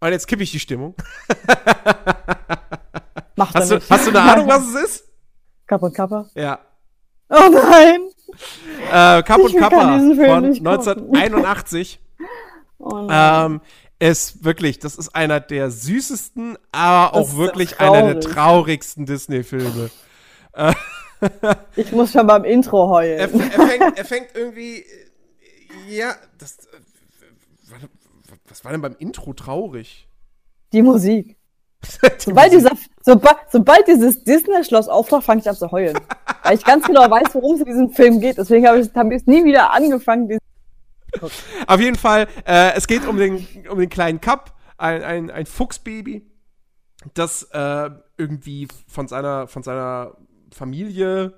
Und 0.00 0.10
jetzt 0.10 0.26
kippe 0.26 0.42
ich 0.42 0.50
die 0.50 0.58
Stimmung. 0.58 0.96
Macht 3.36 3.54
Hast 3.54 3.70
er 3.70 3.78
du, 3.78 3.88
hast 3.88 4.06
du 4.06 4.10
eine 4.10 4.20
Ahnung, 4.20 4.48
was 4.48 4.66
es 4.66 4.74
ist? 4.74 5.08
Kappa 5.68 5.86
und 5.86 5.94
Kappa. 5.94 6.28
Ja. 6.34 6.58
Oh 7.28 7.48
nein! 7.50 8.10
Äh, 8.90 9.22
Kapp 9.22 9.38
und 9.38 9.56
Kappa 9.56 9.98
von 9.98 10.08
nicht 10.48 10.62
gucken. 10.64 10.66
1981. 10.66 12.00
Oh 12.78 13.08
ähm, 13.10 13.60
ist 13.98 14.44
wirklich, 14.44 14.78
das 14.78 14.96
ist 14.96 15.14
einer 15.14 15.40
der 15.40 15.70
süßesten, 15.70 16.58
aber 16.72 17.12
Das 17.18 17.30
auch 17.30 17.36
wirklich 17.36 17.70
so 17.70 17.76
einer 17.78 18.02
der 18.14 18.20
traurig. 18.20 18.34
traurigsten 18.34 19.06
Disney-Filme. 19.06 19.90
ich 21.76 21.92
muss 21.92 22.12
schon 22.12 22.26
beim 22.26 22.44
Intro 22.44 22.88
heulen. 22.90 23.18
er, 23.18 23.30
er, 23.32 23.66
fängt, 23.66 23.98
er 23.98 24.04
fängt 24.04 24.28
irgendwie. 24.34 24.78
äh, 24.80 25.96
Ja, 25.96 26.14
das. 26.38 26.58
äh, 26.66 27.76
Was 28.48 28.64
war 28.64 28.72
denn 28.72 28.82
beim 28.82 28.96
Intro 28.98 29.32
traurig? 29.32 30.08
Die 30.72 30.82
Musik. 30.82 31.36
Die 31.82 32.08
Sobald, 32.18 32.52
Musik. 32.52 32.70
dieser, 32.70 32.76
sobald, 33.02 33.36
sobald 33.50 33.86
dieses 33.88 34.22
Disney-Schloss 34.24 34.88
auftaucht, 34.88 35.24
fange 35.24 35.40
ich 35.40 35.48
an 35.48 35.56
zu 35.56 35.70
heulen. 35.70 35.98
Weil 36.46 36.56
ich 36.56 36.64
ganz 36.64 36.86
genau 36.86 37.10
weiß, 37.10 37.34
worum 37.34 37.54
es 37.56 37.60
in 37.60 37.66
diesem 37.66 37.90
Film 37.90 38.20
geht. 38.20 38.38
Deswegen 38.38 38.66
habe 38.66 38.78
ich, 38.78 38.86
ich 38.86 39.26
nie 39.26 39.44
wieder 39.44 39.72
angefangen, 39.72 40.38
Auf 41.66 41.80
jeden 41.80 41.96
Fall, 41.96 42.28
äh, 42.46 42.72
es 42.74 42.86
geht 42.86 43.06
um 43.06 43.16
den, 43.16 43.46
um 43.68 43.78
den 43.78 43.88
kleinen 43.88 44.20
Cup, 44.20 44.54
ein, 44.78 45.02
ein, 45.02 45.30
ein 45.30 45.46
Fuchsbaby, 45.46 46.24
das 47.14 47.44
äh, 47.52 47.90
irgendwie 48.16 48.68
von 48.86 49.08
seiner, 49.08 49.48
von 49.48 49.62
seiner 49.62 50.16
Familie 50.52 51.34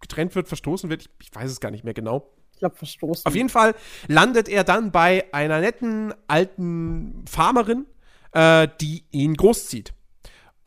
getrennt 0.00 0.34
wird, 0.34 0.48
verstoßen 0.48 0.90
wird. 0.90 1.02
Ich, 1.02 1.10
ich 1.22 1.34
weiß 1.34 1.50
es 1.50 1.60
gar 1.60 1.70
nicht 1.70 1.84
mehr 1.84 1.94
genau. 1.94 2.34
Ich 2.52 2.58
glaube, 2.58 2.76
verstoßen. 2.76 3.24
Auf 3.26 3.34
jeden 3.34 3.48
Fall 3.48 3.74
landet 4.08 4.48
er 4.48 4.64
dann 4.64 4.90
bei 4.92 5.24
einer 5.32 5.60
netten 5.60 6.12
alten 6.26 7.24
Farmerin, 7.26 7.86
äh, 8.32 8.68
die 8.80 9.04
ihn 9.10 9.34
großzieht. 9.34 9.94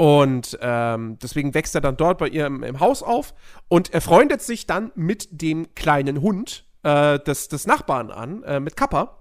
Und 0.03 0.59
ähm, 0.59 1.17
deswegen 1.23 1.53
wächst 1.53 1.75
er 1.75 1.79
dann 1.79 1.95
dort 1.95 2.17
bei 2.17 2.27
ihr 2.27 2.45
im, 2.47 2.61
im, 2.61 2.81
Haus 2.81 3.01
auf 3.01 3.33
und 3.69 3.93
er 3.93 4.01
freundet 4.01 4.41
sich 4.41 4.67
dann 4.67 4.91
mit 4.95 5.41
dem 5.41 5.73
kleinen 5.75 6.19
Hund 6.19 6.65
äh, 6.83 7.19
des, 7.19 7.47
des 7.47 7.67
Nachbarn 7.67 8.11
an, 8.11 8.43
äh, 8.43 8.59
mit 8.59 8.75
Kappa. 8.75 9.19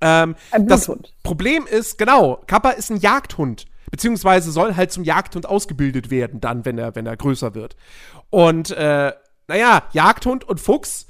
Ähm, 0.00 0.36
Ein 0.52 0.68
das. 0.68 0.90
Problem 1.22 1.66
ist, 1.66 1.98
genau, 1.98 2.42
Kappa 2.46 2.70
ist 2.70 2.88
ein 2.88 2.96
Jagdhund. 2.96 3.66
Beziehungsweise 3.90 4.52
soll 4.52 4.74
halt 4.74 4.90
zum 4.90 5.04
Jagdhund 5.04 5.44
ausgebildet 5.44 6.10
werden, 6.10 6.40
dann, 6.40 6.64
wenn 6.64 6.78
er, 6.78 6.94
wenn 6.94 7.04
er 7.04 7.18
größer 7.18 7.54
wird. 7.54 7.76
Und, 8.30 8.70
äh, 8.70 9.12
naja, 9.48 9.82
Jagdhund 9.92 10.48
und 10.48 10.60
Fuchs 10.60 11.08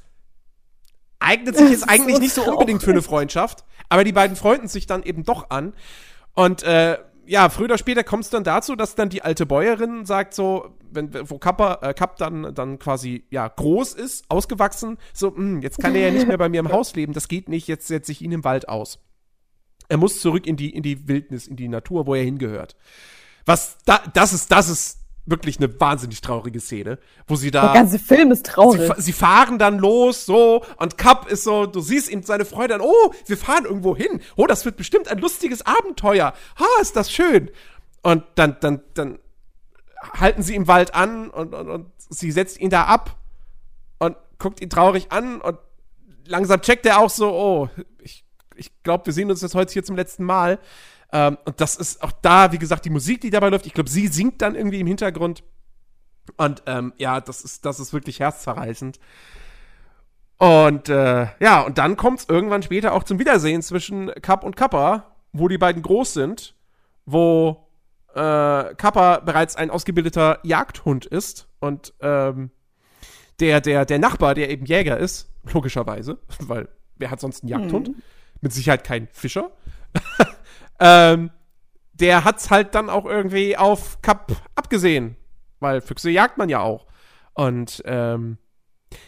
eignet 1.20 1.56
sich 1.56 1.70
jetzt 1.70 1.88
eigentlich 1.88 2.18
nicht 2.18 2.34
so 2.34 2.42
unbedingt 2.42 2.82
für 2.82 2.90
eine. 2.90 3.02
Freundschaft. 3.02 3.64
Aber 3.88 4.02
die 4.02 4.10
beiden 4.10 4.34
freunden 4.34 4.66
sich 4.66 4.88
dann 4.88 5.04
eben 5.04 5.22
doch 5.22 5.50
an. 5.50 5.74
Und, 6.34 6.64
äh, 6.64 6.98
ja, 7.26 7.48
früher 7.48 7.66
oder 7.66 7.78
später 7.78 8.04
kommt 8.04 8.24
es 8.24 8.30
dann 8.30 8.44
dazu, 8.44 8.76
dass 8.76 8.94
dann 8.94 9.08
die 9.08 9.22
alte 9.22 9.46
Bäuerin 9.46 10.04
sagt 10.04 10.34
so, 10.34 10.74
wenn, 10.90 11.12
wo 11.28 11.38
Kappa, 11.38 11.78
äh, 11.82 11.94
Kapp 11.94 12.16
dann, 12.16 12.54
dann 12.54 12.78
quasi, 12.78 13.24
ja, 13.30 13.48
groß 13.48 13.94
ist, 13.94 14.24
ausgewachsen, 14.28 14.98
so, 15.12 15.34
"Hm, 15.34 15.62
jetzt 15.62 15.78
kann 15.78 15.94
er 15.94 16.08
ja 16.08 16.12
nicht 16.12 16.28
mehr 16.28 16.38
bei 16.38 16.48
mir 16.48 16.60
im 16.60 16.68
Haus 16.72 16.94
leben, 16.94 17.12
das 17.12 17.28
geht 17.28 17.48
nicht, 17.48 17.68
jetzt 17.68 17.86
setze 17.86 18.12
ich 18.12 18.22
ihn 18.22 18.32
im 18.32 18.44
Wald 18.44 18.68
aus. 18.68 18.98
Er 19.88 19.96
muss 19.96 20.20
zurück 20.20 20.46
in 20.46 20.56
die, 20.56 20.70
in 20.70 20.82
die 20.82 21.08
Wildnis, 21.08 21.46
in 21.46 21.56
die 21.56 21.68
Natur, 21.68 22.06
wo 22.06 22.14
er 22.14 22.24
hingehört. 22.24 22.76
Was, 23.46 23.78
da, 23.84 24.00
das 24.14 24.32
ist, 24.32 24.50
das 24.50 24.68
ist 24.68 25.03
wirklich 25.26 25.56
eine 25.58 25.80
wahnsinnig 25.80 26.20
traurige 26.20 26.60
Szene, 26.60 26.98
wo 27.26 27.36
sie 27.36 27.50
da. 27.50 27.72
Der 27.72 27.80
ganze 27.80 27.98
Film 27.98 28.30
ist 28.30 28.46
Sie, 28.46 28.52
traurig. 28.52 28.86
fa- 28.86 29.00
sie 29.00 29.12
fahren 29.12 29.58
dann 29.58 29.78
los, 29.78 30.26
so, 30.26 30.62
und 30.76 30.98
Kapp 30.98 31.30
ist 31.30 31.44
so, 31.44 31.64
du 31.66 31.80
siehst 31.80 32.10
ihm 32.10 32.22
seine 32.22 32.44
Freude 32.44 32.74
an, 32.74 32.80
oh, 32.82 33.12
wir 33.26 33.36
fahren 33.38 33.64
irgendwo 33.64 33.96
hin. 33.96 34.20
Oh, 34.36 34.46
das 34.46 34.64
wird 34.64 34.76
bestimmt 34.76 35.08
ein 35.08 35.18
lustiges 35.18 35.64
Abenteuer. 35.64 36.34
Ha, 36.58 36.66
ist 36.82 36.96
das 36.96 37.10
schön. 37.10 37.50
Und 38.02 38.22
dann, 38.34 38.56
dann, 38.60 38.82
dann 38.92 39.18
halten 40.20 40.42
sie 40.42 40.54
im 40.54 40.68
Wald 40.68 40.94
an 40.94 41.30
und, 41.30 41.54
und, 41.54 41.68
und 41.70 41.86
sie 42.10 42.30
setzt 42.30 42.60
ihn 42.60 42.68
da 42.68 42.84
ab 42.84 43.16
und 43.98 44.16
guckt 44.38 44.60
ihn 44.60 44.68
traurig 44.68 45.10
an 45.10 45.40
und 45.40 45.56
langsam 46.26 46.60
checkt 46.60 46.84
er 46.84 46.98
auch 46.98 47.08
so, 47.08 47.30
oh, 47.32 47.68
ich, 48.02 48.26
ich 48.56 48.70
glaube, 48.82 49.06
wir 49.06 49.12
sehen 49.14 49.30
uns 49.30 49.40
jetzt 49.40 49.54
heute 49.54 49.72
hier 49.72 49.84
zum 49.84 49.96
letzten 49.96 50.24
Mal. 50.24 50.58
Ähm, 51.14 51.38
und 51.44 51.60
das 51.60 51.76
ist 51.76 52.02
auch 52.02 52.10
da, 52.10 52.50
wie 52.50 52.58
gesagt, 52.58 52.84
die 52.84 52.90
Musik, 52.90 53.20
die 53.20 53.30
dabei 53.30 53.48
läuft. 53.48 53.66
Ich 53.66 53.72
glaube, 53.72 53.88
sie 53.88 54.08
singt 54.08 54.42
dann 54.42 54.56
irgendwie 54.56 54.80
im 54.80 54.86
Hintergrund. 54.88 55.44
Und 56.36 56.64
ähm, 56.66 56.92
ja, 56.98 57.20
das 57.20 57.42
ist, 57.42 57.64
das 57.64 57.78
ist 57.78 57.92
wirklich 57.92 58.18
herzzerreißend. 58.18 58.98
Und 60.38 60.88
äh, 60.88 61.28
ja, 61.38 61.60
und 61.60 61.78
dann 61.78 61.96
kommt 61.96 62.18
es 62.18 62.28
irgendwann 62.28 62.64
später 62.64 62.92
auch 62.92 63.04
zum 63.04 63.20
Wiedersehen 63.20 63.62
zwischen 63.62 64.10
Kapp 64.22 64.42
und 64.42 64.56
Kappa, 64.56 65.14
wo 65.32 65.46
die 65.46 65.56
beiden 65.56 65.82
groß 65.82 66.14
sind, 66.14 66.56
wo 67.06 67.68
äh, 68.14 68.74
Kappa 68.74 69.20
bereits 69.20 69.54
ein 69.54 69.70
ausgebildeter 69.70 70.40
Jagdhund 70.42 71.06
ist 71.06 71.46
und 71.60 71.94
ähm, 72.00 72.50
der, 73.38 73.60
der, 73.60 73.84
der 73.84 73.98
Nachbar, 74.00 74.34
der 74.34 74.50
eben 74.50 74.66
Jäger 74.66 74.98
ist, 74.98 75.28
logischerweise, 75.52 76.18
weil 76.40 76.68
wer 76.96 77.12
hat 77.12 77.20
sonst 77.20 77.44
einen 77.44 77.50
Jagdhund? 77.50 77.92
Mit 78.40 78.52
Sicherheit 78.52 78.82
kein 78.82 79.08
Fischer. 79.12 79.52
ähm, 80.80 81.30
der 81.92 82.24
hat's 82.24 82.50
halt 82.50 82.74
dann 82.74 82.90
auch 82.90 83.04
irgendwie 83.04 83.56
auf 83.56 84.00
Kapp 84.02 84.32
abgesehen, 84.56 85.16
weil 85.60 85.80
Füchse 85.80 86.10
jagt 86.10 86.38
man 86.38 86.48
ja 86.48 86.60
auch. 86.60 86.86
Und 87.34 87.82
ähm, 87.86 88.38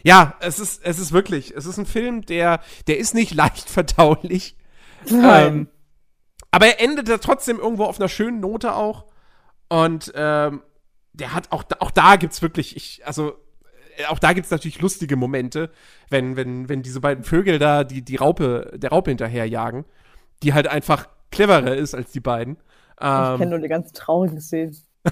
ja, 0.03 0.35
es 0.41 0.59
ist, 0.59 0.85
es 0.85 0.99
ist 0.99 1.13
wirklich, 1.13 1.53
es 1.55 1.67
ist 1.67 1.79
ein 1.79 1.87
Film, 1.87 2.23
der, 2.23 2.61
der 2.87 2.99
ist 2.99 3.15
nicht 3.15 3.35
leicht 3.35 3.69
verdaulich. 3.69 4.57
Ähm, 5.11 5.69
aber 6.51 6.67
er 6.67 6.81
endet 6.81 7.09
da 7.09 7.19
trotzdem 7.19 7.59
irgendwo 7.59 7.85
auf 7.85 7.99
einer 8.01 8.09
schönen 8.09 8.41
Note 8.41 8.75
auch. 8.75 9.07
Und 9.69 10.13
ähm, 10.15 10.63
der 11.13 11.33
hat 11.35 11.51
auch, 11.53 11.63
da- 11.65 11.77
auch 11.81 11.91
da 11.91 12.17
gibt's 12.17 12.41
wirklich, 12.43 12.77
ich, 12.77 13.07
also 13.07 13.35
äh, 13.97 14.07
auch 14.07 14.19
da 14.19 14.33
gibt's 14.33 14.51
natürlich 14.51 14.81
lustige 14.81 15.17
Momente, 15.17 15.71
wenn, 16.09 16.37
wenn, 16.37 16.69
wenn 16.69 16.83
diese 16.83 17.01
beiden 17.01 17.25
Vögel 17.25 17.59
da 17.59 17.83
die, 17.85 18.03
die 18.03 18.17
Raupe, 18.17 18.73
der 18.77 18.91
Raupe 18.91 19.11
hinterherjagen, 19.11 19.85
die 20.43 20.55
halt 20.55 20.67
einfach 20.69 21.09
cleverer 21.31 21.75
ist 21.77 21.95
als 21.95 22.11
die 22.13 22.21
beiden. 22.21 22.57
ich 22.95 23.01
kenne 23.01 23.43
Ähm, 23.43 23.51
nur 23.51 23.59
die 23.59 23.69
ganz 23.69 23.93
traurigen 23.93 24.41
Szenen. 24.41 24.77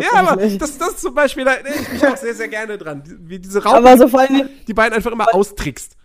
ja, 0.00 0.08
aber 0.14 0.36
das, 0.36 0.78
das 0.78 0.96
zum 0.96 1.14
Beispiel, 1.14 1.44
da 1.44 1.52
erinnere 1.52 1.74
ich 1.74 1.92
mich 1.92 2.06
auch 2.06 2.16
sehr, 2.16 2.34
sehr 2.34 2.48
gerne 2.48 2.76
dran. 2.76 3.02
Wie 3.20 3.38
diese 3.38 3.62
Raupe, 3.62 3.76
aber 3.76 3.96
so 3.98 4.08
vor 4.08 4.20
allem, 4.20 4.48
die 4.66 4.74
beiden 4.74 4.94
einfach 4.94 5.12
immer 5.12 5.32
austrickst. 5.32 5.96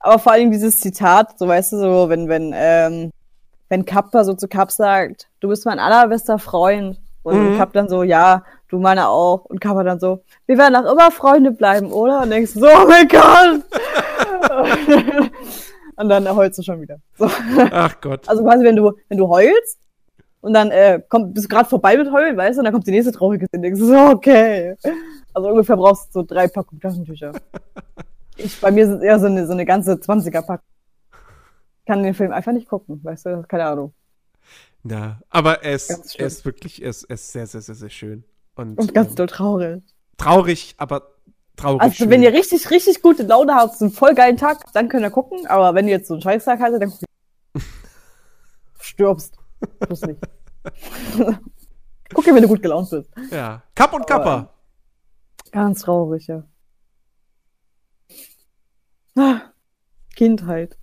aber 0.00 0.18
vor 0.18 0.32
allem 0.32 0.50
dieses 0.50 0.80
Zitat, 0.80 1.38
so 1.38 1.48
weißt 1.48 1.72
du, 1.72 1.78
so, 1.78 2.08
wenn, 2.10 2.28
wenn, 2.28 2.52
ähm, 2.54 3.10
wenn 3.70 3.84
Kappa 3.86 4.24
so 4.24 4.34
zu 4.34 4.48
Kapp 4.48 4.70
sagt, 4.70 5.28
du 5.40 5.48
bist 5.48 5.64
mein 5.64 5.78
allerbester 5.78 6.38
Freund. 6.38 6.98
Und 7.22 7.52
Mhm. 7.52 7.56
Kapp 7.58 7.72
dann 7.74 7.88
so, 7.90 8.02
ja, 8.04 8.44
du 8.68 8.78
meiner 8.78 9.10
auch. 9.10 9.44
Und 9.46 9.60
Kappa 9.60 9.82
dann 9.82 10.00
so, 10.00 10.22
wir 10.46 10.56
werden 10.56 10.76
auch 10.76 10.90
immer 10.92 11.10
Freunde 11.10 11.50
bleiben, 11.50 11.92
oder? 11.92 12.22
Und 12.22 12.30
denkst 12.30 12.52
so, 12.54 12.66
oh 12.66 12.86
mein 12.86 13.06
Gott! 13.08 13.62
und 15.98 16.08
dann 16.08 16.28
heulst 16.34 16.58
du 16.58 16.62
schon 16.62 16.80
wieder. 16.80 16.98
So. 17.18 17.28
Ach 17.70 18.00
Gott. 18.00 18.28
Also 18.28 18.42
quasi, 18.42 18.64
wenn 18.64 18.76
du, 18.76 18.92
wenn 19.08 19.18
du 19.18 19.28
heulst 19.28 19.78
und 20.40 20.54
dann 20.54 20.70
äh, 20.70 21.02
kommt, 21.08 21.34
bist 21.34 21.46
du 21.46 21.48
gerade 21.48 21.68
vorbei 21.68 21.96
mit 21.96 22.10
Heulen, 22.12 22.36
weißt 22.36 22.56
du, 22.56 22.60
und 22.60 22.64
dann 22.64 22.72
kommt 22.72 22.86
die 22.86 22.92
nächste 22.92 23.12
traurige 23.12 23.46
Szene. 23.46 23.74
So, 23.76 23.96
okay. 23.96 24.76
Also 25.34 25.48
ungefähr 25.48 25.76
brauchst 25.76 26.08
du 26.08 26.20
so 26.20 26.22
drei 26.22 26.48
Packungen 26.48 26.80
Taschentücher. 26.80 27.32
Ich, 28.40 28.60
bei 28.60 28.70
mir 28.70 28.86
sind 28.86 28.98
es 28.98 29.02
eher 29.02 29.18
so 29.18 29.26
eine, 29.26 29.48
so 29.48 29.52
eine 29.52 29.64
ganze 29.64 29.94
20er-Packung. 29.94 30.64
Kann 31.86 32.04
den 32.04 32.14
Film 32.14 32.30
einfach 32.30 32.52
nicht 32.52 32.68
gucken, 32.68 33.00
weißt 33.02 33.26
du, 33.26 33.42
keine 33.48 33.64
Ahnung. 33.64 33.92
Ja, 34.84 35.18
aber 35.28 35.64
er 35.64 35.76
schlimm. 35.80 35.98
er 36.18 36.26
ist 36.28 36.44
wirklich, 36.44 36.80
er 36.80 36.90
ist 36.90 37.08
sehr, 37.08 37.48
sehr, 37.48 37.60
sehr, 37.60 37.74
sehr 37.74 37.90
schön. 37.90 38.22
Und, 38.54 38.78
Und 38.78 38.94
ganz 38.94 39.10
ähm, 39.10 39.16
doll 39.16 39.26
traurig. 39.26 39.82
traurig, 40.18 40.76
aber 40.78 41.14
traurig 41.58 41.82
Also, 41.82 41.94
schön. 41.96 42.10
wenn 42.10 42.22
ihr 42.22 42.32
richtig, 42.32 42.70
richtig 42.70 43.02
gute 43.02 43.22
Laune 43.24 43.54
habt, 43.54 43.80
einen 43.82 43.90
voll 43.90 44.14
geilen 44.14 44.36
Tag, 44.36 44.64
dann 44.72 44.88
könnt 44.88 45.02
ihr 45.04 45.10
gucken, 45.10 45.46
aber 45.46 45.74
wenn 45.74 45.86
ihr 45.86 45.96
jetzt 45.96 46.08
so 46.08 46.14
einen 46.14 46.22
Scheißtag 46.22 46.60
hattet, 46.60 46.82
dann 46.82 46.92
stirbst. 48.80 49.36
Bloß 49.80 50.02
nicht. 50.02 50.20
Guck 52.14 52.26
ihr, 52.26 52.34
wenn 52.34 52.42
du 52.42 52.48
gut 52.48 52.62
gelaunt 52.62 52.88
bist. 52.90 53.10
ja. 53.30 53.62
Kapp 53.74 53.92
und 53.92 54.06
Kappa. 54.06 54.54
Ganz 55.52 55.82
traurig, 55.82 56.26
ja. 56.26 56.44
Ah, 59.16 59.40
Kindheit. 60.16 60.78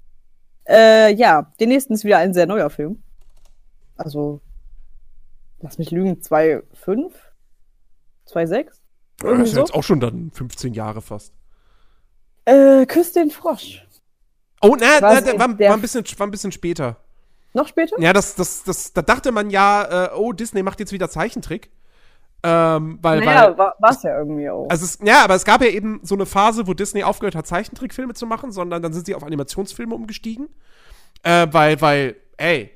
Äh, 0.68 1.14
ja, 1.16 1.52
den 1.60 1.70
nächsten 1.70 1.94
ist 1.94 2.04
wieder 2.04 2.18
ein 2.18 2.34
sehr 2.34 2.48
neuer 2.48 2.70
Film. 2.70 3.02
Also, 3.96 4.42
lass 5.60 5.78
mich 5.78 5.92
lügen, 5.92 6.16
2,5? 6.22 7.12
2,6? 8.28 8.82
Das 9.26 9.40
ist 9.40 9.48
ja 9.50 9.56
so. 9.56 9.60
jetzt 9.62 9.74
auch 9.74 9.84
schon 9.84 10.00
dann 10.00 10.32
15 10.32 10.74
Jahre 10.74 11.02
fast. 11.02 11.34
Äh, 12.46 12.86
Küss 12.86 13.12
den 13.14 13.32
Frosch. 13.32 13.86
Oh, 14.62 14.76
na, 14.80 14.86
na 14.86 15.00
Quasi 15.00 15.24
der 15.24 15.40
war, 15.40 15.48
der- 15.48 15.70
war, 15.70 15.78
ein 15.78 15.82
bisschen, 15.82 16.04
war 16.18 16.28
ein 16.28 16.32
bisschen 16.32 16.52
später. 16.52 16.98
Noch 17.54 17.68
später? 17.68 18.00
Ja, 18.00 18.12
das, 18.14 18.36
das, 18.36 18.64
das, 18.64 18.94
da 18.94 19.02
dachte 19.02 19.32
man 19.32 19.50
ja, 19.50 20.08
äh, 20.08 20.10
oh, 20.16 20.34
Disney 20.34 20.62
macht 20.62 20.80
jetzt 20.80 20.92
wieder 20.92 21.10
Zeichentrick. 21.10 21.72
Ähm, 22.44 23.00
weil, 23.02 23.22
naja, 23.22 23.58
war 23.58 23.76
es 23.90 24.04
ja 24.04 24.20
irgendwie 24.20 24.48
auch. 24.50 24.70
also 24.70 24.86
es, 24.86 25.00
ja, 25.04 25.24
aber 25.24 25.34
es 25.34 25.46
gab 25.46 25.62
ja 25.64 25.70
eben 25.70 26.00
so 26.04 26.14
eine 26.14 26.28
Phase, 26.28 26.68
wo 26.68 26.76
Disney 26.76 27.04
aufgehört 27.04 27.34
hat, 27.34 27.48
Zeichentrickfilme 27.48 28.14
zu 28.14 28.28
machen, 28.28 28.52
sondern 28.52 28.84
dann 28.84 28.94
sind 28.94 29.08
sie 29.08 29.16
auf 29.16 29.24
Animationsfilme 29.24 29.96
umgestiegen. 29.96 30.50
Äh, 31.24 31.48
weil, 31.52 31.82
weil, 31.82 32.16
ey, 32.38 32.70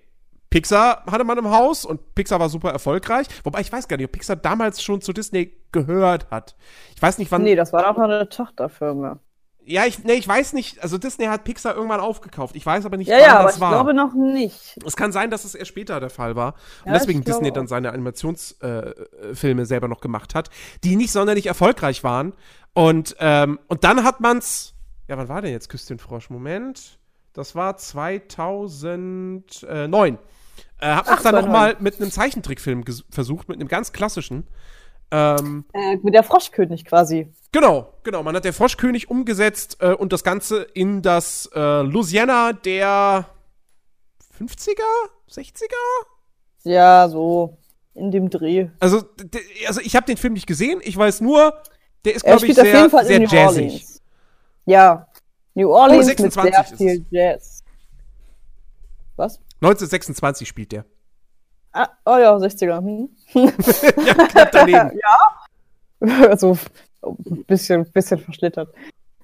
Pixar 0.49 1.03
hatte 1.09 1.23
man 1.23 1.37
im 1.37 1.49
Haus 1.49 1.85
und 1.85 2.15
Pixar 2.15 2.39
war 2.39 2.49
super 2.49 2.71
erfolgreich. 2.71 3.27
Wobei 3.43 3.61
ich 3.61 3.71
weiß 3.71 3.87
gar 3.87 3.97
nicht, 3.97 4.05
ob 4.07 4.11
Pixar 4.11 4.35
damals 4.35 4.81
schon 4.81 5.01
zu 5.01 5.13
Disney 5.13 5.55
gehört 5.71 6.29
hat. 6.31 6.55
Ich 6.95 7.01
weiß 7.01 7.17
nicht, 7.19 7.31
wann. 7.31 7.43
nee, 7.43 7.55
das 7.55 7.71
war 7.73 7.83
doch 7.83 7.97
noch 7.97 8.05
eine 8.05 8.27
Tochterfirma. 8.29 9.19
Ja, 9.63 9.85
ich, 9.85 10.03
nee, 10.03 10.13
ich 10.13 10.27
weiß 10.27 10.53
nicht. 10.53 10.81
Also 10.81 10.97
Disney 10.97 11.25
hat 11.25 11.43
Pixar 11.43 11.75
irgendwann 11.75 11.99
aufgekauft. 11.99 12.55
Ich 12.55 12.65
weiß 12.65 12.87
aber 12.87 12.97
nicht, 12.97 13.07
Ja, 13.07 13.17
wann 13.17 13.21
ja, 13.23 13.35
aber 13.35 13.43
das 13.43 13.55
ich 13.57 13.61
war. 13.61 13.69
glaube 13.71 13.93
noch 13.93 14.13
nicht. 14.15 14.79
Es 14.83 14.95
kann 14.95 15.11
sein, 15.11 15.29
dass 15.29 15.45
es 15.45 15.53
erst 15.53 15.69
später 15.69 15.99
der 15.99 16.09
Fall 16.09 16.35
war. 16.35 16.55
Und 16.85 16.87
Ja, 16.87 16.93
deswegen 16.97 17.19
ich 17.19 17.25
glaube 17.25 17.41
Disney 17.41 17.53
dann 17.53 17.67
seine 17.67 17.91
Animationsfilme 17.91 18.95
äh, 19.21 19.35
Filme 19.35 19.67
selber 19.67 19.87
noch 19.87 20.01
gemacht 20.01 20.33
hat, 20.33 20.49
die 20.83 20.95
nicht 20.95 21.11
sonderlich 21.11 21.45
erfolgreich 21.45 22.03
waren. 22.03 22.33
Und, 22.73 23.15
ähm, 23.19 23.59
und 23.67 23.83
dann 23.83 24.03
hat 24.03 24.21
man's. 24.21 24.73
Ja, 25.07 25.19
wann 25.19 25.29
war 25.29 25.43
denn 25.43 25.51
jetzt 25.51 25.69
Küss 25.69 25.85
den 25.85 25.99
Frosch? 25.99 26.31
Moment. 26.31 26.97
Das 27.33 27.53
war 27.53 27.77
2009. 27.77 30.17
Äh, 30.81 30.95
man's 30.95 31.07
Ach, 31.07 31.21
dann 31.23 31.33
2009. 31.33 31.45
noch 31.45 31.51
mal 31.51 31.75
mit 31.79 31.99
einem 32.01 32.11
Zeichentrickfilm 32.11 32.83
versucht, 33.09 33.49
mit 33.49 33.59
einem 33.59 33.67
ganz 33.67 33.91
klassischen. 33.91 34.47
Ähm, 35.11 35.65
Äh, 35.73 35.97
mit 35.97 36.13
der 36.13 36.23
Froschkönig 36.23 36.85
quasi. 36.85 37.27
genau, 37.51 37.93
genau. 38.03 38.21
Man 38.23 38.35
hat 38.35 38.45
der 38.45 38.53
Froschkönig 38.53 39.09
umgesetzt 39.09 39.77
äh, 39.81 39.93
und 39.93 40.13
das 40.13 40.23
Ganze 40.23 40.61
in 40.73 41.01
das 41.01 41.49
äh, 41.53 41.81
Louisiana 41.81 42.53
der 42.53 43.25
50er, 44.39 44.81
60er? 45.29 45.63
Ja, 46.63 47.09
so 47.09 47.57
in 47.95 48.11
dem 48.11 48.29
Dreh. 48.29 48.67
Also, 48.79 49.03
also 49.67 49.81
ich 49.81 49.95
habe 49.95 50.05
den 50.05 50.17
Film 50.17 50.33
nicht 50.33 50.47
gesehen. 50.47 50.79
Ich 50.83 50.95
weiß 50.95 51.21
nur, 51.21 51.61
der 52.05 52.15
ist, 52.15 52.23
glaube 52.23 52.45
ich, 52.47 52.55
sehr, 52.55 52.89
sehr 52.89 53.21
jazzig. 53.21 53.33
Orleans. 53.35 54.01
Ja. 54.65 55.07
New 55.55 55.69
Orleans 55.69 56.07
mit 56.07 56.17
26 56.19 56.77
sehr 56.77 56.77
viel 56.77 57.05
Jazz. 57.09 57.63
Was? 59.15 59.39
1926 59.61 60.47
spielt 60.47 60.71
der. 60.71 60.85
Ah, 61.71 61.87
oh 62.05 62.17
ja, 62.17 62.35
60er. 62.35 62.77
Hm? 62.81 63.09
ja, 63.33 64.13
knapp 64.13 64.51
daneben. 64.51 64.99
also 66.29 66.57
ein 67.03 67.43
bisschen, 67.45 67.85
bisschen 67.91 68.19
verschlittert. 68.19 68.69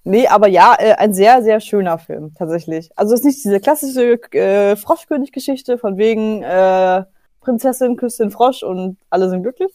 Nee, 0.04 0.28
aber 0.28 0.48
ja, 0.48 0.76
äh, 0.78 0.94
ein 0.94 1.14
sehr, 1.14 1.42
sehr 1.42 1.60
schöner 1.60 1.98
Film, 1.98 2.34
tatsächlich. 2.36 2.92
Also 2.96 3.14
es 3.14 3.22
ist 3.22 3.26
nicht 3.26 3.44
diese 3.44 3.60
klassische 3.60 4.22
äh, 4.34 4.76
Froschkönig-Geschichte 4.76 5.80
von 5.80 5.98
wegen 5.98 6.44
äh, 6.44 7.06
Prinzessin 7.42 7.96
küsst 7.96 8.20
den 8.20 8.30
Frosch 8.30 8.62
und 8.62 8.98
alle 9.10 9.30
sind 9.30 9.42
glücklich, 9.42 9.72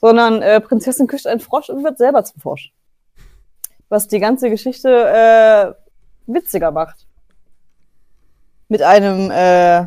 sondern 0.00 0.42
äh, 0.42 0.60
Prinzessin 0.60 1.06
küsst 1.06 1.28
einen 1.28 1.40
Frosch 1.40 1.68
und 1.70 1.84
wird 1.84 1.98
selber 1.98 2.24
zum 2.24 2.40
Frosch. 2.40 2.72
Was 3.88 4.08
die 4.08 4.18
ganze 4.18 4.50
Geschichte 4.50 4.88
äh, 4.88 5.72
witziger 6.26 6.72
macht. 6.72 7.06
Mit 8.72 8.80
einem 8.80 9.30
äh, 9.30 9.86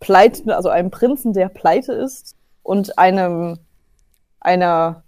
Pleiten, 0.00 0.48
also 0.48 0.70
einem 0.70 0.90
Prinzen, 0.90 1.34
der 1.34 1.50
pleite 1.50 1.92
ist 1.92 2.34
und 2.62 2.98
einem 2.98 3.58
einer 4.40 5.04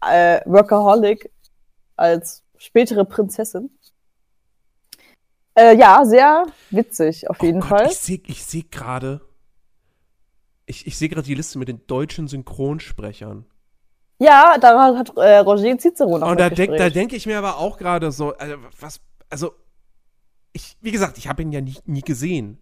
äh, 0.00 0.40
Workaholic 0.44 1.32
als 1.96 2.44
spätere 2.56 3.04
Prinzessin. 3.04 3.76
Äh, 5.56 5.76
ja, 5.76 6.04
sehr 6.04 6.46
witzig 6.70 7.28
auf 7.28 7.42
jeden 7.42 7.58
oh 7.58 7.66
Gott, 7.66 7.70
Fall. 7.70 7.86
Ich 7.88 7.98
sehe 7.98 8.20
ich 8.24 8.44
seh 8.44 8.62
gerade. 8.62 9.20
Ich, 10.66 10.86
ich 10.86 10.96
sehe 10.96 11.08
gerade 11.08 11.26
die 11.26 11.34
Liste 11.34 11.58
mit 11.58 11.66
den 11.66 11.84
deutschen 11.88 12.28
Synchronsprechern. 12.28 13.46
Ja, 14.20 14.58
da 14.60 14.96
hat 14.96 15.10
äh, 15.16 15.38
Roger 15.38 15.76
Cicero 15.76 16.18
noch 16.18 16.30
Und 16.30 16.38
da, 16.38 16.50
denk, 16.50 16.76
denke 16.92 17.16
ich 17.16 17.26
mir 17.26 17.36
aber 17.36 17.58
auch 17.58 17.78
gerade 17.78 18.12
so, 18.12 18.32
also, 18.36 18.54
was, 18.78 19.00
also, 19.28 19.56
ich, 20.54 20.78
wie 20.80 20.92
gesagt, 20.92 21.18
ich 21.18 21.28
habe 21.28 21.42
ihn 21.42 21.52
ja 21.52 21.60
nie, 21.60 21.76
nie 21.84 22.00
gesehen. 22.00 22.58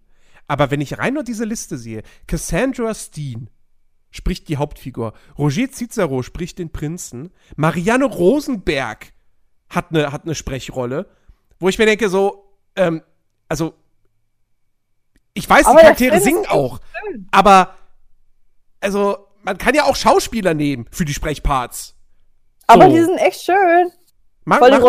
Aber 0.48 0.70
wenn 0.72 0.80
ich 0.80 0.98
rein 0.98 1.14
nur 1.14 1.22
diese 1.22 1.44
Liste 1.44 1.78
sehe, 1.78 2.02
Cassandra 2.26 2.94
Steen 2.94 3.48
spricht 4.10 4.48
die 4.48 4.56
Hauptfigur, 4.56 5.12
Roger 5.38 5.70
Cicero 5.70 6.22
spricht 6.22 6.58
den 6.58 6.70
Prinzen, 6.70 7.30
Marianne 7.54 8.06
Rosenberg 8.06 9.12
hat 9.68 9.90
eine 9.90 10.10
hat 10.10 10.24
eine 10.24 10.34
Sprechrolle, 10.34 11.08
wo 11.58 11.68
ich 11.68 11.78
mir 11.78 11.86
denke, 11.86 12.08
so, 12.08 12.56
ähm, 12.76 13.02
also, 13.48 13.74
ich 15.34 15.48
weiß, 15.48 15.66
Aber 15.66 15.76
die 15.76 15.82
Charaktere 15.82 16.20
singen 16.20 16.46
auch, 16.46 16.80
aber, 17.30 17.74
also, 18.80 19.28
man 19.42 19.58
kann 19.58 19.74
ja 19.74 19.84
auch 19.84 19.96
Schauspieler 19.96 20.54
nehmen 20.54 20.86
für 20.90 21.04
die 21.04 21.14
Sprechparts. 21.14 21.94
Aber 22.66 22.88
so. 22.88 22.96
die 22.96 23.02
sind 23.02 23.18
echt 23.18 23.42
schön. 23.42 23.92
Ma 24.44 24.56
Voll 24.56 24.70
das 24.70 24.82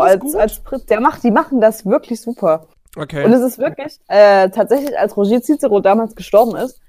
als, 0.00 0.34
als 0.34 0.60
Prinz. 0.60 0.86
Der 0.86 1.00
macht, 1.00 1.22
die 1.22 1.30
machen 1.30 1.60
das 1.60 1.86
wirklich 1.86 2.20
super. 2.20 2.66
Okay. 2.96 3.24
Und 3.24 3.32
es 3.32 3.42
ist 3.42 3.58
wirklich, 3.58 3.98
äh, 4.08 4.50
tatsächlich, 4.50 4.98
als 4.98 5.16
Roger 5.16 5.40
Cicero 5.40 5.80
damals 5.80 6.14
gestorben 6.14 6.56
ist, 6.56 6.80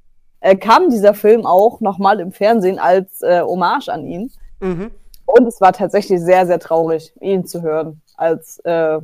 äh, 0.41 0.56
kam 0.56 0.89
dieser 0.89 1.14
Film 1.14 1.46
auch 1.46 1.80
nochmal 1.80 2.20
im 2.20 2.32
Fernsehen 2.32 2.80
als 2.80 3.22
äh, 3.22 3.41
Hommage 3.41 3.89
an 3.89 4.06
ihn. 4.06 4.32
mhm. 4.60 4.91
Und 5.26 5.48
es 5.48 5.62
war 5.62 5.72
tatsächlich 5.72 6.20
sehr, 6.20 6.46
sehr 6.46 6.60
traurig, 6.60 7.14
ihn 7.22 7.46
zu 7.46 7.62
hören 7.62 8.02
als 8.18 8.60
äh, 8.60 9.00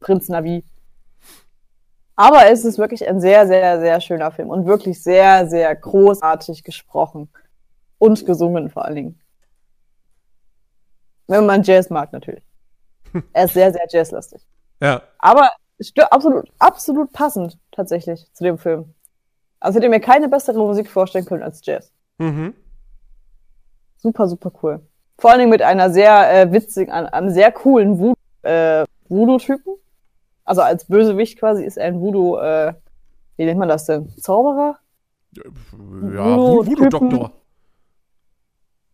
Prinz 0.00 0.28
Navi. 0.28 0.64
Aber 2.16 2.46
es 2.50 2.64
ist 2.64 2.78
wirklich 2.78 3.06
ein 3.06 3.20
sehr, 3.20 3.46
sehr, 3.46 3.78
sehr 3.78 4.00
schöner 4.00 4.32
Film 4.32 4.50
und 4.50 4.66
wirklich 4.66 5.02
sehr, 5.02 5.48
sehr 5.48 5.74
großartig 5.74 6.64
gesprochen. 6.64 7.28
Und 7.98 8.26
gesungen 8.26 8.68
vor 8.68 8.84
allen 8.84 8.94
Dingen. 8.94 9.20
Wenn 11.28 11.46
man 11.46 11.62
Jazz 11.62 11.90
mag, 11.90 12.12
natürlich. 12.12 12.44
Er 13.32 13.44
ist 13.46 13.54
sehr, 13.54 13.72
sehr 13.72 13.86
jazzlastig. 13.88 14.46
Ja. 14.80 15.02
Aber 15.18 15.50
absolut, 16.10 16.52
absolut 16.58 17.12
passend 17.12 17.58
tatsächlich 17.72 18.30
zu 18.32 18.44
dem 18.44 18.58
Film. 18.58 18.94
Also 19.60 19.76
hätte 19.76 19.86
ich 19.86 19.90
mir 19.90 20.00
keine 20.00 20.28
bessere 20.28 20.58
Musik 20.58 20.88
vorstellen 20.90 21.24
können 21.24 21.42
als 21.42 21.64
Jazz. 21.64 21.92
Mhm. 22.18 22.54
Super, 23.96 24.28
super 24.28 24.52
cool. 24.62 24.80
Vor 25.18 25.30
allen 25.30 25.38
Dingen 25.40 25.50
mit 25.50 25.62
einer 25.62 25.90
sehr 25.90 26.30
äh, 26.42 26.52
witzigen, 26.52 26.92
einem, 26.92 27.30
sehr 27.30 27.50
coolen 27.52 27.98
Voodoo, 27.98 28.14
äh, 28.42 28.84
Voodoo-Typen. 29.08 29.74
Also 30.44 30.60
als 30.62 30.84
Bösewicht 30.84 31.38
quasi 31.38 31.64
ist 31.64 31.78
er 31.78 31.86
ein 31.86 32.00
Voodoo, 32.00 32.36
äh, 32.38 32.74
wie 33.36 33.46
nennt 33.46 33.58
man 33.58 33.68
das 33.68 33.86
denn? 33.86 34.10
Zauberer? 34.10 34.78
Ja, 35.32 35.42
Voodoo- 35.72 36.66
Voodoo-Doktor. 36.66 37.32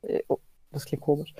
Äh, 0.02 0.22
oh, 0.28 0.38
das 0.70 0.84
klingt 0.84 1.02
komisch. 1.02 1.34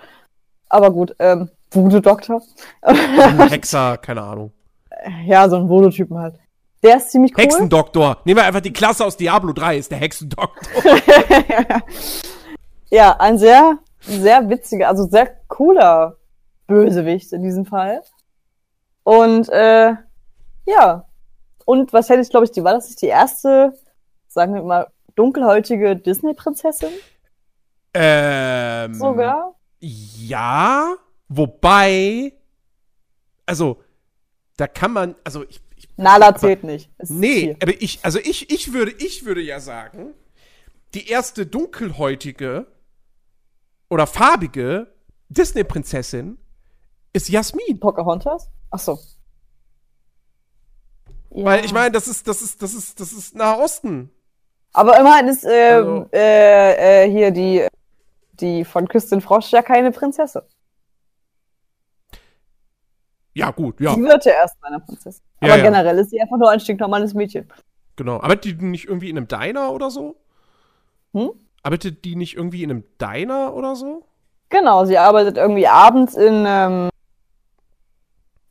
Aber 0.73 0.91
gut, 0.91 1.15
ähm, 1.19 1.51
Voodoo-Doktor. 1.71 2.41
Hexer, 2.83 3.99
keine 3.99 4.23
Ahnung. 4.23 4.53
ja, 5.27 5.47
so 5.47 5.57
ein 5.57 5.69
Voodoo-Typen 5.69 6.19
halt. 6.19 6.37
Der 6.83 6.97
ist 6.97 7.11
ziemlich 7.11 7.33
cool. 7.37 7.45
Hexendoktor. 7.45 8.17
Nehmen 8.25 8.41
wir 8.41 8.47
einfach 8.47 8.63
die 8.63 8.73
Klasse 8.73 9.05
aus 9.05 9.19
Diablo 9.19 9.53
3, 9.53 9.77
ist 9.77 9.91
der 9.91 9.99
Hexendoktor. 9.99 10.73
ja, 12.91 13.15
ein 13.19 13.39
sehr, 13.39 13.79
sehr 14.01 14.49
witziger, 14.49 14.89
also 14.89 15.07
sehr 15.07 15.27
cooler 15.49 16.17
Bösewicht 16.67 17.35
in 17.35 17.43
diesem 17.43 17.67
Fall. 17.67 18.03
Und 19.05 19.51
äh, 19.51 19.93
ja. 20.67 21.05
Und 21.67 21.93
was 21.93 22.09
hätte 22.09 22.23
ich, 22.23 22.31
glaube 22.31 22.47
ich, 22.47 22.53
die 22.53 22.65
war 22.65 22.73
das 22.73 22.87
nicht 22.89 23.03
die 23.03 23.07
erste, 23.09 23.79
sagen 24.27 24.55
wir 24.55 24.63
mal, 24.63 24.87
dunkelhäutige 25.17 25.97
Disney-Prinzessin 25.97 26.93
ähm. 27.93 28.95
sogar? 28.95 29.55
Ja, 29.85 30.95
wobei. 31.29 32.35
Also, 33.47 33.83
da 34.57 34.69
kann 34.69 34.93
man. 34.93 35.17
Also, 35.25 35.43
ich. 35.49 35.61
ich 35.77 35.89
Nala 35.97 36.37
zählt 36.37 36.63
nicht. 36.63 36.89
Es 36.99 37.11
nee, 37.11 37.57
aber 37.61 37.73
ich. 37.83 37.99
Also, 38.05 38.21
ich, 38.21 38.51
ich, 38.53 38.73
würde, 38.73 38.93
ich 38.93 39.25
würde 39.25 39.41
ja 39.41 39.59
sagen, 39.59 40.15
die 40.95 41.09
erste 41.09 41.47
dunkelhäutige 41.47 42.67
oder 43.91 44.07
farbige 44.07 44.95
Disney-Prinzessin 45.31 46.39
ist 47.13 47.29
Jasmin. 47.29 47.81
Pocahontas? 47.81 48.51
Ach 48.71 48.79
so. 48.79 48.99
Ja. 51.31 51.45
Weil 51.45 51.65
ich 51.65 51.73
meine, 51.73 51.91
das 51.91 52.07
ist, 52.07 52.29
das 52.29 52.41
ist, 52.41 52.63
das 52.63 52.73
ist, 52.75 53.01
das 53.01 53.13
ist 53.13 53.35
Nahe 53.35 53.59
Osten. 53.59 54.11
Aber 54.75 54.99
immerhin 55.01 55.27
ist 55.29 55.45
äh, 55.45 55.73
Also- 55.73 56.09
äh, 56.13 57.05
äh, 57.07 57.11
hier 57.11 57.31
die, 57.33 57.67
die 58.33 58.65
von 58.65 58.89
Küstin 58.89 59.21
Frosch 59.21 59.51
ja 59.53 59.63
keine 59.63 59.91
Prinzessin. 59.93 60.43
Ja, 63.35 63.51
gut, 63.51 63.81
ja, 63.81 63.95
Die 63.95 64.03
wird 64.03 64.25
ja 64.25 64.33
erst 64.33 64.59
zu 64.61 64.67
einer 64.67 64.81
Prinzessin. 64.81 65.23
Ja, 65.41 65.49
Aber 65.49 65.59
ja. 65.59 65.65
generell 65.65 65.99
ist 65.99 66.11
sie 66.11 66.21
einfach 66.21 66.37
nur 66.37 66.51
ein 66.51 66.61
stinknormales 66.61 67.15
Mädchen. 67.15 67.49
genau. 67.97 68.21
Arbeitet 68.21 68.45
die 68.61 68.65
nicht 68.65 68.87
irgendwie 68.87 69.09
in 69.11 69.17
einem 69.17 69.29
Diner 69.29 69.73
oder 69.73 69.91
so? 69.91 70.17
Hm? 71.15 71.31
Arbeitet 71.63 72.05
die 72.05 72.17
nicht 72.17 72.37
irgendwie 72.37 72.63
in 72.63 72.71
einem 72.71 72.85
Diner 73.01 73.55
oder 73.55 73.75
so? 73.77 74.05
Genau, 74.51 74.85
sie 74.85 74.99
arbeitet 74.99 75.39
irgendwie 75.39 75.67
abends 75.67 76.15
in, 76.15 76.45
ähm, 76.47 76.91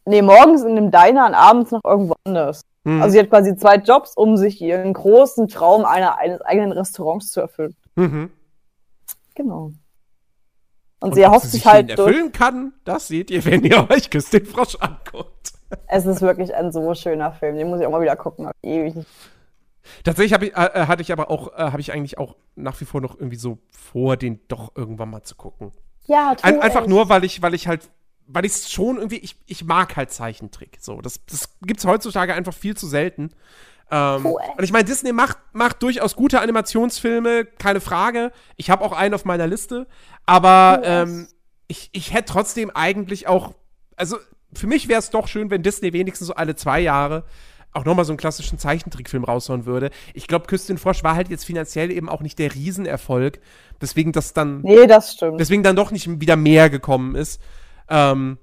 nee, 0.05 0.21
morgens 0.23 0.63
in 0.63 0.71
einem 0.77 0.89
Diner 0.89 1.27
und 1.27 1.35
abends 1.35 1.71
noch 1.71 1.83
irgendwo 1.83 2.15
anders. 2.23 2.61
Hm. 2.85 3.01
Also 3.03 3.13
sie 3.13 3.19
hat 3.19 3.29
quasi 3.29 3.55
zwei 3.55 3.75
Jobs, 3.75 4.15
um 4.15 4.35
sich 4.37 4.59
ihren 4.61 4.93
großen 4.93 5.47
Traum 5.47 5.85
einer, 5.85 6.17
eines 6.17 6.41
eigenen 6.41 6.71
Restaurants 6.71 7.31
zu 7.31 7.41
erfüllen. 7.41 7.75
mhm. 7.95 8.31
Genau. 9.35 9.71
Und, 10.99 11.09
Und 11.09 11.15
sie 11.15 11.21
erhofft 11.21 11.47
sich 11.47 11.65
halt 11.65 11.89
ihn 11.89 11.95
durch, 11.95 12.07
erfüllen 12.09 12.31
kann, 12.31 12.73
das 12.83 13.07
seht 13.07 13.31
ihr, 13.31 13.43
wenn 13.45 13.63
ihr 13.63 13.89
euch 13.89 14.09
Küss 14.09 14.29
den 14.29 14.45
Frosch 14.45 14.75
anguckt. 14.79 15.53
es 15.87 16.05
ist 16.05 16.21
wirklich 16.21 16.53
ein 16.53 16.71
so 16.71 16.93
schöner 16.93 17.31
Film, 17.31 17.55
den 17.55 17.69
muss 17.69 17.79
ich 17.79 17.87
auch 17.87 17.91
mal 17.91 18.01
wieder 18.01 18.15
gucken, 18.15 18.49
ewig 18.61 18.95
nicht. 18.95 19.09
Tatsächlich 20.03 20.39
ich, 20.41 20.55
äh, 20.55 20.65
äh, 20.65 20.87
hatte 20.87 21.01
ich 21.01 21.11
aber 21.11 21.31
auch, 21.31 21.53
äh, 21.53 21.71
habe 21.71 21.81
ich 21.81 21.91
eigentlich 21.91 22.17
auch 22.17 22.35
nach 22.55 22.79
wie 22.81 22.85
vor 22.85 23.01
noch 23.01 23.15
irgendwie 23.15 23.37
so 23.37 23.57
vor, 23.71 24.17
den 24.17 24.39
doch 24.47 24.75
irgendwann 24.75 25.09
mal 25.09 25.23
zu 25.23 25.35
gucken. 25.35 25.71
Ja, 26.05 26.35
tu 26.35 26.45
Ein, 26.45 26.61
einfach 26.61 26.83
es. 26.83 26.87
nur, 26.87 27.09
weil 27.09 27.23
ich, 27.23 27.41
weil 27.41 27.53
ich 27.53 27.67
halt, 27.67 27.89
weil 28.27 28.45
ich 28.45 28.51
es 28.53 28.71
schon 28.71 28.97
irgendwie, 28.97 29.17
ich, 29.17 29.35
ich 29.47 29.65
mag 29.65 29.95
halt 29.95 30.11
Zeichentrick. 30.11 30.77
So, 30.79 31.01
das, 31.01 31.25
das 31.25 31.57
gibt's 31.61 31.85
heutzutage 31.85 32.33
einfach 32.33 32.53
viel 32.53 32.77
zu 32.77 32.87
selten. 32.87 33.31
Ähm, 33.91 34.25
es. 34.25 34.57
und 34.57 34.63
ich 34.63 34.71
meine, 34.71 34.85
Disney 34.85 35.11
macht, 35.11 35.37
macht 35.51 35.83
durchaus 35.83 36.15
gute 36.15 36.39
Animationsfilme, 36.39 37.45
keine 37.45 37.81
Frage. 37.81 38.31
Ich 38.55 38.69
habe 38.69 38.83
auch 38.83 38.93
einen 38.93 39.13
auf 39.13 39.25
meiner 39.25 39.47
Liste, 39.47 39.87
aber 40.25 40.81
es. 40.81 41.09
ähm, 41.09 41.27
ich, 41.67 41.89
ich 41.91 42.13
hätte 42.13 42.31
trotzdem 42.31 42.69
eigentlich 42.69 43.27
auch, 43.27 43.53
also 43.95 44.17
für 44.53 44.67
mich 44.67 44.87
wäre 44.87 44.99
es 44.99 45.09
doch 45.09 45.27
schön, 45.27 45.49
wenn 45.49 45.63
Disney 45.63 45.93
wenigstens 45.93 46.27
so 46.27 46.35
alle 46.35 46.55
zwei 46.55 46.79
Jahre 46.79 47.25
auch 47.73 47.85
nochmal 47.85 48.05
so 48.05 48.11
einen 48.11 48.17
klassischen 48.17 48.59
Zeichentrickfilm 48.59 49.23
raushauen 49.23 49.65
würde. 49.65 49.91
Ich 50.13 50.27
glaube, 50.27 50.47
Küste 50.47 50.75
Frosch 50.77 51.03
war 51.03 51.15
halt 51.15 51.29
jetzt 51.29 51.45
finanziell 51.45 51.91
eben 51.91 52.09
auch 52.09 52.21
nicht 52.21 52.37
der 52.37 52.53
Riesenerfolg. 52.53 53.39
Deswegen 53.81 54.11
das 54.11 54.33
dann. 54.33 54.61
Nee, 54.61 54.87
das 54.87 55.13
stimmt. 55.13 55.39
Deswegen 55.39 55.63
dann 55.63 55.75
doch 55.75 55.91
nicht 55.91 56.19
wieder 56.19 56.35
mehr 56.35 56.69
gekommen 56.69 57.15
ist. 57.15 57.41
Ähm, 57.89 58.37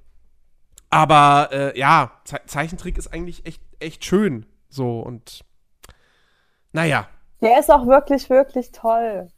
aber 0.90 1.50
äh, 1.52 1.78
ja, 1.78 2.12
Ze 2.24 2.40
Zeichentrick 2.46 2.96
ist 2.96 3.08
eigentlich 3.08 3.44
echt, 3.44 3.60
echt 3.80 4.04
schön. 4.04 4.46
So 4.68 5.00
und 5.00 5.44
naja. 6.72 7.08
Der 7.40 7.58
ist 7.58 7.70
auch 7.70 7.86
wirklich, 7.86 8.28
wirklich 8.30 8.72
toll. 8.72 9.28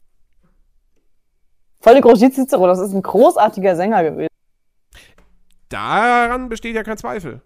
Voll 1.79 1.95
die 1.95 2.01
Grosjean 2.01 2.31
Cicero, 2.31 2.67
das 2.67 2.79
ist 2.79 2.93
ein 2.93 3.01
großartiger 3.01 3.75
Sänger 3.75 4.03
gewesen. 4.03 4.29
Daran 5.69 6.49
besteht 6.49 6.75
ja 6.75 6.83
kein 6.83 6.97
Zweifel. 6.97 7.41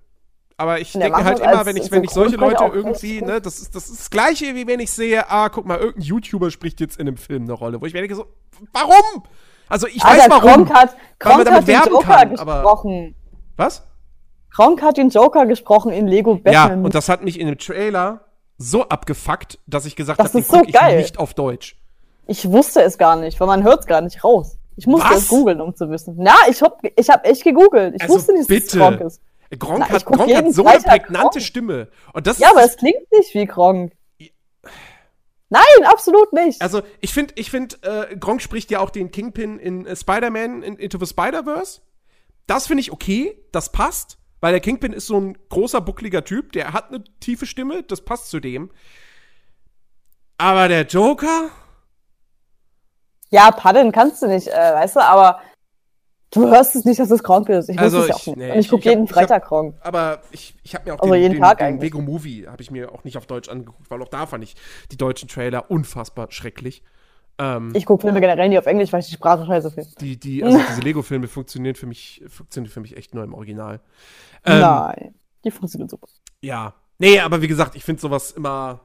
Aber 0.57 0.79
ich 0.79 0.93
denke 0.93 1.23
halt 1.23 1.39
immer, 1.39 1.65
wenn 1.65 1.75
ich, 1.75 1.91
wenn 1.91 2.03
ich 2.03 2.11
solche 2.11 2.37
Leute 2.37 2.63
irgendwie, 2.63 3.21
ne, 3.21 3.41
das 3.41 3.59
ist, 3.59 3.75
das 3.75 3.89
ist 3.89 3.99
das 3.99 4.09
Gleiche, 4.09 4.55
wie 4.55 4.65
wenn 4.67 4.79
ich 4.79 4.91
sehe, 4.91 5.29
ah, 5.29 5.49
guck 5.49 5.65
mal, 5.65 5.77
irgendein 5.77 6.03
YouTuber 6.03 6.49
spricht 6.49 6.79
jetzt 6.79 6.97
in 6.97 7.07
einem 7.07 7.17
Film 7.17 7.43
eine 7.43 7.53
Rolle, 7.53 7.81
wo 7.81 7.85
ich 7.85 7.93
mir 7.93 7.99
denke 7.99 8.15
so, 8.15 8.25
warum? 8.71 9.23
Also 9.67 9.87
ich 9.87 10.03
Alter, 10.03 10.23
weiß 10.23 10.29
warum. 10.29 10.65
Gronk 10.65 10.73
hat, 10.73 10.95
Gronk 11.19 11.49
hat 11.49 11.67
den 11.67 11.81
Joker 11.81 12.03
kann, 12.05 12.29
gesprochen. 12.29 13.15
was? 13.57 13.85
Gronk 14.55 14.81
hat 14.81 14.97
den 14.97 15.09
Joker 15.09 15.45
gesprochen 15.45 15.91
in 15.91 16.07
Lego 16.07 16.35
Batman. 16.35 16.79
Ja, 16.79 16.85
und 16.85 16.95
das 16.95 17.09
hat 17.09 17.23
mich 17.23 17.39
in 17.39 17.47
dem 17.47 17.57
Trailer 17.57 18.21
so 18.57 18.87
abgefuckt, 18.87 19.59
dass 19.67 19.85
ich 19.85 19.95
gesagt 19.97 20.19
habe, 20.19 20.29
den 20.29 20.43
so 20.43 20.63
ich 20.63 20.81
nicht 20.95 21.19
auf 21.19 21.33
Deutsch. 21.33 21.75
Ich 22.27 22.49
wusste 22.49 22.81
es 22.81 22.97
gar 22.97 23.17
nicht, 23.17 23.39
weil 23.39 23.47
man 23.47 23.63
hört 23.63 23.81
es 23.81 23.85
gar 23.85 24.01
nicht 24.01 24.23
raus. 24.23 24.57
Ich 24.77 24.87
musste 24.87 25.09
Was? 25.09 25.23
es 25.23 25.27
googeln, 25.27 25.59
um 25.59 25.75
zu 25.75 25.89
wissen. 25.89 26.15
Na, 26.17 26.35
ich 26.49 26.61
hab, 26.61 26.79
ich 26.83 27.09
hab 27.09 27.25
echt 27.25 27.43
gegoogelt. 27.43 27.95
Ich 27.95 28.01
also 28.03 28.15
wusste 28.15 28.33
nicht, 28.33 28.49
dass 28.49 28.57
es 28.57 28.71
Gronk 28.71 29.01
ist. 29.01 29.21
Gronk 29.59 29.79
Na, 29.79 29.89
hat, 29.89 30.05
Gronk 30.05 30.33
hat 30.33 30.53
so 30.53 30.65
eine 30.65 30.79
prägnante 30.79 31.29
Gronk. 31.29 31.41
Stimme. 31.41 31.87
Und 32.13 32.27
das 32.27 32.39
ja, 32.39 32.49
aber 32.49 32.63
es 32.63 32.77
klingt 32.77 33.11
nicht 33.11 33.33
wie 33.33 33.45
Gronk. 33.45 33.93
Nein, 35.49 35.61
absolut 35.85 36.33
nicht. 36.33 36.61
Also, 36.61 36.81
ich 37.01 37.13
finde, 37.13 37.33
ich 37.37 37.51
find, 37.51 37.79
äh, 37.83 38.15
Gronk 38.17 38.41
spricht 38.41 38.71
ja 38.71 38.79
auch 38.79 38.89
den 38.89 39.11
Kingpin 39.11 39.59
in 39.59 39.85
äh, 39.85 39.95
Spider-Man 39.95 40.63
in, 40.63 40.75
Into 40.77 40.97
the 40.97 41.05
Spider-Verse. 41.05 41.81
Das 42.47 42.67
finde 42.67 42.81
ich 42.81 42.91
okay, 42.91 43.37
das 43.51 43.71
passt, 43.71 44.17
weil 44.41 44.51
der 44.51 44.61
Kingpin 44.61 44.93
ist 44.93 45.07
so 45.07 45.19
ein 45.19 45.37
großer, 45.49 45.81
buckliger 45.81 46.23
Typ, 46.23 46.51
der 46.51 46.73
hat 46.73 46.89
eine 46.89 47.03
tiefe 47.19 47.45
Stimme, 47.45 47.83
das 47.83 48.01
passt 48.01 48.29
zu 48.29 48.39
dem. 48.39 48.71
Aber 50.37 50.67
der 50.67 50.85
Joker? 50.85 51.49
Ja, 53.29 53.51
paddeln 53.51 53.91
kannst 53.91 54.21
du 54.21 54.27
nicht, 54.27 54.47
äh, 54.47 54.73
weißt 54.73 54.97
du, 54.97 54.99
aber 55.01 55.39
Du 56.35 56.49
hörst 56.49 56.75
es 56.75 56.83
nicht, 56.83 56.99
dass 56.99 57.09
es 57.11 57.23
Kronk 57.23 57.47
ist. 57.47 57.69
Ich 57.69 57.79
also 57.79 58.01
es 58.01 58.09
ja 58.09 58.15
auch 58.15 58.25
nicht. 58.25 58.35
Nee, 58.35 58.51
und 58.51 58.59
ich 58.59 58.69
gucke 58.69 58.89
jeden 58.89 59.07
Freitag 59.07 59.45
Kronk. 59.45 59.75
Aber 59.79 60.21
ich, 60.31 60.53
ich 60.63 60.75
habe 60.75 60.89
mir 60.89 60.95
auch 60.95 60.99
also 60.99 61.13
den, 61.13 61.21
jeden 61.21 61.33
den, 61.35 61.41
Tag 61.41 61.59
den 61.59 61.79
Lego 61.79 62.01
Movie 62.01 62.45
habe 62.47 62.61
ich 62.61 62.69
mir 62.71 62.91
auch 62.91 63.05
nicht 63.05 63.15
auf 63.15 63.25
Deutsch 63.25 63.47
angeguckt, 63.47 63.89
weil 63.89 64.01
auch 64.01 64.09
da 64.09 64.25
fand 64.25 64.43
ich 64.43 64.55
die 64.91 64.97
deutschen 64.97 65.29
Trailer 65.29 65.71
unfassbar 65.71 66.27
schrecklich. 66.31 66.83
Ähm, 67.37 67.71
ich 67.75 67.85
gucke 67.85 68.01
Filme 68.01 68.21
generell 68.21 68.47
nicht 68.49 68.57
auf 68.57 68.65
Englisch, 68.65 68.93
weil 68.93 69.01
ich 69.01 69.07
die 69.07 69.15
Sprache 69.15 69.45
scheiße 69.45 69.71
finde. 69.71 69.89
Die, 69.99 70.17
die, 70.17 70.43
also 70.43 70.57
diese 70.69 70.81
Lego-Filme 70.81 71.27
funktionieren 71.27 71.75
für 71.75 71.85
mich, 71.85 72.23
funktionieren 72.27 72.71
für 72.71 72.79
mich 72.79 72.95
echt 72.95 73.13
nur 73.13 73.23
im 73.23 73.33
Original. 73.33 73.81
Ähm, 74.45 74.61
Nein, 74.61 75.15
die 75.43 75.51
funktionieren 75.51 75.89
super. 75.89 76.07
Ja. 76.41 76.73
Nee, 76.97 77.19
aber 77.19 77.41
wie 77.41 77.47
gesagt, 77.47 77.75
ich 77.75 77.83
finde 77.83 78.01
sowas 78.01 78.31
immer. 78.31 78.81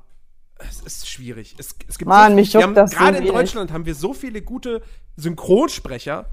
Es 0.58 0.80
ist 0.80 1.08
schwierig. 1.08 1.54
Es, 1.58 1.74
es 1.88 1.96
gibt 1.96 2.08
Mann, 2.08 2.32
so, 2.32 2.36
mich 2.36 2.52
juckt 2.52 2.76
das 2.76 2.90
Gerade 2.90 3.18
in 3.18 3.26
Deutschland 3.26 3.72
haben 3.72 3.86
wir 3.86 3.94
so 3.94 4.12
viele 4.12 4.42
gute 4.42 4.82
Synchronsprecher 5.16 6.26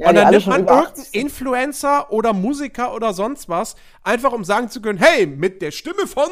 ja, 0.00 0.08
und 0.08 0.14
dann 0.14 0.30
nimmt 0.30 0.46
man 0.46 0.66
irgendeinen 0.66 1.06
Influencer 1.12 2.10
oder 2.10 2.32
Musiker 2.32 2.94
oder 2.94 3.12
sonst 3.12 3.50
was, 3.50 3.76
einfach 4.02 4.32
um 4.32 4.44
sagen 4.44 4.70
zu 4.70 4.80
können, 4.80 4.98
hey, 4.98 5.26
mit 5.26 5.60
der 5.60 5.70
Stimme 5.70 6.06
von 6.06 6.28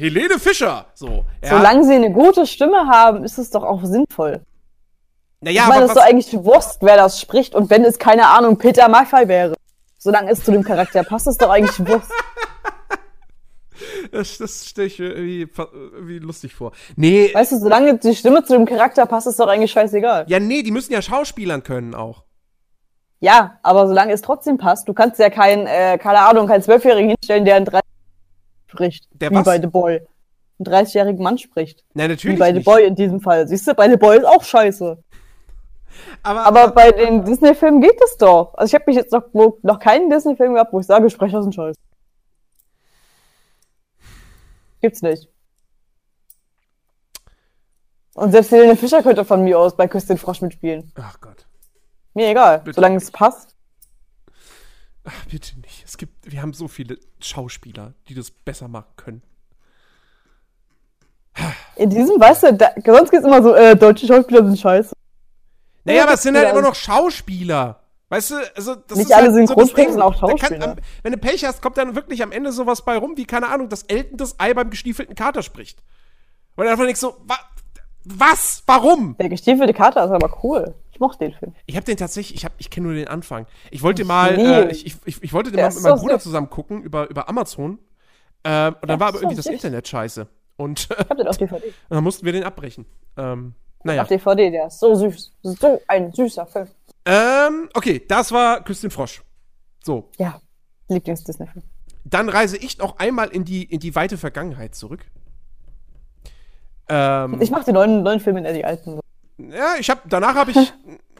Helene 0.00 0.38
Fischer. 0.38 0.86
So, 0.94 1.24
ja. 1.42 1.50
Solange 1.50 1.84
sie 1.84 1.94
eine 1.94 2.10
gute 2.10 2.46
Stimme 2.46 2.88
haben, 2.88 3.22
ist 3.22 3.38
es 3.38 3.50
doch 3.50 3.62
auch 3.62 3.84
sinnvoll. 3.84 4.40
Naja, 5.40 5.62
ich 5.62 5.68
meine, 5.68 5.84
es 5.84 5.90
ist 5.90 5.96
doch 5.96 6.04
eigentlich 6.04 6.32
Wurst, 6.44 6.78
wer 6.80 6.96
das 6.96 7.20
spricht. 7.20 7.54
Und 7.54 7.68
wenn 7.68 7.84
es, 7.84 7.98
keine 7.98 8.28
Ahnung, 8.28 8.56
Peter 8.56 8.88
Maffay 8.88 9.28
wäre, 9.28 9.54
solange 9.98 10.30
es 10.30 10.42
zu 10.42 10.52
dem 10.52 10.62
Charakter 10.62 11.02
passt, 11.04 11.26
ist 11.26 11.40
doch 11.40 11.50
eigentlich 11.50 11.78
Wurst. 11.86 12.10
Das, 14.12 14.38
das 14.38 14.66
stelle 14.66 14.88
ich 14.88 14.98
mir 14.98 15.14
irgendwie, 15.14 15.48
irgendwie 15.66 16.18
lustig 16.18 16.54
vor. 16.54 16.72
Nee. 16.96 17.30
Weißt 17.32 17.52
du, 17.52 17.58
solange 17.58 17.96
die 17.96 18.14
Stimme 18.14 18.44
zu 18.44 18.52
dem 18.52 18.66
Charakter 18.66 19.06
passt, 19.06 19.26
ist 19.26 19.40
doch 19.40 19.46
eigentlich 19.46 19.70
scheißegal. 19.70 20.26
Ja, 20.28 20.38
nee, 20.38 20.62
die 20.62 20.70
müssen 20.70 20.92
ja 20.92 21.00
Schauspielern 21.00 21.62
können 21.62 21.94
auch. 21.94 22.24
Ja, 23.20 23.58
aber 23.62 23.86
solange 23.86 24.12
es 24.12 24.20
trotzdem 24.20 24.58
passt, 24.58 24.88
du 24.88 24.94
kannst 24.94 25.18
ja 25.18 25.30
kein, 25.30 25.66
äh, 25.66 25.96
keine 25.98 26.20
Ahnung, 26.20 26.46
keinen 26.46 26.62
Zwölfjährigen 26.62 27.10
hinstellen, 27.10 27.44
der 27.44 27.56
ein 27.56 27.64
30 27.64 27.89
spricht. 28.70 29.08
Der 29.12 29.30
wie 29.30 29.36
was? 29.36 29.44
bei 29.44 29.60
The 29.60 29.66
Boy. 29.66 30.00
Ein 30.58 30.66
30-jährigen 30.66 31.22
Mann 31.22 31.38
spricht. 31.38 31.84
Nein, 31.94 32.10
natürlich. 32.10 32.36
Wie 32.36 32.38
bei 32.40 32.52
nicht. 32.52 32.64
The 32.64 32.70
Boy 32.70 32.84
in 32.84 32.94
diesem 32.94 33.20
Fall. 33.20 33.48
Siehst 33.48 33.66
du, 33.66 33.74
bei 33.74 33.88
The 33.88 33.96
Boy 33.96 34.18
ist 34.18 34.24
auch 34.24 34.42
scheiße. 34.42 35.02
Aber, 36.22 36.40
aber, 36.46 36.62
aber 36.62 36.74
bei 36.74 36.92
den 36.92 37.24
Disney-Filmen 37.24 37.80
geht 37.80 38.00
das 38.00 38.16
doch. 38.16 38.54
Also 38.54 38.70
ich 38.70 38.74
habe 38.74 38.84
mich 38.86 38.96
jetzt 38.96 39.12
noch, 39.12 39.24
wo, 39.32 39.58
noch 39.62 39.78
keinen 39.78 40.08
Disney-Film 40.10 40.54
gehabt, 40.54 40.72
wo 40.72 40.80
ich 40.80 40.86
sage, 40.86 41.10
Sprecher 41.10 41.42
sind 41.42 41.54
scheiße. 41.54 41.78
Gibt's 44.80 45.02
nicht. 45.02 45.28
Und 48.14 48.32
selbst 48.32 48.50
Helene 48.50 48.76
Fischer 48.76 49.02
könnte 49.02 49.24
von 49.24 49.42
mir 49.42 49.58
aus 49.58 49.76
bei 49.76 49.88
Küss 49.88 50.06
den 50.06 50.18
Frosch 50.18 50.42
mitspielen. 50.42 50.92
Ach 50.96 51.20
Gott. 51.20 51.46
Mir 52.14 52.28
egal, 52.28 52.60
bitte. 52.60 52.74
solange 52.74 52.96
es 52.96 53.10
passt. 53.10 53.56
Ach, 55.04 55.24
bitte 55.30 55.58
nicht. 55.60 55.84
Es 55.84 55.96
gibt, 55.96 56.30
wir 56.30 56.42
haben 56.42 56.52
so 56.52 56.68
viele 56.68 56.98
Schauspieler, 57.20 57.94
die 58.08 58.14
das 58.14 58.30
besser 58.30 58.68
machen 58.68 58.92
können. 58.96 59.22
In 61.76 61.88
diesem, 61.90 62.20
weißt 62.20 62.42
du, 62.42 62.54
da, 62.54 62.70
sonst 62.84 63.10
geht's 63.10 63.24
immer 63.24 63.42
so, 63.42 63.54
äh, 63.54 63.76
deutsche 63.76 64.06
Schauspieler 64.06 64.44
sind 64.44 64.58
scheiße. 64.58 64.94
Naja, 65.84 66.02
aber 66.02 66.14
es 66.14 66.22
sind 66.22 66.36
halt 66.36 66.50
immer 66.50 66.60
noch 66.60 66.74
Schauspieler. 66.74 67.80
Weißt 68.10 68.32
du, 68.32 68.34
also 68.56 68.74
das 68.74 68.98
Nicht 68.98 69.10
ist 69.10 69.16
alle 69.16 69.28
halt 69.28 69.34
Synchronsprecher 69.34 69.92
sind 69.92 70.02
auch 70.02 70.18
Schauspieler. 70.18 70.72
Am, 70.72 70.76
wenn 71.02 71.12
du 71.12 71.18
Pech 71.18 71.44
hast, 71.44 71.62
kommt 71.62 71.78
dann 71.78 71.94
wirklich 71.94 72.22
am 72.22 72.32
Ende 72.32 72.50
sowas 72.52 72.84
bei 72.84 72.96
rum, 72.98 73.16
wie, 73.16 73.24
keine 73.24 73.48
Ahnung, 73.48 73.68
dass 73.68 73.84
Elton 73.84 74.18
das 74.18 74.38
Ei 74.38 74.52
beim 74.52 74.68
gestiefelten 74.68 75.14
Kater 75.14 75.42
spricht. 75.42 75.82
Und 76.56 76.64
dann 76.64 76.72
einfach 76.72 76.86
nicht 76.86 76.98
so, 76.98 77.16
wa, 77.24 77.38
was? 78.04 78.64
Warum? 78.66 79.16
Der 79.18 79.28
gestiefelte 79.28 79.72
Kater 79.72 80.04
ist 80.04 80.10
aber 80.10 80.42
cool. 80.42 80.74
Ich 81.00 81.02
mochte 81.02 81.24
den 81.24 81.32
Film. 81.32 81.54
Ich 81.64 81.76
habe 81.76 81.86
den 81.86 81.96
tatsächlich, 81.96 82.36
ich, 82.36 82.44
hab, 82.44 82.52
ich 82.58 82.68
kenne 82.68 82.88
nur 82.88 82.94
den 82.94 83.08
Anfang. 83.08 83.46
Ich 83.70 83.82
wollte 83.82 84.04
mal, 84.04 84.38
äh, 84.38 84.70
ich, 84.70 84.84
ich, 84.84 85.22
ich, 85.22 85.32
wollte 85.32 85.50
den 85.50 85.58
mal 85.58 85.70
mit 85.72 85.82
meinem 85.82 85.96
so 85.96 86.02
Bruder 86.02 86.20
zusammen 86.20 86.50
gucken 86.50 86.82
über, 86.82 87.08
über 87.08 87.26
Amazon. 87.26 87.78
Äh, 88.42 88.66
und 88.66 88.86
dann 88.86 89.00
war 89.00 89.08
aber 89.08 89.20
irgendwie 89.20 89.36
das 89.36 89.46
Internet 89.46 89.88
scheiße. 89.88 90.26
Und, 90.58 90.90
ich 90.90 91.08
hab 91.08 91.16
den 91.16 91.26
auf 91.26 91.38
DVD. 91.38 91.68
Und 91.68 91.74
dann 91.88 92.04
mussten 92.04 92.26
wir 92.26 92.32
den 92.34 92.44
abbrechen. 92.44 92.84
Ähm, 93.16 93.54
naja. 93.82 94.02
Auf 94.02 94.08
DVD, 94.08 94.50
der 94.50 94.66
ist 94.66 94.78
so 94.78 94.94
süß. 94.94 95.32
So 95.42 95.80
ein 95.88 96.12
süßer 96.12 96.44
Film. 96.44 96.68
Ähm, 97.06 97.70
okay, 97.72 98.04
das 98.06 98.30
war 98.30 98.62
Küstin 98.62 98.90
Frosch. 98.90 99.22
So. 99.82 100.10
Ja, 100.18 100.38
Lieblings-Disney-Film. 100.88 101.64
Dann 102.04 102.28
reise 102.28 102.58
ich 102.58 102.76
noch 102.76 102.98
einmal 102.98 103.28
in 103.28 103.46
die, 103.46 103.62
in 103.62 103.80
die 103.80 103.94
weite 103.94 104.18
Vergangenheit 104.18 104.74
zurück. 104.74 105.06
Ähm, 106.90 107.40
ich 107.40 107.50
mache 107.50 107.64
die 107.64 107.72
neuen, 107.72 108.02
neuen 108.02 108.20
Filme 108.20 108.46
in 108.46 108.54
die 108.54 108.66
alten. 108.66 109.00
Ja, 109.48 109.76
ich 109.78 109.88
habe 109.90 110.02
danach 110.06 110.34
habe 110.34 110.50
ich 110.50 110.72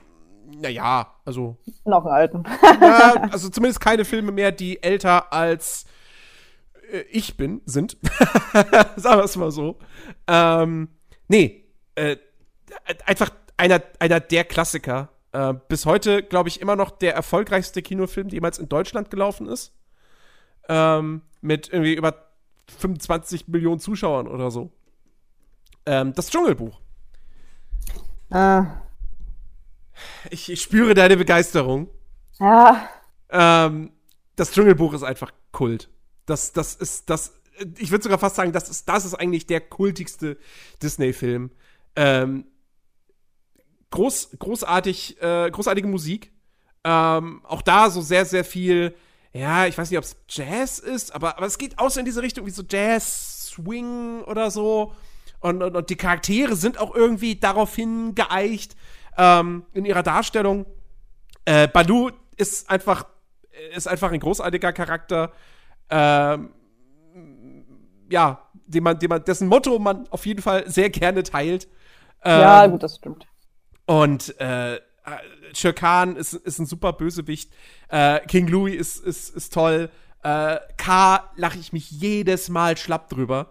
naja, 0.60 1.14
also 1.24 1.56
noch 1.84 2.04
einen 2.04 2.14
alten. 2.14 2.44
ja, 2.80 3.14
also 3.32 3.48
zumindest 3.48 3.80
keine 3.80 4.04
Filme 4.04 4.32
mehr, 4.32 4.52
die 4.52 4.82
älter 4.82 5.32
als 5.32 5.86
äh, 6.92 7.00
ich 7.10 7.36
bin, 7.36 7.62
sind. 7.64 7.96
Sagen 8.96 9.20
wir 9.20 9.24
es 9.24 9.36
mal 9.36 9.50
so. 9.50 9.78
Ähm, 10.26 10.88
nee, 11.28 11.64
äh, 11.94 12.16
einfach 13.06 13.30
einer, 13.56 13.82
einer 13.98 14.20
der 14.20 14.44
Klassiker 14.44 15.10
äh, 15.32 15.54
bis 15.68 15.86
heute, 15.86 16.22
glaube 16.22 16.48
ich, 16.48 16.60
immer 16.60 16.76
noch 16.76 16.90
der 16.90 17.14
erfolgreichste 17.14 17.82
Kinofilm, 17.82 18.28
der 18.28 18.34
jemals 18.34 18.58
in 18.58 18.68
Deutschland 18.68 19.10
gelaufen 19.10 19.46
ist. 19.46 19.74
Ähm, 20.68 21.22
mit 21.40 21.72
irgendwie 21.72 21.94
über 21.94 22.26
25 22.78 23.48
Millionen 23.48 23.80
Zuschauern 23.80 24.28
oder 24.28 24.50
so. 24.50 24.70
Ähm, 25.86 26.12
das 26.14 26.30
Dschungelbuch. 26.30 26.80
Ah. 28.30 28.66
Ich, 30.30 30.50
ich 30.50 30.60
spüre 30.60 30.94
deine 30.94 31.16
Begeisterung. 31.16 31.88
Ja. 32.38 32.88
Ähm, 33.28 33.92
das 34.36 34.52
Dschungelbuch 34.52 34.94
ist 34.94 35.02
einfach 35.02 35.32
Kult. 35.52 35.90
Das, 36.26 36.52
das 36.52 36.74
ist, 36.74 37.10
das, 37.10 37.34
ich 37.78 37.90
würde 37.90 38.02
sogar 38.02 38.18
fast 38.18 38.36
sagen, 38.36 38.52
das 38.52 38.68
ist, 38.68 38.88
das 38.88 39.04
ist 39.04 39.14
eigentlich 39.14 39.46
der 39.46 39.60
kultigste 39.60 40.38
Disney-Film. 40.82 41.50
Ähm, 41.96 42.46
groß, 43.90 44.36
großartig, 44.38 45.20
äh, 45.20 45.50
großartige 45.50 45.88
Musik. 45.88 46.32
Ähm, 46.84 47.42
auch 47.44 47.62
da 47.62 47.90
so 47.90 48.00
sehr, 48.00 48.24
sehr 48.24 48.44
viel, 48.44 48.94
ja, 49.32 49.66
ich 49.66 49.76
weiß 49.76 49.90
nicht, 49.90 49.98
ob 49.98 50.04
es 50.04 50.16
Jazz 50.28 50.78
ist, 50.78 51.14
aber, 51.14 51.36
aber 51.36 51.46
es 51.46 51.58
geht 51.58 51.78
auch 51.78 51.90
so 51.90 52.00
in 52.00 52.06
diese 52.06 52.22
Richtung 52.22 52.46
wie 52.46 52.50
so 52.50 52.62
Jazz, 52.68 53.48
Swing 53.48 54.22
oder 54.22 54.50
so. 54.50 54.94
Und, 55.40 55.62
und, 55.62 55.74
und 55.76 55.90
die 55.90 55.96
Charaktere 55.96 56.54
sind 56.54 56.78
auch 56.78 56.94
irgendwie 56.94 57.36
daraufhin 57.36 58.14
geeicht 58.14 58.76
ähm, 59.16 59.64
in 59.72 59.84
ihrer 59.84 60.02
Darstellung. 60.02 60.66
Äh, 61.44 61.68
Baloo 61.68 62.10
ist 62.36 62.70
einfach, 62.70 63.06
ist 63.74 63.88
einfach 63.88 64.12
ein 64.12 64.20
großartiger 64.20 64.72
Charakter. 64.72 65.32
Ähm, 65.88 66.50
ja, 68.10 68.48
den 68.66 68.82
man, 68.82 68.98
den 68.98 69.08
man, 69.08 69.24
dessen 69.24 69.48
Motto 69.48 69.78
man 69.78 70.06
auf 70.08 70.26
jeden 70.26 70.42
Fall 70.42 70.68
sehr 70.68 70.90
gerne 70.90 71.22
teilt. 71.22 71.68
ja, 72.24 72.64
Ähm, 72.64 72.72
gut, 72.72 72.82
das 72.82 72.96
stimmt. 72.96 73.26
Und 73.86 74.38
äh, 74.40 74.78
Shere 75.54 75.74
Khan 75.74 76.16
ist, 76.16 76.34
ist 76.34 76.58
ein 76.58 76.66
super 76.66 76.92
Bösewicht. 76.92 77.52
Äh, 77.88 78.20
King 78.26 78.46
Louis 78.46 78.76
ist, 78.76 79.04
ist, 79.04 79.34
ist 79.34 79.52
toll. 79.52 79.90
Äh, 80.22 80.58
K 80.76 81.30
lache 81.36 81.58
ich 81.58 81.72
mich 81.72 81.90
jedes 81.90 82.48
Mal 82.48 82.76
schlapp 82.76 83.08
drüber. 83.08 83.50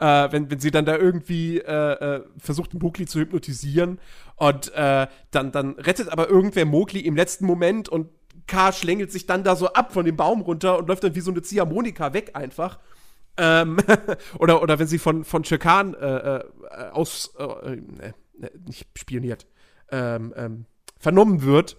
Äh, 0.00 0.32
wenn, 0.32 0.50
wenn 0.50 0.58
sie 0.60 0.70
dann 0.70 0.86
da 0.86 0.96
irgendwie 0.96 1.58
äh, 1.58 1.92
äh, 1.92 2.24
versucht, 2.38 2.72
Mowgli 2.72 3.04
zu 3.04 3.20
hypnotisieren 3.20 4.00
und 4.36 4.72
äh, 4.72 5.06
dann, 5.30 5.52
dann 5.52 5.72
rettet 5.74 6.08
aber 6.08 6.30
irgendwer 6.30 6.64
Mowgli 6.64 7.00
im 7.00 7.16
letzten 7.16 7.44
Moment 7.44 7.90
und 7.90 8.08
K 8.46 8.72
schlängelt 8.72 9.12
sich 9.12 9.26
dann 9.26 9.44
da 9.44 9.56
so 9.56 9.74
ab 9.74 9.92
von 9.92 10.06
dem 10.06 10.16
Baum 10.16 10.40
runter 10.40 10.78
und 10.78 10.88
läuft 10.88 11.04
dann 11.04 11.14
wie 11.14 11.20
so 11.20 11.30
eine 11.30 11.42
Ziehharmonika 11.42 12.14
weg 12.14 12.30
einfach. 12.32 12.78
Ähm, 13.36 13.76
oder, 14.38 14.62
oder 14.62 14.78
wenn 14.78 14.86
sie 14.86 14.98
von, 14.98 15.22
von 15.22 15.44
Shere 15.44 15.58
Khan 15.58 15.92
äh, 15.92 16.36
äh, 16.38 16.44
aus, 16.92 17.34
äh, 17.36 17.76
nicht 18.66 18.88
spioniert, 18.96 19.46
ähm, 19.90 20.32
ähm, 20.34 20.64
vernommen 20.98 21.42
wird. 21.42 21.76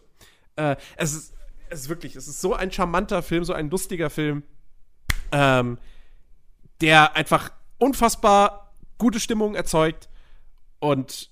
Es, 0.55 1.13
ist, 1.13 1.33
es 1.69 1.81
ist 1.81 1.89
wirklich, 1.89 2.15
es 2.15 2.27
ist 2.27 2.39
so 2.39 2.53
ein 2.53 2.71
charmanter 2.71 3.23
Film, 3.23 3.43
so 3.45 3.53
ein 3.53 3.71
lustiger 3.71 4.11
Film, 4.11 4.43
ähm, 5.31 5.79
der 6.81 7.15
einfach 7.15 7.51
unfassbar 7.81 8.73
gute 8.97 9.19
Stimmung 9.19 9.55
erzeugt 9.55 10.07
und 10.79 11.31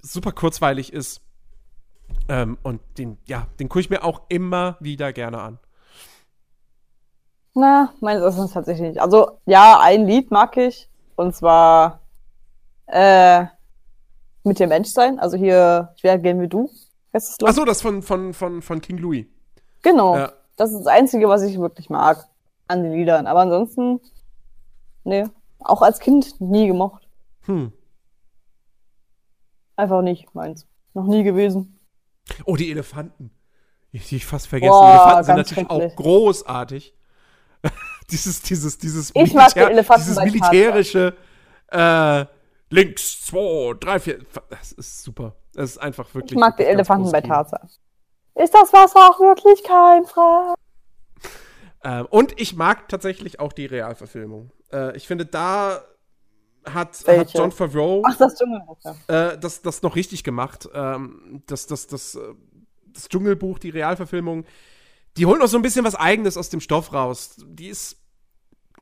super 0.00 0.32
kurzweilig 0.32 0.92
ist. 0.92 1.22
Ähm, 2.28 2.58
und 2.62 2.80
den, 2.98 3.18
ja, 3.24 3.46
den 3.58 3.68
gucke 3.68 3.80
ich 3.80 3.90
mir 3.90 4.04
auch 4.04 4.22
immer 4.28 4.76
wieder 4.80 5.12
gerne 5.12 5.40
an. 5.40 5.58
Na, 7.54 7.92
meines 8.00 8.22
Erachtens 8.22 8.52
tatsächlich 8.52 8.90
nicht. 8.90 9.00
Also, 9.00 9.38
ja, 9.46 9.80
ein 9.80 10.06
Lied 10.06 10.30
mag 10.30 10.56
ich. 10.56 10.88
Und 11.16 11.34
zwar 11.34 12.00
äh, 12.86 13.46
mit 14.44 14.58
dem 14.58 14.68
Menschsein. 14.68 15.18
Also 15.18 15.36
hier, 15.36 15.92
ich 15.96 16.02
wäre 16.02 16.18
gern 16.18 16.40
wie 16.40 16.48
du. 16.48 16.70
Achso, 17.12 17.64
das 17.64 17.82
von, 17.82 18.02
von, 18.02 18.34
von, 18.34 18.62
von 18.62 18.80
King 18.80 18.98
Louis. 18.98 19.26
Genau. 19.82 20.16
Ja. 20.16 20.32
Das 20.56 20.70
ist 20.70 20.80
das 20.80 20.86
Einzige, 20.86 21.28
was 21.28 21.42
ich 21.42 21.58
wirklich 21.58 21.90
mag 21.90 22.28
an 22.68 22.82
den 22.82 22.92
Liedern. 22.92 23.26
Aber 23.26 23.40
ansonsten, 23.40 24.00
nee. 25.04 25.24
Auch 25.60 25.82
als 25.82 26.00
Kind 26.00 26.40
nie 26.40 26.66
gemocht. 26.66 27.08
Hm. 27.42 27.72
Einfach 29.76 30.02
nicht 30.02 30.34
meins. 30.34 30.66
Noch 30.94 31.06
nie 31.06 31.22
gewesen. 31.22 31.78
Oh, 32.44 32.56
die 32.56 32.70
Elefanten. 32.70 33.30
Die 33.92 33.98
die 33.98 34.16
ich 34.16 34.26
fast 34.26 34.46
vergessen. 34.46 34.70
Boah, 34.70 34.92
Elefanten 34.92 35.24
sind 35.24 35.36
natürlich 35.36 35.70
auch 35.70 35.96
großartig. 35.96 36.94
dieses, 38.10 38.42
dieses, 38.42 38.78
dieses, 38.78 39.10
Ich 39.14 39.34
mag 39.34 39.52
die 39.52 39.60
Elefanten 39.60 40.04
dieses 40.06 40.22
militärische 40.22 41.16
äh, 41.68 42.24
links, 42.70 43.24
zwei, 43.26 43.74
drei, 43.78 44.00
vier. 44.00 44.18
Das 44.48 44.72
ist 44.72 45.02
super. 45.02 45.34
Das 45.54 45.70
ist 45.70 45.78
einfach 45.78 46.14
wirklich. 46.14 46.32
Ich 46.32 46.38
mag 46.38 46.56
die 46.56 46.64
Elefanten 46.64 47.10
bei. 47.10 47.20
Tarzan. 47.20 47.68
Ist 48.34 48.54
das 48.54 48.72
Wasser 48.72 49.10
auch 49.10 49.20
wirklich 49.20 49.62
keimfrei? 49.64 50.54
Ähm, 51.82 52.06
und 52.10 52.40
ich 52.40 52.54
mag 52.56 52.88
tatsächlich 52.88 53.40
auch 53.40 53.52
die 53.52 53.66
Realverfilmung. 53.66 54.50
Äh, 54.72 54.96
ich 54.96 55.06
finde, 55.06 55.26
da 55.26 55.82
hat, 56.64 57.02
hat? 57.06 57.32
John 57.32 57.52
Favreau 57.52 58.02
Ach, 58.06 58.16
das 58.16 58.36
Dschungelbuch. 58.36 58.78
Ja. 58.84 59.30
äh, 59.30 59.38
das, 59.38 59.62
das 59.62 59.82
noch 59.82 59.96
richtig 59.96 60.24
gemacht. 60.24 60.68
Ähm, 60.74 61.42
das, 61.46 61.66
das, 61.66 61.86
das, 61.86 62.16
äh, 62.16 62.20
das 62.86 63.08
Dschungelbuch, 63.08 63.58
die 63.58 63.70
Realverfilmung, 63.70 64.44
die 65.16 65.26
holt 65.26 65.40
noch 65.40 65.48
so 65.48 65.56
ein 65.56 65.62
bisschen 65.62 65.84
was 65.84 65.94
Eigenes 65.94 66.36
aus 66.36 66.50
dem 66.50 66.60
Stoff 66.60 66.92
raus. 66.92 67.36
Die 67.46 67.68
ist, 67.68 67.96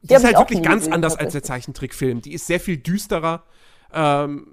die 0.03 0.09
Die 0.09 0.15
ist 0.15 0.25
halt 0.25 0.37
wirklich 0.39 0.63
ganz 0.63 0.83
gesehen, 0.83 0.93
anders 0.93 1.17
als 1.17 1.33
der. 1.33 1.43
Zeichentrickfilm. 1.43 2.21
Die 2.21 2.33
ist 2.33 2.47
sehr 2.47 2.61
viel 2.61 2.77
düsterer. 2.79 3.45
Ähm, 3.93 4.49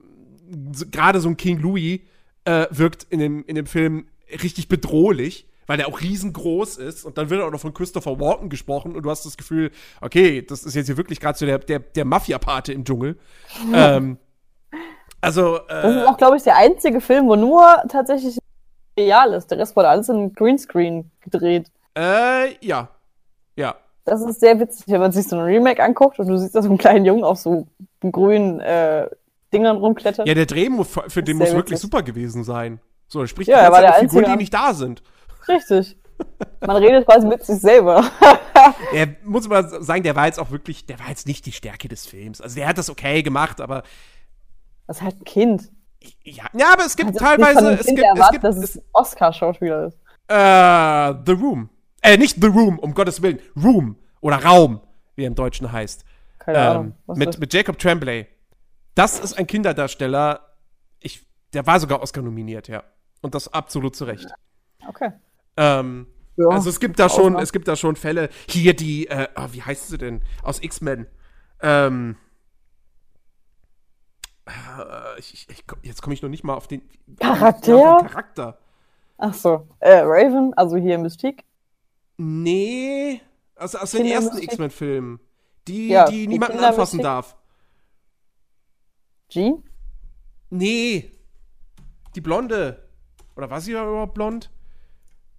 so, 0.74 0.86
Gerade 0.89 1.20
so 1.20 1.28
ein 1.30 1.38
King 1.38 1.60
Louis 1.60 2.02
äh, 2.46 2.68
wirkt 2.70 3.08
in 3.10 3.20
dem, 3.20 3.43
in 3.46 3.56
dem 3.56 3.66
Film 3.66 4.08
richtig 4.41 4.68
bedrohlich, 4.68 5.48
weil 5.68 5.80
er 5.80 5.88
auch 5.88 6.01
riesengroß 6.01 6.78
ist. 6.78 7.05
Und 7.05 7.18
dann 7.18 7.30
wird 7.30 7.41
auch 7.41 7.51
noch 7.51 7.59
von 7.59 7.74
Christopher 7.74 8.20
Walken 8.20 8.49
gesprochen 8.49 8.95
und 8.95 9.03
du 9.03 9.09
hast 9.09 9.26
das 9.26 9.38
Gefühl, 9.38 9.72
okay, 10.01 10.41
das 10.41 10.63
ist 10.63 10.76
jetzt 10.76 10.88
hier 10.88 10.97
wirklich 10.97 11.20
gerade 11.20 11.38
so 11.38 11.45
der, 11.45 11.59
der, 11.59 11.80
der 11.80 12.05
Mafia-Pate 12.05 12.74
im 12.74 12.84
Dschungel. 12.84 13.18
ähm, 13.74 14.18
also, 15.22 15.59
Das 15.68 15.95
ist 15.95 16.03
äh, 16.03 16.05
auch, 16.05 16.18
glaube 16.18 16.38
ich, 16.38 16.43
der 16.43 16.55
einzige 16.57 17.01
Film, 17.01 17.28
wo 17.28 17.36
nur 17.36 17.66
tatsächlich 17.89 18.38
real 18.97 19.34
ist. 19.34 19.49
Der 19.49 19.57
Rest 19.57 19.76
wurde 19.76 19.89
alles 19.89 20.09
in 20.09 20.34
Greenscreen 20.34 21.11
gedreht. 21.22 21.72
äh, 21.97 22.53
ja. 22.66 22.89
Ja. 23.55 23.76
Das 24.03 24.22
ist 24.22 24.39
sehr 24.39 24.59
witzig, 24.59 24.84
wenn 24.88 24.99
man 24.99 25.11
sich 25.11 25.28
so 25.28 25.36
ein 25.36 25.41
Remake 25.41 25.82
anguckt 25.82 26.20
und 26.20 26.28
du 26.28 26.38
siehst 26.38 26.53
da 26.53 26.61
so 26.61 26.70
einen 26.70 26.78
kleinen 26.78 27.05
Jungen 27.05 27.24
auf 27.24 27.39
so 27.39 27.66
grünen 28.01 28.59
äh, 28.59 29.07
Dingern 29.51 29.78
rumklettern. 29.78 30.28
Ja, 30.28 30.36
der 30.36 30.45
Dreh 30.45 30.70
muss, 30.70 30.89
für 31.07 31.24
den 31.24 31.38
muss 31.38 31.47
wirklich 31.53 31.72
witzig. 31.78 31.82
super 31.82 32.03
gewesen 32.03 32.43
sein. 32.43 32.80
So, 33.07 33.22
er 33.22 33.28
spricht 33.28 33.49
Ja, 33.49 33.66
die 33.66 33.72
Zeit 33.74 33.84
der 33.84 33.93
Figuren, 33.95 34.26
die 34.26 34.38
nicht 34.38 34.53
da 34.53 34.74
sind. 34.74 35.01
Richtig. 35.48 35.98
Man 36.62 36.78
redet 36.78 37.06
quasi 37.06 37.28
mit 37.28 37.46
sich 37.46 37.60
selber. 37.60 38.04
Er 38.93 39.16
muss 39.24 39.48
mal 39.48 39.84
sagen, 39.84 40.02
der 40.04 40.16
war 40.16 40.26
jetzt 40.28 40.39
auch 40.39 40.50
wirklich, 40.50 40.86
der 40.86 40.98
war 41.00 41.10
jetzt 41.10 41.28
nicht 41.28 41.46
die 41.46 41.52
Stärke 41.52 41.88
des 41.88 42.08
Films. 42.08 42.39
Also 42.41 42.56
der 42.56 42.68
hat 42.68 42.78
das 42.78 42.89
okay 42.89 43.22
gemacht, 43.22 43.60
aber 43.62 43.84
Das 44.88 44.98
ist 44.98 45.04
halt 45.04 45.20
ein 45.22 45.24
Kind. 45.26 45.72
ja, 46.24 46.46
ja 46.54 46.72
aber 46.74 46.86
es 46.86 46.96
gibt 46.96 47.10
Also 47.10 47.20
teilweise, 47.20 47.74
es 47.74 47.86
Kind 47.86 47.98
gibt, 47.98 48.08
es 48.08 48.16
erwartet, 48.16 48.32
gibt 48.32 48.43
dass 48.46 48.56
es, 48.58 48.76
es 48.78 48.82
Oscar-Schauspieler 48.93 49.88
ist. 49.88 49.98
äh, 50.30 51.14
The 51.26 51.34
Room. 51.34 51.70
Äh, 52.02 52.18
nicht 52.18 52.38
The 52.41 52.48
Room, 52.48 52.80
um 52.80 52.93
Gottes 52.93 53.22
Willen. 53.22 53.39
Room 53.62 53.98
oder 54.22 54.43
Raum, 54.43 54.80
wie 55.16 55.24
er 55.24 55.28
im 55.28 55.36
Deutschen 55.36 55.72
heißt. 55.72 56.06
Keine 56.39 56.58
Ähm, 56.58 56.64
Ahnung. 56.66 56.96
Was 57.06 57.18
mit, 57.18 57.39
mit 57.39 57.54
Jacob 57.54 57.78
Tremblay. 57.78 58.26
Das 58.96 59.20
ist 59.20 59.38
ein 59.38 59.46
Kinderdarsteller. 59.46 60.39
Ich, 61.02 61.28
der 61.54 61.68
war 61.68 61.80
sogar 61.80 62.02
Oscar 62.02 62.22
nominiert, 62.22 62.68
ja. 62.70 62.84
Und 63.22 63.36
das 63.36 63.54
absolut 63.54 63.96
zu 63.96 64.06
Recht. 64.06 64.28
Okay. 64.88 65.12
Ähm, 65.58 66.08
Ja, 66.38 66.47
also 66.49 66.70
es 66.70 66.80
gibt 66.80 66.99
da 66.99 67.10
schon, 67.10 67.38
es 67.38 67.51
gibt 67.53 67.68
da 67.68 67.76
schon 67.76 67.95
Fälle. 67.95 68.30
Hier 68.49 68.76
die, 68.76 69.08
äh, 69.08 69.28
ah, 69.36 69.49
wie 69.51 69.62
heißt 69.64 69.88
sie 69.88 69.97
denn? 69.97 70.22
Aus 70.43 70.62
X-Men. 70.62 71.08
Ähm, 71.62 72.18
äh, 74.45 75.20
ich, 75.20 75.47
ich, 75.49 75.64
jetzt 75.84 76.01
komme 76.01 76.14
ich 76.14 76.22
noch 76.22 76.30
nicht 76.30 76.43
mal 76.43 76.56
auf 76.56 76.68
den 76.68 76.82
Charakter? 77.20 77.76
Auf 77.78 78.01
den 78.01 78.08
Charakter. 78.10 78.58
Ach 79.18 79.34
so. 79.34 79.68
Äh, 79.80 79.99
Raven, 80.03 80.53
also 80.56 80.78
hier 80.78 80.97
Mystique. 80.97 81.43
Nee, 82.18 83.22
aus, 83.56 83.76
aus 83.76 83.91
den 83.91 84.06
ersten? 84.06 84.38
X-Men-Filmen. 84.38 85.20
Die, 85.68 85.89
Ja, 85.89 86.06
die 86.06 86.28
die 86.28 86.28
niemanden 86.28 86.53
Kinder 86.53 86.70
anfassen 86.70 86.97
Mystik? 86.97 87.03
darf. 87.03 87.36
Jean? 89.30 89.64
Nee. 90.49 91.12
Die 92.16 92.22
Blonde. 92.22 92.88
Oder 93.36 93.49
war 93.49 93.62
sie 93.62 93.72
überhaupt 93.72 94.14
blond? 94.14 94.49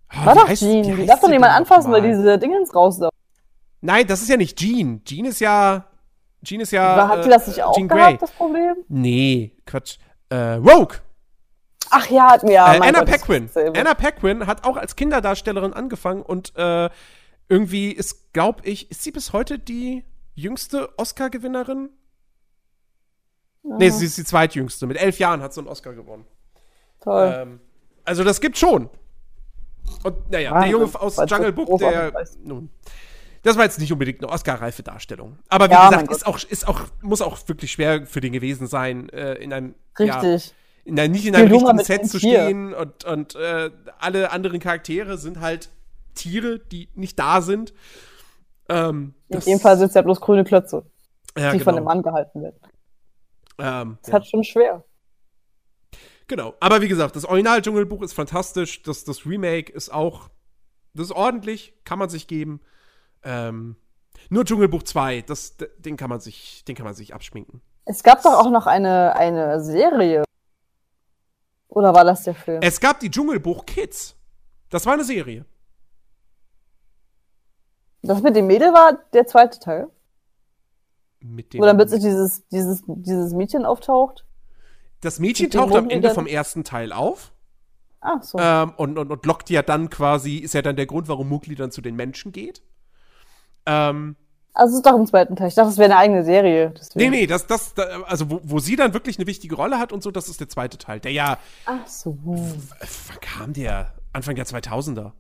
Ah, 0.09 0.27
War 0.27 0.35
doch 0.35 0.49
heißt- 0.49 0.61
Jean. 0.61 0.83
Die 0.83 0.97
heißt 0.97 1.09
darf 1.09 1.21
doch 1.21 1.29
niemand 1.29 1.53
anfassen, 1.55 1.91
weil 1.93 2.01
nochmal? 2.03 2.17
diese 2.17 2.39
Dingens 2.39 2.75
raus 2.75 2.99
da. 2.99 3.09
Nein, 3.81 4.07
das 4.07 4.23
ist 4.23 4.29
ja 4.29 4.37
nicht 4.37 4.59
Jean. 4.59 5.03
Jean 5.05 5.25
ist 5.27 5.41
ja. 5.41 5.87
Jean 6.45 6.61
ist 6.61 6.71
ja. 6.73 6.97
War- 6.97 7.09
Hat 7.09 7.23
sie 7.25 7.29
äh, 7.29 7.33
das 7.33 7.47
nicht 7.49 7.63
auch 7.63 7.75
Jean 7.75 7.89
gehabt, 7.89 8.03
Grey. 8.11 8.19
das 8.19 8.31
Problem? 8.33 8.77
Nee, 8.89 9.53
Quatsch. 9.67 9.99
Äh, 10.29 10.37
Rogue. 10.55 10.97
Ach 11.91 12.09
ja, 12.11 12.33
hat 12.33 12.43
mir 12.43 12.53
ja. 12.53 12.75
äh, 12.75 12.81
Anna 12.81 13.01
Gott, 13.01 13.09
Paquin. 13.11 13.51
Anna 13.77 13.95
Paquin 13.95 14.47
hat 14.47 14.65
auch 14.65 14.77
als 14.77 14.97
Kinderdarstellerin 14.97 15.73
angefangen 15.73 16.23
und 16.23 16.53
äh, 16.57 16.91
irgendwie 17.49 17.93
ist, 17.93 18.33
glaub 18.33 18.67
ich, 18.67 18.91
ist 18.91 19.03
sie 19.05 19.13
bis 19.13 19.33
heute 19.33 19.59
die 19.61 20.05
jüngste 20.35 20.89
Oscar-Gewinnerin? 20.99 21.91
Nee, 23.63 23.91
sie 23.91 24.07
ist 24.07 24.19
die 24.19 24.25
zweitjüngste. 24.25 24.87
Mit 24.87 24.97
elf 24.97 25.19
Jahren 25.19 25.43
hat 25.43 25.53
sie 25.55 25.61
einen 25.61 25.69
Oscar 25.69 25.93
gewonnen. 25.93 26.25
Toll. 27.01 27.35
Ähm, 27.37 27.61
also 28.05 28.23
das 28.25 28.41
gibt 28.41 28.59
schon. 28.59 28.89
Und 30.05 30.31
naja, 30.31 30.51
der 30.51 30.53
Wahnsinn, 30.53 30.71
Junge 30.73 31.01
aus 31.01 31.17
Jungle 31.29 31.53
Book, 31.53 31.79
der. 31.79 32.21
ist. 32.21 32.45
Nun, 32.45 32.71
das 33.43 33.57
war 33.57 33.65
jetzt 33.65 33.79
nicht 33.79 33.93
unbedingt 33.93 34.23
eine 34.23 34.31
Oscar-reife 34.33 34.83
Darstellung. 34.83 35.39
Aber 35.49 35.69
wie 35.69 35.73
Ja, 35.73 35.89
gesagt, 35.91 36.11
ist 36.11 36.27
auch, 36.27 36.39
ist 36.43 36.67
auch, 36.69 36.81
muss 37.03 37.23
auch 37.23 37.39
wirklich 37.49 37.73
schwer 37.73 38.07
für 38.07 38.21
den 38.21 38.33
gewesen 38.33 38.67
sein, 38.67 39.09
äh, 39.11 39.35
in 39.35 39.53
einem. 39.53 39.75
Ja, 39.99 40.21
Richtig. 40.21 40.55
in 40.85 40.99
einem, 40.99 41.13
nicht 41.13 41.27
in 41.27 41.35
einem 41.35 41.51
richtigen 41.51 41.79
Set 41.79 42.09
zu 42.09 42.19
Tier. 42.19 42.43
stehen 42.45 42.75
und, 42.75 43.05
und 43.05 43.35
äh, 43.37 43.71
alle 43.99 44.31
anderen 44.33 44.61
Charaktere 44.61 45.17
sind 45.19 45.41
halt 45.41 45.71
Tiere, 46.15 46.59
die 46.59 46.89
nicht 46.95 47.19
da 47.19 47.41
sind. 47.43 47.73
Ähm, 48.69 49.15
In 49.29 49.41
dem 49.41 49.61
Fall 49.61 49.77
sind 49.79 49.89
es 49.89 49.95
ja 49.95 50.03
bloß 50.03 50.21
grüne 50.21 50.45
Klötze, 50.45 50.85
ja, 51.39 51.53
die 51.53 51.59
genau. 51.59 51.65
von 51.65 51.75
dem 51.77 51.85
Mann 51.85 52.03
gehalten 52.03 52.43
werden. 52.43 52.59
Ähm, 53.59 53.99
Das 54.03 54.09
ja. 54.09 54.15
hat 54.15 54.27
schon 54.27 54.45
schwer. 54.45 54.83
Genau. 56.29 56.55
Aber 56.61 56.83
wie 56.83 56.89
gesagt, 56.89 57.17
das 57.17 57.25
Original-Dschungelbuch 57.25 58.03
ist 58.03 58.13
fantastisch. 58.13 58.83
Das, 58.83 59.05
das 59.05 59.27
Remake 59.27 59.73
ist 59.73 59.91
auch. 59.93 60.31
Das 60.95 61.07
ist 61.07 61.13
ordentlich, 61.13 61.75
kann 61.85 61.99
man 61.99 62.09
sich 62.09 62.27
geben. 62.27 62.61
Ähm, 63.23 63.77
nur 64.31 64.45
Dschungelbuch 64.45 64.83
2, 64.83 65.23
das, 65.23 65.57
den, 65.79 65.97
kann 65.97 66.09
man 66.09 66.21
sich, 66.21 66.65
den 66.65 66.75
kann 66.75 66.85
man 66.85 66.95
sich 66.95 67.15
abschminken. 67.15 67.61
Es 67.85 68.03
gab 68.03 68.23
doch 68.23 68.33
auch 68.33 68.51
noch 68.51 68.67
eine, 68.67 69.15
eine 69.15 69.61
Serie. 69.61 70.25
Oder 71.69 71.95
war 71.95 72.05
das 72.05 72.25
der 72.25 72.35
Film? 72.35 72.61
Es 72.63 72.81
gab 72.81 72.99
die 73.01 73.11
Dschungelbuch 73.11 73.67
Kids. 73.67 74.17
Das 74.71 74.87
war 74.87 74.95
eine 74.95 75.05
Serie. 75.05 75.45
Das 78.03 78.23
mit 78.23 78.37
dem 78.37 78.47
Mädel 78.47 78.73
war 78.73 78.99
der 79.13 79.27
zweite 79.27 79.59
Teil. 79.59 79.89
mit 81.21 81.53
dem. 81.53 81.61
Wo 81.61 81.67
dann 81.67 81.77
plötzlich 81.77 82.01
dieses, 82.01 82.47
dieses, 82.49 82.83
dieses 82.87 83.33
Mädchen 83.33 83.65
auftaucht. 83.65 84.26
Das 85.07 85.19
Mädchen 85.19 85.51
taucht 85.51 85.75
am 85.75 85.89
Ende 85.89 86.13
vom 86.13 86.27
ersten 86.27 86.65
Teil 86.65 86.93
auf 86.93 87.33
Ah, 88.01 88.21
so. 88.23 88.39
ähm, 88.39 88.73
und, 88.77 88.99
und, 88.99 89.11
und 89.11 89.25
lockt 89.27 89.49
ja 89.51 89.63
dann 89.63 89.89
quasi, 89.91 90.37
ist 90.37 90.55
ja 90.55 90.63
dann 90.63 90.77
der 90.77 90.87
Grund, 90.87 91.09
warum 91.09 91.29
Mowgli 91.29 91.55
dann 91.55 91.71
zu 91.73 91.81
den 91.81 91.97
Menschen 91.97 92.31
geht. 92.33 92.63
Ähm, 93.65 94.17
Also 94.53 94.73
es 94.75 94.77
ist 94.79 94.87
doch 94.87 94.95
im 94.97 95.07
zweiten 95.07 95.35
Teil. 95.37 95.49
Ich 95.49 95.55
dachte, 95.55 95.71
es 95.71 95.79
wäre 95.79 95.91
eine 95.93 95.99
eigene 96.01 96.25
Serie. 96.25 96.69
nee, 96.69 96.75
Deswegen. 96.79 97.11
nee, 97.11 97.27
das, 97.27 97.47
das, 97.47 97.75
da- 97.75 98.03
also 98.03 98.31
wo, 98.31 98.41
wo 98.45 98.59
sie 98.59 98.77
dann 98.77 98.95
wirklich 98.95 99.19
eine 99.19 99.27
wichtige 99.27 99.57
Rolle 99.57 99.79
hat 99.79 99.93
und 99.93 100.03
so, 100.03 100.11
das 100.11 100.29
ist 100.29 100.41
der 100.41 100.49
zweite 100.49 100.79
Teil. 100.79 101.01
Der 101.01 101.13
ja, 101.13 101.39
Ach 101.65 101.87
so. 101.87 102.17
wann 102.27 103.21
kam 103.21 103.53
der? 103.55 103.95
Anfang 104.13 104.35
der 104.37 104.47
2000er. 104.47 105.13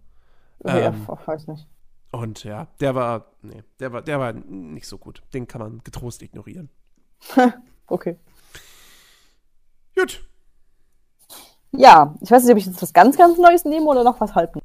Okay, 0.61 0.80
ja, 0.80 0.87
Ähm. 0.89 1.07
weiß 1.26 1.49
nicht. 1.49 1.66
Und 2.12 2.45
ja, 2.45 2.68
der 2.80 2.95
war, 2.95 3.26
nee, 3.43 3.62
der 3.80 3.93
war, 3.93 4.01
der 4.03 4.20
war 4.20 4.32
nicht 4.32 4.87
so 4.87 4.97
gut. 4.97 5.22
Den 5.34 5.47
kann 5.49 5.61
man 5.61 5.80
getrost 5.84 6.22
ignorieren. 6.22 6.68
Okay. 7.89 8.16
Gut. 9.97 10.24
Ja, 11.72 12.14
ich 12.20 12.30
weiß 12.30 12.44
nicht, 12.44 12.53
ob 12.53 12.59
ich 12.59 12.66
jetzt 12.66 12.80
was 12.82 12.92
ganz, 12.92 13.16
ganz 13.16 13.38
Neues 13.38 13.64
nehme 13.64 13.86
oder 13.86 14.05
noch 14.05 14.20
was 14.20 14.34
halten. 14.34 14.61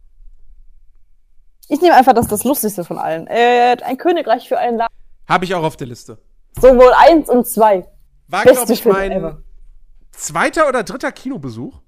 Ich 1.67 1.81
nehme 1.81 1.95
einfach 1.95 2.13
das, 2.13 2.27
das 2.27 2.43
Lustigste 2.43 2.83
von 2.83 2.97
allen. 2.97 3.27
Äh, 3.27 3.77
ein 3.83 3.97
Königreich 3.97 4.47
für 4.47 4.57
einen 4.57 4.77
Laden. 4.77 4.93
Habe 5.27 5.45
ich 5.45 5.55
auch 5.55 5.63
auf 5.63 5.77
der 5.77 5.87
Liste. 5.87 6.17
Sowohl 6.59 6.91
eins 6.97 7.29
und 7.29 7.47
zwei. 7.47 7.87
War, 8.27 8.43
glaube 8.43 8.73
ich, 8.73 8.85
mein 8.85 9.11
ever. 9.11 9.41
zweiter 10.11 10.67
oder 10.67 10.83
dritter 10.83 11.11
Kinobesuch 11.11 11.81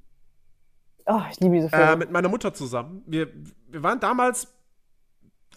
Oh, 1.05 1.21
ich 1.29 1.39
liebe 1.39 1.55
diese 1.55 1.67
äh, 1.67 1.69
Filme. 1.77 1.97
mit 1.97 2.11
meiner 2.11 2.29
Mutter 2.29 2.53
zusammen. 2.53 3.03
Wir, 3.05 3.27
wir 3.67 3.83
waren 3.83 3.99
damals, 3.99 4.47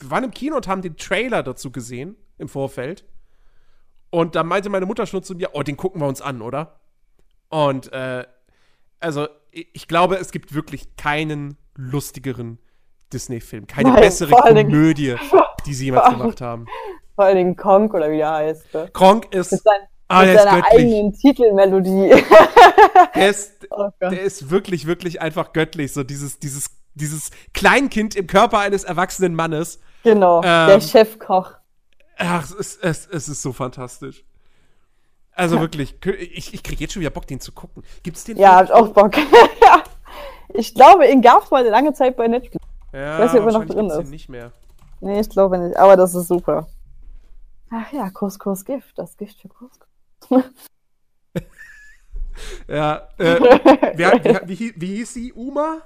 wir 0.01 0.11
waren 0.11 0.24
im 0.24 0.30
Kino 0.32 0.57
und 0.57 0.66
haben 0.66 0.82
den 0.82 0.97
Trailer 0.97 1.43
dazu 1.43 1.70
gesehen 1.70 2.16
im 2.39 2.49
Vorfeld. 2.49 3.05
Und 4.11 4.34
da 4.34 4.43
meinte 4.43 4.70
meine 4.70 4.87
Mutter 4.87 5.07
schon 5.07 5.22
zu 5.22 5.34
mir, 5.34 5.51
oh, 5.53 5.62
den 5.62 5.76
gucken 5.76 6.01
wir 6.01 6.09
uns 6.09 6.20
an, 6.20 6.43
oder? 6.43 6.80
Und 7.49 7.92
äh, 7.92 8.24
also 9.01 9.28
ich, 9.51 9.88
glaube, 9.88 10.16
es 10.16 10.32
gibt 10.32 10.55
wirklich 10.55 10.97
keinen 10.97 11.57
lustigeren 11.76 12.59
Disney-Film, 13.12 13.66
keine 13.66 13.90
Nein, 13.90 14.01
bessere 14.01 14.42
allen 14.42 14.57
Dingen- 14.57 14.70
Komödie, 14.70 15.14
die 15.66 15.74
sie 15.74 15.86
jemals 15.86 16.05
vor 16.05 16.11
allen 16.12 16.20
gemacht 16.22 16.40
haben. 16.40 16.66
Vor 17.14 17.24
allem 17.24 17.36
Dingen 17.36 17.57
Kong 17.57 17.90
oder 17.92 18.11
wie 18.11 18.18
der 18.18 18.30
heißt. 18.30 18.74
Ne? 18.74 18.90
Kronk 18.92 19.32
ist, 19.34 19.53
Mit, 19.53 19.62
sein, 19.62 19.80
ah, 20.09 20.22
mit 20.22 20.34
ist 20.34 20.42
seiner 20.42 20.64
eigenen 20.66 21.12
Titelmelodie. 21.14 22.22
Der 23.14 23.30
ist, 23.30 23.66
oh 23.70 23.88
der 24.01 24.20
ist 24.22 24.51
wirklich, 24.51 24.86
wirklich 24.86 25.20
einfach 25.22 25.53
göttlich. 25.53 25.92
So 25.92 26.03
dieses, 26.03 26.38
dieses, 26.38 26.70
dieses 26.94 27.30
Kleinkind 27.55 28.14
im 28.16 28.26
Körper 28.26 28.59
eines 28.59 28.84
erwachsenen 28.84 29.34
Mannes. 29.34 29.80
Genau, 30.03 30.38
Ähm, 30.42 30.68
der 30.68 30.80
Chefkoch. 30.80 31.53
Ach, 32.18 32.44
es 32.44 32.51
ist, 32.53 32.84
es, 32.84 33.07
es 33.07 33.28
ist 33.28 33.42
so 33.42 33.53
fantastisch. 33.53 34.24
Also 35.37 35.61
wirklich, 35.61 35.95
ich, 36.18 36.55
ich 36.55 36.62
krieg 36.62 36.80
jetzt 36.80 36.95
schon 36.95 37.01
wieder 37.01 37.11
Bock, 37.11 37.26
den 37.26 37.41
zu 37.41 37.53
gucken. 37.53 37.84
Gibt's 38.03 38.24
den? 38.24 38.39
Ja, 38.39 38.57
hab 38.57 38.64
ich 38.64 38.72
auch 38.72 38.89
Bock. 38.89 39.12
ich 40.55 40.74
glaube, 40.74 41.07
ihn 41.07 41.20
gab's 41.20 41.51
mal 41.51 41.61
eine 41.61 41.68
lange 41.68 41.93
Zeit 41.93 42.16
bei 42.16 42.26
Netflix. 42.26 42.57
Ja, 42.93 43.18
weiß 43.18 43.34
nicht, 43.34 43.43
ob 43.43 43.49
er 43.49 43.59
noch 43.59 43.66
drin 43.66 43.91
ist. 43.91 44.11
nicht 44.11 44.30
mehr. 44.30 44.53
Nee, 45.01 45.20
ich 45.20 45.28
glaube 45.28 45.59
nicht, 45.59 45.76
aber 45.76 45.97
das 45.97 46.14
ist 46.14 46.28
super. 46.28 46.66
Ach 47.70 47.93
ja, 47.93 48.09
Couscous 48.09 48.64
Gift, 48.64 48.99
das 48.99 49.14
Gift 49.16 49.41
für 49.41 49.49
Couscous. 49.49 49.89
Ja, 52.68 53.09
äh, 53.18 53.41
wie, 53.95 54.05
wie, 54.05 54.59
wie, 54.59 54.74
wie 54.76 54.97
hieß 54.97 55.14
sie? 55.14 55.32
Uma? 55.32 55.78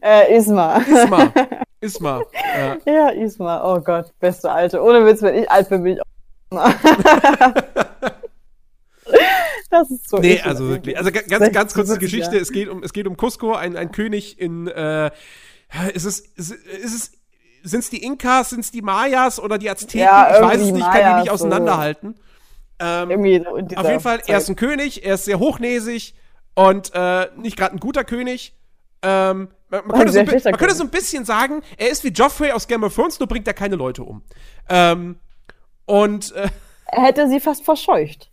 äh, 0.00 0.36
Isma. 0.36 0.78
Isma. 0.78 1.32
Isma. 1.80 2.22
Ja. 2.56 2.76
ja, 2.84 3.08
Isma, 3.10 3.64
oh 3.64 3.80
Gott, 3.80 4.12
beste 4.20 4.50
Alte. 4.50 4.80
Ohne 4.82 5.04
Witz, 5.04 5.22
wenn 5.22 5.42
ich 5.42 5.50
alt 5.50 5.68
bin, 5.68 5.82
bin 5.82 5.94
ich 5.94 6.02
auch 6.02 6.06
Das 9.70 9.90
ist 9.90 10.08
so 10.08 10.18
Nee, 10.18 10.40
also 10.40 10.68
wirklich. 10.68 10.96
Also 10.96 11.10
ga- 11.10 11.20
ganz, 11.20 11.38
60, 11.40 11.52
ganz 11.52 11.74
kurze 11.74 11.92
70 11.92 12.00
Geschichte. 12.10 12.38
Es 12.38 12.52
geht 12.52 12.68
um, 12.68 12.82
es 12.82 12.92
geht 12.92 13.06
um 13.06 13.16
Cusco, 13.16 13.54
ein, 13.54 13.76
ein 13.76 13.90
König 13.92 14.38
in, 14.40 14.68
äh, 14.68 15.10
ist 15.92 16.04
es, 16.04 16.20
ist, 16.20 16.52
ist 16.52 16.94
es, 16.94 17.12
sind 17.62 17.80
es 17.80 17.90
die 17.90 18.02
Inkas, 18.02 18.50
sind 18.50 18.60
es 18.60 18.70
die 18.70 18.82
Mayas 18.82 19.40
oder 19.40 19.58
die 19.58 19.68
Azteken? 19.68 20.00
Ja, 20.00 20.36
ich 20.36 20.42
weiß 20.42 20.60
es 20.60 20.70
nicht, 20.72 20.84
kann 20.84 20.94
die 20.94 21.00
Mayas, 21.02 21.20
nicht 21.22 21.30
auseinanderhalten. 21.30 22.14
Ähm, 22.78 23.08
so 23.44 23.60
dieser 23.62 23.80
auf 23.80 23.88
jeden 23.88 24.00
Fall, 24.00 24.20
er 24.26 24.38
ist 24.38 24.46
Zeit. 24.46 24.52
ein 24.54 24.56
König, 24.56 25.04
er 25.04 25.14
ist 25.14 25.24
sehr 25.24 25.38
hochnäsig 25.38 26.14
und 26.54 26.92
äh, 26.94 27.28
nicht 27.36 27.56
gerade 27.56 27.74
ein 27.74 27.80
guter 27.80 28.04
König. 28.04 28.54
Ähm, 29.02 29.48
man, 29.68 29.86
man, 29.86 29.98
könnte 29.98 30.12
so 30.12 30.50
man 30.50 30.56
könnte 30.58 30.74
so 30.74 30.84
ein 30.84 30.90
bisschen 30.90 31.24
sagen, 31.24 31.62
er 31.76 31.90
ist 31.90 32.04
wie 32.04 32.08
Joffrey 32.08 32.52
aus 32.52 32.68
Game 32.68 32.84
of 32.84 32.94
Thrones, 32.94 33.18
nur 33.18 33.28
bringt 33.28 33.46
er 33.48 33.54
keine 33.54 33.76
Leute 33.76 34.04
um. 34.04 34.22
Ähm, 34.68 35.18
und 35.86 36.32
äh, 36.36 36.48
Er 36.86 37.02
hätte 37.02 37.28
sie 37.28 37.40
fast 37.40 37.64
verscheucht. 37.64 38.30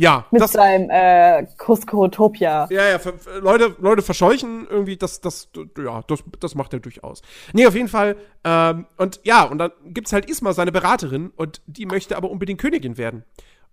Ja, 0.00 0.26
Mit 0.30 0.40
das, 0.40 0.52
seinem 0.52 0.88
äh, 0.90 1.46
Cusco-Topia. 1.58 2.68
Ja, 2.70 2.88
ja, 2.88 2.98
ver- 2.98 3.18
ver- 3.18 3.40
Leute, 3.40 3.76
Leute 3.80 4.02
verscheuchen 4.02 4.66
irgendwie, 4.68 4.96
das, 4.96 5.20
das, 5.20 5.48
ja, 5.78 6.02
das, 6.06 6.24
das 6.40 6.54
macht 6.54 6.72
er 6.72 6.80
durchaus. 6.80 7.22
Nee, 7.52 7.66
auf 7.66 7.74
jeden 7.74 7.88
Fall. 7.88 8.16
Ähm, 8.44 8.86
und 8.96 9.20
ja, 9.24 9.44
und 9.44 9.58
dann 9.58 9.72
gibt's 9.86 10.12
halt 10.12 10.28
Isma, 10.30 10.52
seine 10.52 10.72
Beraterin, 10.72 11.30
und 11.36 11.60
die 11.66 11.86
möchte 11.86 12.16
aber 12.16 12.30
unbedingt 12.30 12.60
Königin 12.60 12.96
werden. 12.96 13.24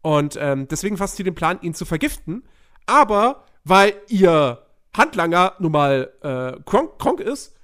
Und 0.02 0.38
ähm, 0.40 0.68
deswegen 0.68 0.98
fasst 0.98 1.16
sie 1.18 1.24
den 1.24 1.36
Plan, 1.36 1.60
ihn 1.62 1.74
zu 1.74 1.86
vergiften. 1.86 2.44
Aber 2.86 3.44
weil 3.64 3.94
ihr 4.08 4.64
Handlanger 4.96 5.54
nun 5.60 5.72
mal 5.72 6.12
äh, 6.22 6.60
Kronk, 6.66 7.00
Kronk 7.00 7.20
ist, 7.20 7.56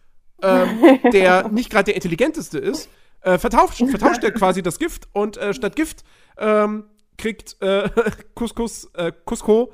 ähm, 0.42 1.00
der 1.14 1.48
nicht 1.50 1.70
gerade 1.70 1.86
der 1.86 1.96
intelligenteste 1.96 2.60
ist, 2.60 2.90
äh, 3.22 3.38
vertauscht, 3.38 3.78
vertauscht 3.90 4.24
er 4.24 4.32
quasi 4.32 4.62
das 4.62 4.80
Gift 4.80 5.08
und 5.14 5.38
äh, 5.38 5.54
statt 5.54 5.76
Gift 5.76 6.04
ähm, 6.38 6.86
kriegt 7.18 7.62
äh, 7.62 7.90
Couscous, 8.36 8.90
äh, 8.94 9.12
Cusco 9.26 9.74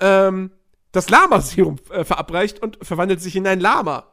ähm, 0.00 0.50
das 0.92 1.10
Lama-Serum 1.10 1.76
äh, 1.90 2.04
verabreicht 2.04 2.62
und 2.62 2.78
verwandelt 2.82 3.20
sich 3.20 3.36
in 3.36 3.46
ein 3.46 3.60
Lama. 3.60 4.06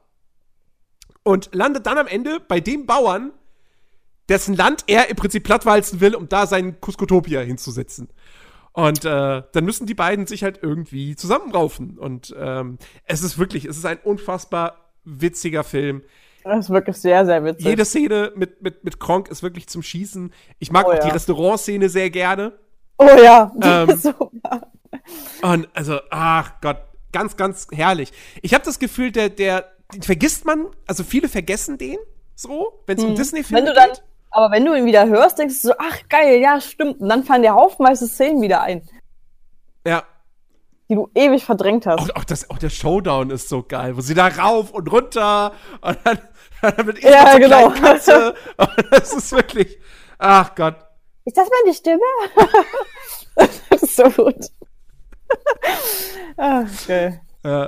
Und 1.24 1.50
landet 1.56 1.86
dann 1.88 1.98
am 1.98 2.08
Ende 2.08 2.40
bei 2.40 2.60
dem 2.60 2.86
Bauern, 2.86 3.32
dessen 4.30 4.56
Land 4.56 4.84
er 4.88 5.10
im 5.10 5.16
Prinzip 5.16 5.44
plattwalzen 5.44 6.02
will, 6.02 6.16
um 6.16 6.30
da 6.30 6.46
seinen 6.46 6.78
Cuscotopia 6.82 7.42
hinzusetzen. 7.42 8.10
Und 8.74 9.06
äh, 9.06 9.42
dann 9.52 9.66
müssen 9.66 9.88
die 9.88 9.94
beiden 9.94 10.28
sich 10.28 10.44
halt 10.44 10.60
irgendwie 10.62 11.16
zusammenraufen. 11.16 11.98
Und 11.98 12.36
ähm, 12.38 12.78
es 13.06 13.24
ist 13.24 13.40
wirklich, 13.40 13.66
es 13.66 13.78
ist 13.78 13.86
ein 13.86 14.00
unfassbar 14.04 14.92
witziger 15.06 15.64
Film. 15.64 16.04
Das 16.44 16.66
ist 16.66 16.70
wirklich 16.70 16.98
sehr, 16.98 17.26
sehr 17.26 17.44
witzig. 17.44 17.66
Jede 17.66 17.86
Szene 17.86 18.34
mit, 18.36 18.62
mit, 18.62 18.84
mit 18.84 19.00
Kronk 19.00 19.30
ist 19.30 19.42
wirklich 19.42 19.68
zum 19.68 19.82
Schießen. 19.82 20.32
Ich 20.60 20.72
mag 20.72 20.86
Oh 20.86 20.90
auch 20.90 20.96
ja. 20.96 21.06
die 21.06 21.10
Restaurantszene 21.10 21.90
sehr 21.90 22.10
gerne. 22.10 22.54
Oh 22.98 23.10
ja, 23.24 23.52
Ähm, 23.62 23.96
super. 23.98 24.30
Und 25.42 25.68
also, 25.74 26.00
ach 26.10 26.54
Gott, 26.62 26.78
ganz, 27.12 27.36
ganz 27.38 27.68
herrlich. 27.72 28.12
Ich 28.42 28.54
habe 28.54 28.64
das 28.66 28.80
Gefühl, 28.80 29.12
der, 29.12 29.30
der, 29.30 29.66
den 29.94 30.02
vergisst 30.04 30.46
man, 30.46 30.68
also 30.88 31.04
viele 31.04 31.30
vergessen 31.30 31.78
den 31.78 31.98
so, 32.36 32.82
wenn 32.88 32.98
es 32.98 33.04
um 33.04 33.10
Hm. 33.12 33.16
Disney-Filme 33.16 33.66
du 33.68 33.74
dann, 33.74 33.90
geht. 33.92 34.04
aber 34.32 34.52
wenn 34.52 34.66
du 34.66 34.74
ihn 34.74 34.86
wieder 34.86 35.06
hörst, 35.08 35.38
denkst 35.40 35.62
du 35.62 35.70
so, 35.70 35.74
ach 35.78 36.00
geil, 36.10 36.40
ja, 36.42 36.60
stimmt. 36.60 37.00
Und 37.00 37.08
dann 37.10 37.24
fallen 37.24 37.44
dir 37.44 37.54
haufenweise 37.54 38.08
Szenen 38.08 38.42
wieder 38.42 38.62
ein, 38.62 38.82
Ja. 39.86 40.04
die 40.90 40.96
du 40.96 41.10
ewig 41.16 41.46
verdrängt 41.46 41.86
hast. 41.86 42.00
Auch, 42.12 42.16
auch, 42.18 42.24
das, 42.26 42.50
auch 42.50 42.58
der 42.58 42.70
Showdown 42.70 43.30
ist 43.30 43.48
so 43.48 43.64
geil, 43.64 43.96
wo 43.96 44.02
sie 44.02 44.14
da 44.16 44.28
rauf 44.28 44.72
und 44.72 44.92
runter 44.92 45.54
und 45.82 45.98
dann, 46.04 46.20
dann 46.76 46.86
mit 46.86 47.02
Ja, 47.04 47.32
zur 47.32 47.40
genau. 47.40 47.70
Katze. 47.70 48.36
Und 48.58 48.70
das 48.92 49.14
ist 49.14 49.32
wirklich, 49.32 49.78
ach 50.18 50.56
Gott. 50.56 50.76
Ist 51.26 51.38
das 51.38 51.48
meine 51.64 51.74
Stimme? 51.76 52.02
das 53.36 53.82
ist 53.84 53.96
so 53.96 54.04
gut. 54.04 54.36
ah, 56.38 56.64
geil. 56.88 57.22
Äh, 57.44 57.66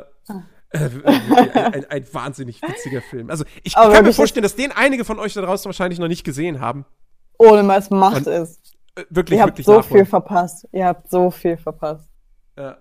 äh, 0.71 0.91
wirklich 0.91 1.55
ein, 1.55 1.73
ein, 1.73 1.85
ein 1.85 2.13
wahnsinnig 2.13 2.61
witziger 2.61 3.01
Film. 3.01 3.29
Also 3.29 3.45
ich, 3.63 3.75
Aber 3.77 3.93
kann 3.93 4.05
mir 4.05 4.13
vorstellen, 4.13 4.43
dass 4.43 4.55
den 4.55 4.71
einige 4.71 5.05
von 5.05 5.19
euch 5.19 5.33
da 5.33 5.41
draußen 5.41 5.65
wahrscheinlich 5.65 5.99
noch 5.99 6.07
nicht 6.07 6.23
gesehen 6.23 6.59
haben. 6.59 6.85
Ohne 7.37 7.63
Maß 7.63 7.89
macht 7.91 8.17
Und- 8.17 8.27
es. 8.27 8.59
Äh, 8.95 9.05
wirklich, 9.09 9.37
Ihr 9.37 9.43
habt 9.43 9.51
wirklich 9.53 9.65
so 9.65 9.77
nachholen. 9.77 10.05
viel 10.05 10.09
verpasst. 10.09 10.67
Ihr 10.71 10.85
habt 10.85 11.09
so 11.09 11.29
viel 11.31 11.57
verpasst. 11.57 12.09
Ja. 12.57 12.77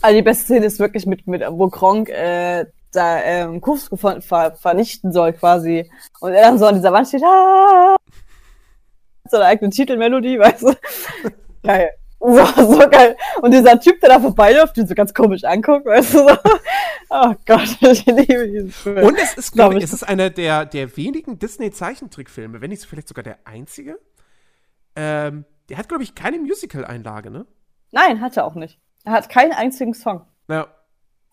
Also 0.00 0.16
die 0.16 0.22
beste 0.22 0.44
Szene 0.44 0.66
ist 0.66 0.78
wirklich 0.78 1.06
mit, 1.06 1.26
mit 1.26 1.42
wo 1.50 1.68
Kronk 1.68 2.08
äh, 2.08 2.66
da 2.92 3.20
ähm, 3.22 3.60
Cusco 3.60 3.96
ver 3.96 4.20
ver 4.22 4.54
vernichten 4.54 5.12
soll 5.12 5.32
quasi. 5.32 5.90
Und 6.20 6.32
er 6.32 6.42
dann 6.42 6.58
so 6.58 6.66
an 6.66 6.76
dieser 6.76 6.92
Wand 6.92 7.08
steht, 7.08 7.22
ah! 7.24 7.96
Seine 9.28 9.44
eigene 9.44 9.70
Titelmelodie, 9.70 10.38
weißt 10.38 10.62
du? 10.62 10.74
Geil. 11.62 11.90
So, 12.20 12.44
so 12.46 12.88
geil. 12.88 13.16
Und 13.42 13.52
dieser 13.52 13.78
Typ, 13.78 14.00
der 14.00 14.10
da 14.10 14.20
vorbeiläuft, 14.20 14.76
den 14.76 14.86
so 14.86 14.94
ganz 14.94 15.12
komisch 15.12 15.44
anguckt, 15.44 15.84
weißt 15.84 16.14
du 16.14 16.18
so. 16.20 16.36
Oh 17.10 17.34
Gott, 17.44 17.68
ich 17.80 18.06
liebe 18.06 18.48
diesen 18.48 18.70
Film. 18.70 19.06
Und 19.06 19.18
es 19.18 19.34
ist, 19.34 19.52
glaube 19.52 19.70
Glaub 19.70 19.82
ich, 19.82 19.84
es 19.84 19.92
ist 19.92 20.04
einer 20.04 20.30
der, 20.30 20.64
der 20.64 20.96
wenigen 20.96 21.38
Disney-Zeichentrickfilme, 21.38 22.60
wenn 22.62 22.70
nicht 22.70 22.84
vielleicht 22.86 23.08
sogar 23.08 23.22
der 23.24 23.38
einzige. 23.44 23.98
Ähm, 24.96 25.44
der 25.68 25.76
hat, 25.76 25.88
glaube 25.88 26.02
ich, 26.02 26.14
keine 26.14 26.38
Musical-Einlage, 26.38 27.30
ne? 27.30 27.46
Nein, 27.90 28.20
hat 28.20 28.36
er 28.36 28.46
auch 28.46 28.54
nicht. 28.54 28.78
Er 29.04 29.12
hat 29.12 29.28
keinen 29.28 29.52
einzigen 29.52 29.92
Song. 29.92 30.24
Ja. 30.48 30.68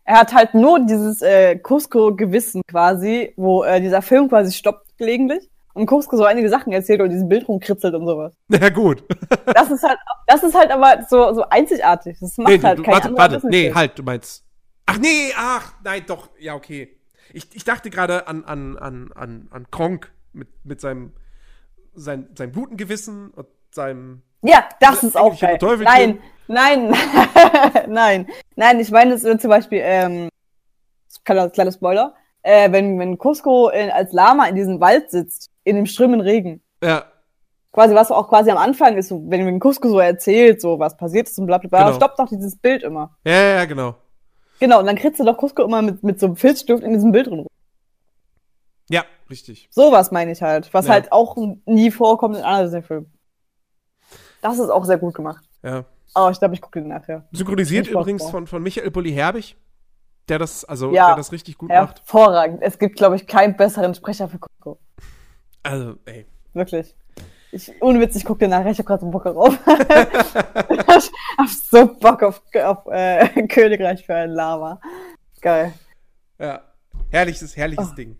Er 0.03 0.19
hat 0.19 0.34
halt 0.34 0.53
nur 0.53 0.80
dieses 0.85 1.22
äh, 1.22 1.57
Cusco-Gewissen 1.57 2.63
quasi, 2.68 3.34
wo 3.38 3.63
äh, 3.63 3.80
dieser 3.80 4.01
Film 4.01 4.27
quasi 4.27 4.51
stoppt 4.51 4.97
gelegentlich 4.97 5.50
und 5.73 5.85
Cusco 5.85 6.18
so 6.18 6.26
einige 6.26 6.49
Sachen 6.49 6.73
erzählt 6.73 7.02
und 7.02 7.10
diesen 7.10 7.30
Bild 7.30 7.48
rumkritzelt 7.48 7.93
und 7.93 8.06
sowas. 8.06 8.34
Na 8.48 8.69
gut. 8.69 9.03
Das 9.53 9.69
ist 9.69 9.84
halt, 9.84 9.99
das 10.27 10.43
ist 10.43 10.56
halt 10.56 10.72
aber 10.72 11.06
so, 11.10 11.34
so 11.34 11.43
einzigartig. 11.49 12.18
Das 12.19 12.38
macht 12.38 12.49
Nee, 12.49 12.61
halt 12.61 12.80
du, 12.80 12.84
kein 12.84 12.93
warte, 12.93 13.18
warte. 13.18 13.48
Nee, 13.48 13.73
halt, 13.73 13.98
du 13.98 14.03
meinst. 14.03 14.43
Ach 14.85 14.98
nee, 14.98 15.31
ach, 15.38 15.73
nein, 15.84 16.03
doch, 16.07 16.30
ja, 16.39 16.56
okay. 16.56 16.98
Ich, 17.34 17.48
ich 17.53 17.64
dachte 17.64 17.89
gerade 17.89 18.27
an, 18.27 18.43
an, 18.43 18.77
an, 18.77 19.11
an, 19.14 19.48
an 19.52 19.72
Kronk 19.72 20.11
mit, 20.34 20.49
mit 20.64 20.81
seinem, 20.81 21.14
sein, 21.93 22.30
seinem 22.35 22.53
guten 22.53 22.77
Gewissen 22.77 23.31
und 23.31 23.48
seinem. 23.72 24.22
Ja, 24.41 24.68
das 24.80 25.03
ist 25.03 25.18
auch 25.18 25.38
geil. 25.39 25.60
Nein, 25.84 26.19
nein, 26.48 26.93
nein, 27.88 28.27
nein. 28.56 28.80
Ich 28.80 28.91
meine, 28.91 29.14
es 29.14 29.23
ist 29.23 29.41
zum 29.41 29.49
Beispiel, 29.49 29.81
ähm, 29.84 30.30
kleiner, 31.23 31.49
kleiner 31.49 31.72
Spoiler, 31.72 32.15
äh, 32.41 32.72
wenn, 32.72 32.98
wenn 32.99 33.18
Cusco 33.18 33.69
in, 33.69 33.91
als 33.91 34.14
Lama 34.14 34.48
in 34.48 34.56
diesem 34.56 34.80
Wald 34.80 35.11
sitzt, 35.11 35.50
in 35.63 35.75
dem 35.75 35.85
strömenden 35.85 36.21
Regen, 36.21 36.61
Ja, 36.83 37.05
quasi 37.71 37.93
was 37.95 38.11
auch 38.11 38.27
quasi 38.29 38.49
am 38.51 38.57
Anfang 38.57 38.97
ist, 38.97 39.11
wenn, 39.11 39.45
wenn 39.45 39.59
Cusco 39.59 39.88
so 39.89 39.99
erzählt, 39.99 40.59
so 40.61 40.79
was 40.79 40.97
passiert 40.97 41.29
ist 41.29 41.38
und 41.39 41.45
bla 41.45 41.57
bla 41.57 41.69
bla, 41.69 41.83
Genau. 41.85 41.95
stoppt 41.95 42.19
doch 42.19 42.27
dieses 42.29 42.57
Bild 42.57 42.83
immer. 42.83 43.15
ja, 43.25 43.33
ja, 43.33 43.47
ja, 43.57 43.65
genau. 43.65 43.95
Genau, 44.59 44.79
und 44.79 44.85
dann 44.85 44.95
kritzelt 44.95 45.27
doch 45.27 45.38
Cusco 45.38 45.63
immer 45.63 45.81
mit, 45.81 46.03
mit 46.03 46.19
so 46.19 46.27
einem 46.27 46.35
Filzstift 46.35 46.83
in 46.83 46.93
diesem 46.93 47.11
Bild 47.11 47.27
rum. 47.27 47.47
Ja, 48.89 49.05
richtig. 49.29 49.67
Sowas 49.71 50.11
meine 50.11 50.31
ich 50.31 50.41
halt, 50.41 50.73
was 50.73 50.88
Ja. 50.88 50.93
halt 50.93 51.11
auch 51.11 51.38
nie 51.65 51.91
vorkommt 51.91 52.35
in 52.35 52.43
anderen 52.43 52.65
Disney-Filmen. 52.65 53.11
Das 54.41 54.59
ist 54.59 54.69
auch 54.69 54.85
sehr 54.85 54.97
gut 54.97 55.13
gemacht. 55.13 55.43
Ja. 55.63 55.85
Oh, 56.15 56.27
ich 56.31 56.39
glaube, 56.39 56.55
ich 56.55 56.61
gucke 56.61 56.79
den 56.81 56.89
nachher. 56.89 57.25
Synchronisiert 57.31 57.88
übrigens 57.88 58.29
von, 58.29 58.47
von 58.47 58.61
Michael 58.61 58.91
Bulli-Herbig, 58.91 59.55
der 60.27 60.39
das, 60.39 60.65
also, 60.65 60.91
Ja. 60.91 61.07
der 61.07 61.15
das 61.15 61.31
richtig 61.31 61.57
gut 61.57 61.69
macht. 61.69 61.99
Hervorragend. 61.99 62.61
Es 62.61 62.77
gibt, 62.79 62.97
glaube 62.97 63.15
ich, 63.15 63.27
keinen 63.27 63.55
besseren 63.55 63.95
Sprecher 63.95 64.27
für 64.27 64.39
Cusco. 64.39 64.77
Also, 65.63 65.95
ey. 66.05 66.25
Wirklich. 66.53 66.95
Ich, 67.53 67.71
ohne 67.81 67.99
Witz, 67.99 68.15
ich 68.15 68.23
gucke 68.23 68.39
den 68.39 68.51
nachher, 68.51 68.71
ich 68.71 68.77
habe 68.79 68.88
gerade 68.88 69.01
so 69.01 69.11
Bock 69.11 69.23
darauf. 69.23 69.53
ich 69.67 71.11
hab 71.38 71.47
so 71.69 71.93
Bock 71.99 72.23
auf, 72.23 72.41
auf 72.55 72.88
äh, 72.88 73.27
Königreich 73.47 74.05
für 74.05 74.15
ein 74.15 74.29
Lama. 74.31 74.79
Geil. 75.41 75.73
Ja. 76.39 76.61
Herrliches, 77.09 77.55
herrliches 77.57 77.89
Oh. 77.91 77.95
Ding. 77.95 78.17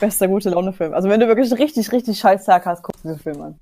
Bester 0.00 0.26
gute 0.28 0.48
Laune-Film. 0.50 0.94
Also 0.94 1.08
wenn 1.10 1.20
du 1.20 1.28
wirklich 1.28 1.52
richtig, 1.52 1.92
richtig 1.92 2.18
scheiß 2.18 2.46
Tag 2.46 2.64
hast, 2.64 2.82
guckst 2.82 3.04
du 3.04 3.08
diesen 3.08 3.20
Film 3.22 3.42
an. 3.42 3.60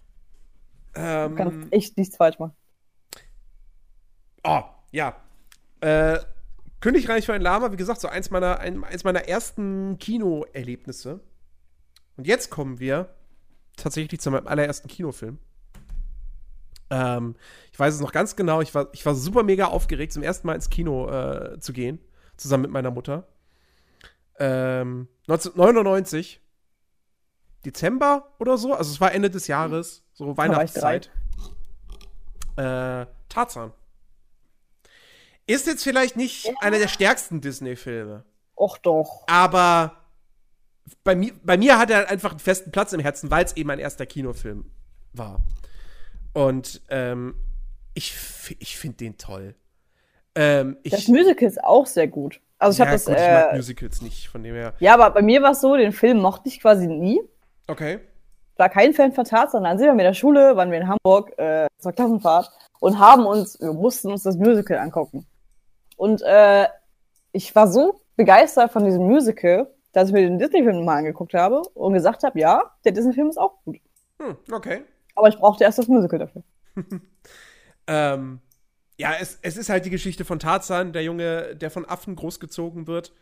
Du 0.95 1.35
kannst 1.35 1.55
Ähm, 1.57 1.69
echt 1.73 1.97
nichts 1.97 2.17
falsch 2.17 2.39
machen. 2.39 2.53
oh, 4.45 4.63
ja. 4.93 5.17
Äh, 5.81 6.19
Königreich 6.81 7.27
für 7.27 7.33
ein 7.35 7.43
Lama, 7.43 7.73
wie 7.73 7.77
gesagt, 7.77 8.01
so 8.01 8.09
eins 8.09 8.31
meiner, 8.31 8.61
ein, 8.61 8.85
eins 8.85 9.03
meiner 9.03 9.29
ersten 9.29 9.99
Kinoerlebnisse. 9.99 11.21
Und 12.19 12.27
jetzt 12.27 12.51
kommen 12.51 12.81
wir 12.81 13.15
tatsächlich 13.77 14.21
zu 14.21 14.33
meinem 14.33 14.49
allerersten 14.49 14.89
Kinofilm. 14.89 15.39
Ähm, 16.91 17.37
ich 17.71 17.79
weiß 17.79 17.95
es 17.95 18.01
noch 18.01 18.11
ganz 18.11 18.35
genau, 18.35 18.61
ich 18.61 18.75
war, 18.75 18.89
ich 18.93 19.07
war 19.07 19.15
super 19.15 19.45
mega 19.45 19.67
aufgeregt, 19.67 20.13
zum 20.13 20.25
ersten 20.25 20.49
Mal 20.49 20.55
ins 20.55 20.69
Kino 20.69 21.09
äh, 21.09 21.61
zu 21.61 21.73
gehen, 21.73 22.01
zusammen 22.37 22.63
mit 22.63 22.73
meiner 22.73 22.91
Mutter. 22.91 23.29
Ähm, 24.41 25.07
1999, 25.29 26.41
Dezember 27.65 28.35
oder 28.41 28.59
so, 28.59 28.75
also 28.75 28.91
es 28.91 29.01
war 29.01 29.13
Ende 29.13 29.31
des 29.31 29.47
Jahres, 29.47 30.03
so 30.13 30.37
Weihnachtszeit. 30.37 31.11
Äh, 32.57 33.07
Tarzan. 33.29 33.73
Ist 35.47 35.69
jetzt 35.69 35.85
vielleicht 35.85 36.17
nicht 36.17 36.51
einer 36.61 36.79
der 36.79 36.89
stärksten 36.89 37.41
Disney-Filme, 37.41 38.25
Och 38.57 38.79
doch. 38.79 39.23
aber 39.29 39.98
bei 41.05 41.15
mir, 41.15 41.33
bei 41.43 41.57
mir 41.57 41.79
hat 41.79 41.91
er 41.91 42.09
einfach 42.09 42.31
einen 42.31 42.41
festen 42.41 42.71
Platz 42.71 42.93
im 42.93 43.01
Herzen, 43.01 43.31
weil 43.31 43.45
es 43.45 43.57
eben 43.57 43.67
mein 43.67 43.79
erster 43.79 44.07
Kinofilm 44.07 44.71
war. 45.13 45.41
Und 46.33 46.83
ähm, 46.89 47.35
ich, 47.95 48.15
ich 48.59 48.79
finde 48.79 48.99
den 48.99 49.19
toll. 49.19 49.55
Ähm, 50.35 50.77
ich, 50.83 50.93
Das 50.93 51.09
Musical 51.09 51.49
ist 51.49 51.63
auch 51.63 51.87
sehr 51.87 52.07
gut. 52.07 52.41
Also 52.59 52.75
ich 52.75 52.79
ja, 52.79 52.87
habe 52.87 52.95
das, 52.95 53.05
gut, 53.07 53.17
ich 53.17 53.21
mag 53.21 53.53
äh, 53.53 53.57
Musicals 53.57 54.03
nicht, 54.03 54.29
von 54.29 54.43
dem 54.43 54.55
her. 54.55 54.75
ja, 54.79 54.95
aber 54.95 55.11
bei 55.11 55.23
mir 55.23 55.43
war 55.43 55.53
es 55.53 55.61
so, 55.61 55.77
den 55.77 55.93
Film 55.93 56.19
mochte 56.19 56.49
ich 56.49 56.61
quasi 56.61 56.87
nie. 56.87 57.21
Okay. 57.67 58.01
War 58.57 58.69
kein 58.69 58.93
Fan 58.93 59.13
von 59.13 59.25
Tarzan. 59.25 59.65
Dann 59.65 59.79
sind 59.79 59.87
wir 59.87 59.95
mit 59.95 60.05
der 60.05 60.15
Schule, 60.15 60.57
waren 60.57 60.71
wir 60.71 60.79
in 60.79 60.89
Hamburg 60.89 61.37
äh, 61.39 61.67
zur 61.79 61.93
Klassenfahrt 61.93 62.51
und 62.81 62.99
haben 62.99 63.27
uns, 63.27 63.61
wir 63.61 63.73
mussten 63.73 64.11
uns 64.11 64.25
das 64.25 64.37
Musical 64.37 64.79
angucken. 64.79 65.27
Und 65.97 66.23
äh, 66.23 66.67
ich 67.33 67.55
war 67.55 67.69
so 67.69 68.01
begeistert 68.17 68.73
von 68.73 68.85
diesem 68.85 69.05
Musical, 69.05 69.73
dass 69.99 70.09
ich 70.09 70.15
mir 70.15 70.23
den 70.23 70.39
Disney-Film 70.39 70.85
mal 70.85 70.99
angeguckt 70.99 71.35
habe 71.35 71.63
und 71.75 71.93
gesagt 71.93 72.23
habe, 72.23 72.39
ja, 72.39 72.63
der 72.85 72.93
Disney-Film 72.93 73.29
ist 73.29 73.39
auch 73.39 73.63
gut. 73.65 73.81
Hm, 74.21 74.37
okay. 74.53 74.83
Aber 75.15 75.29
ich 75.29 75.37
brauchte 75.37 75.65
erst 75.65 75.79
das 75.79 75.89
Musical 75.89 76.19
dafür. 76.19 76.43
Ähm, 77.91 78.41
ja, 78.99 79.15
es, 79.19 79.39
es 79.43 79.57
ist 79.57 79.71
halt 79.71 79.87
die 79.87 79.91
Geschichte 79.91 80.25
von 80.25 80.39
Tarzan, 80.39 80.93
der 80.93 81.03
Junge, 81.03 81.57
der 81.57 81.71
von 81.71 81.87
Affen 81.87 82.15
großgezogen 82.15 82.87
wird. 82.87 83.15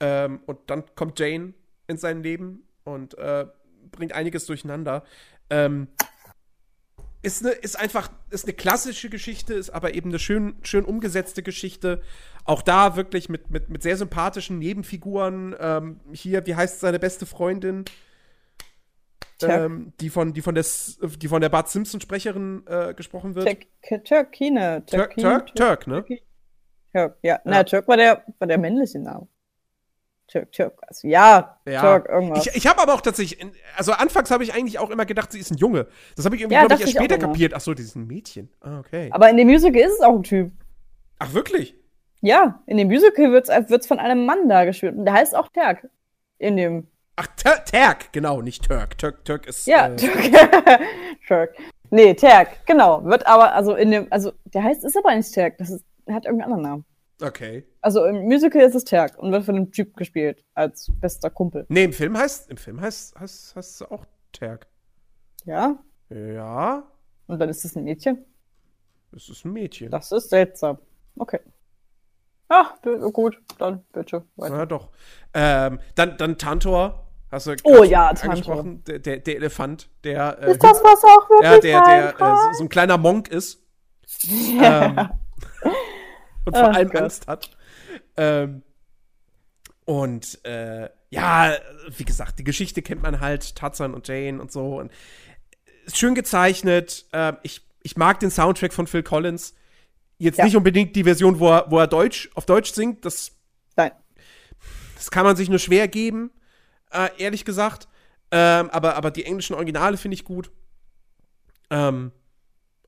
Ähm, 0.00 0.40
und 0.46 0.58
dann 0.68 0.84
kommt 0.94 1.18
Jane 1.18 1.54
in 1.88 1.96
sein 1.96 2.22
Leben 2.22 2.66
und 2.84 3.18
äh, 3.18 3.46
bringt 3.90 4.12
einiges 4.12 4.46
durcheinander. 4.46 5.02
Ähm, 5.50 5.88
ist, 7.24 7.42
ne, 7.42 7.50
ist 7.50 7.78
einfach 7.78 8.10
ist 8.30 8.44
eine 8.44 8.52
klassische 8.52 9.08
Geschichte, 9.08 9.54
ist 9.54 9.70
aber 9.70 9.94
eben 9.94 10.10
eine 10.10 10.18
schön, 10.18 10.56
schön 10.62 10.84
umgesetzte 10.84 11.42
Geschichte. 11.42 12.02
Auch 12.44 12.62
da 12.62 12.96
wirklich 12.96 13.28
mit, 13.28 13.50
mit, 13.50 13.70
mit 13.70 13.82
sehr 13.82 13.96
sympathischen 13.96 14.58
Nebenfiguren. 14.58 15.56
Ähm, 15.58 16.00
hier, 16.12 16.46
wie 16.46 16.54
heißt 16.54 16.80
seine 16.80 16.98
beste 16.98 17.24
Freundin? 17.24 17.84
Ähm, 19.42 19.92
die, 20.00 20.10
von, 20.10 20.32
die, 20.32 20.42
von 20.42 20.54
der, 20.54 20.64
die 21.18 21.28
von 21.28 21.40
der 21.40 21.48
Bart 21.48 21.68
Simpson-Sprecherin 21.68 22.62
äh, 22.66 22.94
gesprochen 22.94 23.34
wird. 23.34 23.46
Turk, 23.82 24.04
Turkine, 24.04 24.84
Turk, 24.86 25.16
Turk, 25.16 25.86
ne? 25.86 26.04
Turk, 26.92 27.18
ja. 27.22 27.40
Na, 27.44 27.64
Turk 27.64 27.88
war 27.88 27.96
der, 27.96 28.24
war 28.38 28.46
der 28.46 28.58
männliche 28.58 29.00
Name. 29.00 29.26
Turk, 30.26 30.52
Turk. 30.52 30.78
Also, 30.86 31.06
ja, 31.06 31.58
Ja. 31.66 31.80
Turk, 31.80 32.08
irgendwas. 32.08 32.46
Ich, 32.46 32.56
ich 32.56 32.66
habe 32.66 32.80
aber 32.80 32.94
auch 32.94 33.00
tatsächlich, 33.02 33.44
also 33.76 33.92
anfangs 33.92 34.30
habe 34.30 34.42
ich 34.42 34.54
eigentlich 34.54 34.78
auch 34.78 34.90
immer 34.90 35.04
gedacht, 35.06 35.30
sie 35.32 35.38
ist 35.38 35.50
ein 35.50 35.58
Junge. 35.58 35.86
Das 36.16 36.24
habe 36.24 36.34
ich 36.36 36.42
irgendwie, 36.42 36.54
Ja, 36.54 36.60
glaube 36.66 36.74
ich, 36.74 36.80
erst 36.82 36.94
später 36.94 37.18
kapiert. 37.18 37.52
Ach 37.54 37.60
so, 37.60 37.74
die 37.74 37.82
ist 37.82 37.94
ein 37.94 38.06
Mädchen. 38.06 38.48
Ah, 38.60 38.78
okay. 38.80 39.08
Aber 39.12 39.28
in 39.28 39.36
dem 39.36 39.48
Musical 39.48 39.80
ist 39.82 39.94
es 39.94 40.00
auch 40.00 40.14
ein 40.14 40.22
Typ. 40.22 40.50
Ach, 41.18 41.32
wirklich? 41.34 41.74
Ja, 42.22 42.62
in 42.66 42.78
dem 42.78 42.88
Musical 42.88 43.32
wird's 43.32 43.48
wird's 43.50 43.86
von 43.86 43.98
einem 43.98 44.24
Mann 44.24 44.48
dargespielt. 44.48 44.96
Und 44.96 45.04
der 45.04 45.14
heißt 45.14 45.36
auch 45.36 45.48
Turk. 45.48 45.88
In 46.38 46.56
dem. 46.56 46.88
Ach, 47.16 47.26
Tur- 47.36 47.62
Terk, 47.64 48.12
genau, 48.12 48.40
nicht 48.40 48.66
Turk. 48.66 48.96
Turk, 48.98 49.24
Turk 49.24 49.46
ist. 49.46 49.66
Ja, 49.66 49.88
äh, 49.88 49.96
Turk. 49.96 50.20
Turk. 51.28 51.54
Nee, 51.90 52.14
Turk, 52.14 52.48
genau. 52.66 53.04
Wird 53.04 53.26
aber, 53.26 53.52
also 53.52 53.74
in 53.76 53.90
dem, 53.90 54.06
also 54.10 54.32
der 54.46 54.64
heißt, 54.64 54.82
ist 54.84 54.96
aber 54.96 55.14
nicht 55.14 55.32
Turk. 55.32 55.58
Das 55.58 55.70
ist, 55.70 55.84
hat 56.10 56.24
irgendeinen 56.24 56.52
anderen 56.54 56.62
Namen. 56.62 56.84
Okay. 57.22 57.64
Also 57.80 58.04
im 58.04 58.24
Musical 58.24 58.62
ist 58.62 58.74
es 58.74 58.84
Turk 58.84 59.18
und 59.18 59.32
wird 59.32 59.44
von 59.44 59.56
einem 59.56 59.70
Typ 59.72 59.96
gespielt. 59.96 60.44
Als 60.54 60.90
bester 61.00 61.30
Kumpel. 61.30 61.66
Nee, 61.68 61.84
im 61.84 61.92
Film 61.92 62.16
heißt, 62.16 62.50
im 62.50 62.56
Film 62.56 62.80
heißt, 62.80 63.18
heißt, 63.18 63.56
heißt 63.56 63.80
es 63.80 63.82
auch 63.90 64.04
Terk. 64.32 64.66
Ja? 65.44 65.78
Ja, 66.10 66.84
Und 67.26 67.38
dann 67.38 67.48
ist 67.48 67.64
es 67.64 67.76
ein 67.76 67.84
Mädchen. 67.84 68.24
es 69.14 69.28
ist 69.28 69.44
ein 69.44 69.52
Mädchen. 69.52 69.90
Das 69.90 70.12
ist 70.12 70.30
seltsam. 70.30 70.78
Okay. 71.16 71.40
Ach, 72.48 72.74
gut, 73.12 73.40
dann 73.58 73.84
bitte. 73.92 74.24
Weiter. 74.36 74.56
Ja, 74.58 74.66
doch. 74.66 74.90
Ähm, 75.32 75.80
dann, 75.94 76.16
dann 76.18 76.38
Tantor. 76.38 77.08
Hast 77.30 77.46
du 77.46 77.56
Oh 77.64 77.82
ja, 77.82 78.12
Tantor. 78.12 78.64
Der, 78.86 78.98
der, 78.98 79.18
der 79.18 79.36
Elefant, 79.36 79.88
der. 80.04 80.38
Äh, 80.40 80.52
Ist 80.52 80.62
das 80.62 80.82
was 80.84 81.02
auch 81.02 81.30
wirklich 81.30 81.50
ja, 81.50 81.80
der, 81.80 81.84
der 81.84 82.20
rein 82.20 82.50
äh, 82.50 82.54
so, 82.54 82.64
ein 82.64 82.68
kleiner 82.68 82.98
Monk 82.98 83.28
ist. 83.28 83.60
ähm, 84.28 85.08
und 86.44 86.56
vor 86.56 86.70
Ach 86.70 86.74
allem 86.76 86.90
Gott. 86.90 87.02
Angst 87.02 87.26
hat. 87.26 87.50
Ähm, 88.16 88.62
und 89.84 90.44
äh, 90.44 90.88
ja, 91.10 91.56
wie 91.96 92.04
gesagt, 92.04 92.38
die 92.38 92.44
Geschichte 92.44 92.82
kennt 92.82 93.02
man 93.02 93.20
halt, 93.20 93.54
Tarzan 93.54 93.94
und 93.94 94.08
Jane 94.08 94.40
und 94.40 94.50
so. 94.50 94.80
Und 94.80 94.90
ist 95.84 95.98
schön 95.98 96.14
gezeichnet. 96.14 97.06
Ähm, 97.12 97.36
ich, 97.42 97.60
ich 97.82 97.96
mag 97.96 98.18
den 98.20 98.30
Soundtrack 98.30 98.72
von 98.72 98.86
Phil 98.86 99.02
Collins. 99.02 99.54
Jetzt 100.18 100.38
Ja. 100.38 100.44
nicht 100.44 100.56
unbedingt 100.56 100.96
die 100.96 101.04
Version, 101.04 101.38
wo 101.38 101.50
er, 101.50 101.70
wo 101.70 101.78
er 101.78 101.86
Deutsch, 101.86 102.30
auf 102.34 102.46
Deutsch 102.46 102.72
singt. 102.72 103.04
Das, 103.04 103.32
Nein. 103.76 103.90
das 104.96 105.10
kann 105.10 105.24
man 105.24 105.36
sich 105.36 105.48
nur 105.50 105.58
schwer 105.58 105.88
geben, 105.88 106.30
äh, 106.90 107.10
ehrlich 107.18 107.44
gesagt. 107.44 107.88
Ähm, 108.30 108.70
aber, 108.70 108.96
aber 108.96 109.10
die 109.10 109.24
englischen 109.24 109.54
Originale 109.54 109.96
finde 109.96 110.14
ich 110.14 110.24
gut. 110.24 110.50
Ähm, 111.70 112.12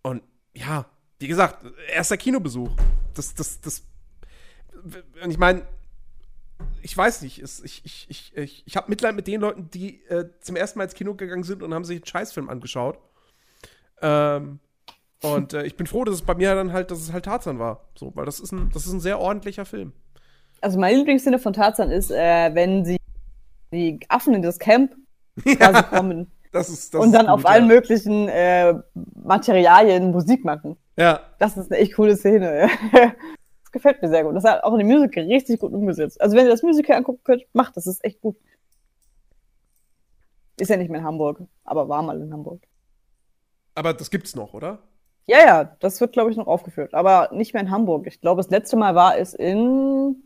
und 0.03 0.23
ja, 0.55 0.87
wie 1.19 1.29
gesagt, 1.29 1.65
erster 1.93 2.17
Kinobesuch. 2.17 2.71
Das, 3.15 3.35
das, 3.35 3.61
das. 3.61 3.83
Und 5.23 5.31
ich 5.31 5.39
meine, 5.39 5.63
ich 6.83 6.97
weiß 6.97 7.23
nicht, 7.23 7.39
es, 7.39 7.63
ich, 7.63 7.83
ich, 7.85 8.07
ich, 8.09 8.37
ich, 8.37 8.63
ich 8.67 8.77
habe 8.77 8.89
Mitleid 8.89 9.15
mit 9.15 9.27
den 9.27 9.41
Leuten, 9.41 9.71
die 9.71 10.05
äh, 10.07 10.29
zum 10.41 10.57
ersten 10.57 10.79
Mal 10.79 10.85
ins 10.85 10.95
Kino 10.95 11.15
gegangen 11.15 11.43
sind 11.43 11.63
und 11.63 11.75
haben 11.75 11.85
sich 11.85 11.97
einen 11.97 12.07
Scheißfilm 12.07 12.49
angeschaut. 12.49 12.99
Ähm, 14.01 14.61
und 15.23 15.55
äh, 15.55 15.65
ich 15.65 15.77
bin 15.77 15.87
froh, 15.87 16.05
dass 16.05 16.17
es 16.17 16.23
bei 16.23 16.35
mir 16.35 16.55
dann 16.55 16.73
halt, 16.73 16.91
dass 16.91 17.01
es 17.01 17.13
halt 17.13 17.25
Tarzan 17.25 17.59
war. 17.59 17.89
So, 17.95 18.15
weil 18.15 18.27
das 18.27 18.41
ist 18.41 18.53
ein, 18.53 18.71
das 18.73 18.87
ist 18.87 18.93
ein 18.93 19.01
sehr 19.01 19.19
ordentlicher 19.19 19.65
Film. 19.65 19.93
Also 20.61 20.79
meine 20.79 20.99
Lieblingsszene 20.99 21.39
von 21.39 21.53
Tarzan 21.53 21.91
ist, 21.91 22.11
äh, 22.11 22.55
wenn 22.55 22.85
sie 22.85 22.97
die 23.73 23.99
Affen 24.09 24.35
in 24.35 24.43
das 24.43 24.59
Camp 24.59 24.95
quasi 25.43 25.83
kommen. 25.85 26.31
Das 26.57 26.71
ist, 26.71 26.95
das 26.95 27.03
und 27.03 27.13
dann 27.13 27.27
gut, 27.27 27.35
auf 27.35 27.45
allen 27.45 27.69
ja. 27.69 27.75
möglichen 27.75 28.29
äh, 28.29 28.75
Materialien 28.95 30.11
Musik 30.11 30.43
machen. 30.43 30.79
Ja, 30.97 31.21
Das 31.39 31.59
ist 31.59 31.71
eine 31.71 31.79
echt 31.83 31.95
coole 31.95 32.17
Szene. 32.17 32.71
das 32.93 33.73
gefällt 33.73 34.01
mir 34.01 34.09
sehr 34.09 34.25
gut. 34.25 34.35
Das 34.35 34.45
hat 34.45 34.65
auch 34.65 34.73
in 34.73 34.79
dem 34.79 34.87
Musical 34.87 35.25
richtig 35.25 35.61
gut 35.61 35.75
umgesetzt. 35.75 36.19
Also 36.19 36.35
wenn 36.35 36.47
ihr 36.47 36.51
das 36.51 36.63
Musical 36.63 36.97
angucken 36.97 37.21
könnt, 37.25 37.43
macht 37.53 37.77
das, 37.77 37.85
das 37.85 37.97
ist 37.97 38.05
echt 38.07 38.23
gut. 38.23 38.39
Ist 40.59 40.71
ja 40.71 40.79
nicht 40.79 40.91
mehr 40.91 41.01
in 41.01 41.07
Hamburg, 41.07 41.43
aber 41.63 41.91
war 41.91 42.01
mal 42.01 42.19
in 42.19 42.33
Hamburg. 42.33 42.63
aber 43.75 43.93
das 43.93 44.11
gibt's 44.11 44.35
noch, 44.35 44.55
oder? 44.55 44.79
Ja, 45.27 45.39
ja, 45.41 45.65
das 45.65 46.01
wird, 46.01 46.15
glaube 46.15 46.31
ich, 46.31 46.39
noch 46.39 46.47
aufgeführt. 46.47 46.95
Aber 46.95 47.29
nicht 47.33 47.53
mehr 47.53 47.63
in 47.63 47.71
Hamburg. 47.71 48.07
Ich 48.07 48.23
glaube, 48.23 48.41
das 48.41 48.51
letzte 48.51 48.77
Mal 48.77 48.95
war 48.95 49.19
es 49.19 49.35
in 49.35 50.23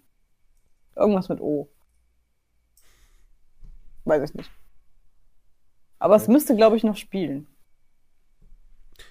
irgendwas 0.94 1.28
mit 1.28 1.40
O. 1.40 1.68
Weiß 4.04 4.30
ich 4.30 4.34
nicht. 4.36 4.50
Aber 6.00 6.16
es 6.16 6.26
müsste, 6.26 6.56
glaube 6.56 6.76
ich, 6.76 6.82
noch 6.82 6.96
spielen. 6.96 7.46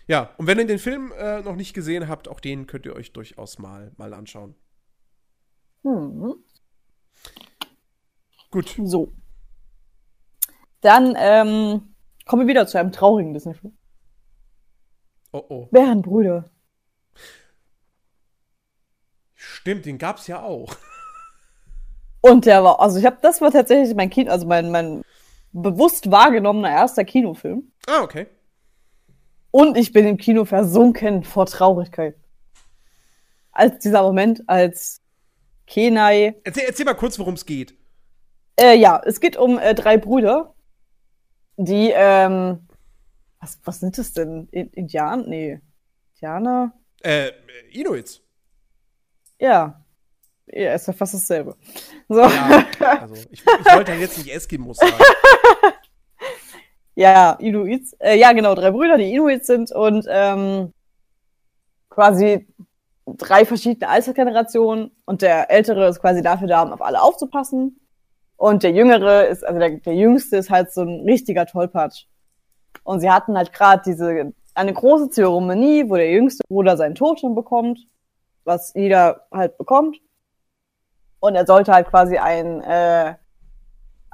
Ja, 0.08 0.34
und 0.38 0.48
wenn 0.48 0.60
ihr 0.60 0.68
den 0.68 0.80
Film 0.80 1.14
äh, 1.18 1.42
noch 1.42 1.56
nicht 1.56 1.74
gesehen 1.74 2.08
habt, 2.08 2.28
auch 2.28 2.40
den 2.40 2.68
könnt 2.68 2.86
ihr 2.86 2.96
euch 2.96 3.14
durchaus 3.14 3.60
mal, 3.60 3.92
mal 3.96 4.14
anschauen. 4.14 4.56
Hm. 5.84 6.36
Gut. 8.52 8.76
So. 8.84 9.14
Dann 10.82 11.14
ähm, 11.18 11.96
kommen 12.26 12.42
wir 12.42 12.48
wieder 12.48 12.68
zu 12.68 12.80
einem 12.80 12.92
traurigen 12.92 13.34
Disney-Film. 13.34 13.78
Oh 15.32 15.44
oh. 15.48 15.66
Bärenbrüder. 15.72 16.50
Stimmt, 19.36 19.86
den 19.86 20.00
gab's 20.00 20.26
ja 20.28 20.42
auch. 20.42 20.76
Und 22.22 22.46
der 22.46 22.64
war, 22.64 22.80
also 22.80 22.98
ich 22.98 23.06
habe, 23.06 23.18
das 23.22 23.42
war 23.42 23.52
tatsächlich 23.52 23.96
mein 23.96 24.10
Kino, 24.10 24.32
also 24.32 24.48
mein, 24.48 24.72
mein 24.72 25.04
bewusst 25.52 26.12
wahrgenommener 26.12 26.70
erster 26.70 27.04
Kinofilm. 27.04 27.72
Ah, 27.88 28.02
okay. 28.02 28.28
Und 29.52 29.78
ich 29.78 29.92
bin 29.92 30.06
im 30.06 30.18
Kino 30.18 30.46
versunken 30.46 31.24
vor 31.24 31.46
Traurigkeit. 31.46 32.16
Als 33.52 33.80
dieser 33.80 34.04
Moment, 34.04 34.44
als 34.48 35.02
Kenai. 35.66 36.36
Erzähl, 36.44 36.64
erzähl 36.68 36.86
mal 36.86 36.94
kurz, 36.94 37.18
worum 37.18 37.34
es 37.34 37.46
geht. 37.46 37.76
Äh, 38.60 38.76
ja, 38.76 39.02
es 39.06 39.20
geht 39.20 39.38
um 39.38 39.58
äh, 39.58 39.74
drei 39.74 39.98
Brüder, 39.98 40.54
die, 41.58 41.92
ähm, 41.94 42.68
was, 43.40 43.60
was 43.64 43.80
sind 43.80 43.98
das 43.98 44.14
denn? 44.14 44.48
In, 44.52 44.70
Indianer? 44.72 45.28
Nee. 45.28 45.62
Indianer? 46.16 46.74
Äh, 47.02 47.32
Inuits. 47.72 48.22
Ja. 49.40 49.86
Ja, 50.48 50.74
ist 50.74 50.88
ja 50.88 50.94
fast 50.94 51.14
dasselbe. 51.14 51.56
So. 52.08 52.22
Ja, 52.22 52.68
also 53.02 53.16
ich, 53.16 53.42
ich 53.42 53.46
wollte 53.46 53.92
ja 53.92 53.98
jetzt 53.98 54.18
nicht 54.18 54.34
Eskimos 54.34 54.78
sagen. 54.78 54.94
Ja, 57.00 57.32
Inuits. 57.40 57.94
Äh, 58.02 58.20
ja, 58.20 58.34
genau, 58.34 58.56
drei 58.56 58.72
Brüder, 58.72 58.98
die 58.98 59.14
Inuits 59.14 59.48
sind 59.48 59.72
und 59.72 60.06
ähm, 60.10 60.74
quasi 61.90 62.46
drei 63.06 63.46
verschiedene 63.46 63.88
Altersgenerationen. 63.88 64.92
Und 65.06 65.22
der 65.22 65.50
Ältere 65.50 65.88
ist 65.88 66.02
quasi 66.02 66.22
dafür 66.22 66.50
da, 66.50 66.62
um 66.62 66.74
auf 66.74 66.82
alle 66.82 67.02
aufzupassen. 67.02 67.80
Und 68.36 68.64
der 68.64 68.72
Jüngere 68.72 69.28
ist, 69.28 69.48
also 69.48 69.60
der, 69.60 69.78
der 69.78 69.96
Jüngste 69.96 70.36
ist 70.36 70.50
halt 70.50 70.74
so 70.74 70.82
ein 70.82 71.06
richtiger 71.06 71.46
Tollpatsch. 71.46 72.04
Und 72.84 73.00
sie 73.00 73.10
hatten 73.10 73.38
halt 73.38 73.54
gerade 73.54 73.82
diese, 73.86 74.34
eine 74.54 74.74
große 74.74 75.10
Zeremonie, 75.10 75.90
wo 75.90 75.96
der 75.96 76.12
jüngste 76.12 76.44
Bruder 76.50 76.76
seinen 76.76 76.96
Totem 76.96 77.34
bekommt, 77.34 77.80
was 78.44 78.74
jeder 78.74 79.26
halt 79.32 79.58
bekommt. 79.58 80.02
Und 81.22 81.36
er 81.36 81.46
sollte 81.46 81.72
halt 81.72 81.88
quasi 81.88 82.18
ein, 82.18 82.60
äh, 82.60 83.16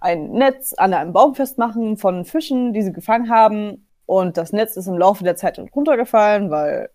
ein 0.05 0.33
Netz 0.33 0.73
an 0.73 0.93
einem 0.93 1.13
Baum 1.13 1.33
festmachen 1.33 1.97
von 1.97 2.25
Fischen, 2.25 2.73
die 2.73 2.83
sie 2.83 2.93
gefangen 2.93 3.29
haben. 3.29 3.87
Und 4.05 4.37
das 4.37 4.53
Netz 4.53 4.77
ist 4.77 4.85
im 4.85 4.99
Laufe 4.99 5.23
der 5.23 5.35
Zeit 5.35 5.59
runtergefallen, 5.75 6.51
weil 6.51 6.91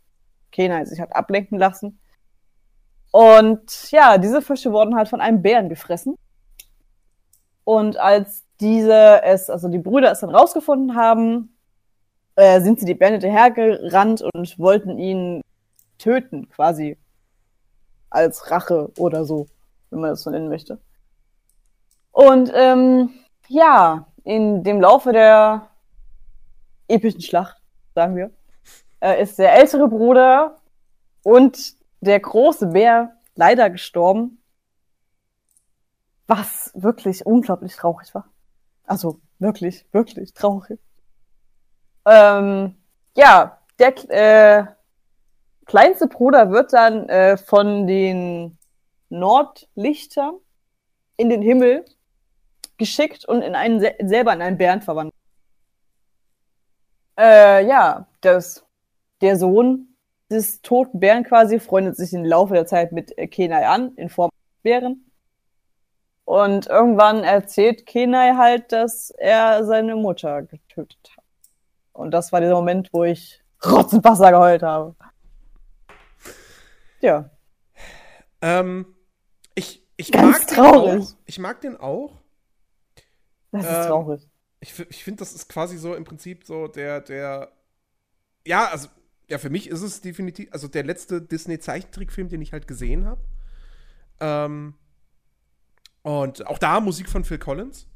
Kenai 0.53 0.85
sich 0.85 1.01
hat 1.01 1.15
ablenken 1.15 1.59
lassen. 1.59 1.99
Und 3.11 3.91
ja, 3.91 4.16
diese 4.16 4.41
Fische 4.41 4.70
wurden 4.70 4.95
halt 4.95 5.09
von 5.09 5.20
einem 5.20 5.43
Bären 5.43 5.69
gefressen. 5.69 6.15
Und 7.65 7.97
als 7.97 8.45
diese 8.61 9.23
es, 9.24 9.51
also 9.51 9.69
die 9.69 9.78
Brüder 9.78 10.12
es 10.12 10.20
dann 10.20 10.31
rausgefunden 10.31 10.95
haben, 10.95 11.57
äh, 12.37 12.61
sind 12.61 12.78
sie 12.78 12.87
die 12.87 12.95
Bären 12.95 13.15
hinterhergerannt 13.15 14.23
und 14.23 14.57
wollten 14.57 14.99
ihn 14.99 15.43
töten, 15.99 16.49
quasi. 16.49 16.97
Als 18.09 18.53
Rache 18.53 18.93
oder 18.99 19.24
so, 19.24 19.49
wenn 19.91 20.01
man 20.01 20.11
das 20.11 20.23
so 20.23 20.31
nennen 20.31 20.49
möchte. 20.49 20.81
Und 22.20 22.52
ähm, 22.55 23.14
ja, 23.48 24.06
in 24.24 24.62
dem 24.62 24.78
Laufe 24.78 25.10
der 25.10 25.70
epischen 26.86 27.22
Schlacht, 27.22 27.56
sagen 27.94 28.14
wir, 28.14 28.30
äh, 29.01 29.22
ist 29.22 29.38
der 29.38 29.55
ältere 29.55 29.88
Bruder 29.88 30.60
und 31.22 31.76
der 32.02 32.20
große 32.20 32.66
Bär 32.66 33.16
leider 33.36 33.70
gestorben. 33.70 34.42
Was 36.26 36.70
wirklich 36.74 37.24
unglaublich 37.24 37.74
traurig 37.74 38.14
war. 38.14 38.28
Also 38.84 39.18
wirklich, 39.38 39.86
wirklich 39.90 40.34
traurig. 40.34 40.78
Ähm, 42.05 42.76
ja, 43.16 43.60
der 43.78 43.94
äh, 44.10 44.66
kleinste 45.64 46.06
Bruder 46.06 46.51
wird 46.51 46.74
dann 46.74 47.09
äh, 47.09 47.38
von 47.38 47.86
den 47.86 48.59
Nordlichtern 49.09 50.34
in 51.16 51.30
den 51.30 51.40
Himmel 51.40 51.86
geschickt 52.81 53.24
und 53.24 53.43
in 53.43 53.55
einen 53.55 53.78
sel 53.78 53.94
selber 54.01 54.32
in 54.32 54.43
einen 54.43 54.59
Bären 54.59 54.82
verwandelt. 54.82 55.15
Äh, 57.16 57.66
ja, 57.66 58.09
das, 58.23 58.65
der 59.20 59.36
Sohn 59.36 59.94
des 60.31 60.62
toten 60.62 60.98
Bären 60.98 61.23
quasi 61.24 61.61
freundet 61.61 61.97
sich 61.97 62.12
im 62.12 62.24
Laufe 62.24 62.55
der 62.55 62.66
Zeit 62.66 62.93
mit 62.93 63.16
äh, 63.19 63.27
Kenai 63.28 63.66
an, 63.66 63.94
in 63.97 64.09
Form 64.09 64.31
des 64.31 64.62
Bären. 64.62 65.05
Und 66.24 66.66
irgendwann 66.69 67.24
erzählt 67.24 67.86
Kenai 67.86 68.35
halt, 68.36 68.73
dass 68.73 69.11
er 69.11 69.65
seine 69.65 69.97
Mutter 69.97 70.43
getötet 70.43 71.11
hat. 71.16 71.24
Und 71.93 72.12
das 72.12 72.32
war 72.32 72.40
der 72.40 72.55
Moment, 72.55 72.89
wo 72.93 73.05
ich 73.05 73.43
Rotzenwasser 73.65 74.31
geheult 74.31 74.62
habe. 74.62 74.94
Ja. 77.01 77.31
Ähm, 78.40 78.86
ich, 79.55 79.82
ich 79.97 80.12
Ganz 80.12 80.39
mag 80.39 80.47
traurig. 80.47 80.93
den 80.93 81.02
auch. 81.02 81.15
Ich 81.27 81.39
mag 81.39 81.61
den 81.61 81.77
auch. 81.77 82.19
Das 83.52 83.70
ist 83.70 83.81
Ähm, 83.81 83.82
traurig. 83.82 84.28
Ich, 84.60 84.78
ich 84.90 85.05
finde, 85.05 85.20
das 85.20 85.32
ist 85.35 85.48
quasi 85.48 85.78
so 85.78 85.94
im 85.94 86.05
Prinzip 86.05 86.44
so 86.47 86.68
der, 86.68 87.01
der. 87.01 87.52
Ja, 88.47 88.66
also, 88.70 88.89
ja, 89.28 89.39
für 89.39 89.51
mich 89.51 89.68
ist 89.68 89.82
es 89.82 90.01
definitiv, 90.02 90.48
also 90.52 90.68
der 90.68 90.85
letzte 90.85 91.22
Disney-Zeichentrickfilm, 91.22 92.28
den 92.28 92.43
ich 92.43 92.52
halt 92.52 92.68
gesehen 92.68 93.06
habe. 93.06 93.22
Ähm, 94.20 94.74
und 96.02 96.47
auch 96.47 96.59
da 96.59 96.81
Musik 96.81 97.09
von 97.09 97.24
Phil 97.24 97.39
Collins. 97.39 97.86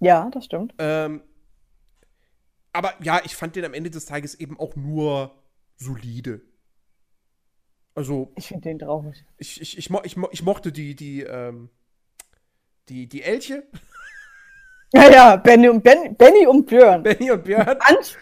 Ja, 0.00 0.28
das 0.30 0.44
stimmt. 0.44 0.74
Ähm, 0.78 1.22
aber 2.72 2.94
ja, 3.02 3.20
ich 3.24 3.34
fand 3.36 3.56
den 3.56 3.64
am 3.64 3.74
Ende 3.74 3.90
des 3.90 4.06
Tages 4.06 4.34
eben 4.34 4.58
auch 4.58 4.76
nur 4.76 5.34
solide. 5.76 6.40
Also, 7.94 8.32
Ich 8.34 8.48
finde 8.48 8.62
den 8.70 8.80
traurig. 8.80 9.24
ich, 9.38 9.60
ich, 9.60 9.78
ich, 9.78 9.90
mo 9.90 10.00
ich, 10.04 10.16
mo 10.16 10.28
ich 10.32 10.42
mochte 10.42 10.72
die, 10.72 10.94
die, 10.94 11.22
ähm, 11.22 11.70
die, 12.88 13.08
die 13.08 13.22
Elche, 13.22 13.64
Ja, 14.92 15.08
ja, 15.10 15.36
Benny 15.36 15.68
und, 15.68 15.82
ben, 15.82 16.16
Benny 16.16 16.46
und 16.46 16.66
Björn. 16.66 17.02
Benny 17.02 17.30
und 17.30 17.44
Björn. 17.44 17.78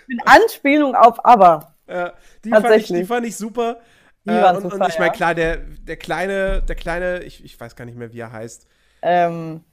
In 0.08 0.20
Anspielung 0.26 0.94
auf 0.94 1.24
Aber. 1.24 1.74
Ja, 1.88 2.12
die, 2.44 2.50
fand 2.50 2.64
ich, 2.64 2.68
Tatsächlich. 2.70 3.00
die 3.00 3.06
fand 3.06 3.26
ich 3.26 3.36
super. 3.36 3.80
Die 4.24 4.30
Äh, 4.30 4.42
waren 4.42 4.56
und, 4.56 4.62
super, 4.70 4.84
und 4.84 4.88
ich 4.90 4.98
meine, 4.98 5.12
klar, 5.12 5.34
der, 5.34 5.56
der 5.58 5.96
kleine, 5.96 6.62
der 6.62 6.76
kleine, 6.76 7.22
ich, 7.22 7.42
ich 7.42 7.58
weiß 7.58 7.74
gar 7.76 7.86
nicht 7.86 7.96
mehr, 7.96 8.12
wie 8.12 8.20
er 8.20 8.32
heißt, 8.32 8.66
Ähm, 9.00 9.64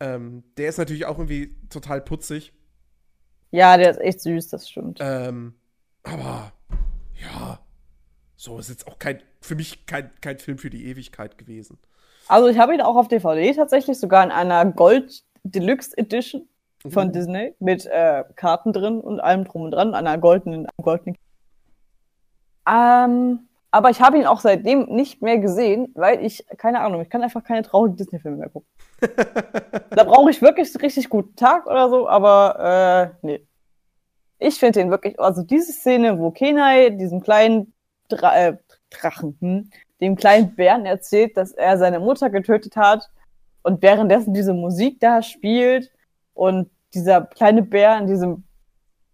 ähm, 0.00 0.42
der 0.58 0.68
ist 0.68 0.76
natürlich 0.78 1.06
auch 1.06 1.16
irgendwie 1.18 1.56
total 1.70 2.00
putzig. 2.02 2.52
ja, 3.50 3.76
der 3.78 3.90
ist 3.90 4.00
echt 4.00 4.20
süß, 4.20 4.48
das 4.48 4.68
stimmt. 4.68 4.98
Ähm, 5.00 5.54
aber 6.02 6.52
ja, 7.22 7.60
so 8.36 8.58
ist 8.58 8.68
jetzt 8.68 8.86
auch 8.88 8.98
kein, 8.98 9.22
für 9.40 9.54
mich 9.54 9.86
kein, 9.86 10.10
kein 10.20 10.38
Film 10.38 10.58
für 10.58 10.68
die 10.70 10.84
Ewigkeit 10.86 11.38
gewesen. 11.38 11.78
Also 12.28 12.48
ich 12.48 12.58
habe 12.58 12.74
ihn 12.74 12.80
auch 12.82 12.96
auf 12.96 13.08
DVD 13.08 13.54
tatsächlich, 13.54 13.98
sogar 13.98 14.22
in 14.24 14.30
einer 14.32 14.64
Gold 14.66 15.22
Deluxe 15.44 15.96
Edition 15.96 16.48
von 16.86 17.08
Uh. 17.08 17.12
Disney 17.12 17.54
mit 17.58 17.86
äh, 17.86 18.24
Karten 18.36 18.72
drin 18.72 19.00
und 19.00 19.20
allem 19.20 19.44
drum 19.44 19.62
und 19.62 19.70
dran, 19.70 19.94
einer 19.94 20.18
goldenen, 20.18 20.66
einem 20.66 20.82
goldenen. 20.82 21.16
Ähm, 22.68 23.48
aber 23.70 23.90
ich 23.90 24.00
habe 24.00 24.18
ihn 24.18 24.26
auch 24.26 24.40
seitdem 24.40 24.84
nicht 24.84 25.22
mehr 25.22 25.38
gesehen, 25.38 25.90
weil 25.94 26.24
ich, 26.24 26.46
keine 26.58 26.80
Ahnung, 26.80 27.00
ich 27.00 27.08
kann 27.08 27.22
einfach 27.22 27.42
keine 27.42 27.62
traurigen 27.62 27.96
Disney-Filme 27.96 28.36
mehr 28.36 28.50
gucken. 28.50 28.68
da 29.90 30.04
brauche 30.04 30.30
ich 30.30 30.42
wirklich 30.42 30.68
einen 30.74 30.82
richtig 30.82 31.08
guten 31.08 31.34
Tag 31.36 31.66
oder 31.66 31.88
so, 31.88 32.08
aber 32.08 33.14
äh, 33.22 33.26
nee. 33.26 33.46
Ich 34.38 34.58
finde 34.58 34.80
den 34.80 34.90
wirklich, 34.90 35.18
also 35.20 35.42
diese 35.42 35.72
Szene, 35.72 36.18
wo 36.18 36.32
Kenai 36.32 36.90
diesem 36.90 37.20
kleinen 37.20 37.72
Dra 38.08 38.36
äh, 38.36 38.56
Drachen, 38.90 39.36
hm, 39.40 39.70
dem 40.00 40.16
kleinen 40.16 40.54
Bären 40.54 40.84
erzählt, 40.84 41.36
dass 41.36 41.52
er 41.52 41.78
seine 41.78 42.00
Mutter 42.00 42.28
getötet 42.28 42.76
hat 42.76 43.08
und 43.62 43.82
währenddessen 43.82 44.34
diese 44.34 44.54
Musik 44.54 45.00
da 45.00 45.22
spielt 45.22 45.90
und 46.34 46.70
dieser 46.94 47.22
kleine 47.22 47.62
Bär 47.62 47.98
in 47.98 48.06
diesem 48.06 48.44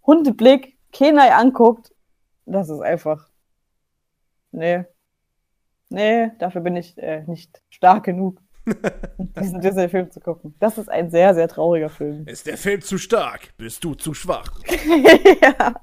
Hundeblick 0.06 0.78
Kenai 0.92 1.32
anguckt, 1.32 1.92
das 2.46 2.70
ist 2.70 2.80
einfach. 2.80 3.28
Nee. 4.52 4.84
Nee, 5.90 6.30
dafür 6.38 6.60
bin 6.60 6.76
ich 6.76 6.98
äh, 6.98 7.22
nicht 7.26 7.62
stark 7.70 8.04
genug, 8.04 8.40
diesen 9.40 9.60
Disney-Film 9.60 10.10
zu 10.10 10.20
gucken. 10.20 10.54
Das 10.58 10.76
ist 10.76 10.88
ein 10.88 11.10
sehr, 11.10 11.34
sehr 11.34 11.48
trauriger 11.48 11.88
Film. 11.88 12.26
Ist 12.26 12.46
der 12.46 12.58
Film 12.58 12.82
zu 12.82 12.98
stark? 12.98 13.56
Bist 13.56 13.84
du 13.84 13.94
zu 13.94 14.12
schwach? 14.12 14.50
ja. 15.42 15.74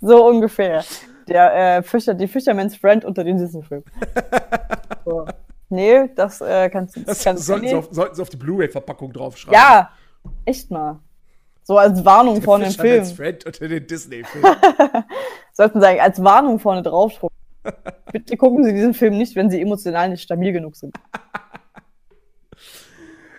So 0.00 0.26
ungefähr. 0.26 0.84
Der 1.28 1.78
äh, 1.78 1.82
Fischer, 1.82 2.14
die 2.14 2.26
Fisherman's 2.26 2.76
Friend 2.76 3.04
unter 3.04 3.22
den 3.22 3.38
Disney-Filmen. 3.38 3.84
so. 5.04 5.26
Nee, 5.70 6.08
das 6.16 6.40
äh, 6.40 6.68
kannst 6.68 6.96
du. 6.96 7.00
Das, 7.00 7.18
Das 7.18 7.24
kannst 7.24 7.46
sollten, 7.46 7.64
nee. 7.64 7.70
sie 7.70 7.76
auf, 7.76 7.88
sollten 7.90 8.14
sie 8.16 8.22
auf 8.22 8.28
die 8.28 8.36
Blu-ray-Verpackung 8.36 9.12
draufschreiben. 9.12 9.54
Ja, 9.54 9.90
echt 10.44 10.70
mal. 10.70 10.98
So 11.62 11.78
als 11.78 12.04
Warnung 12.04 12.42
vor 12.42 12.58
dem 12.58 12.72
Film. 12.72 13.04
Fisherman's 13.04 13.12
Friend 13.12 13.46
unter 13.46 13.68
den 13.68 13.86
Disney-Filmen. 13.86 14.56
Sollten 15.52 15.80
sagen, 15.80 16.00
als 16.00 16.22
Warnung 16.22 16.58
vorne 16.58 16.82
drauf 16.82 17.14
drucken. 17.14 17.36
Bitte 18.12 18.36
gucken 18.36 18.64
Sie 18.64 18.72
diesen 18.72 18.94
Film 18.94 19.16
nicht, 19.16 19.36
wenn 19.36 19.50
Sie 19.50 19.60
emotional 19.60 20.08
nicht 20.08 20.22
stabil 20.22 20.52
genug 20.52 20.74
sind. 20.74 20.96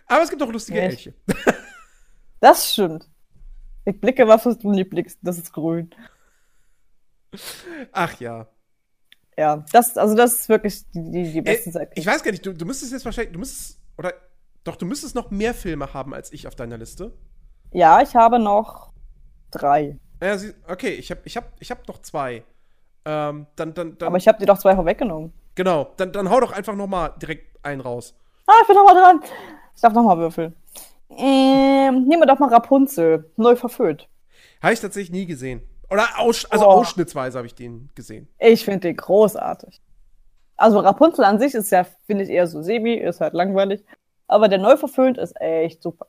Aber 0.07 0.23
es 0.23 0.29
gibt 0.29 0.41
auch 0.41 0.51
lustige 0.51 0.81
Echt? 0.81 1.07
Elche. 1.07 1.13
Das 2.39 2.73
stimmt. 2.73 3.07
Ich 3.85 4.01
blicke 4.01 4.27
was 4.27 4.41
du 4.43 4.71
nicht 4.71 4.89
blickst. 4.89 5.19
Das 5.21 5.37
ist 5.37 5.53
grün. 5.53 5.91
Ach 7.91 8.19
ja. 8.19 8.47
Ja, 9.41 9.65
das, 9.73 9.97
also 9.97 10.13
das 10.15 10.33
ist 10.35 10.49
wirklich 10.49 10.83
die, 10.93 11.01
die, 11.11 11.31
die 11.31 11.39
Äh, 11.39 11.41
beste 11.41 11.71
Zeit. 11.71 11.89
ich 11.95 12.05
weiß 12.05 12.21
gar 12.21 12.29
nicht, 12.29 12.45
du, 12.45 12.53
du 12.53 12.63
müsstest 12.63 12.91
jetzt 12.91 13.05
wahrscheinlich, 13.05 13.33
du 13.33 13.39
müsstest, 13.39 13.79
oder, 13.97 14.13
doch, 14.63 14.75
du 14.75 14.85
müsstest 14.85 15.15
noch 15.15 15.31
mehr 15.31 15.55
Filme 15.55 15.91
haben 15.95 16.13
als 16.13 16.31
ich 16.31 16.45
auf 16.45 16.53
deiner 16.53 16.77
Liste. 16.77 17.11
Ja, 17.71 18.01
ich 18.03 18.15
habe 18.15 18.37
noch 18.37 18.91
drei. 19.49 19.97
Ja, 20.21 20.37
okay, 20.67 20.89
ich 20.89 21.09
habe 21.09 21.21
ich 21.25 21.35
hab, 21.37 21.45
ich 21.59 21.71
hab 21.71 21.87
noch 21.87 21.97
zwei. 22.03 22.43
Ähm, 23.03 23.47
dann, 23.55 23.73
dann, 23.73 23.97
dann, 23.97 24.07
Aber 24.09 24.17
ich 24.17 24.27
habe 24.27 24.37
dir 24.37 24.45
doch 24.45 24.59
zwei 24.59 24.75
vorweggenommen. 24.75 25.33
genau, 25.55 25.91
dann, 25.97 26.11
dann 26.11 26.29
hau 26.29 26.39
doch 26.39 26.51
einfach 26.51 26.75
noch 26.75 26.85
mal 26.85 27.09
direkt 27.19 27.65
einen 27.65 27.81
raus. 27.81 28.13
Ah, 28.45 28.53
ich 28.61 28.67
bin 28.67 28.75
noch 28.75 28.85
mal 28.85 28.93
dran. 28.93 29.21
Ich 29.75 29.81
darf 29.81 29.93
noch 29.93 30.03
mal 30.03 30.19
würfeln. 30.19 30.53
Ähm, 31.09 32.05
nehmen 32.07 32.21
wir 32.21 32.27
doch 32.27 32.37
mal 32.37 32.49
Rapunzel. 32.49 33.31
Neu 33.37 33.55
verföhnt. 33.55 34.07
Habe 34.61 34.73
ich 34.73 34.79
tatsächlich 34.81 35.11
nie 35.11 35.25
gesehen. 35.25 35.61
Oder 35.91 36.07
aus, 36.17 36.45
also 36.45 36.65
Oh. 36.65 36.69
ausschnittsweise 36.69 37.37
habe 37.37 37.47
ich 37.47 37.53
den 37.55 37.89
gesehen. 37.95 38.27
Ich 38.39 38.63
finde 38.65 38.79
den 38.79 38.95
großartig. 38.95 39.81
Also 40.55 40.79
Rapunzel 40.79 41.25
an 41.25 41.39
sich 41.39 41.53
ist 41.53 41.69
ja, 41.71 41.85
finde 42.05 42.23
ich, 42.23 42.29
eher 42.29 42.47
so 42.47 42.61
semi, 42.61 42.93
ist 42.95 43.19
halt 43.19 43.33
langweilig. 43.33 43.83
Aber 44.27 44.47
der 44.47 44.59
neu 44.59 44.77
verföhnt 44.77 45.17
ist 45.17 45.35
echt 45.41 45.83
super. 45.83 46.07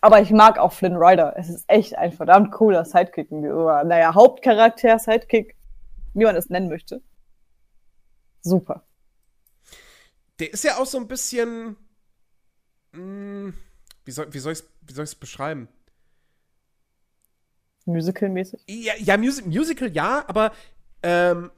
Aber 0.00 0.20
ich 0.20 0.30
mag 0.30 0.58
auch 0.58 0.72
Flynn 0.72 0.96
Rider. 0.96 1.34
Es 1.36 1.48
ist 1.48 1.64
echt 1.68 1.96
ein 1.96 2.12
verdammt 2.12 2.52
cooler 2.52 2.84
Sidekick. 2.84 3.30
Oder, 3.30 3.84
naja, 3.84 4.14
Hauptcharakter, 4.14 4.98
Sidekick, 4.98 5.56
wie 6.14 6.24
man 6.24 6.36
es 6.36 6.48
nennen 6.50 6.68
möchte. 6.68 7.02
Super. 8.42 8.84
Der 10.38 10.52
ist 10.52 10.64
ja 10.64 10.76
auch 10.78 10.86
so 10.86 10.98
ein 10.98 11.08
bisschen. 11.08 11.76
Mh, 12.92 13.52
wie 14.04 14.10
soll, 14.10 14.32
wie 14.32 14.38
soll 14.38 14.52
ich 14.52 14.60
es 14.60 14.68
wie 14.82 14.92
soll 14.92 15.04
ich's 15.04 15.14
beschreiben? 15.14 15.68
Musical-mäßig. 17.86 18.60
Ja, 18.66 18.94
ja 18.98 19.16
Musi 19.16 19.42
Musical 19.42 19.90
ja, 19.92 20.24
aber 20.26 20.52
ähm, 21.02 21.50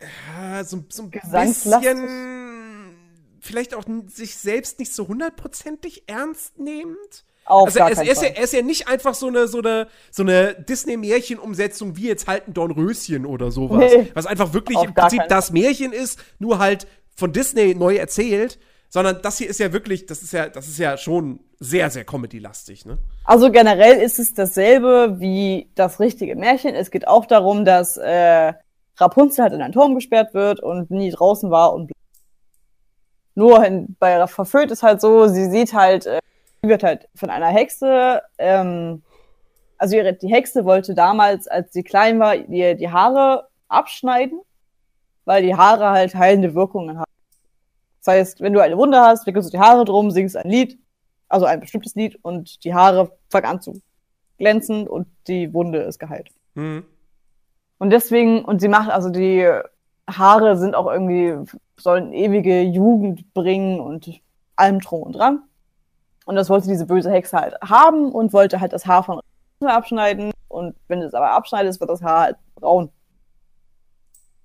äh, 0.00 0.64
so, 0.64 0.84
so 0.88 1.04
ein 1.04 1.10
bisschen 1.10 2.96
vielleicht 3.40 3.74
auch 3.74 3.84
sich 4.08 4.36
selbst 4.36 4.78
nicht 4.78 4.92
so 4.94 5.08
hundertprozentig 5.08 6.04
ernst 6.06 6.58
nehmend. 6.58 7.24
Auf 7.44 7.66
Also 7.66 7.78
gar 7.80 7.90
er, 7.90 8.02
ist- 8.02 8.22
ja, 8.22 8.28
er 8.28 8.44
ist 8.44 8.52
ja 8.52 8.62
nicht 8.62 8.86
einfach 8.86 9.14
so 9.14 9.26
eine, 9.26 9.48
so 9.48 9.58
eine, 9.58 9.88
so 10.10 10.22
eine 10.22 10.54
Disney-Märchen-Umsetzung 10.54 11.96
wie 11.96 12.06
jetzt 12.06 12.28
halt 12.28 12.46
ein 12.46 12.54
Dornröschen 12.54 13.26
oder 13.26 13.50
sowas. 13.50 13.92
Nee. 13.92 14.10
Was 14.14 14.26
einfach 14.26 14.52
wirklich 14.52 14.78
im 14.82 14.94
Prinzip 14.94 15.22
das 15.28 15.50
Märchen 15.50 15.92
ist, 15.92 16.20
nur 16.38 16.58
halt 16.58 16.86
von 17.16 17.32
Disney 17.32 17.74
neu 17.74 17.96
erzählt. 17.96 18.58
Sondern 18.92 19.22
das 19.22 19.38
hier 19.38 19.48
ist 19.48 19.60
ja 19.60 19.72
wirklich, 19.72 20.06
das 20.06 20.22
ist 20.22 20.32
ja, 20.32 20.48
das 20.48 20.66
ist 20.66 20.78
ja 20.78 20.96
schon 20.96 21.40
sehr, 21.60 21.90
sehr 21.90 22.04
Comedy-lastig, 22.04 22.84
ne? 22.84 22.98
Also 23.24 23.50
generell 23.52 23.96
ist 23.96 24.18
es 24.18 24.34
dasselbe 24.34 25.20
wie 25.20 25.70
das 25.76 26.00
richtige 26.00 26.34
Märchen. 26.34 26.74
Es 26.74 26.90
geht 26.90 27.06
auch 27.06 27.24
darum, 27.24 27.64
dass 27.64 27.96
äh, 27.96 28.52
Rapunzel 28.96 29.44
halt 29.44 29.52
in 29.54 29.62
einen 29.62 29.72
Turm 29.72 29.94
gesperrt 29.94 30.34
wird 30.34 30.60
und 30.60 30.90
nie 30.90 31.10
draußen 31.10 31.50
war 31.50 31.72
und 31.72 31.92
nur 33.36 33.64
in, 33.64 33.96
bei 33.98 34.26
Verföhnt 34.26 34.70
ist 34.70 34.82
halt 34.82 35.00
so, 35.00 35.28
sie 35.28 35.48
sieht 35.50 35.72
halt, 35.72 36.06
äh, 36.06 36.18
sie 36.62 36.68
wird 36.68 36.82
halt 36.82 37.08
von 37.14 37.30
einer 37.30 37.46
Hexe, 37.46 38.22
ähm, 38.38 39.02
also 39.78 39.96
ihre, 39.96 40.12
die 40.12 40.28
Hexe 40.28 40.64
wollte 40.64 40.94
damals, 40.94 41.46
als 41.46 41.72
sie 41.72 41.82
klein 41.82 42.18
war, 42.18 42.34
ihr 42.34 42.74
die 42.74 42.90
Haare 42.90 43.48
abschneiden, 43.68 44.40
weil 45.24 45.42
die 45.42 45.54
Haare 45.54 45.90
halt 45.90 46.14
heilende 46.14 46.54
Wirkungen 46.54 46.98
haben. 46.98 47.10
Das 48.02 48.14
heißt, 48.14 48.40
wenn 48.40 48.52
du 48.52 48.60
eine 48.60 48.76
Wunde 48.76 48.98
hast, 49.00 49.26
wickelst 49.26 49.48
du 49.48 49.56
die 49.56 49.62
Haare 49.62 49.84
drum, 49.84 50.10
singst 50.10 50.36
ein 50.36 50.48
Lied, 50.48 50.78
also 51.28 51.46
ein 51.46 51.60
bestimmtes 51.60 51.94
Lied 51.94 52.18
und 52.22 52.64
die 52.64 52.74
Haare 52.74 53.12
fangen 53.28 53.46
an 53.46 53.60
zu 53.60 53.80
glänzen 54.38 54.88
und 54.88 55.06
die 55.26 55.52
Wunde 55.52 55.80
ist 55.80 55.98
geheilt. 55.98 56.30
Mhm. 56.54 56.84
Und 57.78 57.90
deswegen, 57.90 58.44
und 58.44 58.60
sie 58.60 58.68
macht, 58.68 58.90
also 58.90 59.10
die 59.10 59.46
Haare 60.08 60.56
sind 60.56 60.74
auch 60.74 60.90
irgendwie, 60.90 61.36
sollen 61.76 62.12
ewige 62.12 62.62
Jugend 62.62 63.32
bringen 63.32 63.80
und 63.80 64.20
allem 64.56 64.80
drum 64.80 65.02
und 65.02 65.12
dran. 65.12 65.42
Und 66.26 66.36
das 66.36 66.50
wollte 66.50 66.68
diese 66.68 66.86
böse 66.86 67.10
Hexe 67.10 67.38
halt 67.38 67.54
haben 67.62 68.12
und 68.12 68.32
wollte 68.32 68.60
halt 68.60 68.72
das 68.72 68.86
Haar 68.86 69.02
von 69.02 69.20
abschneiden. 69.64 70.32
Und 70.48 70.74
wenn 70.88 71.00
du 71.00 71.06
es 71.06 71.14
aber 71.14 71.30
abschneidest, 71.32 71.80
wird 71.80 71.90
das 71.90 72.02
Haar 72.02 72.20
halt 72.20 72.36
braun. 72.54 72.90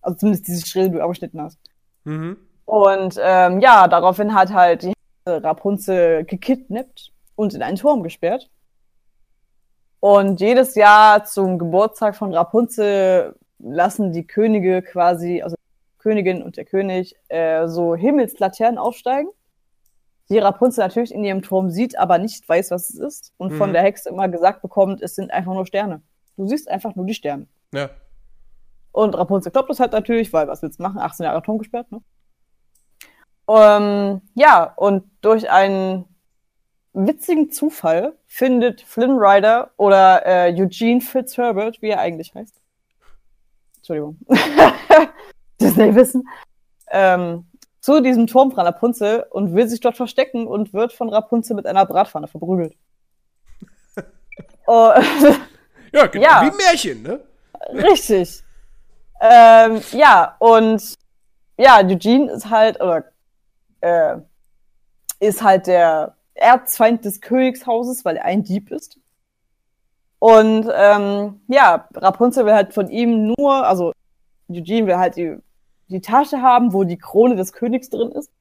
Also 0.02 0.18
zumindest 0.18 0.48
diese 0.48 0.66
Stelle, 0.66 0.90
die 0.90 0.96
du 0.96 1.04
abgeschnitten 1.04 1.42
hast. 1.42 1.60
Mhm. 2.04 2.38
Und 2.66 3.20
ähm, 3.22 3.60
ja, 3.62 3.88
daraufhin 3.88 4.34
hat 4.34 4.52
halt 4.54 4.84
die 4.84 4.94
Rapunzel 5.28 6.26
gekidnappt 6.26 7.12
und 7.36 7.54
in 7.54 7.62
einen 7.62 7.78
Turm 7.78 8.04
gesperrt. 8.04 8.50
Und 10.00 10.40
jedes 10.40 10.76
Jahr 10.76 11.24
zum 11.26 11.58
Geburtstag 11.58 12.16
von 12.16 12.34
Rapunzel 12.34 13.36
lassen 13.60 14.12
die 14.14 14.28
Könige 14.28 14.82
quasi, 14.82 15.42
also 15.42 15.56
die 15.56 15.98
Königin 16.00 16.44
und 16.44 16.58
der 16.58 16.66
König, 16.66 17.16
äh, 17.30 17.68
so 17.68 17.96
Himmelslaternen 17.96 18.78
aufsteigen, 18.78 19.30
die 20.30 20.38
Rapunzel 20.40 20.82
natürlich 20.84 21.14
in 21.14 21.24
ihrem 21.24 21.42
Turm 21.42 21.70
sieht, 21.70 21.98
aber 21.98 22.18
nicht 22.18 22.48
weiß, 22.48 22.72
was 22.72 22.90
es 22.90 23.00
ist. 23.00 23.34
Und 23.38 23.54
von 23.54 23.70
Mhm. 23.70 23.74
der 23.74 23.82
Hexe 23.84 24.10
immer 24.10 24.28
gesagt 24.28 24.62
bekommt, 24.62 25.02
es 25.02 25.16
sind 25.16 25.32
einfach 25.32 25.54
nur 25.54 25.66
Sterne. 25.66 26.02
Du 26.38 26.48
siehst 26.48 26.70
einfach 26.70 26.96
nur 26.96 27.06
die 27.06 27.14
Sterne. 27.14 27.48
Ja. 27.74 27.90
Und 28.92 29.16
Rapunzel 29.18 29.52
kloppt 29.52 29.70
das 29.70 29.80
halt 29.80 29.92
natürlich, 29.94 30.32
weil 30.34 30.48
was 30.48 30.62
willst 30.62 30.80
du 30.80 30.84
machen? 30.84 31.00
18 31.00 31.26
Jahre 31.26 31.42
Turm 31.42 31.58
gesperrt, 31.58 31.92
ne? 31.92 32.02
Ähm, 33.48 34.22
ja, 34.34 34.64
und 34.76 35.04
durch 35.22 35.50
einen 35.50 36.06
witzigen 36.94 37.52
Zufall 37.52 38.14
findet 38.28 38.82
Flynn 38.82 39.18
Rider 39.18 39.72
oder 39.78 40.26
äh, 40.26 40.54
Eugene 40.54 41.02
Fitzherbert, 41.02 41.82
wie 41.82 41.90
er 41.90 42.00
eigentlich 42.00 42.34
heißt. 42.34 42.56
Entschuldigung. 43.78 44.18
Disney-Wissen. 45.62 46.28
Ähm, 46.92 47.46
zu 47.82 48.02
diesem 48.02 48.26
Turm 48.26 48.52
von 48.52 48.66
Rapunzel 48.66 49.26
und 49.30 49.54
will 49.54 49.68
sich 49.68 49.80
dort 49.80 49.98
verstecken 49.98 50.48
und 50.48 50.74
wird 50.74 50.92
von 50.92 51.10
Rapunzel 51.10 51.56
mit 51.56 51.68
einer 51.68 51.86
Bratpfanne 51.86 52.28
verprügelt. 52.28 52.76
oh, 54.66 54.92
Ja, 55.96 56.08
genau. 56.08 56.26
Ja. 56.26 56.42
Wie 56.42 56.48
ein 56.48 56.58
Märchen, 56.58 57.04
ne? 57.04 57.20
Richtig. 57.70 58.44
Ähm, 59.22 59.82
ja, 59.94 60.36
und 60.40 60.96
ja, 61.58 61.78
Eugene 61.80 62.32
ist 62.32 62.50
halt, 62.50 62.82
oder 62.82 63.06
äh, 63.86 64.18
ist 65.20 65.44
halt 65.44 65.68
der 65.68 66.16
Erzfeind 66.34 67.06
des 67.06 67.22
Königshauses, 67.22 68.04
weil 68.04 68.18
er 68.18 68.26
ein 68.26 68.44
Dieb 68.44 68.72
ist. 68.72 69.00
Und 70.20 70.70
ähm, 70.74 71.42
ja, 71.48 71.88
Rapunzel 71.94 72.46
will 72.46 72.54
halt 72.54 72.74
von 72.74 72.90
ihm 72.90 73.34
nur, 73.38 73.66
also 73.66 73.94
Eugene 74.50 74.88
will 74.88 74.98
halt 74.98 75.18
die, 75.18 75.38
die 75.90 76.02
Tasche 76.02 76.42
haben, 76.42 76.74
wo 76.74 76.84
die 76.84 76.98
Krone 76.98 77.36
des 77.36 77.54
Königs 77.54 77.90
drin 77.90 78.12
ist. 78.12 78.32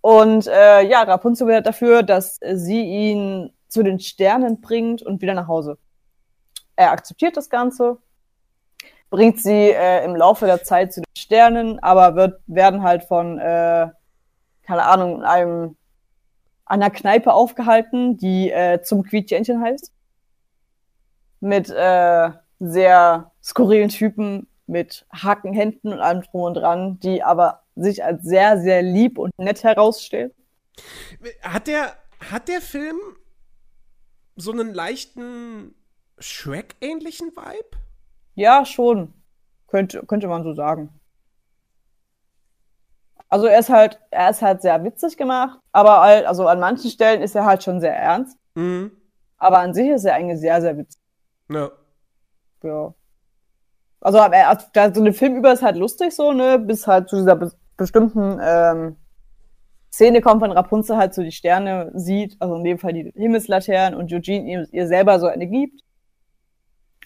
Und 0.00 0.46
äh, 0.46 0.82
ja, 0.82 1.02
Rapunzel 1.02 1.46
will 1.46 1.54
halt 1.54 1.66
dafür, 1.66 2.02
dass 2.02 2.38
sie 2.52 2.82
ihn 2.82 3.52
zu 3.68 3.82
den 3.82 3.98
Sternen 3.98 4.60
bringt 4.60 5.02
und 5.02 5.20
wieder 5.20 5.34
nach 5.34 5.48
Hause. 5.48 5.78
Er 6.76 6.92
akzeptiert 6.92 7.36
das 7.36 7.50
Ganze, 7.50 7.98
bringt 9.10 9.40
sie 9.40 9.70
äh, 9.70 10.04
im 10.04 10.14
Laufe 10.14 10.46
der 10.46 10.62
Zeit 10.62 10.92
zu 10.92 11.00
den 11.00 11.16
Sternen, 11.16 11.80
aber 11.80 12.14
wird, 12.14 12.40
werden 12.46 12.82
halt 12.82 13.02
von, 13.04 13.38
äh, 13.38 13.88
keine 14.66 14.84
Ahnung, 14.84 15.22
einem, 15.22 15.76
einer 16.64 16.90
Kneipe 16.90 17.32
aufgehalten, 17.32 18.16
die 18.16 18.50
äh, 18.50 18.82
zum 18.82 19.04
Quietschentchen 19.04 19.62
heißt. 19.62 19.92
Mit 21.40 21.70
äh, 21.70 22.30
sehr 22.58 23.32
skurrilen 23.42 23.88
Typen, 23.88 24.48
mit 24.66 25.06
Hakenhänden 25.12 25.92
und 25.92 26.00
allem 26.00 26.22
drum 26.22 26.42
und 26.42 26.54
dran, 26.54 26.98
die 27.00 27.22
aber 27.22 27.62
sich 27.76 28.02
als 28.02 28.22
sehr, 28.22 28.60
sehr 28.60 28.82
lieb 28.82 29.18
und 29.18 29.38
nett 29.38 29.62
herausstellen. 29.62 30.32
Hat 31.42 31.68
der, 31.68 31.94
hat 32.30 32.48
der 32.48 32.60
Film 32.60 32.98
so 34.34 34.50
einen 34.50 34.74
leichten 34.74 35.74
Shrek-ähnlichen 36.18 37.28
Vibe? 37.36 37.78
Ja, 38.34 38.64
schon. 38.64 39.14
Könnte, 39.66 40.04
könnte 40.06 40.28
man 40.28 40.42
so 40.42 40.54
sagen. 40.54 40.90
Also 43.28 43.46
er 43.46 43.58
ist 43.58 43.70
halt, 43.70 43.98
er 44.10 44.30
ist 44.30 44.42
halt 44.42 44.62
sehr 44.62 44.82
witzig 44.84 45.16
gemacht, 45.16 45.58
aber 45.72 46.00
halt, 46.00 46.26
also 46.26 46.46
an 46.46 46.60
manchen 46.60 46.90
Stellen 46.90 47.22
ist 47.22 47.34
er 47.34 47.44
halt 47.44 47.62
schon 47.62 47.80
sehr 47.80 47.94
ernst. 47.96 48.38
Mhm. 48.54 48.92
Aber 49.38 49.58
an 49.58 49.74
sich 49.74 49.88
ist 49.88 50.04
er 50.04 50.14
eigentlich 50.14 50.40
sehr, 50.40 50.60
sehr 50.60 50.76
witzig. 50.78 51.00
Ja. 51.50 51.70
Ja. 52.62 52.94
Also, 54.00 54.18
aber 54.20 54.36
er, 54.36 54.48
also 54.50 54.66
da- 54.72 54.94
so 54.94 55.00
eine 55.00 55.12
Film 55.12 55.36
über 55.36 55.52
ist 55.52 55.62
halt 55.62 55.76
lustig 55.76 56.14
so, 56.14 56.32
ne, 56.32 56.58
bis 56.58 56.86
halt 56.86 57.08
zu 57.08 57.16
dieser 57.16 57.36
be 57.36 57.52
bestimmten 57.76 58.38
ähm, 58.42 58.96
Szene 59.92 60.20
kommt, 60.22 60.40
wenn 60.42 60.50
Rapunzel 60.52 60.96
halt 60.96 61.12
so 61.14 61.22
die 61.22 61.32
Sterne 61.32 61.90
sieht, 61.94 62.36
also 62.40 62.54
in 62.56 62.64
dem 62.64 62.78
Fall 62.78 62.92
die 62.94 63.12
Himmelslaternen 63.14 63.98
und 63.98 64.10
Eugene 64.12 64.48
ihr, 64.50 64.66
ihr 64.72 64.86
selber 64.86 65.18
so 65.20 65.26
eine 65.26 65.46
gibt. 65.46 65.82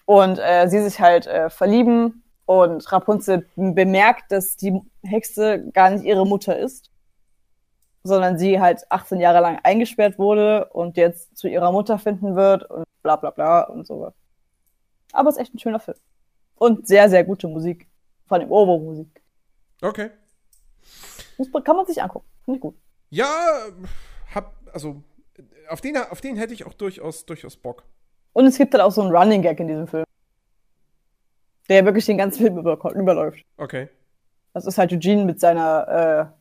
Und 0.06 0.38
äh, 0.38 0.68
sie 0.68 0.80
sich 0.82 1.00
halt 1.00 1.26
äh, 1.26 1.50
verlieben 1.50 2.22
und 2.50 2.90
Rapunzel 2.90 3.46
bemerkt, 3.54 4.32
dass 4.32 4.56
die 4.56 4.80
Hexe 5.04 5.70
gar 5.72 5.90
nicht 5.90 6.04
ihre 6.04 6.26
Mutter 6.26 6.58
ist, 6.58 6.90
sondern 8.02 8.38
sie 8.38 8.60
halt 8.60 8.90
18 8.90 9.20
Jahre 9.20 9.38
lang 9.38 9.60
eingesperrt 9.62 10.18
wurde 10.18 10.64
und 10.72 10.96
jetzt 10.96 11.36
zu 11.36 11.46
ihrer 11.46 11.70
Mutter 11.70 11.96
finden 12.00 12.34
wird 12.34 12.68
und 12.68 12.86
bla 13.04 13.14
bla 13.14 13.30
bla 13.30 13.60
und 13.62 13.86
so. 13.86 14.12
Aber 15.12 15.28
es 15.28 15.36
ist 15.36 15.42
echt 15.42 15.54
ein 15.54 15.60
schöner 15.60 15.78
Film. 15.78 15.96
Und 16.56 16.88
sehr, 16.88 17.08
sehr 17.08 17.22
gute 17.22 17.46
Musik. 17.46 17.86
Vor 18.26 18.38
allem 18.38 18.50
Ohrwurm-Musik. 18.50 19.22
Okay. 19.80 20.10
Das 21.38 21.46
kann 21.62 21.76
man 21.76 21.86
sich 21.86 22.02
angucken. 22.02 22.26
Finde 22.44 22.56
ich 22.56 22.62
gut. 22.62 22.74
Ja, 23.10 23.30
hab, 24.34 24.56
also, 24.72 25.04
auf 25.68 25.80
den, 25.80 25.96
auf 25.98 26.20
den 26.20 26.36
hätte 26.36 26.52
ich 26.52 26.66
auch 26.66 26.74
durchaus, 26.74 27.24
durchaus 27.26 27.56
Bock. 27.56 27.84
Und 28.32 28.46
es 28.46 28.58
gibt 28.58 28.74
halt 28.74 28.82
auch 28.82 28.90
so 28.90 29.02
einen 29.02 29.14
Running 29.14 29.40
Gag 29.40 29.60
in 29.60 29.68
diesem 29.68 29.86
Film. 29.86 30.04
Der 31.70 31.84
wirklich 31.86 32.04
den 32.04 32.18
ganzen 32.18 32.42
Film 32.42 32.58
über, 32.58 32.78
überläuft. 32.94 33.44
Okay. 33.56 33.88
Das 34.52 34.66
ist 34.66 34.76
halt 34.76 34.92
Eugene 34.92 35.24
mit 35.24 35.40
seiner 35.40 36.32
äh, 36.32 36.36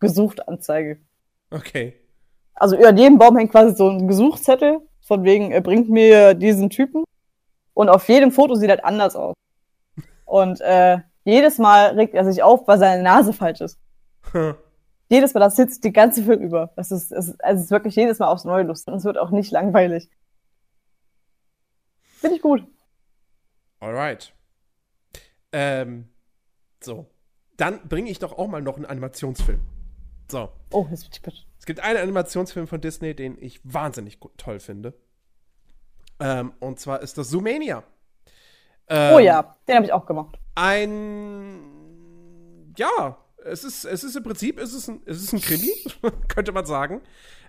Gesuchtanzeige. 0.00 1.00
Okay. 1.50 1.94
Also 2.54 2.76
über 2.76 2.92
jedem 2.92 3.18
Baum 3.18 3.38
hängt 3.38 3.50
quasi 3.50 3.74
so 3.74 3.88
ein 3.88 4.06
Gesuchszettel, 4.06 4.80
von 5.00 5.24
wegen, 5.24 5.50
er 5.50 5.62
bringt 5.62 5.88
mir 5.88 6.34
diesen 6.34 6.68
Typen. 6.68 7.04
Und 7.72 7.88
auf 7.88 8.06
jedem 8.08 8.30
Foto 8.30 8.54
sieht 8.54 8.68
halt 8.68 8.84
anders 8.84 9.16
aus. 9.16 9.34
Und 10.24 10.60
äh, 10.60 10.98
jedes 11.24 11.58
Mal 11.58 11.94
regt 11.94 12.14
er 12.14 12.24
sich 12.24 12.42
auf, 12.42 12.68
weil 12.68 12.78
seine 12.78 13.02
Nase 13.02 13.32
falsch 13.32 13.60
ist. 13.62 13.78
Jedes 15.08 15.34
Mal, 15.34 15.40
das 15.40 15.54
sitzt 15.54 15.84
die 15.84 15.92
ganze 15.92 16.24
Film 16.24 16.40
über. 16.40 16.72
Das 16.74 16.90
ist, 16.90 17.12
es 17.12 17.28
ist, 17.28 17.44
also 17.44 17.58
es 17.58 17.64
ist 17.66 17.70
wirklich 17.70 17.94
jedes 17.94 18.18
Mal 18.18 18.26
aufs 18.26 18.44
Neue 18.44 18.64
lustig. 18.64 18.92
Und 18.92 18.98
es 18.98 19.04
wird 19.04 19.18
auch 19.18 19.30
nicht 19.30 19.52
langweilig. 19.52 20.10
Finde 22.02 22.34
ich 22.34 22.42
gut. 22.42 22.66
Alright. 23.78 24.35
Ähm, 25.52 26.08
so. 26.82 27.06
Dann 27.56 27.88
bringe 27.88 28.10
ich 28.10 28.18
doch 28.18 28.36
auch 28.36 28.48
mal 28.48 28.60
noch 28.62 28.76
einen 28.76 28.84
Animationsfilm. 28.86 29.60
So. 30.30 30.50
Oh, 30.70 30.86
jetzt 30.90 31.02
bin 31.04 31.10
ich 31.12 31.22
bitte. 31.22 31.38
Es 31.58 31.66
gibt 31.66 31.80
einen 31.80 31.98
Animationsfilm 31.98 32.66
von 32.66 32.80
Disney, 32.80 33.14
den 33.14 33.36
ich 33.40 33.60
wahnsinnig 33.64 34.20
gut, 34.20 34.36
toll 34.38 34.60
finde. 34.60 34.94
Ähm, 36.20 36.52
und 36.60 36.78
zwar 36.80 37.00
ist 37.02 37.18
das 37.18 37.30
Zoomania. 37.30 37.82
Ähm, 38.88 39.14
Oh 39.14 39.18
ja, 39.18 39.56
den 39.66 39.76
habe 39.76 39.86
ich 39.86 39.92
auch 39.92 40.06
gemacht. 40.06 40.38
Ein. 40.54 41.60
Ja, 42.76 43.18
es 43.44 43.64
ist, 43.64 43.84
es 43.84 44.04
ist 44.04 44.16
im 44.16 44.22
Prinzip, 44.22 44.58
es 44.60 44.72
ist 44.74 44.88
ein, 44.88 45.02
es 45.06 45.22
ist 45.22 45.32
ein 45.32 45.40
Krimi, 45.40 45.72
könnte 46.28 46.52
man 46.52 46.66
sagen. 46.66 47.02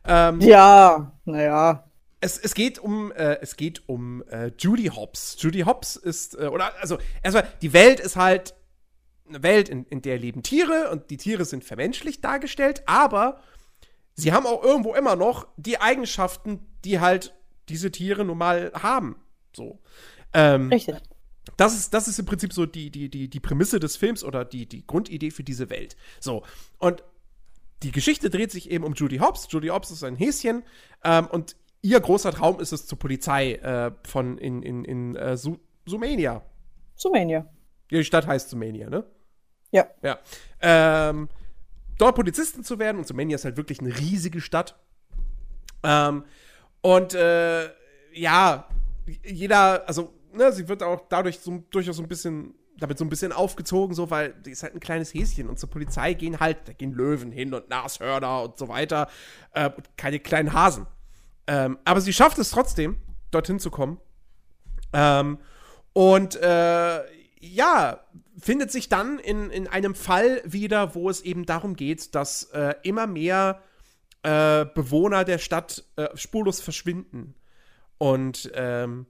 Ähm, 0.06 0.40
Ja, 0.42 1.12
naja. 1.26 1.84
Es, 2.20 2.38
es 2.38 2.54
geht 2.54 2.80
um, 2.80 3.12
äh, 3.12 3.38
es 3.42 3.56
geht 3.56 3.88
um 3.88 4.24
äh, 4.30 4.52
Judy 4.58 4.88
Hobbs. 4.88 5.38
Judy 5.40 5.62
Hobbs 5.62 5.96
ist, 5.96 6.36
äh, 6.36 6.48
oder, 6.48 6.74
also, 6.80 6.98
erstmal, 7.24 7.48
die 7.62 7.74
Welt 7.74 8.00
ist 8.00 8.16
halt 8.16 8.56
eine 9.28 9.44
Welt, 9.44 9.70
in, 9.70 9.86
in 9.86 10.02
der 10.02 10.18
leben 10.18 10.42
Tiere 10.42 10.90
und 10.90 11.10
die 11.10 11.18
Tiere 11.18 11.46
sind 11.46 11.64
vermenschlicht 11.64 12.24
dargestellt, 12.24 12.84
aber 12.86 13.42
sie 14.14 14.32
haben 14.32 14.46
auch 14.46 14.64
irgendwo 14.64 14.96
immer 14.96 15.16
noch 15.16 15.48
die 15.58 15.80
Eigenschaften, 15.80 16.66
die 16.86 17.00
halt 17.00 17.36
diese 17.70 17.92
Tiere 17.92 18.24
nun 18.24 18.38
mal 18.38 18.72
haben. 18.74 19.18
So. 19.54 19.80
Ähm, 20.34 20.70
Richtig. 20.70 20.96
das 21.58 21.76
ist, 21.76 21.94
das 21.94 22.08
ist 22.08 22.20
im 22.20 22.26
Prinzip 22.26 22.54
so 22.54 22.66
die, 22.66 22.90
die, 22.90 23.10
die, 23.10 23.30
die 23.30 23.40
Prämisse 23.40 23.80
des 23.80 23.98
Films 23.98 24.24
oder 24.24 24.46
die, 24.46 24.66
die 24.66 24.88
Grundidee 24.88 25.32
für 25.32 25.44
diese 25.44 25.70
Welt. 25.70 25.98
So. 26.20 26.44
Und 26.78 27.04
die 27.84 27.92
Geschichte 27.92 28.30
dreht 28.30 28.52
sich 28.52 28.72
eben 28.72 28.84
um 28.84 28.94
Judy 28.94 29.18
Hobbs. 29.18 29.48
Judy 29.50 29.68
Hobbs 29.68 29.92
ist 29.92 30.04
ein 30.04 30.16
Häschen 30.16 30.64
ähm, 31.04 31.28
und 31.28 31.56
ihr 31.82 32.00
großer 32.00 32.32
Traum 32.32 32.60
ist 32.60 32.72
es 32.72 32.88
zur 32.88 33.00
Polizei 33.00 33.54
äh, 33.54 33.92
von 34.08 34.38
in, 34.38 34.62
in, 34.64 34.86
in 34.86 35.16
äh, 35.16 35.38
Su 35.38 35.58
Sumania. 35.86 36.42
Sumania. 36.96 37.48
Die 37.90 38.04
Stadt 38.04 38.28
heißt 38.28 38.50
Sumania, 38.50 38.90
ne? 38.90 39.06
Ja. 39.72 39.88
Ja. 40.02 40.20
Ähm, 40.62 41.30
dort 41.98 42.16
Polizistin 42.16 42.64
zu 42.64 42.80
werden 42.80 42.98
und 42.98 43.08
Sumania 43.08 43.36
ist 43.36 43.46
halt 43.46 43.58
wirklich 43.58 43.80
eine 43.80 43.98
riesige 43.98 44.42
Stadt. 44.42 44.76
Ähm, 45.84 46.26
und 46.82 47.14
äh, 47.14 47.70
ja, 48.14 48.68
jeder, 49.24 49.88
also, 49.88 50.14
ne, 50.34 50.52
sie 50.52 50.68
wird 50.68 50.84
auch 50.84 51.08
dadurch 51.10 51.40
so, 51.40 51.64
durchaus 51.70 51.98
so 51.98 52.04
ein 52.04 52.08
bisschen, 52.08 52.54
damit 52.78 52.98
so 52.98 53.06
ein 53.06 53.10
bisschen 53.10 53.32
aufgezogen, 53.32 53.96
so, 53.96 54.10
weil 54.10 54.34
die 54.34 54.52
ist 54.52 54.64
halt 54.64 54.74
ein 54.74 54.80
kleines 54.80 55.14
Häschen 55.14 55.50
und 55.50 55.60
zur 55.60 55.70
Polizei 55.70 56.14
gehen 56.14 56.40
halt, 56.40 56.58
da 56.66 56.74
gehen 56.74 56.94
Löwen 56.94 57.32
hin 57.32 57.54
und 57.54 57.70
Nashörner 57.70 58.44
und 58.44 58.58
so 58.58 58.68
weiter, 58.68 59.10
äh, 59.54 59.70
und 59.70 59.98
keine 59.98 60.20
kleinen 60.20 60.54
Hasen. 60.54 60.86
Ähm, 61.48 61.78
aber 61.86 62.02
sie 62.02 62.14
schafft 62.14 62.38
es 62.38 62.50
trotzdem, 62.50 62.98
dorthin 63.32 63.60
zu 63.60 63.72
kommen. 63.72 64.00
Ähm, 64.94 65.40
und 65.94 66.36
äh, 66.36 67.02
ja, 67.40 68.00
findet 68.40 68.72
sich 68.72 68.90
dann 68.90 69.20
in, 69.20 69.50
in 69.50 69.68
einem 69.68 69.96
Fall 69.96 70.42
wieder, 70.46 70.96
wo 70.96 71.10
es 71.10 71.22
eben 71.22 71.46
darum 71.46 71.76
geht, 71.76 72.14
dass 72.16 72.44
äh, 72.52 72.76
immer 72.84 73.08
mehr 73.08 73.62
äh, 74.24 74.66
Bewohner 74.66 75.24
der 75.24 75.38
Stadt 75.38 75.86
äh, 75.96 76.10
spurlos 76.16 76.62
verschwinden. 76.62 77.36
Und 77.98 78.52
ähm, 78.54 79.08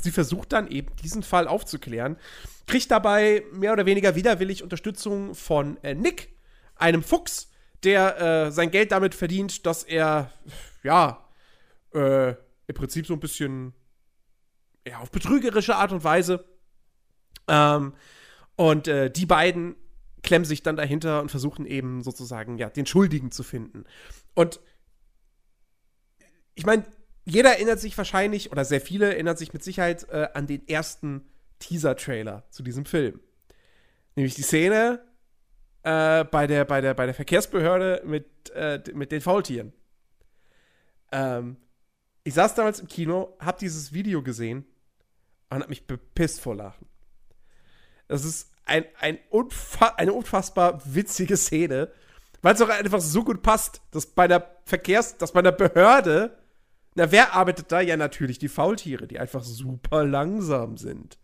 sie 0.00 0.10
versucht 0.10 0.52
dann 0.52 0.68
eben 0.68 0.94
diesen 1.02 1.22
Fall 1.22 1.48
aufzuklären, 1.48 2.16
kriegt 2.66 2.90
dabei 2.90 3.44
mehr 3.52 3.72
oder 3.72 3.86
weniger 3.86 4.14
widerwillig 4.14 4.62
Unterstützung 4.62 5.34
von 5.34 5.82
äh, 5.82 5.94
Nick, 5.94 6.36
einem 6.74 7.02
Fuchs, 7.02 7.50
der 7.82 8.20
äh, 8.20 8.52
sein 8.52 8.70
Geld 8.70 8.92
damit 8.92 9.14
verdient, 9.14 9.64
dass 9.66 9.82
er, 9.82 10.32
ja, 10.86 11.28
äh, 11.92 12.30
im 12.30 12.74
Prinzip 12.74 13.06
so 13.06 13.14
ein 13.14 13.20
bisschen, 13.20 13.74
ja, 14.86 14.98
auf 15.00 15.10
betrügerische 15.10 15.76
Art 15.76 15.92
und 15.92 16.04
Weise. 16.04 16.44
Ähm, 17.48 17.94
und 18.56 18.88
äh, 18.88 19.10
die 19.10 19.26
beiden 19.26 19.74
klemmen 20.22 20.44
sich 20.44 20.62
dann 20.62 20.76
dahinter 20.76 21.20
und 21.20 21.30
versuchen 21.30 21.66
eben 21.66 22.02
sozusagen, 22.02 22.56
ja, 22.56 22.70
den 22.70 22.86
Schuldigen 22.86 23.30
zu 23.30 23.42
finden. 23.42 23.84
Und 24.34 24.60
ich 26.54 26.64
meine, 26.64 26.84
jeder 27.24 27.50
erinnert 27.50 27.80
sich 27.80 27.98
wahrscheinlich, 27.98 28.52
oder 28.52 28.64
sehr 28.64 28.80
viele 28.80 29.12
erinnern 29.12 29.36
sich 29.36 29.52
mit 29.52 29.62
Sicherheit 29.62 30.08
äh, 30.08 30.28
an 30.34 30.46
den 30.46 30.66
ersten 30.68 31.28
Teaser-Trailer 31.58 32.44
zu 32.50 32.62
diesem 32.62 32.86
Film. 32.86 33.20
Nämlich 34.14 34.34
die 34.34 34.42
Szene 34.42 35.04
äh, 35.82 36.24
bei, 36.24 36.46
der, 36.46 36.64
bei, 36.64 36.80
der, 36.80 36.94
bei 36.94 37.06
der 37.06 37.14
Verkehrsbehörde 37.14 38.02
mit, 38.04 38.50
äh, 38.54 38.80
mit 38.94 39.10
den 39.12 39.20
Faultieren. 39.20 39.72
Ähm, 41.12 41.56
ich 42.24 42.34
saß 42.34 42.54
damals 42.54 42.80
im 42.80 42.88
Kino, 42.88 43.36
hab 43.38 43.58
dieses 43.58 43.92
Video 43.92 44.22
gesehen 44.22 44.66
und 45.50 45.60
hab 45.60 45.68
mich 45.68 45.86
bepisst 45.86 46.40
vor 46.40 46.54
Lachen. 46.54 46.86
Das 48.08 48.24
ist 48.24 48.50
ein, 48.64 48.84
ein 48.98 49.18
unfa 49.30 49.94
eine 49.96 50.12
unfassbar 50.12 50.82
witzige 50.84 51.36
Szene, 51.36 51.92
weil 52.42 52.54
es 52.54 52.60
auch 52.60 52.68
einfach 52.68 53.00
so 53.00 53.24
gut 53.24 53.42
passt, 53.42 53.80
dass 53.90 54.06
bei 54.06 54.28
der 54.28 54.60
Verkehrs-, 54.64 55.16
dass 55.18 55.32
bei 55.32 55.42
der 55.42 55.52
Behörde, 55.52 56.36
na, 56.94 57.10
wer 57.12 57.34
arbeitet 57.34 57.70
da? 57.70 57.80
Ja, 57.80 57.96
natürlich 57.96 58.38
die 58.38 58.48
Faultiere, 58.48 59.06
die 59.06 59.18
einfach 59.18 59.42
super 59.42 60.04
langsam 60.04 60.76
sind. 60.76 61.18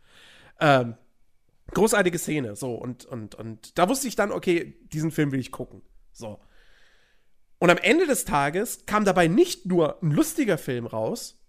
Ähm, 0.61 0.97
großartige 1.73 2.19
Szene, 2.19 2.57
so, 2.57 2.75
und, 2.75 3.05
und, 3.07 3.35
und 3.35 3.79
da 3.79 3.89
wusste 3.89 4.07
ich 4.07 4.17
dann, 4.17 4.33
okay, 4.33 4.79
diesen 4.93 5.11
Film 5.11 5.33
will 5.33 5.41
ich 5.41 5.51
gucken. 5.51 5.83
So. 6.13 6.39
Und 7.63 7.71
am 7.71 7.79
Ende 7.79 8.09
des 8.09 8.25
Tages 8.25 8.87
kam 8.87 9.05
dabei 9.05 9.29
nicht 9.29 9.67
nur 9.67 10.03
ein 10.03 10.11
lustiger 10.11 10.59
Film 10.59 10.85
raus, 10.85 11.41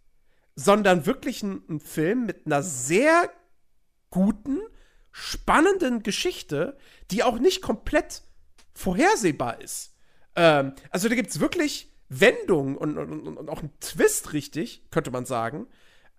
sondern 0.55 1.07
wirklich 1.07 1.41
ein, 1.41 1.63
ein 1.67 1.79
Film 1.79 2.27
mit 2.27 2.45
einer 2.45 2.61
sehr 2.61 3.31
guten, 4.11 4.59
spannenden 5.11 6.03
Geschichte, 6.03 6.77
die 7.09 7.23
auch 7.23 7.39
nicht 7.39 7.63
komplett 7.63 8.21
vorhersehbar 8.75 9.59
ist. 9.59 9.95
Ähm, 10.35 10.73
also 10.91 11.09
da 11.09 11.15
gibt 11.15 11.31
es 11.31 11.39
wirklich 11.39 11.91
Wendungen 12.09 12.77
und, 12.77 12.95
und, 12.99 13.35
und 13.35 13.49
auch 13.49 13.61
einen 13.61 13.73
Twist, 13.79 14.33
richtig, 14.33 14.85
könnte 14.91 15.09
man 15.09 15.25
sagen. 15.25 15.65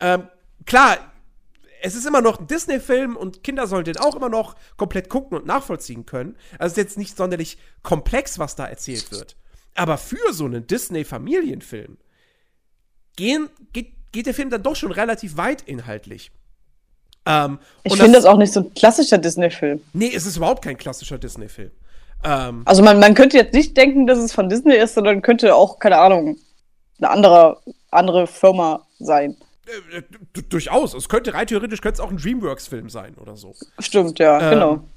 Ähm, 0.01 0.27
klar, 0.67 0.99
es 1.83 1.95
ist 1.95 2.05
immer 2.05 2.21
noch 2.21 2.41
ein 2.41 2.49
Disney-Film 2.49 3.17
und 3.17 3.45
Kinder 3.45 3.69
sollen 3.69 3.85
den 3.85 3.99
auch 3.99 4.17
immer 4.17 4.29
noch 4.29 4.57
komplett 4.77 5.09
gucken 5.09 5.39
und 5.39 5.47
nachvollziehen 5.47 6.05
können. 6.05 6.37
Also 6.59 6.65
es 6.65 6.73
ist 6.73 6.79
jetzt 6.79 6.99
nicht 6.99 7.17
sonderlich 7.17 7.59
komplex, 7.85 8.41
was 8.41 8.57
da 8.57 8.67
erzählt 8.67 9.13
wird. 9.13 9.37
Aber 9.75 9.99
für 9.99 10.33
so 10.33 10.45
einen 10.45 10.67
Disney-Familienfilm 10.67 11.97
geht, 13.17 13.51
geht 14.13 14.27
der 14.27 14.35
Film 14.35 14.51
dann 14.51 14.63
doch 14.63 14.77
schon 14.77 14.93
relativ 14.93 15.37
weit 15.37 15.63
inhaltlich. 15.63 16.31
Ähm, 17.27 17.59
Ich 17.83 17.97
finde 17.97 18.13
das 18.13 18.25
auch 18.25 18.37
nicht 18.37 18.53
so 18.53 18.61
ein 18.61 18.75
klassischer 18.75 19.19
Disney-Film. 19.19 19.81
Nee, 19.93 20.13
es 20.15 20.27
ist 20.27 20.37
überhaupt 20.37 20.63
kein 20.65 20.77
klassischer 20.77 21.19
Disney-Film. 21.19 21.71
Ähm, 22.23 22.63
Also 22.65 22.83
man, 22.83 22.99
man 23.01 23.15
könnte 23.15 23.37
jetzt 23.37 23.55
nicht 23.55 23.77
denken, 23.77 24.07
dass 24.07 24.19
es 24.19 24.33
von 24.33 24.49
Disney 24.49 24.77
ist, 24.77 24.95
sondern 24.95 25.23
könnte 25.23 25.55
auch, 25.55 25.79
keine 25.79 25.99
Ahnung, 25.99 26.37
eine 26.99 27.11
andere, 27.11 27.61
andere 27.91 28.27
Firma 28.27 28.87
sein. 28.99 29.37
äh, 29.93 30.03
d- 30.37 30.43
durchaus. 30.49 30.95
Es 30.95 31.09
könnte 31.09 31.35
rein 31.35 31.47
theoretisch 31.47 31.81
könnte 31.81 31.95
es 31.95 32.01
auch 32.01 32.11
ein 32.11 32.19
DreamWorks-Film 32.19 32.89
sein 32.91 33.15
oder 33.17 33.37
so. 33.37 33.55
Stimmt, 33.79 34.19
ja, 34.19 34.41
Ähm, 34.41 34.51
genau. 34.51 34.89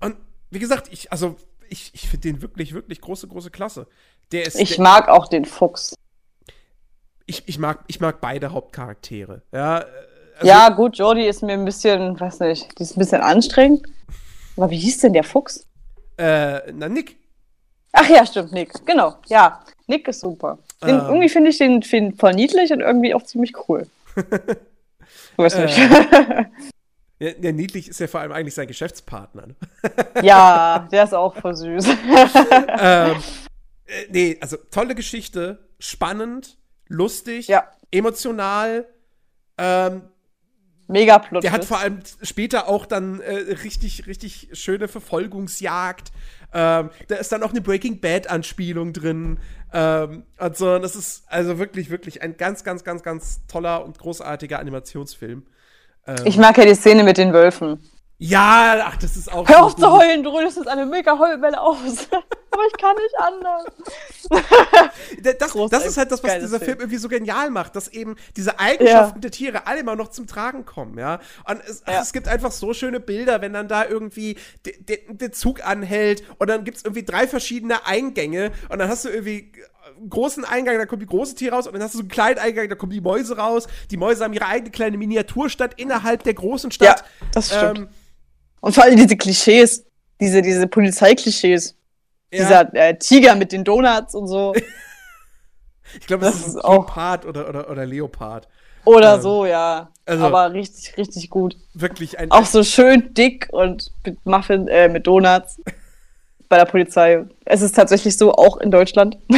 Und 0.00 0.16
wie 0.50 0.58
gesagt, 0.58 0.88
ich, 0.92 1.10
also, 1.12 1.36
ich, 1.68 1.90
ich 1.94 2.08
finde 2.08 2.28
den 2.28 2.42
wirklich, 2.42 2.74
wirklich 2.74 3.00
große, 3.00 3.28
große 3.28 3.50
Klasse. 3.50 3.86
Der 4.32 4.46
ist. 4.46 4.58
Ich 4.58 4.76
der, 4.76 4.82
mag 4.82 5.08
auch 5.08 5.28
den 5.28 5.44
Fuchs. 5.44 5.94
ich, 7.26 7.42
ich, 7.46 7.58
mag, 7.58 7.84
ich 7.86 8.00
mag 8.00 8.20
beide 8.20 8.52
Hauptcharaktere. 8.52 9.42
Ja, 9.52 9.80
äh, 9.80 9.84
also, 10.36 10.46
ja, 10.46 10.68
gut, 10.68 10.98
Jodie 10.98 11.26
ist 11.26 11.42
mir 11.42 11.54
ein 11.54 11.64
bisschen, 11.64 12.18
weiß 12.20 12.40
nicht, 12.40 12.78
die 12.78 12.82
ist 12.82 12.96
ein 12.96 13.00
bisschen 13.00 13.22
anstrengend. 13.22 13.86
Aber 14.56 14.70
wie 14.70 14.78
hieß 14.78 14.98
denn 14.98 15.12
der 15.12 15.24
Fuchs? 15.24 15.66
Äh, 16.18 16.72
na, 16.72 16.88
Nick. 16.88 17.16
Ach 17.92 18.08
ja, 18.08 18.26
stimmt, 18.26 18.52
Nick. 18.52 18.72
Genau, 18.84 19.14
ja. 19.28 19.62
Nick 19.86 20.06
ist 20.08 20.20
super. 20.20 20.58
Den, 20.82 20.90
Ähm. 20.90 21.06
Irgendwie 21.06 21.28
finde 21.28 21.50
ich 21.50 21.58
den, 21.58 21.82
find 21.82 22.18
voll 22.18 22.34
niedlich 22.34 22.70
und 22.72 22.80
irgendwie 22.80 23.14
auch 23.14 23.22
ziemlich 23.22 23.54
cool. 23.68 23.86
weiß 25.36 25.58
nicht. 25.58 25.78
Ja, 27.18 27.32
der 27.32 27.52
niedlich 27.52 27.88
ist 27.88 28.00
ja 28.00 28.06
vor 28.06 28.20
allem 28.20 28.32
eigentlich 28.32 28.54
sein 28.54 28.68
Geschäftspartner. 28.68 29.46
Ne? 29.46 29.56
ja, 30.22 30.86
der 30.90 31.04
ist 31.04 31.14
auch 31.14 31.34
voll 31.34 31.54
süß. 31.54 31.86
ähm, 32.78 33.16
äh, 33.86 34.06
nee, 34.10 34.38
also 34.40 34.56
tolle 34.70 34.94
Geschichte, 34.94 35.66
spannend, 35.78 36.58
lustig, 36.88 37.48
ja, 37.48 37.70
emotional. 37.90 38.86
Ähm, 39.56 40.02
mega 40.88 41.18
Plot. 41.18 41.42
der 41.42 41.52
hat 41.52 41.64
vor 41.64 41.78
allem 41.78 42.00
später 42.22 42.68
auch 42.68 42.84
dann 42.84 43.20
äh, 43.20 43.32
richtig, 43.62 44.06
richtig 44.06 44.50
schöne 44.52 44.86
Verfolgungsjagd. 44.86 46.12
Ähm, 46.52 46.90
da 47.08 47.16
ist 47.16 47.32
dann 47.32 47.42
auch 47.42 47.50
eine 47.50 47.60
Breaking 47.60 48.00
Bad-Anspielung 48.00 48.92
drin. 48.92 49.38
Ähm, 49.72 50.24
also, 50.36 50.78
das 50.78 50.96
ist 50.96 51.24
also 51.28 51.58
wirklich, 51.58 51.90
wirklich 51.90 52.22
ein 52.22 52.36
ganz, 52.36 52.62
ganz, 52.62 52.84
ganz, 52.84 53.02
ganz 53.02 53.46
toller 53.46 53.84
und 53.84 53.98
großartiger 53.98 54.58
Animationsfilm. 54.58 55.46
Ähm, 56.06 56.16
Ich 56.24 56.36
mag 56.36 56.56
ja 56.58 56.64
die 56.64 56.74
Szene 56.74 57.02
mit 57.04 57.18
den 57.18 57.32
Wölfen. 57.32 57.80
ja, 58.18 58.84
ach, 58.86 58.96
das 58.96 59.16
ist 59.16 59.30
auch. 59.32 59.46
Hör 59.48 59.56
so 59.58 59.62
auf 59.64 59.76
zu 59.76 59.82
gut. 59.82 59.90
heulen, 60.00 60.22
du 60.22 60.30
rührst 60.30 60.56
jetzt 60.56 60.68
eine 60.68 60.86
mega 60.86 61.18
Heulwelle 61.18 61.60
aus. 61.60 62.08
Aber 62.50 62.62
ich 62.68 62.80
kann 62.80 62.96
nicht 62.96 63.14
anders. 63.18 63.64
Da- 65.22 65.32
Das, 65.34 65.52
das 65.70 65.86
ist 65.86 65.96
halt 65.98 66.10
das, 66.10 66.22
was 66.22 66.34
dieser 66.38 66.58
Film. 66.58 66.64
Film 66.66 66.78
irgendwie 66.80 66.96
so 66.98 67.08
genial 67.08 67.50
macht, 67.50 67.76
dass 67.76 67.88
eben 67.88 68.16
diese 68.36 68.58
Eigenschaften 68.58 69.20
der 69.20 69.30
Tiere 69.30 69.66
alle 69.66 69.80
immer 69.80 69.94
noch 69.96 70.08
zum 70.08 70.26
Tragen 70.26 70.64
kommen, 70.64 70.98
ja. 70.98 71.20
Und 71.48 71.60
es, 71.68 71.82
ach, 71.84 71.92
Ja. 71.92 72.00
es 72.02 72.12
gibt 72.12 72.28
einfach 72.28 72.52
so 72.52 72.72
schöne 72.72 72.98
Bilder, 73.00 73.40
wenn 73.42 73.52
dann 73.52 73.68
da 73.68 73.84
irgendwie 73.84 74.36
de- 74.64 74.82
de- 74.82 75.02
der 75.14 75.32
Zug 75.32 75.66
anhält 75.66 76.22
und 76.38 76.48
dann 76.48 76.64
gibt 76.64 76.78
es 76.78 76.84
irgendwie 76.84 77.04
drei 77.04 77.26
verschiedene 77.28 77.86
Eingänge 77.86 78.52
und 78.70 78.78
dann 78.78 78.88
hast 78.88 79.04
du 79.04 79.10
irgendwie 79.10 79.52
großen 80.08 80.44
Eingang, 80.44 80.78
da 80.78 80.86
kommen 80.86 81.00
die 81.00 81.06
großen 81.06 81.36
Tiere 81.36 81.54
raus 81.54 81.66
und 81.66 81.72
dann 81.74 81.82
hast 81.82 81.94
du 81.94 81.98
so 81.98 82.02
einen 82.02 82.08
kleinen 82.10 82.38
Eingang, 82.38 82.68
da 82.68 82.74
kommen 82.74 82.92
die 82.92 83.00
Mäuse 83.00 83.36
raus. 83.36 83.66
Die 83.90 83.96
Mäuse 83.96 84.24
haben 84.24 84.32
ihre 84.32 84.46
eigene 84.46 84.70
kleine 84.70 84.96
Miniaturstadt 84.98 85.74
innerhalb 85.80 86.22
der 86.24 86.34
großen 86.34 86.70
Stadt. 86.70 87.00
Ja, 87.00 87.06
das 87.32 87.48
stimmt. 87.54 87.78
Ähm, 87.78 87.88
Und 88.60 88.74
vor 88.74 88.84
allem 88.84 88.96
diese 88.96 89.16
Klischees, 89.16 89.84
diese, 90.20 90.42
diese 90.42 90.66
Polizeiklischees. 90.66 91.76
ja, 92.32 92.38
Dieser 92.38 92.74
äh, 92.74 92.98
Tiger 92.98 93.34
mit 93.34 93.52
den 93.52 93.64
Donuts 93.64 94.14
und 94.14 94.26
so. 94.28 94.54
ich 96.00 96.06
glaube, 96.06 96.24
das, 96.24 96.34
das 96.38 96.42
ist 96.48 96.54
ist 96.56 96.64
auch- 96.64 96.86
Leopard 96.86 97.26
oder, 97.26 97.48
oder, 97.48 97.70
oder 97.70 97.86
Leopard. 97.86 98.48
Oder 98.84 99.14
Ähm, 99.16 99.20
so, 99.22 99.46
ja. 99.46 99.90
also- 100.04 100.24
Aber 100.24 100.52
richtig, 100.52 100.96
richtig 100.96 101.28
gut. 101.30 101.56
Wirklich 101.74 102.18
ein, 102.18 102.30
Auch 102.30 102.46
so 102.46 102.62
schön 102.62 103.12
dick 103.14 103.48
und 103.50 103.90
mit 104.04 104.24
Muffin, 104.24 104.68
äh, 104.68 104.88
mit 104.88 105.06
Donuts 105.06 105.60
bei 106.48 106.56
der 106.56 106.64
Polizei. 106.64 107.24
Es 107.44 107.62
ist 107.62 107.74
tatsächlich 107.74 108.16
so, 108.16 108.32
auch 108.32 108.58
in 108.58 108.70
Deutschland. 108.70 109.18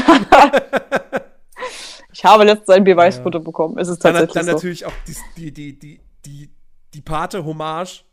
ich 2.13 2.25
habe 2.25 2.45
letztens 2.45 2.71
ein 2.71 2.85
Beweisfoto 2.85 3.41
bekommen. 3.41 3.79
Es 3.79 3.89
ist 3.89 4.05
Dann, 4.05 4.15
tatsächlich 4.15 4.35
dann 4.35 4.47
so. 4.47 4.53
natürlich 4.53 4.87
auch 4.87 4.93
die, 5.37 5.53
die, 5.53 5.79
die, 5.79 6.01
die, 6.25 6.51
die, 6.95 7.01
Pate-Hommage. 7.01 8.05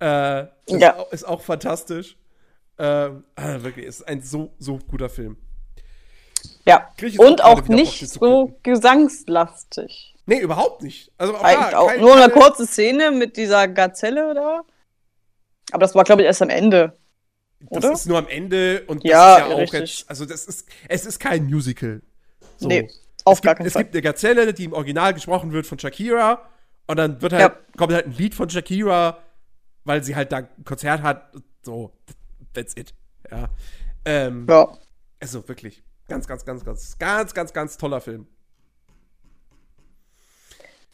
Äh, 0.00 0.42
ist, 0.42 0.48
Ja. 0.68 0.96
auch, 0.96 1.12
ist 1.12 1.24
auch 1.26 1.40
fantastisch. 1.40 2.16
Ah, 2.76 3.10
wirklich, 3.34 3.86
ist 3.86 4.06
ein 4.06 4.22
so, 4.22 4.52
so 4.60 4.78
guter 4.78 5.08
Film. 5.08 5.36
Ja. 6.64 6.92
Und 7.18 7.42
auch 7.42 7.66
nicht 7.66 8.08
so 8.08 8.58
gesangslastig. 8.62 10.14
Nee, 10.26 10.40
überhaupt 10.40 10.82
nicht. 10.82 11.10
Also 11.16 11.34
auch 11.34 11.42
Eigentlich 11.42 11.70
da, 11.70 11.78
auch. 11.78 11.96
Nur 11.96 12.14
eine 12.14 12.30
kurze 12.30 12.66
Szene 12.66 13.10
mit 13.10 13.38
dieser 13.38 13.66
Gazelle 13.66 14.34
da. 14.34 14.60
Aber 15.72 15.80
das 15.80 15.94
war, 15.94 16.04
glaube 16.04 16.22
ich, 16.22 16.26
erst 16.26 16.42
am 16.42 16.50
Ende. 16.50 16.98
Das 17.60 17.84
oder? 17.84 17.92
ist 17.92 18.06
nur 18.06 18.18
am 18.18 18.28
Ende 18.28 18.84
und 18.86 19.04
das 19.04 19.10
Ja, 19.10 19.34
ist 19.34 19.38
ja 19.40 19.46
auch 19.54 19.58
richtig. 19.58 19.80
jetzt, 19.98 20.10
also 20.10 20.24
das 20.26 20.44
ist, 20.46 20.68
es 20.88 21.06
ist 21.06 21.18
kein 21.18 21.46
Musical. 21.46 22.02
So. 22.56 22.68
Nee, 22.68 22.88
auf 23.24 23.38
es 23.38 23.42
gar 23.42 23.54
gibt, 23.54 23.58
keinen 23.58 23.66
Es 23.66 23.72
Fall. 23.72 23.82
gibt 23.84 23.94
eine 23.94 24.02
Gazelle, 24.02 24.54
die 24.54 24.64
im 24.64 24.72
Original 24.72 25.12
gesprochen 25.14 25.52
wird 25.52 25.66
von 25.66 25.78
Shakira 25.78 26.48
und 26.86 26.96
dann 26.96 27.20
wird 27.20 27.32
halt, 27.32 27.42
Ja. 27.42 27.58
kommt 27.76 27.92
halt 27.92 28.06
ein 28.06 28.12
Lied 28.12 28.34
von 28.34 28.48
Shakira, 28.48 29.18
weil 29.84 30.02
sie 30.04 30.14
halt 30.14 30.30
da 30.32 30.38
ein 30.38 30.64
Konzert 30.64 31.02
hat. 31.02 31.32
So, 31.62 31.92
that's 32.54 32.76
it. 32.76 32.94
Ja. 33.30 33.48
Ähm, 34.04 34.46
Ja. 34.48 34.76
Also 35.20 35.46
wirklich. 35.48 35.82
Ganz, 36.06 36.26
ganz, 36.28 36.44
ganz, 36.44 36.64
ganz, 36.64 36.96
ganz, 36.98 37.34
ganz, 37.34 37.52
ganz 37.52 37.76
toller 37.76 38.00
Film. 38.00 38.26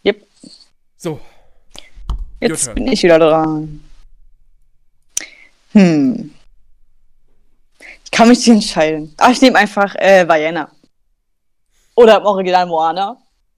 Yep. 0.04 0.26
So, 0.96 1.20
Jetzt 2.40 2.74
bin 2.74 2.88
ich 2.88 3.02
wieder 3.02 3.18
dran. 3.18 3.82
Hm. 5.72 6.30
Kann 8.14 8.28
mich 8.28 8.38
nicht 8.38 8.48
entscheiden. 8.48 9.12
Ach, 9.18 9.30
ich 9.30 9.42
nehme 9.42 9.58
einfach 9.58 9.92
äh, 9.96 10.24
Vienna. 10.28 10.70
Oder 11.96 12.18
im 12.18 12.26
Original 12.26 12.66
Moana, 12.66 13.16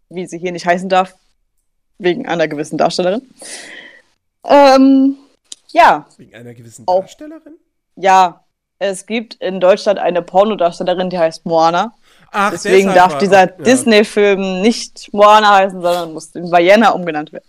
wie 0.09 0.27
sie 0.27 0.39
hier 0.39 0.51
nicht 0.51 0.65
heißen 0.65 0.89
darf, 0.89 1.15
wegen 1.99 2.27
einer 2.27 2.49
gewissen 2.49 2.79
Darstellerin. 2.79 3.21
Ähm, 4.45 5.17
ja, 5.69 6.07
wegen 6.17 6.35
einer 6.35 6.55
gewissen 6.55 6.85
Auch. 6.87 7.03
Darstellerin? 7.03 7.57
ja. 7.97 8.43
Es 8.79 9.07
gibt 9.07 9.37
in 9.37 9.59
Deutschland 9.59 9.99
eine 9.99 10.21
Pornodarstellerin, 10.21 11.09
die 11.09 11.19
heißt 11.19 11.47
Moana. 11.47 11.95
Ach, 12.31 12.51
Deswegen 12.51 12.93
darf 12.93 13.17
dieser 13.17 13.47
ja. 13.47 13.47
Disney-Film 13.47 14.61
nicht 14.61 15.11
Moana 15.15 15.55
heißen, 15.55 15.81
sondern 15.81 16.13
muss 16.13 16.35
in 16.35 16.53
Vienna 16.53 16.91
umgenannt 16.91 17.33
werden. 17.33 17.47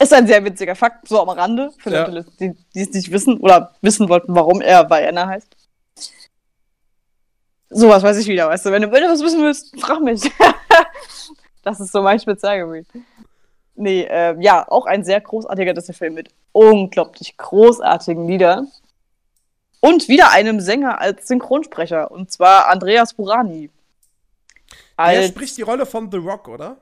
Ist 0.00 0.12
ein 0.12 0.26
sehr 0.26 0.44
witziger 0.44 0.76
Fakt, 0.76 1.08
so 1.08 1.20
am 1.20 1.28
Rande, 1.28 1.72
für 1.78 1.90
Ja. 1.90 2.06
Leute, 2.06 2.30
die, 2.38 2.54
die 2.74 2.82
es 2.82 2.90
nicht 2.90 3.10
wissen 3.10 3.38
oder 3.38 3.74
wissen 3.80 4.08
wollten, 4.08 4.34
warum 4.34 4.60
er 4.60 4.88
Vienna 4.88 5.26
heißt. 5.26 5.56
Sowas 7.70 8.02
weiß 8.02 8.16
ich 8.18 8.26
wieder, 8.28 8.48
weißt 8.48 8.66
du. 8.66 8.70
Wenn 8.72 8.82
du, 8.82 8.92
wenn 8.92 9.02
du 9.02 9.10
was 9.10 9.22
wissen 9.22 9.42
willst, 9.42 9.78
frag 9.80 10.00
mich. 10.00 10.22
das 11.62 11.80
ist 11.80 11.92
so 11.92 12.00
mein 12.00 12.18
Spezialgebiet. 12.20 12.86
Nee, 13.74 14.06
ähm, 14.08 14.40
ja, 14.40 14.66
auch 14.68 14.86
ein 14.86 15.04
sehr 15.04 15.20
großartiger 15.20 15.74
Disney-Film 15.74 16.14
mit 16.14 16.30
unglaublich 16.52 17.36
großartigen 17.36 18.26
Liedern. 18.26 18.70
Und 19.80 20.08
wieder 20.08 20.30
einem 20.30 20.60
Sänger 20.60 21.00
als 21.00 21.28
Synchronsprecher, 21.28 22.10
und 22.10 22.32
zwar 22.32 22.68
Andreas 22.68 23.14
Burani. 23.14 23.70
Er 24.96 25.04
Als 25.04 25.28
spricht 25.28 25.56
die 25.56 25.62
Rolle 25.62 25.86
von 25.86 26.10
The 26.10 26.16
Rock, 26.18 26.48
oder? 26.48 26.76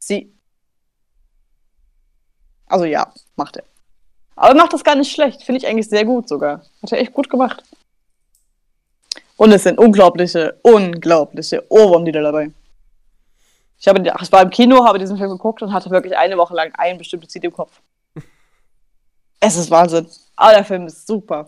sie. 0.00 0.32
Also 2.68 2.84
ja, 2.84 3.12
macht 3.36 3.56
er. 3.56 3.64
Aber 4.36 4.50
er 4.50 4.56
macht 4.56 4.72
das 4.72 4.84
gar 4.84 4.94
nicht 4.94 5.12
schlecht. 5.12 5.42
Finde 5.42 5.58
ich 5.58 5.66
eigentlich 5.66 5.88
sehr 5.88 6.04
gut 6.04 6.28
sogar. 6.28 6.62
Hat 6.82 6.92
er 6.92 7.00
echt 7.00 7.12
gut 7.12 7.28
gemacht. 7.28 7.62
Und 9.36 9.52
es 9.52 9.62
sind 9.62 9.78
unglaubliche, 9.78 10.58
unglaubliche 10.62 11.64
Ohrwurmlieder 11.70 12.22
dabei. 12.22 12.50
Ich 13.78 13.86
habe, 13.86 14.00
ich 14.00 14.32
war 14.32 14.42
im 14.42 14.50
Kino, 14.50 14.84
habe 14.84 14.98
diesen 14.98 15.16
Film 15.16 15.30
geguckt 15.30 15.62
und 15.62 15.72
hatte 15.72 15.90
wirklich 15.90 16.16
eine 16.16 16.36
Woche 16.36 16.54
lang 16.54 16.72
ein 16.76 16.98
bestimmtes 16.98 17.34
Lied 17.34 17.44
im 17.44 17.52
Kopf. 17.52 17.80
Es 19.40 19.56
ist 19.56 19.70
Wahnsinn. 19.70 20.08
Aber 20.34 20.52
der 20.52 20.64
Film 20.64 20.88
ist 20.88 21.06
super. 21.06 21.46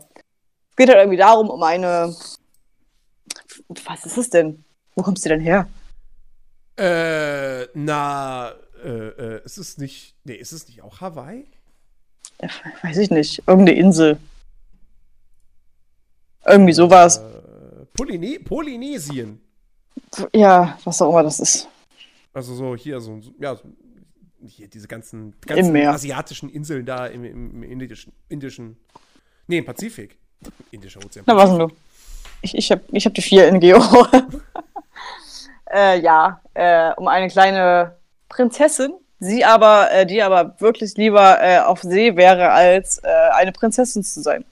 Es 0.70 0.76
geht 0.76 0.88
halt 0.88 0.98
irgendwie 0.98 1.16
darum, 1.16 1.51
um 1.51 1.60
eine. 1.64 2.14
Was 3.84 4.06
ist 4.06 4.16
es 4.16 4.30
denn? 4.30 4.64
Wo 4.94 5.02
kommst 5.02 5.24
du 5.24 5.28
denn 5.28 5.40
her? 5.40 5.68
Äh, 6.76 7.66
na, 7.74 8.52
äh, 8.85 9.36
äh, 9.36 9.44
ist 9.44 9.59
es 9.59 9.78
nicht, 9.78 10.15
nee, 10.24 10.35
ist 10.35 10.52
es 10.52 10.66
nicht 10.69 10.82
auch 10.82 11.01
Hawaii? 11.01 11.47
Weiß 12.82 12.98
ich 12.98 13.11
nicht. 13.11 13.43
Irgendeine 13.47 13.78
Insel. 13.78 14.19
Irgendwie 16.47 16.73
sowas. 16.73 17.19
Äh, 17.19 17.85
Polyne 17.94 18.40
Polynesien. 18.40 19.40
Ja, 20.35 20.78
was 20.85 21.02
auch 21.02 21.11
immer 21.11 21.23
das 21.23 21.40
ist. 21.40 21.69
Also 22.32 22.55
so 22.55 22.77
hier, 22.77 23.01
so, 23.01 23.20
ja, 23.39 23.57
so, 23.57 23.62
hier 24.47 24.69
diese 24.69 24.89
ganzen, 24.89 25.35
ganzen 25.40 25.77
asiatischen 25.77 26.48
Inseln 26.48 26.86
da 26.86 27.07
im, 27.07 27.24
im, 27.24 27.62
im 27.62 27.62
indischen, 27.62 28.12
indischen, 28.28 28.77
nee, 29.47 29.59
im 29.59 29.65
Pazifik. 29.65 30.16
Indischer 30.70 31.05
Ozean. 31.05 31.24
Na, 31.27 31.36
was 31.36 31.51
denn 31.51 31.59
du? 31.59 31.69
Ich, 32.40 32.55
ich 32.55 32.70
habe 32.70 32.82
ich 32.93 33.05
hab 33.05 33.12
die 33.12 33.23
vier 33.23 33.48
in 33.48 33.61
Geo. 33.61 33.82
Äh, 35.73 36.01
ja, 36.01 36.40
äh, 36.55 36.93
um 36.97 37.07
eine 37.07 37.28
kleine 37.28 37.97
Prinzessin, 38.31 38.94
sie 39.19 39.44
aber, 39.44 39.90
äh, 39.90 40.07
die 40.07 40.23
aber 40.23 40.59
wirklich 40.61 40.97
lieber 40.97 41.43
äh, 41.43 41.59
auf 41.59 41.82
See 41.82 42.16
wäre, 42.16 42.51
als 42.51 42.98
äh, 43.05 43.09
eine 43.35 43.52
Prinzessin 43.52 44.02
zu 44.02 44.23
sein. 44.23 44.47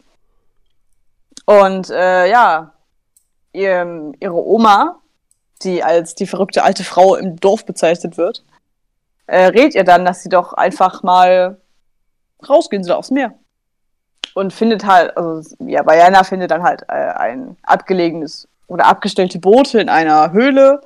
Und 1.46 1.88
äh, 1.88 2.28
ja, 2.28 2.74
ihr, 3.54 4.12
ihre 4.20 4.46
Oma, 4.46 5.00
die 5.62 5.82
als 5.82 6.14
die 6.14 6.26
verrückte 6.26 6.62
alte 6.62 6.84
Frau 6.84 7.14
im 7.14 7.36
Dorf 7.36 7.64
bezeichnet 7.64 8.18
wird, 8.18 8.44
äh, 9.26 9.46
rät 9.46 9.74
ihr 9.74 9.84
dann, 9.84 10.04
dass 10.04 10.22
sie 10.22 10.28
doch 10.28 10.52
einfach 10.52 11.02
mal 11.02 11.58
rausgehen 12.46 12.84
soll 12.84 12.96
aufs 12.96 13.10
Meer. 13.10 13.32
Und 14.34 14.52
findet 14.52 14.84
halt, 14.84 15.16
also 15.16 15.56
ja, 15.60 15.82
Bayana 15.82 16.22
findet 16.22 16.50
dann 16.50 16.62
halt 16.62 16.82
äh, 16.88 16.92
ein 16.92 17.56
abgelegenes 17.62 18.46
oder 18.66 18.86
abgestellte 18.86 19.38
Boote 19.38 19.80
in 19.80 19.88
einer 19.88 20.32
Höhle, 20.32 20.80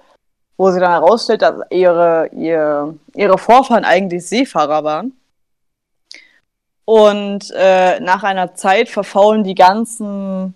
wo 0.57 0.71
sie 0.71 0.81
dann 0.81 0.93
herausstellt, 0.93 1.43
dass 1.43 1.61
ihre, 1.71 2.29
ihr, 2.33 2.95
ihre 3.15 3.39
Vorfahren 3.39 3.85
eigentlich 3.85 4.27
Seefahrer 4.27 4.85
waren. 4.85 5.13
Und 6.85 7.53
äh, 7.57 8.01
nach 8.01 8.23
einer 8.23 8.55
Zeit 8.55 8.89
verfaulen 8.89 9.45
die 9.45 9.55
ganzen, 9.55 10.55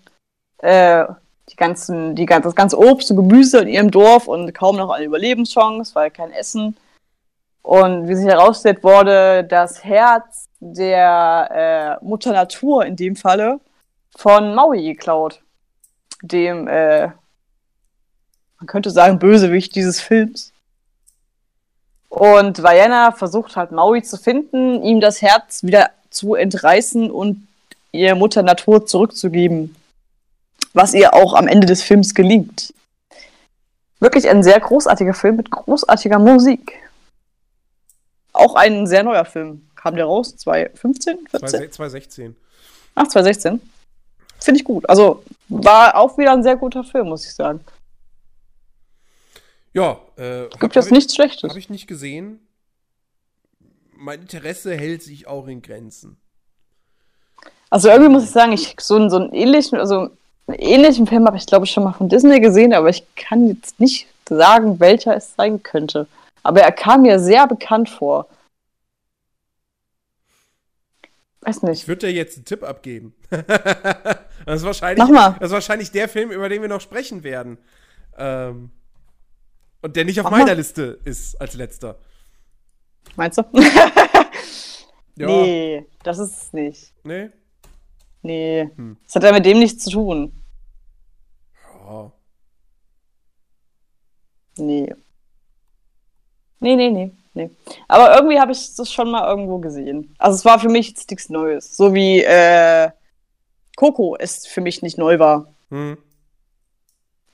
äh, 0.59 1.05
die 1.49 1.55
ganzen, 1.55 2.15
die, 2.15 2.25
das 2.25 2.55
ganze 2.55 2.77
Obst 2.77 3.09
und 3.11 3.17
Gemüse 3.17 3.59
in 3.59 3.67
ihrem 3.69 3.91
Dorf 3.91 4.27
und 4.27 4.53
kaum 4.53 4.75
noch 4.75 4.89
eine 4.89 5.05
Überlebenschance, 5.05 5.95
weil 5.95 6.11
kein 6.11 6.31
Essen. 6.31 6.77
Und 7.61 8.07
wie 8.07 8.15
sich 8.15 8.27
herausstellt, 8.27 8.83
wurde 8.83 9.43
das 9.43 9.83
Herz 9.83 10.47
der 10.59 11.99
äh, 12.01 12.05
Mutter 12.05 12.31
Natur 12.31 12.85
in 12.85 12.95
dem 12.95 13.15
Falle 13.15 13.59
von 14.15 14.55
Maui 14.55 14.83
geklaut. 14.83 15.41
Dem, 16.21 16.67
äh, 16.67 17.09
man 18.59 18.67
könnte 18.67 18.89
sagen, 18.89 19.19
Bösewicht 19.19 19.75
dieses 19.75 20.01
Films. 20.01 20.51
Und 22.09 22.63
Vajana 22.63 23.11
versucht 23.11 23.55
halt 23.55 23.71
Maui 23.71 24.01
zu 24.01 24.17
finden, 24.17 24.81
ihm 24.83 25.01
das 25.01 25.21
Herz 25.21 25.63
wieder 25.63 25.91
zu 26.09 26.35
entreißen 26.35 27.11
und 27.11 27.47
ihr 27.91 28.15
Mutter 28.15 28.43
Natur 28.43 28.85
zurückzugeben. 28.85 29.75
Was 30.73 30.93
ihr 30.93 31.13
auch 31.13 31.33
am 31.33 31.47
Ende 31.47 31.67
des 31.67 31.83
Films 31.83 32.15
gelingt. 32.15 32.73
Wirklich 33.99 34.29
ein 34.29 34.43
sehr 34.43 34.59
großartiger 34.59 35.13
Film 35.13 35.37
mit 35.37 35.49
großartiger 35.49 36.19
Musik. 36.19 36.73
Auch 38.31 38.55
ein 38.55 38.85
sehr 38.85 39.03
neuer 39.03 39.25
Film. 39.25 39.67
Kam 39.75 39.95
der 39.95 40.05
raus? 40.05 40.35
2015? 40.37 41.27
14? 41.29 41.71
2016. 41.71 42.35
Ach, 42.93 43.07
2016. 43.07 43.59
Finde 44.39 44.59
ich 44.59 44.63
gut. 44.63 44.87
Also 44.87 45.23
war 45.49 45.95
auch 45.95 46.17
wieder 46.17 46.33
ein 46.33 46.43
sehr 46.43 46.55
guter 46.55 46.83
Film, 46.83 47.09
muss 47.09 47.25
ich 47.25 47.33
sagen. 47.33 47.61
Ja, 49.77 49.99
äh, 50.15 50.47
gibt 50.59 50.75
jetzt 50.75 50.91
nichts 50.91 51.13
Schlechtes. 51.13 51.47
Habe 51.47 51.59
ich 51.59 51.69
nicht 51.69 51.85
gesehen. 51.85 52.39
Mein 53.95 54.21
Interesse 54.21 54.75
hält 54.75 55.03
sich 55.03 55.27
auch 55.27 55.45
in 55.45 55.61
Grenzen. 55.61 56.17
Also 57.69 57.89
irgendwie 57.89 58.09
muss 58.09 58.23
ich 58.23 58.31
sagen, 58.31 58.53
ich 58.53 58.75
so, 58.79 59.07
so 59.07 59.17
einen 59.17 59.33
ähnlichen, 59.33 59.77
also 59.77 60.09
einen 60.47 60.57
ähnlichen 60.57 61.05
Film 61.05 61.27
habe 61.27 61.37
ich 61.37 61.45
glaube 61.45 61.65
ich 61.65 61.71
schon 61.71 61.83
mal 61.83 61.93
von 61.93 62.09
Disney 62.09 62.39
gesehen, 62.39 62.73
aber 62.73 62.89
ich 62.89 63.03
kann 63.15 63.49
jetzt 63.49 63.79
nicht 63.79 64.07
sagen, 64.27 64.79
welcher 64.79 65.15
es 65.15 65.35
sein 65.35 65.61
könnte. 65.61 66.07
Aber 66.41 66.61
er 66.61 66.71
kam 66.71 67.03
mir 67.03 67.19
sehr 67.19 67.45
bekannt 67.45 67.87
vor. 67.87 68.25
Weiß 71.41 71.61
nicht. 71.61 71.83
Ich 71.83 71.87
würde 71.87 72.07
dir 72.07 72.13
jetzt 72.13 72.35
einen 72.37 72.45
Tipp 72.45 72.63
abgeben. 72.63 73.13
das, 73.29 74.55
ist 74.55 74.63
wahrscheinlich, 74.63 75.07
Mach 75.07 75.13
mal. 75.13 75.35
das 75.39 75.49
ist 75.49 75.53
wahrscheinlich 75.53 75.91
der 75.91 76.09
Film, 76.09 76.31
über 76.31 76.49
den 76.49 76.63
wir 76.63 76.69
noch 76.69 76.81
sprechen 76.81 77.23
werden. 77.23 77.59
Ähm, 78.17 78.71
und 79.81 79.95
der 79.95 80.05
nicht 80.05 80.19
auf 80.19 80.25
Mach 80.25 80.31
meiner. 80.31 80.55
Liste 80.55 80.99
ist 81.05 81.39
als 81.39 81.53
letzter. 81.53 81.97
Meinst 83.15 83.37
du? 83.37 83.43
Ja. 85.17 85.25
Nee, 85.25 85.87
das 86.03 86.19
ist 86.19 86.41
es 86.43 86.53
nicht. 86.53 86.93
Nee? 87.03 87.29
Nee. 88.21 88.69
Hm. 88.75 88.97
Das 89.03 89.15
hat 89.15 89.23
ja 89.23 89.31
mit 89.31 89.45
dem 89.45 89.57
nichts 89.57 89.83
zu 89.83 89.89
tun. 89.89 90.31
Ja. 91.73 92.11
Nee. 94.57 94.93
Nee, 96.59 96.75
nee, 96.75 96.89
nee, 96.89 97.11
nee. 97.33 97.49
Aber 97.87 98.15
irgendwie 98.15 98.39
habe 98.39 98.51
ich 98.51 98.75
das 98.75 98.91
schon 98.91 99.09
mal 99.09 99.27
irgendwo 99.27 99.57
gesehen. 99.57 100.13
Also 100.19 100.35
es 100.35 100.45
war 100.45 100.59
für 100.59 100.69
mich 100.69 100.89
jetzt 100.89 101.09
nichts 101.09 101.29
Neues. 101.29 101.75
So 101.75 101.93
wie 101.95 102.21
äh, 102.21 102.91
Coco 103.75 104.15
es 104.19 104.45
für 104.45 104.61
mich 104.61 104.83
nicht 104.83 104.99
neu 104.99 105.17
war. 105.17 105.53
Hm. 105.69 105.97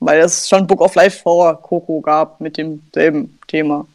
Weil 0.00 0.20
es 0.20 0.48
schon 0.48 0.66
Book 0.66 0.80
of 0.80 0.94
Life 0.94 1.22
vor 1.22 1.60
Coco 1.62 2.00
gab 2.00 2.40
mit 2.40 2.56
demselben 2.56 3.38
Thema. 3.46 3.86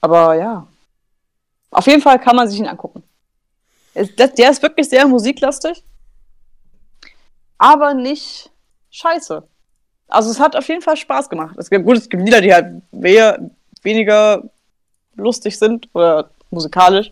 Aber 0.00 0.34
ja. 0.34 0.66
Auf 1.70 1.86
jeden 1.86 2.02
Fall 2.02 2.18
kann 2.18 2.36
man 2.36 2.48
sich 2.48 2.58
ihn 2.58 2.66
angucken. 2.66 3.02
Der 3.94 4.50
ist 4.50 4.62
wirklich 4.62 4.88
sehr 4.88 5.06
musiklastig. 5.06 5.84
Aber 7.58 7.94
nicht 7.94 8.50
scheiße. 8.90 9.46
Also 10.08 10.30
es 10.30 10.40
hat 10.40 10.56
auf 10.56 10.66
jeden 10.68 10.82
Fall 10.82 10.96
Spaß 10.96 11.28
gemacht. 11.28 11.56
Es 11.58 11.70
gibt, 11.70 11.84
gut, 11.84 11.96
es 11.96 12.08
gibt 12.08 12.24
Lieder, 12.24 12.40
die 12.40 12.52
halt 12.52 12.82
we 12.90 13.50
weniger 13.82 14.42
lustig 15.14 15.58
sind 15.58 15.88
oder 15.94 16.30
musikalisch. 16.50 17.10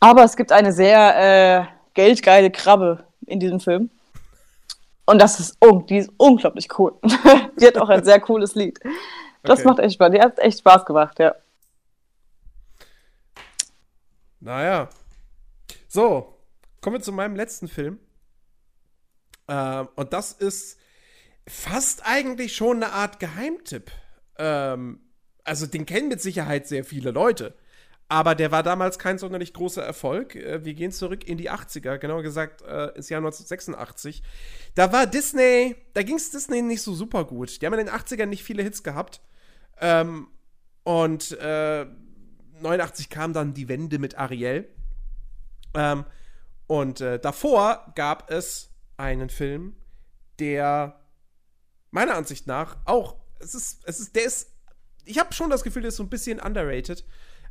Aber 0.00 0.24
es 0.24 0.36
gibt 0.36 0.52
eine 0.52 0.72
sehr 0.72 1.16
äh, 1.16 1.64
geldgeile 1.94 2.50
Krabbe 2.50 3.04
in 3.26 3.40
diesem 3.40 3.60
Film. 3.60 3.90
Und 5.06 5.20
das 5.20 5.38
ist, 5.40 5.58
die 5.88 5.98
ist 5.98 6.10
unglaublich 6.16 6.68
cool. 6.78 6.94
die 7.60 7.66
hat 7.66 7.76
auch 7.78 7.88
ein 7.88 8.04
sehr 8.04 8.20
cooles 8.20 8.54
Lied. 8.54 8.80
Das 9.44 9.60
Okay. 9.60 9.68
macht 9.68 9.78
echt 9.80 9.94
Spaß. 9.94 10.12
Die 10.12 10.20
hat 10.20 10.38
echt 10.38 10.58
Spaß 10.60 10.84
gemacht, 10.86 11.18
ja. 11.18 11.34
Naja. 14.40 14.88
So, 15.88 16.34
kommen 16.80 16.96
wir 16.96 17.02
zu 17.02 17.12
meinem 17.12 17.36
letzten 17.36 17.68
Film. 17.68 17.98
Ähm, 19.48 19.88
und 19.96 20.12
das 20.12 20.32
ist 20.32 20.78
fast 21.46 22.06
eigentlich 22.06 22.56
schon 22.56 22.82
eine 22.82 22.92
Art 22.92 23.20
Geheimtipp. 23.20 23.90
Ähm, 24.38 25.00
also 25.44 25.66
den 25.66 25.86
kennen 25.86 26.08
mit 26.08 26.22
Sicherheit 26.22 26.66
sehr 26.66 26.84
viele 26.84 27.10
Leute. 27.10 27.54
Aber 28.08 28.34
der 28.34 28.52
war 28.52 28.62
damals 28.62 28.98
kein 28.98 29.18
sonderlich 29.18 29.54
großer 29.54 29.82
Erfolg. 29.82 30.36
Äh, 30.36 30.64
wir 30.64 30.74
gehen 30.74 30.92
zurück 30.92 31.26
in 31.26 31.38
die 31.38 31.50
80er, 31.50 31.98
genauer 31.98 32.22
gesagt 32.22 32.62
äh, 32.62 32.88
ins 32.94 33.08
Jahr 33.08 33.18
1986. 33.18 34.22
Da 34.74 34.92
war 34.92 35.06
Disney, 35.06 35.76
da 35.94 36.02
ging 36.02 36.16
es 36.16 36.30
Disney 36.30 36.62
nicht 36.62 36.82
so 36.82 36.94
super 36.94 37.24
gut. 37.24 37.60
Die 37.60 37.66
haben 37.66 37.72
in 37.74 37.86
den 37.86 37.94
80ern 37.94 38.26
nicht 38.26 38.44
viele 38.44 38.62
Hits 38.62 38.82
gehabt. 38.82 39.20
Ähm, 39.80 40.28
und 40.84 41.32
äh, 41.38 41.86
89 42.60 43.08
kam 43.08 43.32
dann 43.32 43.54
die 43.54 43.68
Wende 43.68 43.98
mit 43.98 44.18
Ariel. 44.18 44.68
Ähm, 45.74 46.04
und 46.66 47.00
äh, 47.00 47.18
davor 47.18 47.92
gab 47.94 48.30
es 48.30 48.70
einen 48.96 49.28
Film, 49.30 49.76
der 50.38 51.00
meiner 51.90 52.14
Ansicht 52.14 52.46
nach 52.46 52.76
auch, 52.84 53.16
es 53.38 53.54
ist, 53.54 53.82
es 53.84 54.00
ist, 54.00 54.16
der 54.16 54.24
ist, 54.24 54.50
ich 55.04 55.18
habe 55.18 55.34
schon 55.34 55.50
das 55.50 55.62
Gefühl, 55.62 55.82
der 55.82 55.90
ist 55.90 55.96
so 55.96 56.02
ein 56.02 56.10
bisschen 56.10 56.40
underrated. 56.40 57.04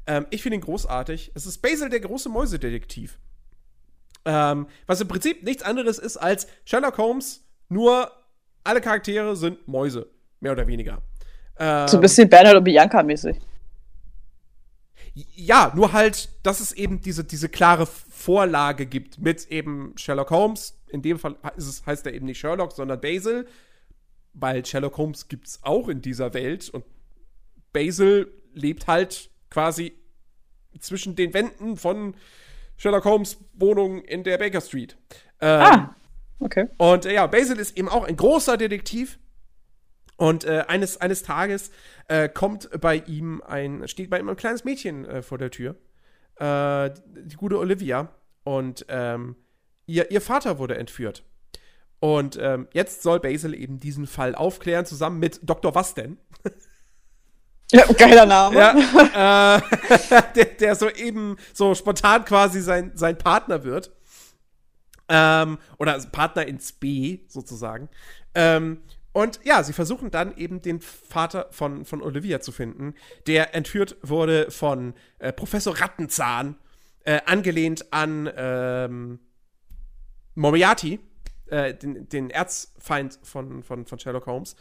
Ähm, 0.05 0.25
ich 0.29 0.41
finde 0.41 0.57
ihn 0.57 0.61
großartig. 0.61 1.31
Es 1.33 1.45
ist 1.45 1.59
Basil, 1.61 1.89
der 1.89 1.99
große 1.99 2.29
Mäusedetektiv. 2.29 3.19
Ähm, 4.25 4.67
was 4.87 5.01
im 5.01 5.07
Prinzip 5.07 5.43
nichts 5.43 5.63
anderes 5.63 5.97
ist 5.97 6.17
als 6.17 6.47
Sherlock 6.65 6.97
Holmes, 6.97 7.43
nur 7.69 8.11
alle 8.63 8.81
Charaktere 8.81 9.35
sind 9.35 9.67
Mäuse, 9.67 10.09
mehr 10.39 10.53
oder 10.53 10.65
weniger. 10.67 11.01
Ähm, 11.57 11.87
So 11.87 11.97
ein 11.97 12.01
bisschen 12.01 12.29
Bernhard 12.29 12.55
und 12.57 12.63
Bianca 12.63 13.03
mäßig. 13.03 13.37
ja, 15.13 15.71
nur 15.75 15.93
halt, 15.93 16.29
dass 16.43 16.59
es 16.59 16.71
eben 16.71 17.01
diese, 17.01 17.23
diese 17.23 17.49
klare 17.49 17.85
Vorlage 17.85 18.85
gibt 18.85 19.19
mit 19.19 19.47
eben 19.49 19.93
Sherlock 19.97 20.31
Holmes. 20.31 20.79
In 20.87 21.01
dem 21.01 21.19
Fall 21.19 21.35
ist 21.57 21.67
es, 21.67 21.85
heißt 21.85 22.05
er 22.05 22.13
eben 22.13 22.25
nicht 22.25 22.39
Sherlock, 22.39 22.71
sondern 22.71 23.01
Basil. 23.01 23.45
Weil 24.33 24.65
Sherlock 24.65 24.97
Holmes 24.97 25.27
gibt 25.27 25.47
es 25.47 25.59
auch 25.63 25.89
in 25.89 26.01
dieser 26.01 26.33
Welt 26.33 26.69
und 26.69 26.85
Basil 27.73 28.31
lebt 28.53 28.87
halt 28.87 29.29
quasi 29.53 29.93
zwischen 30.79 31.15
den 31.15 31.33
Wänden 31.33 31.77
von 31.77 32.15
Sherlock 32.75 33.05
Holmes 33.05 33.37
Wohnung 33.53 34.01
in 34.01 34.23
der 34.23 34.39
Baker 34.39 34.61
Street. 34.61 34.97
Ähm, 35.39 35.61
Ah, 35.61 35.95
okay. 36.39 36.67
und 36.77 37.05
äh, 37.05 37.13
ja, 37.13 37.27
Basil 37.27 37.59
ist 37.59 37.77
eben 37.77 37.87
auch 37.87 38.03
ein 38.03 38.17
großer 38.17 38.57
Detektiv. 38.57 39.19
Und 40.17 40.45
äh, 40.45 40.65
eines, 40.67 41.01
eines 41.01 41.23
Tages 41.23 41.71
äh, 42.07 42.29
kommt 42.29 42.69
bei 42.81 42.97
ihm 42.97 43.41
ein, 43.45 43.87
steht 43.87 44.09
bei 44.09 44.19
ihm 44.19 44.29
ein 44.29 44.35
kleines 44.35 44.63
Mädchen 44.63 45.05
äh, 45.05 45.21
vor 45.21 45.37
der 45.37 45.51
Tür. 45.51 45.75
Äh, 46.35 46.91
die 47.05 47.35
gute 47.35 47.57
Olivia. 47.59 48.09
Und 48.43 48.85
ähm, 48.89 49.35
ihr, 49.85 50.11
ihr 50.11 50.21
Vater 50.21 50.59
wurde 50.59 50.77
entführt. 50.77 51.23
Und 51.99 52.37
ähm, 52.39 52.67
jetzt 52.73 53.01
soll 53.01 53.19
Basil 53.19 53.53
eben 53.53 53.79
diesen 53.79 54.07
Fall 54.07 54.35
aufklären, 54.35 54.85
zusammen 54.85 55.19
mit 55.19 55.39
Dr. 55.43 55.73
Was 55.73 55.93
denn? 55.93 56.17
Ja, 57.71 57.85
geiler 57.93 58.25
Name. 58.25 58.57
Ja, 58.57 59.57
äh, 59.57 59.61
der, 60.35 60.45
der 60.45 60.75
so 60.75 60.89
eben 60.89 61.37
so 61.53 61.73
spontan 61.73 62.23
quasi 62.25 62.61
sein, 62.61 62.91
sein 62.95 63.17
Partner 63.17 63.63
wird. 63.63 63.91
Ähm, 65.09 65.57
oder 65.79 65.99
Partner 66.11 66.47
ins 66.47 66.71
B 66.73 67.19
sozusagen. 67.27 67.89
Ähm, 68.35 68.83
Und 69.11 69.39
ja, 69.43 69.61
sie 69.63 69.73
versuchen 69.73 70.11
dann 70.11 70.35
eben 70.37 70.61
den 70.61 70.81
Vater 70.81 71.47
von, 71.51 71.85
von 71.85 72.01
Olivia 72.01 72.39
zu 72.41 72.51
finden, 72.51 72.95
der 73.27 73.53
entführt 73.55 73.97
wurde 74.01 74.49
von 74.49 74.93
äh, 75.19 75.31
Professor 75.33 75.79
Rattenzahn, 75.79 76.55
äh, 77.05 77.19
angelehnt 77.25 77.91
an 77.93 78.31
ähm, 78.35 79.19
Moriarty, 80.35 80.99
äh, 81.47 81.73
den, 81.75 82.07
den 82.09 82.29
Erzfeind 82.29 83.19
von, 83.23 83.61
von, 83.63 83.85
von 83.85 83.99
Sherlock 83.99 84.25
Holmes. 84.25 84.55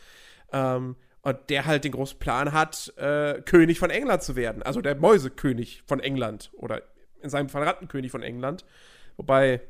Ähm, 0.53 0.97
und 1.23 1.39
der 1.49 1.67
halt 1.67 1.85
den 1.85 1.93
großen 1.93 2.19
Plan 2.19 2.53
hat, 2.53 2.93
äh, 2.97 3.41
König 3.43 3.79
von 3.79 3.91
England 3.91 4.23
zu 4.23 4.35
werden. 4.37 4.63
Also 4.63 4.81
der 4.81 4.97
Mäusekönig 4.97 5.83
von 5.87 6.01
England. 6.01 6.51
Oder 6.55 6.83
in 7.23 7.31
seinem 7.31 7.49
Fall 7.49 7.63
Rattenkönig 7.63 8.11
von 8.11 8.23
England. 8.23 8.65
Wobei 9.17 9.61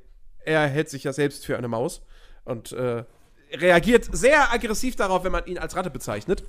er 0.45 0.67
hält 0.67 0.89
sich 0.89 1.05
ja 1.05 1.13
selbst 1.13 1.45
für 1.45 1.59
eine 1.59 1.69
Maus. 1.69 2.03
Und 2.45 2.73
äh, 2.73 3.05
reagiert 3.53 4.09
sehr 4.11 4.53
aggressiv 4.53 4.97
darauf, 4.97 5.25
wenn 5.25 5.33
man 5.33 5.47
ihn 5.47 5.59
als 5.59 5.77
Ratte 5.77 5.91
bezeichnet. 5.91 6.43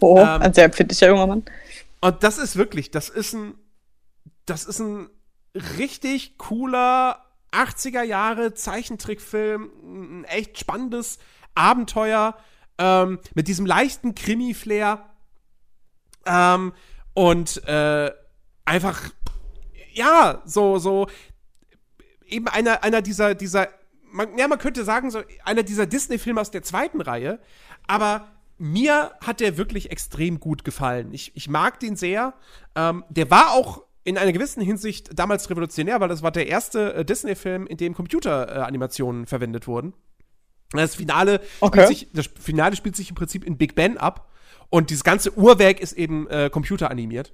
Oh, 0.00 0.18
ähm, 0.18 0.42
ein 0.42 0.54
sehr 0.54 0.66
empfindlicher 0.66 1.08
junger 1.08 1.26
Mann. 1.26 1.44
Und 2.02 2.22
das 2.22 2.38
ist 2.38 2.56
wirklich, 2.56 2.90
das 2.90 3.08
ist 3.08 3.32
ein, 3.32 3.54
das 4.44 4.64
ist 4.64 4.80
ein 4.80 5.08
richtig 5.78 6.36
cooler 6.36 7.24
80er 7.52 8.02
Jahre 8.02 8.54
Zeichentrickfilm, 8.54 9.70
ein 10.20 10.24
echt 10.24 10.58
spannendes 10.58 11.18
Abenteuer 11.54 12.36
ähm, 12.80 13.20
mit 13.34 13.46
diesem 13.46 13.66
leichten 13.66 14.14
Krimi-Flair 14.14 15.04
ähm, 16.26 16.72
und 17.14 17.62
äh, 17.68 18.10
einfach 18.64 19.10
ja 19.92 20.42
so 20.44 20.78
so 20.78 21.06
eben 22.26 22.48
einer 22.48 22.82
einer 22.82 23.02
dieser 23.02 23.34
dieser 23.34 23.68
man, 24.10 24.36
ja 24.38 24.48
man 24.48 24.58
könnte 24.58 24.82
sagen 24.84 25.10
so 25.10 25.22
einer 25.44 25.62
dieser 25.62 25.86
Disney-Filme 25.86 26.40
aus 26.40 26.50
der 26.50 26.62
zweiten 26.62 27.00
Reihe, 27.00 27.38
aber 27.86 28.26
mir 28.58 29.12
hat 29.20 29.40
der 29.40 29.56
wirklich 29.56 29.90
extrem 29.90 30.38
gut 30.38 30.64
gefallen. 30.64 31.14
Ich, 31.14 31.34
ich 31.34 31.48
mag 31.48 31.80
den 31.80 31.96
sehr. 31.96 32.34
Ähm, 32.74 33.04
der 33.08 33.30
war 33.30 33.52
auch 33.52 33.84
in 34.04 34.18
einer 34.18 34.32
gewissen 34.32 34.62
Hinsicht 34.62 35.18
damals 35.18 35.48
revolutionär, 35.48 35.98
weil 36.00 36.08
das 36.08 36.22
war 36.22 36.30
der 36.30 36.46
erste 36.46 36.92
äh, 36.94 37.04
Disney-Film, 37.04 37.66
in 37.66 37.78
dem 37.78 37.94
Computeranimationen 37.94 39.24
äh, 39.24 39.26
verwendet 39.26 39.66
wurden. 39.66 39.94
Das 40.72 40.94
Finale, 40.94 41.40
okay. 41.60 41.86
sich, 41.86 42.08
das 42.12 42.28
Finale 42.38 42.76
spielt 42.76 42.96
sich 42.96 43.08
im 43.08 43.16
Prinzip 43.16 43.44
in 43.44 43.56
Big 43.56 43.74
Ben 43.74 43.98
ab 43.98 44.30
und 44.68 44.90
dieses 44.90 45.02
ganze 45.02 45.36
Uhrwerk 45.36 45.80
ist 45.80 45.92
eben 45.94 46.28
äh, 46.28 46.48
computeranimiert. 46.50 47.32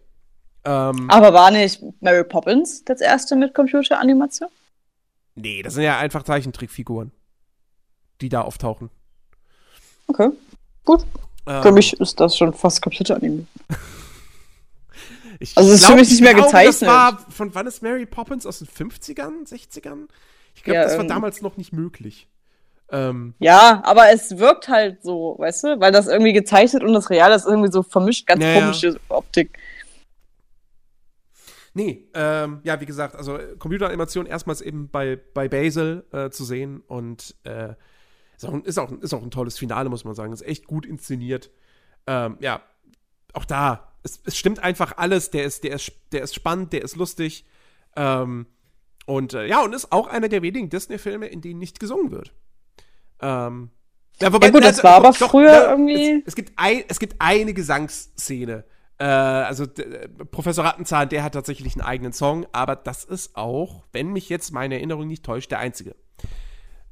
Ähm, 0.65 1.11
Aber 1.11 1.33
war 1.35 1.51
nicht 1.51 1.83
Mary 2.01 2.25
Poppins 2.25 2.85
das 2.85 3.01
erste 3.01 3.37
mit 3.37 3.55
Computeranimation? 3.55 4.49
Nee, 5.35 5.63
das 5.63 5.75
sind 5.75 5.83
ja 5.83 5.99
einfach 5.99 6.23
Zeichentrickfiguren, 6.23 7.13
die 8.23 8.31
da 8.31 8.41
auftauchen. 8.41 8.91
Okay, 10.07 10.31
gut. 10.85 11.05
Ähm, 11.47 11.63
für 11.63 11.73
mich 11.73 11.93
ist 12.01 12.19
das 12.19 12.37
schon 12.37 12.55
fast 12.55 12.83
computeranimiert. 12.83 13.47
Also 15.55 15.71
es 15.71 15.83
ist 15.83 15.87
für 15.87 15.95
mich 15.95 16.09
nicht 16.09 16.23
mehr 16.23 16.33
glaube, 16.33 16.49
gezeichnet. 16.49 16.83
Das 16.83 16.89
war, 16.89 17.19
von 17.29 17.55
wann 17.55 17.67
ist 17.67 17.83
Mary 17.83 18.07
Poppins? 18.07 18.47
Aus 18.47 18.61
den 18.61 18.69
50ern, 18.69 19.47
60ern? 19.47 20.09
Ich 20.55 20.63
glaube, 20.63 20.79
ja, 20.79 20.85
das 20.85 20.95
war 20.95 21.03
ähm, 21.03 21.09
damals 21.09 21.43
noch 21.43 21.59
nicht 21.59 21.75
möglich. 21.75 22.27
Ähm, 22.91 23.35
ja, 23.39 23.83
aber 23.85 24.13
es 24.13 24.39
wirkt 24.39 24.69
halt 24.69 25.03
so, 25.03 25.35
weißt 25.39 25.65
du, 25.65 25.81
weil 25.81 25.93
das 25.93 26.07
irgendwie 26.07 26.33
gezeichnet 26.33 26.83
und 26.85 26.93
das 26.93 27.11
Real 27.11 27.33
ist 27.33 27.47
irgendwie 27.47 27.71
so 27.71 27.83
vermischt, 27.83 28.27
ganz 28.27 28.43
naja. 28.43 28.61
komische 28.61 29.01
Optik. 29.09 29.59
Nee, 31.75 32.09
ähm, 32.15 32.61
ja, 32.63 32.81
wie 32.81 32.87
gesagt, 32.87 33.17
also 33.17 33.39
Computeranimation 33.59 34.25
erstmals 34.27 34.63
eben 34.63 34.89
bei, 34.89 35.21
bei 35.35 35.49
Basil 35.49 36.05
äh, 36.13 36.31
zu 36.31 36.45
sehen 36.45 36.83
und 36.87 37.35
äh, 37.45 37.75
ist, 38.37 38.47
auch, 38.47 38.55
ist, 38.65 38.79
auch, 38.79 38.93
ist 38.93 39.13
auch 39.13 39.23
ein 39.23 39.31
tolles 39.31 39.59
Finale, 39.59 39.89
muss 39.91 40.05
man 40.05 40.15
sagen. 40.15 40.33
Ist 40.33 40.47
echt 40.47 40.67
gut 40.67 40.87
inszeniert. 40.87 41.51
Ähm, 42.07 42.39
ja, 42.41 42.63
auch 43.35 43.45
da 43.45 43.93
es, 44.07 44.21
es, 44.25 44.39
stimmt 44.39 44.61
einfach 44.61 44.97
alles. 44.97 45.31
Der 45.31 45.45
ist, 45.45 45.65
der 45.65 45.75
ist, 45.75 45.93
der 46.13 46.23
ist 46.23 46.35
spannend, 46.35 46.73
der 46.73 46.83
ist 46.83 46.97
lustig. 46.97 47.45
Ähm, 47.97 48.47
und 49.05 49.35
äh, 49.35 49.47
ja, 49.47 49.63
und 49.63 49.75
ist 49.75 49.93
auch 49.93 50.07
einer 50.07 50.29
der 50.29 50.43
wenigen 50.43 50.71
Disney-Filme, 50.71 51.27
in 51.27 51.41
denen 51.41 51.59
nicht 51.59 51.81
gesungen 51.81 52.11
wird. 52.11 52.33
Ähm, 53.20 53.70
ja, 54.20 54.32
wobei, 54.32 54.47
ja 54.47 54.52
gut, 54.52 54.62
das 54.62 54.76
also, 54.76 54.82
war 54.84 54.94
aber 54.94 55.12
doch, 55.12 55.30
früher 55.30 55.52
ja, 55.52 55.70
irgendwie. 55.70 56.18
Es, 56.20 56.28
es, 56.28 56.34
gibt 56.34 56.52
ein, 56.56 56.84
es 56.88 56.98
gibt 56.98 57.16
eine 57.18 57.52
Gesangsszene. 57.52 58.64
Äh, 58.98 59.05
also 59.05 59.66
Professor 60.30 60.64
Rattenzahn, 60.64 61.09
der 61.09 61.22
hat 61.22 61.34
tatsächlich 61.34 61.74
einen 61.74 61.82
eigenen 61.84 62.12
Song, 62.12 62.47
aber 62.52 62.76
das 62.76 63.05
ist 63.05 63.36
auch, 63.36 63.84
wenn 63.93 64.12
mich 64.12 64.28
jetzt 64.28 64.52
meine 64.52 64.76
Erinnerung 64.76 65.06
nicht 65.06 65.24
täuscht, 65.24 65.51
der 65.51 65.59
einzige. 65.59 65.94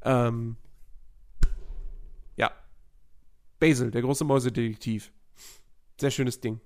Ähm, 0.03 0.57
ja. 2.35 2.51
Basil, 3.59 3.89
der 3.89 4.01
große 4.01 4.23
Mäusedetektiv. 4.23 5.11
Sehr 5.99 6.11
schönes 6.11 6.41
Ding. 6.41 6.59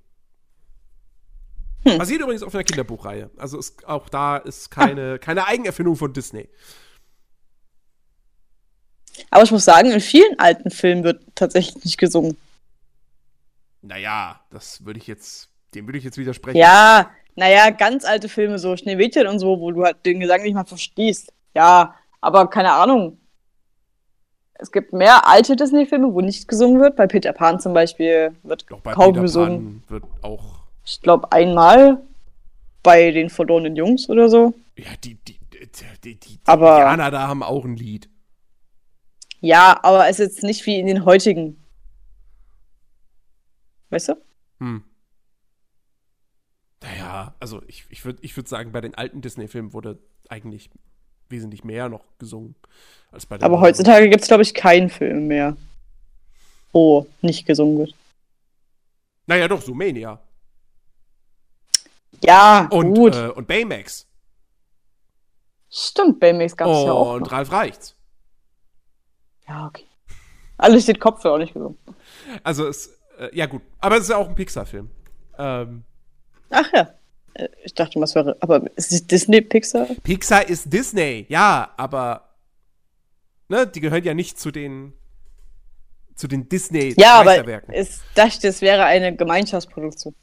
Hm. 1.86 1.98
Basiert 1.98 2.22
übrigens 2.22 2.44
auf 2.44 2.53
einer 2.53 2.65
Kinderbuchreihe. 2.65 3.30
Also 3.38 3.57
ist, 3.57 3.88
auch 3.88 4.10
da 4.10 4.38
ist 4.38 4.69
keine, 4.69 5.14
ah. 5.14 5.18
keine 5.18 5.48
Eigenerfindung 5.48 5.95
von 5.95 6.11
Disney. 6.11 6.49
Aber 9.30 9.44
ich 9.44 9.52
muss 9.52 9.66
sagen, 9.66 9.91
in 9.91 10.02
vielen 10.02 10.40
alten 10.40 10.72
Filmen 10.72 11.04
wird 11.04 11.22
tatsächlich 11.36 11.84
nicht 11.84 11.98
gesungen. 11.98 12.38
Naja, 13.82 14.40
das 14.52 14.86
würde 14.86 15.00
ich 15.00 15.08
jetzt, 15.08 15.50
dem 15.74 15.88
würde 15.88 15.98
ich 15.98 16.04
jetzt 16.04 16.18
widersprechen. 16.18 16.58
Ja, 16.58 17.10
naja, 17.36 17.70
ganz 17.70 18.06
alte 18.06 18.28
Filme, 18.28 18.60
so 18.60 18.76
Schneewittchen 18.76 19.28
und 19.28 19.40
so, 19.40 19.60
wo 19.60 19.72
du 19.72 19.84
halt 19.84 20.06
den 20.06 20.20
Gesang 20.20 20.41
nicht 20.41 20.54
mal 20.54 20.66
verstehst. 20.66 21.32
Ja, 21.56 21.96
aber 22.22 22.50
keine 22.50 22.74
Ahnung. 22.74 23.18
Es 24.56 24.74
gibt 24.74 24.91
mehr 24.91 25.26
alte 25.26 25.56
Disney-Filme, 25.56 26.14
wo 26.14 26.20
nicht 26.20 26.50
gesungen 26.50 26.82
wird. 26.82 26.98
Bei 26.98 27.08
Peter 27.08 27.32
Pan 27.32 27.62
zum 27.62 27.74
Beispiel 27.74 28.36
wird 28.44 28.68
kaum 28.68 28.82
Peter 28.84 29.22
gesungen. 29.22 29.84
Pan 29.88 30.02
wird 30.02 30.04
auch 30.22 30.60
ich 30.90 31.02
glaube, 31.02 31.32
einmal 31.32 32.02
bei 32.82 33.12
den 33.12 33.30
verlorenen 33.30 33.76
Jungs 33.76 34.10
oder 34.10 34.28
so. 34.28 34.54
Ja, 34.76 34.86
die, 35.04 35.16
die, 35.16 35.40
die, 35.54 35.70
die, 36.04 36.20
die 36.20 36.40
aber, 36.46 36.78
Indianer 36.78 37.12
da 37.12 37.28
haben 37.28 37.44
auch 37.44 37.64
ein 37.64 37.76
Lied. 37.76 38.10
Ja, 39.41 39.80
aber 39.84 40.07
es 40.07 40.20
ist 40.20 40.36
jetzt 40.36 40.44
nicht 40.44 40.66
wie 40.66 40.80
in 40.80 40.88
den 40.88 41.06
heutigen. 41.06 41.64
Weißt 43.90 44.10
du? 44.10 44.14
Hm. 44.60 44.84
Naja, 46.82 47.34
also 47.40 47.61
ich, 47.68 47.86
ich 47.90 48.06
würde 48.06 48.20
ich 48.22 48.36
würd 48.36 48.48
sagen, 48.48 48.72
bei 48.72 48.82
den 48.82 48.95
alten 48.95 49.22
Disney-Filmen 49.22 49.74
wurde 49.74 49.99
eigentlich 50.30 50.70
wesentlich 51.30 51.64
mehr 51.64 51.90
noch 51.90 52.03
gesungen 52.18 52.56
als 53.11 53.26
bei 53.26 53.38
den 53.38 53.44
Aber 53.44 53.60
heutzutage 53.60 54.10
gibt 54.10 54.22
es, 54.22 54.28
glaube 54.28 54.44
ich, 54.44 54.53
keinen 54.53 54.90
Film 54.90 55.28
mehr, 55.28 55.57
wo 56.72 57.07
nicht 57.22 57.45
gesungen 57.45 57.80
wird. 57.80 57.95
Naja, 59.28 59.48
doch, 59.48 59.61
Sumania. 59.61 60.20
Ja, 62.24 62.68
und, 62.72 62.94
gut. 62.95 63.16
Äh, 63.16 63.30
und 63.30 63.48
Baymax. 63.48 64.07
Stimmt, 65.70 66.20
Baymax 66.20 66.57
gab 66.57 66.68
es 66.70 66.84
ja 66.84 66.91
auch. 66.91 67.14
Und 67.14 67.32
Ralf 67.32 67.52
Reichts. 67.52 67.95
Ja, 69.50 69.66
okay. 69.68 69.86
Alles 70.58 70.84
steht 70.84 71.00
Kopf 71.00 71.26
auch 71.26 71.38
nicht 71.38 71.54
gesungen. 71.54 71.78
Also, 72.44 72.68
es, 72.68 73.00
äh, 73.18 73.36
ja, 73.36 73.46
gut. 73.48 73.64
Aber 73.80 73.96
es 73.96 74.04
ist 74.04 74.10
ja 74.10 74.18
auch 74.18 74.30
ein 74.30 74.36
Pixar-Film. 74.36 74.90
Ähm, 75.38 75.84
Ach 76.50 76.72
ja. 76.74 76.94
Äh, 77.34 77.50
ich 77.64 77.74
dachte, 77.74 78.00
was 78.00 78.14
wäre. 78.16 78.38
Aber 78.42 78.66
ist 78.76 78.92
es 78.92 79.08
Disney 79.08 79.42
Pixar? 79.42 79.88
Pixar 80.04 80.48
ist 80.48 80.72
Disney, 80.72 81.26
ja, 81.30 81.74
aber. 81.78 82.30
Ne, 83.48 83.66
die 83.66 83.80
gehören 83.80 84.04
ja 84.04 84.14
nicht 84.14 84.40
zu 84.40 84.52
den. 84.52 84.94
zu 86.16 86.28
den 86.28 86.48
Disney 86.48 86.94
ja, 86.98 87.24
Meisterwerken. 87.24 87.74
Ja, 87.74 87.80
aber 87.82 87.90
ich 87.90 88.00
dachte, 88.14 88.48
es 88.48 88.62
wäre 88.62 88.84
eine 88.84 89.16
Gemeinschaftsproduktion. 89.16 90.14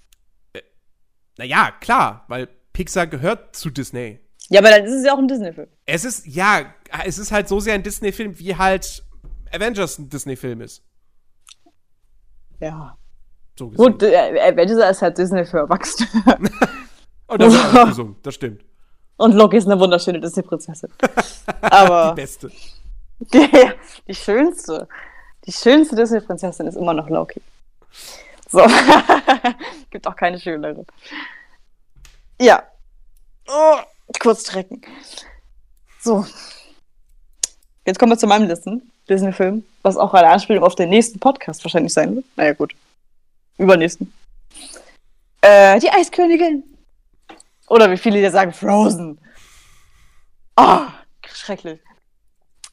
Naja, 1.38 1.72
klar, 1.80 2.24
weil 2.28 2.48
Pixar 2.72 3.06
gehört 3.06 3.56
zu 3.56 3.70
Disney. 3.70 4.20
Ja, 4.48 4.60
aber 4.60 4.70
dann 4.70 4.84
ist 4.84 4.92
es 4.92 5.04
ja 5.04 5.12
auch 5.12 5.18
ein 5.18 5.28
Disney-Film. 5.28 5.68
Es 5.86 6.04
ist, 6.04 6.26
ja, 6.26 6.72
es 7.04 7.18
ist 7.18 7.32
halt 7.32 7.48
so 7.48 7.58
sehr 7.58 7.74
ein 7.74 7.82
Disney-Film, 7.82 8.38
wie 8.38 8.54
halt 8.54 9.02
Avengers 9.56 9.98
ein 9.98 10.08
Disney-Film 10.08 10.60
ist. 10.60 10.82
Ja. 12.60 12.96
So 13.58 13.70
Gut, 13.70 14.02
äh, 14.02 14.52
Avengers 14.52 14.90
ist 14.90 15.02
halt 15.02 15.18
Disney 15.18 15.44
für 15.44 15.58
Erwachsene. 15.58 16.08
Und 17.26 17.42
das 17.42 17.54
ist 17.54 17.74
auch 17.74 17.86
gesungen, 17.88 18.16
das 18.22 18.34
stimmt. 18.34 18.64
Und 19.16 19.34
Loki 19.34 19.56
ist 19.56 19.66
eine 19.66 19.80
wunderschöne 19.80 20.20
Disney-Prinzessin. 20.20 20.90
Aber. 21.62 22.10
die 22.16 22.20
beste. 22.20 22.50
Die, 23.18 23.48
die 24.06 24.14
schönste. 24.14 24.86
Die 25.46 25.52
schönste 25.52 25.96
Disney-Prinzessin 25.96 26.66
ist 26.66 26.76
immer 26.76 26.92
noch 26.92 27.08
Loki. 27.08 27.40
So. 28.48 28.64
Gibt 29.90 30.06
auch 30.06 30.16
keine 30.16 30.38
schönere. 30.38 30.84
Ja. 32.40 32.62
Oh, 33.48 33.76
kurz 34.20 34.42
strecken. 34.42 34.82
So. 36.00 36.26
Jetzt 37.86 37.98
kommen 37.98 38.12
wir 38.12 38.18
zu 38.18 38.26
meinem 38.26 38.48
Listen. 38.48 38.92
Disney-Film, 39.08 39.64
was 39.82 39.96
auch 39.96 40.14
eine 40.14 40.28
Anspielung 40.28 40.64
auf 40.64 40.74
den 40.74 40.90
nächsten 40.90 41.18
Podcast 41.18 41.64
wahrscheinlich 41.64 41.92
sein 41.92 42.16
wird. 42.16 42.24
Naja, 42.36 42.52
gut. 42.52 42.74
Übernächsten. 43.58 44.12
Äh, 45.40 45.78
die 45.80 45.90
Eiskönigin. 45.90 46.64
Oder 47.68 47.90
wie 47.90 47.96
viele 47.96 48.18
hier 48.18 48.30
sagen, 48.30 48.52
Frozen. 48.52 49.18
Oh, 50.56 50.86
schrecklich. 51.26 51.80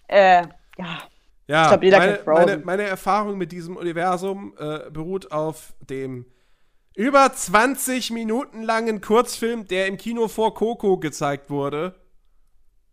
Äh, 0.08 0.44
ja. 0.78 1.00
Ja, 1.48 1.64
Ich 1.64 1.68
glaub, 1.70 1.84
jeder 1.84 1.98
meine, 2.00 2.18
Frozen. 2.20 2.46
meine, 2.46 2.58
meine 2.66 2.84
Erfahrung 2.84 3.38
mit 3.38 3.52
diesem 3.52 3.76
Universum 3.76 4.54
äh, 4.58 4.90
beruht 4.90 5.32
auf 5.32 5.74
dem 5.82 6.26
über 6.96 7.34
20 7.34 8.12
Minuten 8.12 8.64
langen 8.64 9.02
Kurzfilm, 9.02 9.68
der 9.68 9.88
im 9.88 9.98
Kino 9.98 10.28
vor 10.28 10.54
Coco 10.54 10.98
gezeigt 10.98 11.50
wurde. 11.50 11.96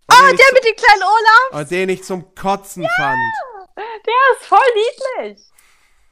Ah, 0.09 0.31
ich 0.31 0.37
der 0.37 0.53
mit 0.53 0.65
dem 0.65 0.77
kleinen 0.77 1.03
Olaf! 1.03 1.61
Und 1.61 1.71
den 1.71 1.89
ich 1.89 2.05
zum 2.05 2.35
Kotzen 2.35 2.87
fand. 2.97 3.19
Der 3.77 4.37
ist 4.37 4.47
voll 4.47 4.59
niedlich! 4.75 5.45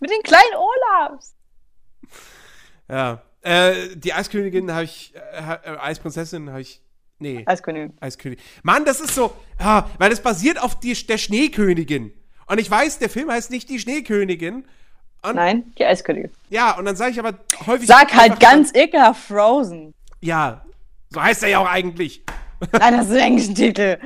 Mit 0.01 0.11
den 0.11 0.23
kleinen 0.23 0.55
Olafs! 0.55 1.35
Ja. 2.89 3.23
Äh, 3.43 3.97
die 3.97 4.13
Eiskönigin 4.13 4.73
habe 4.73 4.85
ich, 4.85 5.15
äh, 5.15 5.71
äh, 5.73 5.79
Eisprinzessin 5.79 6.51
habe 6.51 6.61
ich, 6.61 6.83
nee, 7.19 7.45
Eiskönigin. 7.47 7.97
Eiskönigin. 8.01 8.45
Mann, 8.63 8.85
das 8.85 9.01
ist 9.01 9.15
so, 9.15 9.33
ah, 9.59 9.85
weil 9.99 10.11
das 10.11 10.23
basiert 10.23 10.61
auf 10.61 10.79
die, 10.81 10.95
der 11.07 11.19
Schneekönigin. 11.19 12.13
Und 12.47 12.59
ich 12.59 12.71
weiß, 12.71 12.99
der 12.99 13.11
Film 13.11 13.31
heißt 13.31 13.51
nicht 13.51 13.69
die 13.69 13.79
Schneekönigin. 13.79 14.67
Und, 15.23 15.37
Nein, 15.37 15.73
die 15.79 15.85
Eiskönigin. 15.85 16.33
Ja, 16.49 16.77
und 16.79 16.85
dann 16.85 16.97
sage 16.97 17.13
ich 17.13 17.19
aber 17.19 17.39
häufig. 17.67 17.87
Sag 17.87 18.15
halt 18.15 18.41
ganz 18.41 18.73
ekelhaft 18.75 19.23
Frozen. 19.23 19.93
Ja, 20.21 20.65
so 21.11 21.23
heißt 21.23 21.43
er 21.43 21.49
ja 21.51 21.59
auch 21.59 21.69
eigentlich. 21.69 22.25
Nein, 22.73 22.97
das 22.97 23.07
ist 23.07 23.13
ein 23.13 23.19
englischer 23.19 23.55
Titel. 23.55 23.99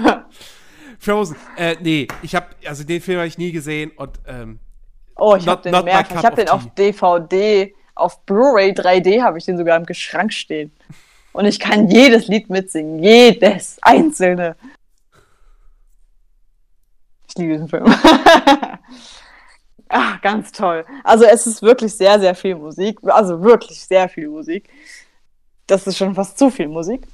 Frozen. 0.98 1.36
Äh, 1.56 1.76
nee, 1.80 2.06
ich 2.22 2.34
habe, 2.34 2.46
also 2.66 2.84
den 2.84 3.00
Film 3.00 3.18
habe 3.18 3.28
ich 3.28 3.38
nie 3.38 3.52
gesehen 3.52 3.90
und, 3.96 4.18
ähm, 4.26 4.58
Oh, 5.16 5.36
ich 5.36 5.44
Not- 5.44 5.58
hab 5.58 5.62
den 5.64 5.84
mehrfach. 5.84 6.10
Ich 6.18 6.24
hab 6.24 6.32
of 6.32 6.38
den 6.38 6.48
auf 6.48 6.74
DVD, 6.74 7.74
auf 7.94 8.24
Blu-ray 8.24 8.72
3D 8.72 9.20
habe 9.22 9.36
ich 9.36 9.44
den 9.44 9.58
sogar 9.58 9.76
im 9.76 9.86
Schrank 9.94 10.32
stehen. 10.32 10.72
Und 11.32 11.44
ich 11.44 11.60
kann 11.60 11.88
jedes 11.88 12.26
Lied 12.26 12.48
mitsingen. 12.48 13.02
Jedes 13.02 13.78
einzelne. 13.82 14.56
Ich 17.28 17.36
liebe 17.36 17.52
diesen 17.52 17.68
Film. 17.68 17.84
Ach, 19.88 20.20
ganz 20.22 20.50
toll. 20.52 20.84
Also 21.04 21.24
es 21.24 21.46
ist 21.46 21.62
wirklich 21.62 21.94
sehr, 21.94 22.18
sehr 22.18 22.34
viel 22.34 22.56
Musik. 22.56 22.98
Also 23.04 23.42
wirklich 23.42 23.78
sehr 23.84 24.08
viel 24.08 24.28
Musik. 24.28 24.68
Das 25.66 25.86
ist 25.86 25.98
schon 25.98 26.14
fast 26.14 26.38
zu 26.38 26.50
viel 26.50 26.66
Musik. 26.68 27.06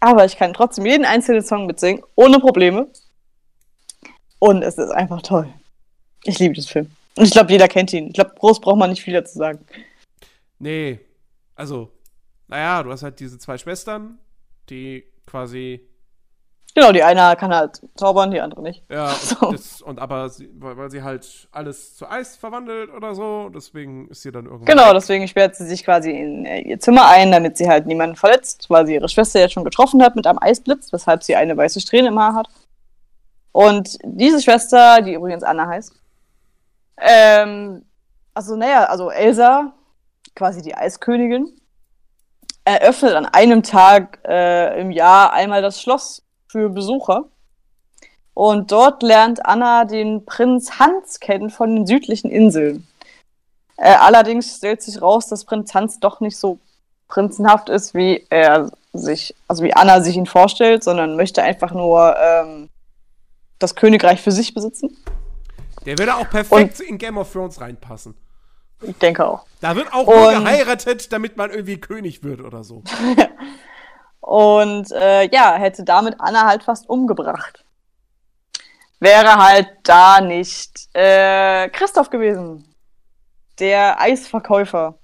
Aber 0.00 0.24
ich 0.24 0.36
kann 0.36 0.52
trotzdem 0.52 0.86
jeden 0.86 1.04
einzelnen 1.04 1.42
Song 1.42 1.66
mitsingen, 1.66 2.02
ohne 2.14 2.38
Probleme. 2.38 2.88
Und 4.38 4.62
es 4.62 4.76
ist 4.78 4.90
einfach 4.90 5.22
toll. 5.22 5.52
Ich 6.24 6.38
liebe 6.38 6.54
diesen 6.54 6.68
Film. 6.68 6.90
Und 7.16 7.24
ich 7.24 7.30
glaube, 7.30 7.50
jeder 7.50 7.68
kennt 7.68 7.92
ihn. 7.92 8.08
Ich 8.08 8.14
glaube, 8.14 8.34
groß 8.38 8.60
braucht 8.60 8.78
man 8.78 8.90
nicht 8.90 9.02
viel 9.02 9.14
dazu 9.14 9.38
sagen. 9.38 9.64
nee. 10.58 11.00
Also, 11.54 11.90
naja, 12.48 12.82
du 12.82 12.90
hast 12.90 13.02
halt 13.02 13.18
diese 13.18 13.38
zwei 13.38 13.56
Schwestern, 13.56 14.18
die 14.68 15.04
quasi, 15.24 15.88
Genau, 16.76 16.92
die 16.92 17.02
eine 17.02 17.34
kann 17.36 17.54
halt 17.54 17.80
zaubern, 17.94 18.30
die 18.30 18.38
andere 18.38 18.60
nicht. 18.60 18.84
ja, 18.90 19.06
und, 19.06 19.16
So. 19.22 19.50
das, 19.50 19.80
und 19.80 19.98
aber, 19.98 20.28
sie, 20.28 20.50
weil, 20.58 20.90
sie 20.90 21.02
halt 21.02 21.48
alles 21.50 21.96
zu 21.96 22.06
Eis 22.06 22.36
verwandelt 22.36 22.92
oder 22.92 23.14
so, 23.14 23.48
deswegen 23.48 24.08
ist 24.08 24.20
sie 24.20 24.30
dann 24.30 24.44
irgendwann. 24.44 24.66
Genau, 24.66 24.92
deswegen 24.92 25.26
sperrt 25.26 25.56
sie 25.56 25.64
sich 25.64 25.84
quasi 25.84 26.10
in 26.10 26.44
äh, 26.44 26.60
ihr 26.60 26.78
Zimmer 26.78 27.08
ein, 27.08 27.32
damit 27.32 27.56
sie 27.56 27.66
halt 27.66 27.86
niemanden 27.86 28.14
verletzt, 28.14 28.68
weil 28.68 28.86
sie 28.86 28.92
ihre 28.92 29.08
Schwester 29.08 29.40
jetzt 29.40 29.54
schon 29.54 29.64
getroffen 29.64 30.02
hat 30.02 30.16
mit 30.16 30.26
einem 30.26 30.38
Eisblitz, 30.38 30.92
weshalb 30.92 31.22
sie 31.22 31.34
eine 31.34 31.56
weiße 31.56 31.80
Strähne 31.80 32.08
im 32.08 32.18
Haar 32.18 32.34
hat. 32.34 32.48
Und 33.52 33.96
diese 34.04 34.42
Schwester, 34.42 35.00
die 35.00 35.14
übrigens 35.14 35.44
Anna 35.44 35.68
heißt, 35.68 35.94
ähm, 36.98 37.86
also 38.34 38.54
naja, 38.54 38.84
also 38.84 39.08
Elsa, 39.08 39.72
quasi 40.34 40.60
die 40.60 40.74
Eiskönigin, 40.74 41.58
eröffnet 42.66 43.14
an 43.14 43.24
einem 43.24 43.62
Tag 43.62 44.18
äh, 44.28 44.78
im 44.78 44.90
Jahr 44.90 45.32
einmal 45.32 45.62
das 45.62 45.80
Schloss 45.80 46.25
für 46.48 46.68
Besucher. 46.68 47.24
Und 48.34 48.70
dort 48.70 49.02
lernt 49.02 49.44
Anna 49.46 49.84
den 49.84 50.24
Prinz 50.26 50.78
Hans 50.78 51.20
kennen 51.20 51.50
von 51.50 51.74
den 51.74 51.86
südlichen 51.86 52.30
Inseln. 52.30 52.86
Äh, 53.78 53.94
allerdings 53.94 54.56
stellt 54.56 54.82
sich 54.82 55.00
raus, 55.00 55.28
dass 55.28 55.44
Prinz 55.44 55.74
Hans 55.74 56.00
doch 56.00 56.20
nicht 56.20 56.36
so 56.36 56.58
prinzenhaft 57.08 57.68
ist, 57.68 57.94
wie 57.94 58.26
er 58.30 58.70
sich, 58.92 59.34
also 59.48 59.62
wie 59.62 59.74
Anna 59.74 60.00
sich 60.02 60.16
ihn 60.16 60.26
vorstellt, 60.26 60.82
sondern 60.84 61.16
möchte 61.16 61.42
einfach 61.42 61.72
nur 61.72 62.16
ähm, 62.18 62.68
das 63.58 63.74
Königreich 63.74 64.20
für 64.20 64.32
sich 64.32 64.54
besitzen. 64.54 64.96
Der 65.84 65.98
würde 65.98 66.16
auch 66.16 66.28
perfekt 66.28 66.80
in 66.80 66.98
Game 66.98 67.16
of 67.16 67.32
Thrones 67.32 67.60
reinpassen. 67.60 68.14
Ich 68.82 68.96
denke 68.98 69.26
auch. 69.26 69.46
Da 69.60 69.76
wird 69.76 69.92
auch 69.92 70.06
nur 70.06 70.28
Und- 70.28 70.44
geheiratet, 70.44 71.12
damit 71.12 71.36
man 71.36 71.50
irgendwie 71.50 71.78
König 71.78 72.22
wird 72.22 72.40
oder 72.40 72.64
so. 72.64 72.82
Und 74.26 74.90
äh, 74.90 75.28
ja, 75.32 75.54
hätte 75.54 75.84
damit 75.84 76.16
Anna 76.18 76.46
halt 76.48 76.64
fast 76.64 76.88
umgebracht. 76.88 77.64
Wäre 78.98 79.36
halt 79.36 79.68
da 79.84 80.20
nicht 80.20 80.88
äh, 80.94 81.68
Christoph 81.68 82.10
gewesen. 82.10 82.74
Der 83.60 84.00
Eisverkäufer. 84.00 84.98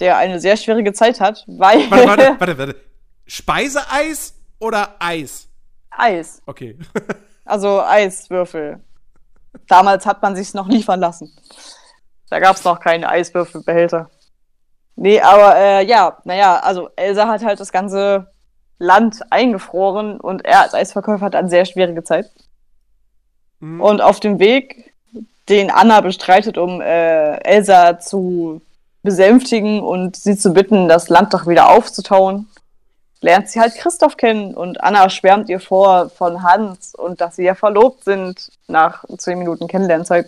Der 0.00 0.16
eine 0.16 0.40
sehr 0.40 0.56
schwierige 0.56 0.94
Zeit 0.94 1.20
hat, 1.20 1.44
weil 1.46 1.90
Warte, 1.90 2.08
warte, 2.08 2.36
warte, 2.40 2.58
warte. 2.58 2.76
Speiseeis 3.26 4.40
oder 4.58 4.96
Eis? 4.98 5.48
Eis. 5.90 6.40
Okay. 6.46 6.78
Also 7.44 7.82
Eiswürfel. 7.82 8.80
Damals 9.66 10.06
hat 10.06 10.22
man 10.22 10.36
sich's 10.36 10.54
noch 10.54 10.68
liefern 10.68 11.00
lassen. 11.00 11.36
Da 12.30 12.38
gab's 12.38 12.62
noch 12.62 12.78
keine 12.78 13.08
Eiswürfelbehälter. 13.08 14.08
Nee, 14.96 15.20
aber 15.20 15.56
äh, 15.56 15.84
ja, 15.84 16.18
naja, 16.24 16.58
also 16.58 16.90
Elsa 16.96 17.26
hat 17.26 17.44
halt 17.44 17.60
das 17.60 17.72
ganze 17.72 18.28
Land 18.78 19.20
eingefroren 19.30 20.20
und 20.20 20.44
er 20.44 20.60
als 20.60 20.74
Eisverkäufer 20.74 21.24
hat 21.24 21.34
eine 21.34 21.48
sehr 21.48 21.64
schwierige 21.64 22.04
Zeit. 22.04 22.30
Mhm. 23.60 23.80
Und 23.80 24.02
auf 24.02 24.20
dem 24.20 24.38
Weg, 24.38 24.92
den 25.48 25.70
Anna 25.70 26.00
bestreitet, 26.00 26.58
um 26.58 26.80
äh, 26.80 27.36
Elsa 27.44 27.98
zu 27.98 28.60
besänftigen 29.02 29.80
und 29.80 30.16
sie 30.16 30.36
zu 30.36 30.52
bitten, 30.52 30.88
das 30.88 31.08
Land 31.08 31.34
doch 31.34 31.46
wieder 31.46 31.70
aufzutauen, 31.70 32.48
lernt 33.20 33.48
sie 33.48 33.60
halt 33.60 33.74
Christoph 33.76 34.16
kennen 34.16 34.54
und 34.54 34.82
Anna 34.82 35.08
schwärmt 35.08 35.48
ihr 35.48 35.60
vor 35.60 36.10
von 36.10 36.42
Hans 36.42 36.94
und 36.94 37.20
dass 37.20 37.36
sie 37.36 37.44
ja 37.44 37.54
verlobt 37.54 38.04
sind 38.04 38.50
nach 38.68 39.04
zehn 39.18 39.38
Minuten 39.38 39.68
Kennenlernzeit. 39.68 40.26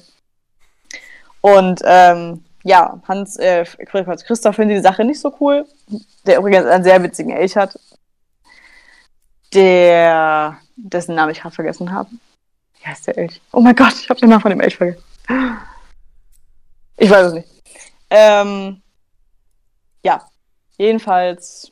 Und 1.41 1.83
ähm, 1.85 2.44
ja, 2.65 2.99
Hans, 3.07 3.37
äh, 3.37 3.65
Quatsch, 3.65 4.25
Christoph 4.25 4.57
findet 4.57 4.79
die 4.79 4.83
Sache 4.83 5.05
nicht 5.05 5.21
so 5.21 5.35
cool, 5.39 5.67
der 6.27 6.39
übrigens 6.39 6.67
einen 6.67 6.83
sehr 6.83 7.03
witzigen 7.03 7.31
Elch 7.31 7.57
hat, 7.57 7.79
der, 9.53 10.57
dessen 10.77 11.15
Namen 11.15 11.33
ich 11.33 11.41
gerade 11.41 11.55
vergessen 11.55 11.93
habe. 11.93 12.09
Wie 12.81 12.87
heißt 12.87 13.07
der 13.07 13.19
Elch? 13.19 13.41
Oh 13.53 13.61
mein 13.61 13.77
Gott, 13.77 13.95
ich 14.01 14.09
habe 14.09 14.19
den 14.19 14.31
Namen 14.31 14.41
von 14.41 14.51
dem 14.51 14.61
Elch 14.61 14.77
vergessen. 14.77 15.05
Ich 16.97 17.11
weiß 17.11 17.27
es 17.27 17.33
nicht. 17.35 17.49
Ähm, 18.09 18.83
ja, 20.03 20.27
jedenfalls 20.79 21.71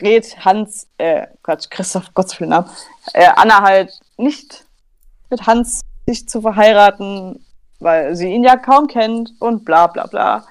rät 0.00 0.44
Hans, 0.44 0.88
äh, 0.98 1.28
Quatsch, 1.42 1.70
Christoph, 1.70 2.12
Gott 2.14 2.38
den 2.40 2.48
Namen, 2.48 2.68
äh, 3.12 3.28
Anna 3.36 3.62
halt 3.62 3.96
nicht 4.16 4.66
mit 5.30 5.46
Hans 5.46 5.82
sich 6.06 6.28
zu 6.28 6.40
verheiraten, 6.40 7.44
weil 7.80 8.14
sie 8.16 8.32
ihn 8.32 8.44
ja 8.44 8.56
kaum 8.56 8.86
kennt 8.86 9.32
und 9.40 9.64
bla 9.64 9.86
bla 9.86 10.06
bla. 10.06 10.46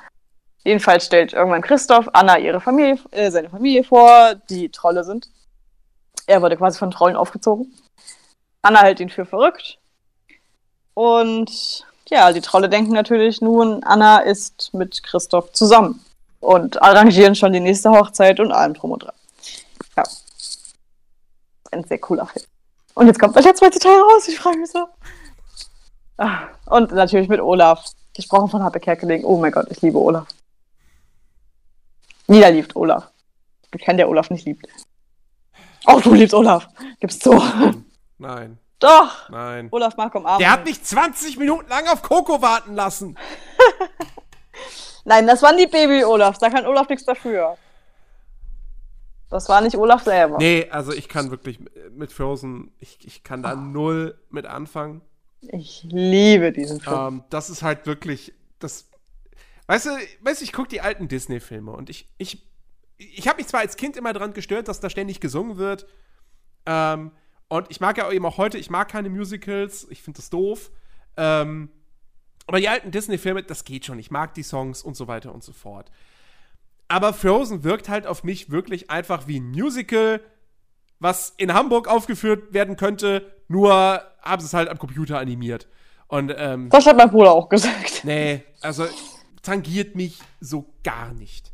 Jedenfalls 0.64 1.06
stellt 1.06 1.34
irgendwann 1.34 1.62
Christoph 1.62 2.10
Anna 2.14 2.38
ihre 2.38 2.62
Familie, 2.62 2.98
äh, 3.12 3.32
seine 3.32 3.50
Familie 3.50 3.84
vor, 3.84 4.36
die 4.50 4.70
Trolle 4.70 5.04
sind. 5.04 5.30
Er 6.26 6.42
wurde 6.42 6.56
quasi 6.56 6.80
von 6.80 6.92
Trollen 6.92 7.18
aufgezogen. 7.18 7.74
Anna 8.62 8.82
hält 8.82 9.02
ihn 9.02 9.10
für 9.10 9.26
verrückt. 9.26 9.78
Und 10.94 11.86
ja, 12.10 12.32
die 12.32 12.42
Trolle 12.42 12.70
denken 12.70 12.94
natürlich 12.94 13.42
nun, 13.42 13.84
Anna 13.84 14.20
ist 14.20 14.74
mit 14.74 15.04
Christoph 15.04 15.52
zusammen 15.52 16.04
und 16.40 16.82
arrangieren 16.82 17.36
schon 17.36 17.54
die 17.54 17.60
nächste 17.60 17.90
Hochzeit 17.90 18.40
und 18.40 18.52
allem 18.52 18.74
drum 18.74 18.92
und 18.92 19.04
dran. 19.04 19.16
Ja. 19.98 20.04
Ein 21.72 21.84
sehr 21.84 22.00
cooler 22.00 22.26
Film. 22.28 22.46
Und 22.94 23.08
jetzt 23.08 23.20
kommt 23.20 23.36
der 23.36 23.56
zweite 23.56 23.80
Teil 23.80 24.00
raus, 24.00 24.28
ich 24.28 24.40
freue 24.40 24.58
mich 24.58 24.70
so. 24.70 24.88
Ah, 26.18 26.50
Und 26.74 26.92
natürlich 26.92 27.30
mit 27.30 27.40
Olaf. 27.40 27.86
Gesprochen 28.16 28.50
von 28.50 28.64
Happe 28.64 28.80
Kerkeling. 28.80 29.24
Oh 29.26 29.38
mein 29.38 29.52
Gott, 29.52 29.68
ich 29.70 29.80
liebe 29.84 30.00
Olaf. 30.00 30.26
Jeder 32.28 32.50
liebt 32.50 32.76
Olaf. 32.76 33.12
Es 33.62 33.70
gibt 33.70 33.86
keinen, 33.86 33.98
der 33.98 34.10
Olaf 34.10 34.32
nicht 34.32 34.48
liebt. 34.48 34.66
Auch 35.86 36.02
du 36.02 36.16
liebst 36.16 36.34
Olaf. 36.34 36.68
Gib's 37.00 37.20
zu. 37.20 37.40
Nein, 38.18 38.58
Doch. 38.80 39.30
nein. 39.30 39.68
Olaf 39.70 39.98
mag 39.98 40.16
umarmen. 40.16 40.40
Der 40.40 40.50
hat 40.50 40.66
mich 40.66 40.84
20 40.84 41.38
Minuten 41.38 41.70
lang 41.70 41.88
auf 41.88 42.02
Coco 42.02 42.42
warten 42.42 42.74
lassen. 42.74 43.20
Nein, 45.06 45.28
das 45.28 45.44
waren 45.44 45.58
die 45.58 45.68
Baby-Olafs. 45.68 46.40
Da 46.40 46.50
kann 46.50 46.66
Olaf 46.66 46.90
nichts 46.90 47.06
dafür. 47.06 47.56
Das 49.30 49.48
war 49.48 49.62
nicht 49.62 49.78
Olaf 49.78 50.04
selber. 50.04 50.40
Nee, 50.40 50.68
also 50.72 50.92
ich 50.92 51.08
kann 51.08 51.30
wirklich 51.30 51.60
mit 51.92 52.12
Frozen, 52.12 52.72
ich, 52.80 53.06
ich 53.06 53.24
kann 53.24 53.44
da 53.44 53.54
null 53.56 54.20
mit 54.32 54.48
anfangen. 54.48 55.02
Ich 55.50 55.84
liebe 55.84 56.52
diesen 56.52 56.80
Film. 56.80 56.96
Ähm, 56.96 57.24
das 57.30 57.50
ist 57.50 57.62
halt 57.64 57.86
wirklich, 57.86 58.34
das, 58.60 58.90
weißt 59.68 59.86
du, 59.88 59.90
weißt 60.22 60.42
ich 60.42 60.54
gucke 60.54 60.70
die 60.70 60.82
alten 60.82 61.08
Disney-Filme 61.08 61.72
und 61.72 61.90
ich, 61.90 62.08
ich, 62.18 62.42
ich 62.98 63.28
habe 63.28 63.38
mich 63.38 63.48
zwar 63.48 63.60
als 63.60 63.76
Kind 63.76 63.98
immer 63.98 64.14
dran 64.14 64.34
gestört, 64.34 64.68
dass 64.68 64.80
da 64.80 64.90
ständig 64.90 65.20
gesungen 65.20 65.58
wird, 65.58 65.86
ähm, 66.66 67.12
Und 67.50 67.68
ich 67.70 67.80
mag 67.80 67.98
ja 67.98 68.12
eben 68.12 68.26
auch 68.26 68.38
heute, 68.38 68.58
ich 68.58 68.70
mag 68.70 68.90
keine 68.90 69.10
Musicals, 69.10 69.86
ich 69.92 70.02
finde 70.02 70.18
das 70.18 70.30
doof. 70.30 70.72
Ähm, 71.18 71.70
aber 72.48 72.60
die 72.60 72.68
alten 72.68 72.90
Disney-Filme, 72.92 73.44
das 73.44 73.64
geht 73.64 73.86
schon. 73.86 74.00
Ich 74.00 74.12
mag 74.12 74.34
die 74.34 74.44
Songs 74.44 74.82
und 74.82 74.96
so 74.96 75.08
weiter 75.08 75.34
und 75.34 75.44
so 75.44 75.54
fort. 75.54 75.92
Aber 76.88 77.14
Frozen 77.14 77.64
wirkt 77.64 77.90
halt 77.90 78.08
auf 78.08 78.24
mich 78.24 78.50
wirklich 78.50 78.90
einfach 78.90 79.28
wie 79.28 79.40
ein 79.40 79.52
Musical, 79.52 80.20
was 81.00 81.34
in 81.38 81.54
Hamburg 81.54 81.88
aufgeführt 81.88 82.54
werden 82.54 82.76
könnte, 82.76 83.32
nur 83.54 84.02
haben 84.22 84.40
sie 84.40 84.48
es 84.48 84.54
halt 84.54 84.68
am 84.70 84.80
Computer 84.80 85.20
animiert. 85.20 85.68
Und, 86.08 86.34
ähm, 86.36 86.70
Das 86.70 86.86
hat 86.86 86.98
mein 86.98 87.10
Bruder 87.10 87.32
auch 87.32 87.48
gesagt. 87.50 88.02
nee, 88.04 88.44
also 88.62 88.86
tangiert 89.42 89.96
mich 89.96 90.20
so 90.42 90.66
gar 90.84 91.14
nicht. 91.14 91.52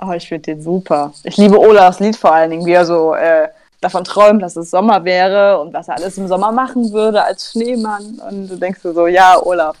Oh, 0.00 0.12
ich 0.12 0.28
finde 0.28 0.54
den 0.54 0.62
super. 0.62 1.12
Ich 1.24 1.36
liebe 1.36 1.58
Olafs 1.58 2.00
Lied 2.00 2.16
vor 2.16 2.32
allen 2.32 2.50
Dingen, 2.50 2.66
wie 2.66 2.72
er 2.72 2.84
so 2.84 3.14
äh, 3.14 3.48
davon 3.80 4.04
träumt, 4.04 4.42
dass 4.42 4.56
es 4.56 4.70
Sommer 4.70 5.04
wäre 5.04 5.58
und 5.60 5.72
was 5.72 5.88
er 5.88 5.96
alles 5.96 6.18
im 6.18 6.28
Sommer 6.28 6.52
machen 6.52 6.92
würde 6.92 7.22
als 7.24 7.50
Schneemann. 7.52 8.20
Und 8.28 8.48
du 8.48 8.56
denkst 8.56 8.82
dir 8.82 8.92
so, 8.92 9.06
ja, 9.06 9.40
Olaf, 9.42 9.76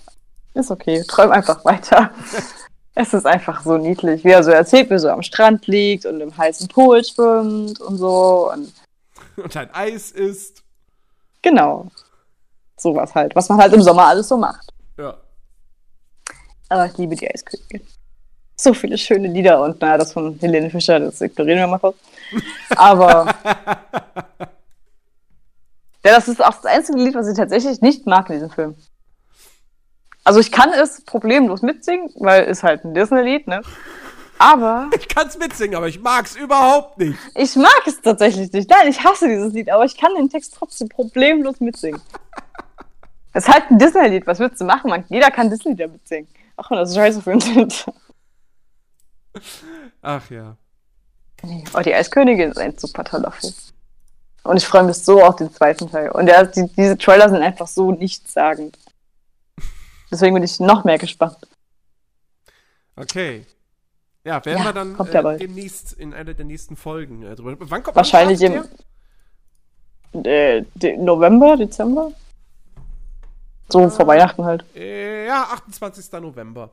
ist 0.54 0.70
okay, 0.70 1.04
träum 1.06 1.30
einfach 1.30 1.64
weiter. 1.64 2.10
es 2.94 3.12
ist 3.14 3.26
einfach 3.26 3.62
so 3.62 3.76
niedlich, 3.76 4.24
wie 4.24 4.30
er 4.30 4.42
so 4.42 4.50
erzählt, 4.50 4.88
wie 4.88 4.94
er 4.94 4.98
so 5.00 5.10
am 5.10 5.22
Strand 5.22 5.66
liegt 5.66 6.06
und 6.06 6.20
im 6.20 6.36
heißen 6.36 6.68
Pool 6.68 7.04
schwimmt 7.04 7.80
und 7.80 7.98
so. 7.98 8.50
Und 8.52 8.72
Und 9.36 9.56
ein 9.56 9.72
Eis 9.72 10.10
ist. 10.10 10.62
Genau, 11.42 11.86
sowas 12.76 13.14
halt, 13.14 13.34
was 13.36 13.48
man 13.48 13.58
halt 13.58 13.72
im 13.72 13.82
Sommer 13.82 14.06
alles 14.06 14.28
so 14.28 14.36
macht. 14.36 14.72
Ja. 14.96 15.14
Aber 16.68 16.86
ich 16.86 16.96
liebe 16.98 17.16
die 17.16 17.28
Eiskönigin. 17.32 17.82
So 18.56 18.74
viele 18.74 18.98
schöne 18.98 19.28
Lieder 19.28 19.62
und 19.62 19.80
naja, 19.80 19.98
das 19.98 20.12
von 20.12 20.38
Helene 20.40 20.68
Fischer, 20.70 20.98
das 20.98 21.20
ignorieren 21.20 21.60
wir 21.60 21.66
mal 21.68 21.78
kurz. 21.78 21.96
Aber. 22.76 23.26
ja, 26.04 26.14
das 26.16 26.26
ist 26.26 26.44
auch 26.44 26.54
das 26.54 26.66
einzige 26.66 26.98
Lied, 26.98 27.14
was 27.14 27.28
ich 27.28 27.36
tatsächlich 27.36 27.80
nicht 27.80 28.06
mag 28.06 28.28
in 28.28 28.34
diesem 28.34 28.50
Film. 28.50 28.74
Also 30.24 30.40
ich 30.40 30.50
kann 30.52 30.72
es 30.72 31.02
problemlos 31.04 31.62
mitsingen, 31.62 32.10
weil 32.16 32.44
es 32.44 32.62
halt 32.62 32.84
ein 32.84 32.94
Disney-Lied, 32.94 33.46
ne? 33.46 33.62
Aber 34.38 34.90
Ich 34.98 35.08
kann's 35.08 35.36
mitsingen, 35.38 35.76
aber 35.76 35.88
ich 35.88 36.00
mag's 36.00 36.36
überhaupt 36.36 36.98
nicht. 36.98 37.18
ich 37.34 37.56
mag 37.56 37.82
es 37.86 38.00
tatsächlich 38.00 38.52
nicht. 38.52 38.70
Nein, 38.70 38.88
ich 38.88 39.02
hasse 39.02 39.28
dieses 39.28 39.52
Lied, 39.52 39.70
aber 39.70 39.84
ich 39.84 39.96
kann 39.96 40.14
den 40.14 40.30
Text 40.30 40.54
trotzdem 40.56 40.88
problemlos 40.88 41.60
mitsingen. 41.60 42.00
Es 43.34 43.46
ist 43.46 43.54
halt 43.54 43.70
ein 43.70 43.78
Disney-Lied, 43.78 44.26
was 44.26 44.38
willst 44.40 44.60
du 44.60 44.64
machen? 44.64 44.88
Man, 44.88 45.04
jeder 45.10 45.30
kann 45.30 45.50
Disney-Lieder 45.50 45.86
mitsingen. 45.88 46.26
Auch 46.56 46.70
wenn 46.70 46.78
das 46.78 46.94
scheiße 46.94 47.22
für 47.22 47.30
uns 47.32 47.44
sind. 47.44 47.86
Ach 50.02 50.30
ja. 50.30 50.56
Oh, 51.74 51.80
die 51.80 51.94
Eiskönigin 51.94 52.50
ist 52.50 52.58
ein 52.58 52.76
super 52.76 53.04
toller 53.04 53.30
Film. 53.30 53.52
Und 54.44 54.56
ich 54.56 54.66
freue 54.66 54.82
mich 54.82 54.96
so 54.96 55.22
auf 55.22 55.36
den 55.36 55.52
zweiten 55.52 55.90
Teil. 55.90 56.10
Und 56.10 56.26
der, 56.26 56.46
die, 56.46 56.66
diese 56.76 56.96
Trailer 56.96 57.28
sind 57.28 57.42
einfach 57.42 57.68
so 57.68 57.92
nichtssagend. 57.92 58.76
Deswegen 60.10 60.34
bin 60.34 60.42
ich 60.42 60.58
noch 60.58 60.84
mehr 60.84 60.98
gespannt. 60.98 61.36
Okay. 62.96 63.44
Ja, 64.24 64.44
werden 64.44 64.58
Ja, 64.58 64.64
wir 64.66 64.72
dann 64.72 64.96
kommt 64.96 65.14
äh, 65.14 65.38
demnächst 65.38 65.92
in 65.92 66.12
einer 66.12 66.34
der 66.34 66.44
nächsten 66.44 66.76
Folgen 66.76 67.22
äh, 67.22 67.34
drüber. 67.34 67.56
Wann 67.58 67.82
kommt 67.82 67.96
Wahrscheinlich 67.96 68.40
im 68.42 68.64
äh, 70.24 70.62
de 70.74 70.96
November, 70.96 71.56
Dezember. 71.56 72.12
So 73.68 73.88
vor 73.90 74.06
Weihnachten 74.06 74.44
halt. 74.44 74.64
Äh, 74.74 75.26
ja, 75.26 75.42
28. 75.52 76.10
November. 76.20 76.70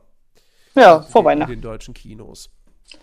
Ja, 0.74 1.00
vor 1.02 1.22
In 1.22 1.26
Weihnachten. 1.26 1.52
den 1.52 1.60
deutschen 1.62 1.94
Kinos. 1.94 2.50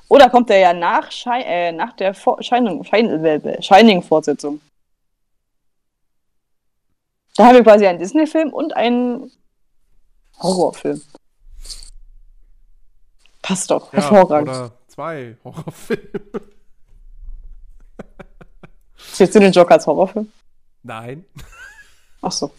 Oder 0.07 0.30
kommt 0.30 0.49
der 0.49 0.60
ja 0.60 0.74
nach, 0.74 1.11
Schei 1.11 1.41
äh, 1.41 1.72
nach 1.72 1.94
der 1.94 2.14
vor 2.14 2.41
Shining, 2.41 2.84
Shining, 2.84 3.61
Shining-Fortsetzung. 3.61 4.61
Da 7.36 7.45
haben 7.45 7.56
wir 7.56 7.64
quasi 7.64 7.86
einen 7.86 7.99
Disney-Film 7.99 8.53
und 8.53 8.76
einen 8.76 9.32
Horrorfilm. 10.40 11.02
Passt 13.44 13.70
doch, 13.70 13.94
Ja, 13.94 13.99
hervorragend. 13.99 14.49
Oder 14.49 14.72
zwei 14.88 15.38
Horrorfilme. 15.44 16.02
Zählst 19.11 19.36
du 19.36 19.40
den 19.40 19.52
Joker 19.52 19.74
als 19.76 19.86
Horrorfilm? 19.86 20.32
Nein. 20.82 21.26
Ach 22.22 22.32
so. 22.32 22.52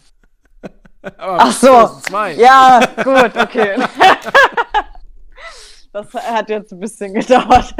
Aber 1.01 1.37
Ach 1.39 1.51
so. 1.51 1.67
2002. 1.67 2.33
Ja, 2.35 2.79
gut, 3.03 3.35
okay. 3.37 3.77
Das 5.91 6.13
hat 6.13 6.49
jetzt 6.49 6.73
ein 6.73 6.79
bisschen 6.81 7.13
gedauert. 7.13 7.73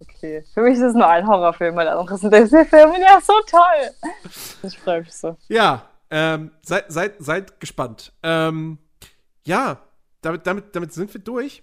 Okay. 0.00 0.44
Für 0.52 0.62
mich 0.62 0.74
ist 0.74 0.82
es 0.82 0.94
nur 0.94 1.06
ein 1.06 1.24
Horrorfilm, 1.24 1.76
weil 1.76 1.86
andere 1.86 2.18
sind 2.18 2.34
Disney-Filme. 2.34 3.00
Ja, 3.00 3.20
so 3.20 3.32
toll. 3.48 3.92
Ich 4.64 4.76
freue 4.76 5.02
mich 5.02 5.12
so. 5.12 5.36
Ja, 5.46 5.82
ähm, 6.10 6.50
seid, 6.62 6.86
seid, 6.90 7.14
seid 7.20 7.60
gespannt. 7.60 8.12
Ähm, 8.24 8.78
ja, 9.46 9.78
damit, 10.20 10.48
damit, 10.48 10.74
damit 10.74 10.92
sind 10.92 11.14
wir 11.14 11.20
durch. 11.20 11.62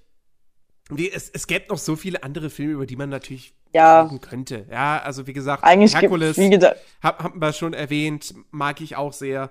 Es, 1.13 1.29
es 1.31 1.47
gäbe 1.47 1.65
noch 1.69 1.77
so 1.79 1.95
viele 1.95 2.23
andere 2.23 2.49
Filme, 2.49 2.73
über 2.73 2.85
die 2.85 2.95
man 2.95 3.09
natürlich 3.09 3.53
Ja. 3.73 4.03
reden 4.03 4.21
könnte. 4.21 4.65
Ja, 4.69 4.99
also 5.01 5.25
wie 5.27 5.33
gesagt, 5.33 5.63
Eigentlich 5.63 5.91
gibt 5.93 6.03
Herkules, 6.03 6.37
wie 6.37 6.49
gesagt, 6.49 6.79
hab, 7.01 7.23
haben 7.23 7.41
wir 7.41 7.53
schon 7.53 7.73
erwähnt, 7.73 8.33
mag 8.51 8.81
ich 8.81 8.95
auch 8.95 9.11
sehr. 9.13 9.49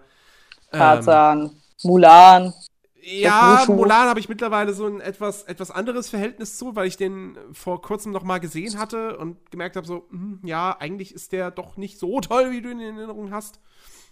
Ähm, 0.73 0.79
Tarzan, 0.79 1.51
Mulan. 1.83 2.55
ja. 3.03 3.65
Mulan 3.67 4.09
habe 4.09 4.21
ich 4.21 4.29
mittlerweile 4.29 4.73
so 4.75 4.87
ein 4.87 5.01
etwas, 5.01 5.43
etwas 5.43 5.71
anderes 5.71 6.09
Verhältnis 6.09 6.57
zu, 6.57 6.77
weil 6.77 6.87
ich 6.87 6.97
den 6.97 7.37
vor 7.53 7.83
kurzem 7.83 8.13
noch 8.13 8.23
mal 8.23 8.39
gesehen 8.39 8.79
hatte 8.79 9.17
und 9.19 9.51
gemerkt 9.51 9.75
habe, 9.77 9.87
so, 9.87 10.07
hm, 10.11 10.41
ja, 10.45 10.77
eigentlich 10.79 11.13
ist 11.15 11.33
der 11.33 11.51
doch 11.51 11.77
nicht 11.77 11.99
so 11.99 12.21
toll, 12.21 12.53
wie 12.53 12.63
du 12.63 12.71
ihn 12.71 12.81
in 12.81 12.97
Erinnerung 12.97 13.33
hast. 13.33 13.59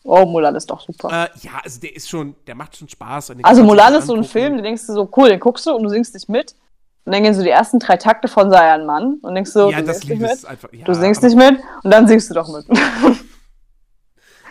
Oh, 0.04 0.26
Mulan 0.26 0.56
ist 0.56 0.68
doch 0.68 0.80
super. 0.80 1.08
Äh, 1.08 1.28
ja, 1.42 1.60
also 1.62 1.78
der 1.80 1.94
ist 1.94 2.08
schon, 2.08 2.34
der 2.48 2.56
macht 2.56 2.76
schon 2.76 2.88
Spaß. 2.88 3.32
also 3.44 3.62
Mulan 3.62 3.94
ist 3.94 4.06
so 4.06 4.14
ein. 4.16 4.24
Film, 4.24 4.54
den 4.56 4.64
denkst 4.64 4.86
du 4.88 4.94
so, 4.94 5.08
cool, 5.16 5.28
den 5.28 5.38
guckst 5.38 5.64
du 5.66 5.70
und 5.72 5.84
du 5.84 5.88
singst 5.88 6.12
nicht 6.14 6.28
mit. 6.28 6.56
Und 7.04 7.12
dann 7.12 7.22
gehen 7.24 7.34
so 7.34 7.42
die 7.42 7.48
ersten 7.50 7.78
drei 7.80 7.96
Takte 7.96 8.28
von 8.28 8.50
sei 8.50 8.72
ein 8.72 8.86
Mann 8.86 9.18
und 9.22 9.34
denkst 9.34 9.50
so, 9.50 9.70
Ja, 9.70 9.80
du 9.80 9.86
das 9.86 10.00
singst 10.00 10.20
nicht 10.20 10.32
ist 10.32 10.44
einfach. 10.44 10.72
Ja, 10.72 10.84
Du 10.84 10.94
singst 10.94 11.22
nicht 11.22 11.36
mit 11.36 11.58
und 11.82 11.90
dann 11.90 12.06
singst 12.06 12.30
du 12.30 12.34
doch 12.34 12.48
mit. 12.48 12.66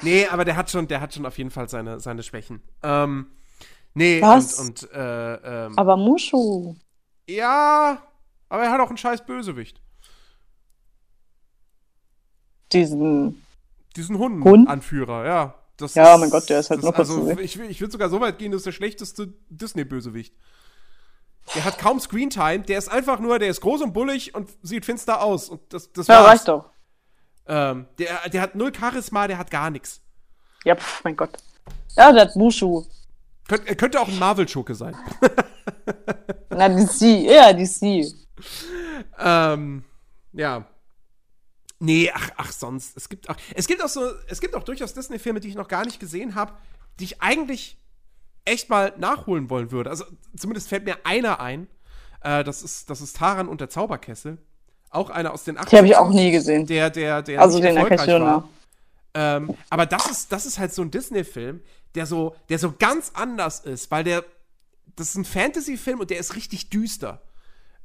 Nee, 0.04 0.26
aber 0.26 0.46
der 0.46 0.56
hat 0.56 0.70
schon, 0.70 0.88
der 0.88 1.00
hat 1.00 1.14
schon 1.14 1.26
auf 1.28 1.38
jeden 1.38 1.52
Fall 1.52 1.70
seine, 1.70 2.00
seine 2.00 2.24
Schwächen. 2.24 2.62
Ähm, 2.82 3.28
nee, 3.94 4.20
Was? 4.22 4.60
und, 4.60 4.84
und 4.84 4.92
äh, 4.94 5.66
ähm, 5.68 5.78
Aber 5.78 5.96
Mushu. 5.96 6.76
ja, 7.30 8.02
aber 8.50 8.64
er 8.64 8.72
hat 8.72 8.80
auch 8.82 8.88
einen 8.88 8.98
scheiß 8.98 9.26
Bösewicht. 9.26 9.80
Diesen. 12.74 13.44
Diesen 13.96 14.18
Hund, 14.18 14.44
Hund? 14.44 14.70
Anführer, 14.70 15.26
ja. 15.26 15.56
Das 15.78 15.96
Ja, 15.96 16.18
mein 16.18 16.30
Gott, 16.30 16.50
der 16.50 16.60
ist 16.60 16.70
halt 16.70 16.82
das, 16.84 16.94
kurz 16.94 17.10
Also, 17.10 17.30
ich, 17.40 17.60
ich 17.60 17.82
würde 17.82 17.92
sogar 17.92 18.10
so 18.10 18.22
weit 18.22 18.38
gehen, 18.38 18.52
das 18.52 18.60
ist 18.60 18.66
der 18.66 18.72
schlechteste 18.72 19.34
Disney-Bösewicht. 19.50 20.34
Der 21.56 21.66
hat 21.66 21.78
kaum 21.80 22.00
Screentime, 22.00 22.60
der 22.60 22.78
ist 22.78 22.90
einfach 22.90 23.20
nur, 23.20 23.38
der 23.40 23.50
ist 23.50 23.62
groß 23.62 23.82
und 23.82 23.94
bullig 23.94 24.34
und 24.36 24.50
sieht 24.62 24.86
finster 24.86 25.22
aus. 25.22 25.50
Und 25.50 25.62
das, 25.74 25.92
das 25.92 26.08
Ja, 26.08 26.16
war's. 26.22 26.28
reicht 26.32 26.48
doch. 26.48 26.70
Ähm, 27.48 27.88
der, 27.98 28.30
der 28.30 28.42
hat 28.42 28.56
null 28.56 28.72
Charisma, 28.74 29.28
der 29.28 29.38
hat 29.38 29.52
gar 29.52 29.70
nichts. 29.70 30.02
Ja, 30.64 30.76
pf, 30.76 31.04
mein 31.04 31.18
Gott. 31.18 31.32
Ja, 31.98 32.12
der 32.12 32.22
hat 32.24 32.36
Mushu. 32.36 32.86
Könnt, 33.48 33.68
er 33.68 33.76
könnte 33.76 34.00
auch 34.00 34.08
ein 34.08 34.20
Marvel-Schurke 34.20 34.76
sein. 34.76 34.96
Na, 36.50 36.70
DC. 36.70 37.02
Ja, 37.26 37.52
DC. 37.52 38.06
Ähm, 39.20 39.84
ja. 40.34 40.66
Nee, 41.80 42.12
ach, 42.14 42.30
ach, 42.38 42.52
sonst. 42.52 42.96
Es 42.96 43.10
gibt 43.10 43.30
auch, 43.30 43.36
es 43.56 43.68
gibt 43.68 43.84
auch 43.84 43.90
so, 43.90 44.10
es 44.28 44.40
gibt 44.40 44.56
auch 44.56 44.64
durchaus 44.64 44.94
Disney-Filme, 44.94 45.40
die 45.40 45.50
ich 45.50 45.56
noch 45.56 45.68
gar 45.68 45.84
nicht 45.84 46.00
gesehen 46.00 46.36
habe, 46.36 46.54
die 47.00 47.06
ich 47.06 47.22
eigentlich 47.22 47.78
echt 48.46 48.70
mal 48.70 48.94
nachholen 48.98 49.50
wollen 49.50 49.72
würde. 49.72 49.90
Also 49.90 50.06
zumindest 50.36 50.68
fällt 50.68 50.86
mir 50.86 50.98
einer 51.06 51.40
ein. 51.40 51.68
Äh, 52.22 52.44
das 52.44 52.64
ist, 52.64 52.90
das 52.90 53.02
ist 53.02 53.16
Taran 53.18 53.48
und 53.48 53.62
der 53.62 53.70
Zauberkessel. 53.70 54.38
Auch 54.90 55.10
einer 55.10 55.34
aus 55.34 55.44
den 55.44 55.58
80ern. 55.58 55.70
Die 55.70 55.78
habe 55.78 55.88
ich 55.88 55.96
auch 55.96 56.10
nie 56.10 56.32
gesehen. 56.32 56.66
Der, 56.66 56.90
der, 56.90 57.22
der 57.22 57.42
Also 57.42 57.60
den 57.60 57.78
erfolgreich 57.78 58.08
war. 58.08 58.50
Ähm, 59.14 59.56
aber 59.70 59.86
das 59.86 60.10
ist, 60.10 60.32
das 60.32 60.46
ist 60.46 60.60
halt 60.60 60.74
so 60.74 60.82
ein 60.82 60.92
Disney-Film, 60.92 61.62
der 61.96 62.06
so, 62.06 62.36
der 62.50 62.60
so 62.60 62.74
ganz 62.78 63.12
anders 63.14 63.60
ist, 63.60 63.92
weil 63.92 64.04
der, 64.04 64.24
das 64.96 65.10
ist 65.10 65.16
ein 65.16 65.26
Fantasy-Film 65.26 66.00
und 66.00 66.10
der 66.10 66.18
ist 66.18 66.36
richtig 66.36 66.70
düster. 66.70 67.22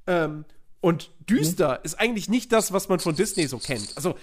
Ähm, 0.07 0.45
und 0.81 1.11
düster 1.29 1.85
ist 1.85 1.99
eigentlich 1.99 2.29
nicht 2.29 2.53
das, 2.53 2.73
was 2.73 2.89
man 2.89 3.01
von 3.01 3.17
Disney 3.17 3.47
so 3.47 3.59
kennt. 3.59 3.97
Also, 3.97 4.17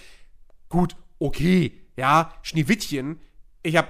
gut, 0.70 0.96
okay, 1.20 1.82
ja, 1.98 2.34
Schneewittchen. 2.42 3.20
Ich 3.64 3.76
habe 3.76 3.90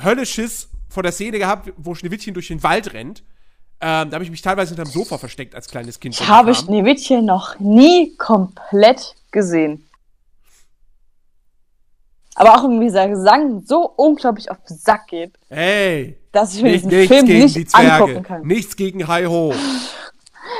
Hölle-Schiss 0.00 0.68
vor 0.92 1.02
der 1.02 1.12
Szene 1.12 1.38
gehabt, 1.38 1.72
wo 1.76 1.94
Schneewittchen 1.94 2.34
durch 2.34 2.48
den 2.48 2.62
Wald 2.62 2.92
rennt. 2.92 3.20
Ähm, 3.80 4.10
da 4.10 4.14
habe 4.14 4.24
ich 4.24 4.30
mich 4.30 4.42
teilweise 4.42 4.74
hinterm 4.74 4.92
Sofa 4.92 5.18
versteckt 5.18 5.54
als 5.54 5.68
kleines 5.68 5.98
Kind. 5.98 6.14
Ich 6.14 6.28
habe. 6.28 6.54
Schneewittchen 6.54 7.24
noch 7.24 7.58
nie 7.58 8.14
komplett 8.16 9.16
gesehen. 9.32 9.88
Aber 12.34 12.54
auch 12.56 12.64
wenn 12.64 12.80
dieser 12.80 13.08
Gesang 13.08 13.62
so 13.66 13.84
unglaublich 13.96 14.50
auf 14.50 14.56
den 14.68 14.76
Sack 14.76 15.08
geht, 15.08 15.32
Hey! 15.50 16.16
dass 16.32 16.54
ich 16.54 16.62
mir 16.62 16.70
Nicht, 16.70 16.84
diesen 16.86 16.96
nichts 16.98 17.14
Film 17.14 17.26
gegen 17.26 17.42
nicht 17.42 17.56
die 17.56 17.66
Zwerge. 17.66 17.92
angucken 18.04 18.22
kann. 18.22 18.46
Nichts 18.46 18.76
gegen 18.76 19.06
Hi 19.06 19.24
Ho. 19.26 19.52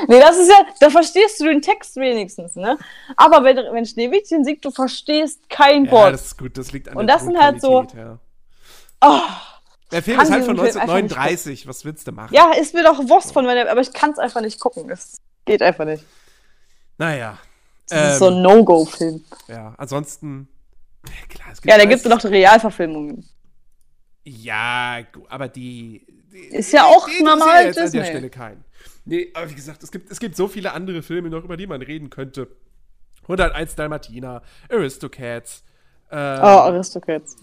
Nee, 0.07 0.19
das 0.19 0.37
ist 0.37 0.49
ja, 0.49 0.57
da 0.79 0.89
verstehst 0.89 1.39
du 1.39 1.45
den 1.45 1.61
Text 1.61 1.95
wenigstens, 1.95 2.55
ne? 2.55 2.77
Aber 3.15 3.43
wenn, 3.43 3.57
wenn 3.57 3.85
Schneewittchen 3.85 4.43
singt, 4.43 4.63
du 4.65 4.69
verstehst 4.71 5.49
kein 5.49 5.85
Ja, 5.85 5.91
Wort. 5.91 6.13
das 6.13 6.25
ist 6.27 6.37
gut, 6.37 6.57
das 6.57 6.71
liegt 6.73 6.89
an 6.89 6.97
Und 6.97 7.07
der 7.07 7.15
das 7.15 7.25
sind 7.25 7.39
halt 7.39 7.61
so- 7.61 7.85
Ja. 7.95 8.19
Oh, 9.01 9.19
Der 9.93 10.03
Film 10.03 10.19
ist 10.19 10.31
halt 10.31 10.43
von 10.45 10.55
diesen 10.57 10.71
Film 10.71 10.81
einfach 10.81 10.93
nicht 11.01 11.17
1939, 11.17 11.67
was 11.67 11.85
willst 11.85 12.07
du 12.07 12.11
machen? 12.11 12.33
ja, 12.33 12.51
ist 12.59 12.73
mir 12.73 12.83
doch 12.83 12.99
Wurst 13.07 13.31
von 13.31 13.45
meiner, 13.45 13.69
aber 13.69 13.81
ich 13.81 13.93
kann 13.93 14.11
es 14.11 14.19
einfach 14.19 14.41
nicht 14.41 14.59
gucken. 14.59 14.89
Es 14.89 15.21
geht 15.45 15.61
einfach 15.61 15.85
nicht. 15.85 16.03
Naja. 16.97 17.37
Das 17.87 18.13
ist 18.13 18.19
so 18.19 18.27
Ähm, 18.27 18.33
ein 18.35 18.41
No-Go-Film. 18.41 19.23
ja, 19.47 19.73
ansonsten. 19.77 20.47
Ja, 21.05 21.11
klar, 21.29 21.47
es 21.51 21.59
Ja, 21.63 21.77
da 21.77 21.85
gibt 21.85 22.01
es 22.03 22.05
noch 22.05 22.19
die 22.19 22.27
Realverfilmungen. 22.27 23.27
Ja, 24.25 24.99
aber 25.29 25.47
die. 25.49 26.05
die 26.31 26.37
Ist 26.55 26.71
ja 26.71 26.85
auch 26.85 27.07
die 27.09 27.21
normal 27.23 27.67
interessieren 27.67 27.67
jetzt 27.67 27.77
an 27.77 27.83
der 27.83 27.83
Disney. 28.01 28.05
Stelle 28.05 28.29
keinen. 28.29 28.65
Nee, 29.05 29.31
aber 29.33 29.49
wie 29.49 29.55
gesagt, 29.55 29.83
es 29.83 29.91
gibt, 29.91 30.09
es 30.11 30.19
gibt 30.19 30.35
so 30.37 30.47
viele 30.47 30.71
andere 30.71 31.03
Filme 31.03 31.29
noch, 31.29 31.43
über 31.43 31.57
die 31.57 31.67
man 31.67 31.81
reden 31.81 32.09
könnte. 32.09 32.47
101 33.23 33.75
Dalmatiner, 33.75 34.41
Aristocats. 34.71 35.63
Ähm, 36.09 36.39
Oh, 36.41 36.45
Aristocats. 36.45 37.35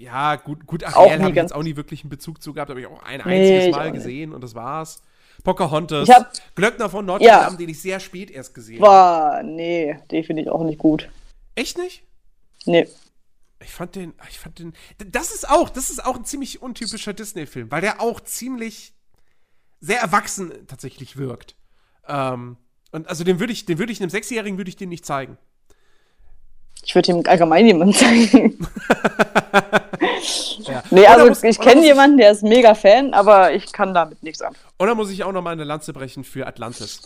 Ja, 0.00 0.36
gut, 0.36 0.66
gut 0.66 0.82
Ariel 0.82 1.18
habe 1.20 1.28
ich 1.30 1.36
jetzt 1.36 1.54
auch 1.54 1.62
nie 1.62 1.76
wirklich 1.76 2.00
einen 2.02 2.08
Bezug 2.08 2.42
zu 2.42 2.54
gehabt, 2.54 2.70
habe 2.70 2.80
ich 2.80 2.86
auch 2.86 3.02
ein 3.02 3.18
Nee, 3.18 3.22
einziges 3.24 3.64
ich 3.66 3.72
Mal 3.72 3.92
gesehen 3.92 4.32
und 4.32 4.40
das 4.42 4.54
war's. 4.54 5.02
Pocahontas, 5.44 6.08
Ich 6.08 6.14
hab- 6.14 6.32
Glöckner 6.54 6.88
von 6.88 7.04
Notre 7.04 7.26
Ja. 7.26 7.44
Dame, 7.44 7.58
den 7.58 7.68
ich 7.68 7.82
sehr 7.82 8.00
spät 8.00 8.30
erst 8.30 8.54
gesehen 8.54 8.80
habe. 8.80 8.90
War, 8.90 9.42
nee, 9.42 9.98
den 10.10 10.24
finde 10.24 10.40
ich 10.40 10.48
auch 10.48 10.62
nicht 10.64 10.78
gut. 10.78 11.10
Echt 11.54 11.76
nicht? 11.76 12.02
Nee. 12.64 12.88
Ich 13.62 13.70
fand 13.72 13.94
den, 13.94 14.14
ich 14.30 14.38
fand 14.38 14.58
den, 14.58 14.72
das 15.06 15.32
ist 15.34 15.48
auch, 15.50 15.68
das 15.68 15.90
ist 15.90 16.02
auch 16.02 16.16
ein 16.16 16.24
ziemlich 16.24 16.62
untypischer 16.62 17.12
Disney-Film, 17.12 17.70
weil 17.70 17.82
der 17.82 18.00
auch 18.00 18.20
ziemlich 18.20 18.94
sehr 19.80 20.00
erwachsen 20.00 20.50
tatsächlich 20.66 21.18
wirkt. 21.18 21.56
Ähm, 22.08 22.56
und 22.90 23.06
also 23.06 23.22
den 23.22 23.38
würde 23.38 23.52
ich, 23.52 23.66
den 23.66 23.78
würde 23.78 23.92
ich 23.92 24.00
einem 24.00 24.08
Sechsjährigen 24.10 24.56
würde 24.58 24.70
ich 24.70 24.76
den 24.76 24.88
nicht 24.88 25.04
zeigen. 25.04 25.36
Ich 26.84 26.94
würde 26.94 27.12
ihm 27.12 27.22
allgemein 27.26 27.66
jemanden 27.66 27.94
zeigen. 27.94 28.66
Ja. 30.60 30.82
Nee, 30.90 31.06
also 31.06 31.26
muss- 31.26 31.42
ich 31.42 31.58
kenne 31.58 31.84
jemanden, 31.84 32.18
der 32.18 32.30
ist 32.30 32.42
mega 32.42 32.74
Fan, 32.74 33.14
aber 33.14 33.52
ich 33.52 33.72
kann 33.72 33.94
damit 33.94 34.22
nichts 34.22 34.40
an. 34.42 34.54
Oder 34.78 34.94
muss 34.94 35.10
ich 35.10 35.24
auch 35.24 35.32
noch 35.32 35.42
mal 35.42 35.50
eine 35.50 35.64
Lanze 35.64 35.92
brechen 35.92 36.24
für 36.24 36.46
Atlantis? 36.46 37.02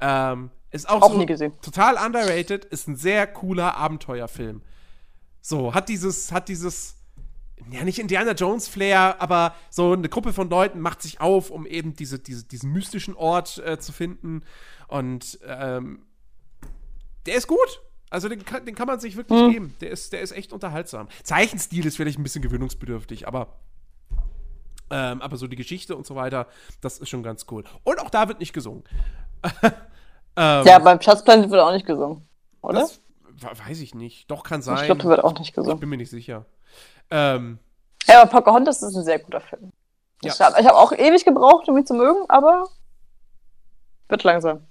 Ähm, 0.00 0.50
ist 0.70 0.88
auch, 0.88 1.02
Auch 1.02 1.12
so 1.12 1.18
nie 1.18 1.26
gesehen. 1.26 1.52
total 1.62 1.96
underrated, 1.96 2.64
ist 2.66 2.86
ein 2.88 2.96
sehr 2.96 3.26
cooler 3.26 3.76
Abenteuerfilm. 3.76 4.62
So, 5.40 5.74
hat 5.74 5.88
dieses, 5.88 6.32
hat 6.32 6.48
dieses, 6.48 6.96
ja, 7.70 7.82
nicht 7.84 7.98
Indiana 7.98 8.32
Jones 8.32 8.68
Flair, 8.68 9.16
aber 9.20 9.54
so 9.70 9.92
eine 9.92 10.08
Gruppe 10.08 10.32
von 10.32 10.48
Leuten 10.50 10.80
macht 10.80 11.02
sich 11.02 11.20
auf, 11.20 11.50
um 11.50 11.66
eben 11.66 11.94
diese, 11.94 12.18
diese, 12.18 12.44
diesen 12.44 12.72
mystischen 12.72 13.14
Ort 13.16 13.58
äh, 13.64 13.78
zu 13.78 13.92
finden. 13.92 14.42
Und 14.88 15.38
ähm, 15.46 16.04
der 17.26 17.34
ist 17.36 17.46
gut. 17.48 17.82
Also 18.10 18.28
den 18.28 18.44
kann, 18.44 18.66
den 18.66 18.74
kann 18.74 18.86
man 18.88 18.98
sich 19.00 19.16
wirklich 19.16 19.38
Hm. 19.40 19.50
geben. 19.52 19.76
Der 19.80 19.90
ist, 19.90 20.12
der 20.12 20.20
ist 20.20 20.32
echt 20.32 20.52
unterhaltsam. 20.52 21.08
Zeichenstil 21.22 21.86
ist 21.86 21.96
vielleicht 21.96 22.18
ein 22.18 22.22
bisschen 22.24 22.42
gewöhnungsbedürftig, 22.42 23.26
aber 23.28 23.54
ähm, 24.92 25.22
aber 25.22 25.36
so 25.36 25.46
die 25.46 25.54
Geschichte 25.56 25.94
und 25.96 26.04
so 26.04 26.16
weiter, 26.16 26.48
das 26.80 26.98
ist 26.98 27.08
schon 27.08 27.22
ganz 27.22 27.46
cool. 27.52 27.62
Und 27.84 28.00
auch 28.00 28.10
da 28.10 28.26
wird 28.26 28.40
nicht 28.40 28.52
gesungen. 28.52 28.82
ähm, 29.62 30.66
Ja, 30.66 30.78
beim 30.80 31.00
Schatzplanet 31.00 31.48
wird 31.50 31.60
auch 31.60 31.70
nicht 31.72 31.86
gesungen. 31.86 32.26
Oder? 32.60 32.80
das 32.80 33.00
we- 33.22 33.68
weiß 33.68 33.80
ich 33.80 33.94
nicht. 33.94 34.28
Doch, 34.30 34.42
kann 34.42 34.62
sein. 34.62 34.78
ich 34.78 34.84
glaube, 34.86 35.02
da 35.02 35.08
wird 35.08 35.22
auch 35.22 35.32
nicht 35.34 35.50
Ich 35.50 35.54
gesungen. 35.54 35.78
bin 35.78 35.88
mir 35.88 35.96
nicht 35.96 36.10
sicher. 36.10 36.44
Ähm, 37.10 37.60
Ja, 38.08 38.22
aber 38.22 38.30
Pocahontas 38.30 38.82
ist 38.82 38.96
ein 38.96 39.04
sehr 39.04 39.20
guter 39.20 39.40
Film. 39.40 39.72
Ja. 40.22 40.32
Ich 40.32 40.40
habe 40.40 40.56
hab 40.56 40.74
auch 40.74 40.90
ewig 40.92 41.24
gebraucht, 41.24 41.68
um 41.68 41.78
ihn 41.78 41.86
zu 41.86 41.94
mögen, 41.94 42.24
aber 42.28 42.68
wird 44.08 44.24
langsam. 44.24 44.66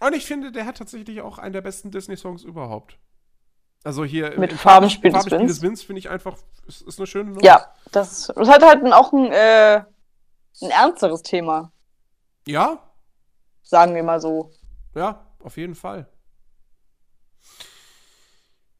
Und 0.00 0.14
ich 0.14 0.26
finde, 0.26 0.50
der 0.52 0.66
hat 0.66 0.76
tatsächlich 0.78 1.20
auch 1.20 1.38
einen 1.38 1.52
der 1.52 1.60
besten 1.60 1.90
Disney-Songs 1.90 2.42
überhaupt. 2.42 2.98
Also 3.82 4.04
hier 4.04 4.38
Mit 4.38 4.52
Farbenspiel 4.52 5.10
des 5.10 5.18
Farbenspiel 5.22 5.38
Winds. 5.40 5.54
des 5.54 5.62
Winds 5.62 5.82
finde 5.82 6.00
ich 6.00 6.10
einfach, 6.10 6.36
ist, 6.66 6.82
ist 6.82 6.98
eine 6.98 7.06
schöne 7.06 7.30
Nummer. 7.30 7.42
Ja, 7.44 7.72
das, 7.92 8.26
das 8.34 8.48
hat 8.48 8.62
halt 8.62 8.84
auch 8.92 9.12
ein, 9.12 9.32
äh, 9.32 9.82
ein 10.62 10.70
ernsteres 10.70 11.22
Thema, 11.22 11.72
Ja, 12.46 12.78
sagen 13.62 13.94
wir 13.94 14.02
mal 14.02 14.20
so. 14.20 14.52
ja, 14.94 15.24
auf 15.42 15.56
jeden 15.56 15.74
Fall. 15.74 16.06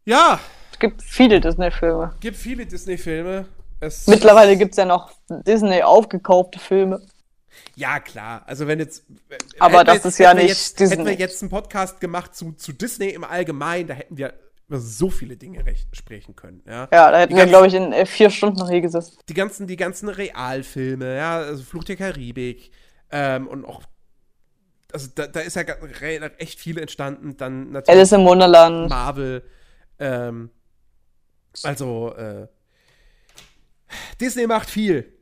Ja, 0.05 0.40
Es 0.72 0.78
gibt 0.78 1.02
viele 1.02 1.40
Disney-Filme. 1.40 2.14
gibt 2.20 2.36
viele 2.36 2.66
Disney-Filme. 2.66 3.47
Es 3.80 4.06
Mittlerweile 4.06 4.56
gibt 4.56 4.72
es 4.72 4.76
ja 4.76 4.84
noch 4.84 5.10
Disney 5.28 5.82
aufgekaufte 5.82 6.59
Filme. 6.59 7.01
Ja, 7.77 8.01
klar. 8.01 8.43
Also 8.47 8.66
wenn 8.66 8.78
jetzt. 8.78 9.05
Aber 9.59 9.78
hätten 9.78 9.81
wir 9.81 9.85
das 9.85 9.95
jetzt- 9.97 10.05
ist 10.07 10.19
ja 10.19 10.35
nicht 10.35 10.49
jetzt, 10.49 10.81
Disney. 10.81 10.97
Hätten 10.97 11.07
wir 11.09 11.15
jetzt 11.15 11.43
einen 11.43 11.51
Podcast 11.51 12.01
gemacht 12.01 12.35
zu, 12.35 12.53
zu 12.53 12.73
Disney 12.73 13.09
im 13.09 13.24
Allgemeinen, 13.24 13.89
da 13.89 13.95
hätten 13.95 14.16
wir 14.16 14.35
über 14.69 14.78
so 14.78 15.11
viele 15.11 15.37
Dinge 15.37 15.66
recht, 15.66 15.89
sprechen 15.97 16.37
können. 16.37 16.62
Ja? 16.66 16.89
Ja, 16.93 17.11
da 17.11 17.19
hätten 17.19 17.32
Die 17.35 17.39
wir, 17.39 17.47
glaube 17.47 17.66
ich, 17.66 17.74
in 17.74 17.93
äh, 17.93 18.07
vier 18.07 18.31
Stunden 18.31 18.59
noch 18.59 18.70
hier 18.70 18.81
gesessen. 18.81 19.19
Die 19.28 19.35
ganzen, 19.35 19.66
die 19.66 19.77
ganzen 19.77 20.09
Realfilme, 20.09 21.16
ja, 21.16 21.39
also 21.39 21.65
Fluch 21.65 21.82
der 21.85 21.97
Karibik 21.97 22.70
ähm, 23.11 23.49
und 23.49 23.65
auch. 23.65 23.82
Also 24.93 25.09
da, 25.15 25.27
da 25.27 25.41
ist 25.41 25.57
ja 25.57 25.62
echt 26.39 26.59
viel 26.61 26.78
entstanden. 26.78 27.37
Dann 27.37 27.70
natürlich 27.73 27.99
Alice 27.99 28.12
im 28.12 28.24
Wunderland. 28.24 28.89
Marvel. 28.91 29.43
Ähm, 29.99 30.51
also, 31.62 32.15
äh, 32.15 32.47
Disney 34.20 34.47
macht 34.47 34.70
viel. 34.70 35.12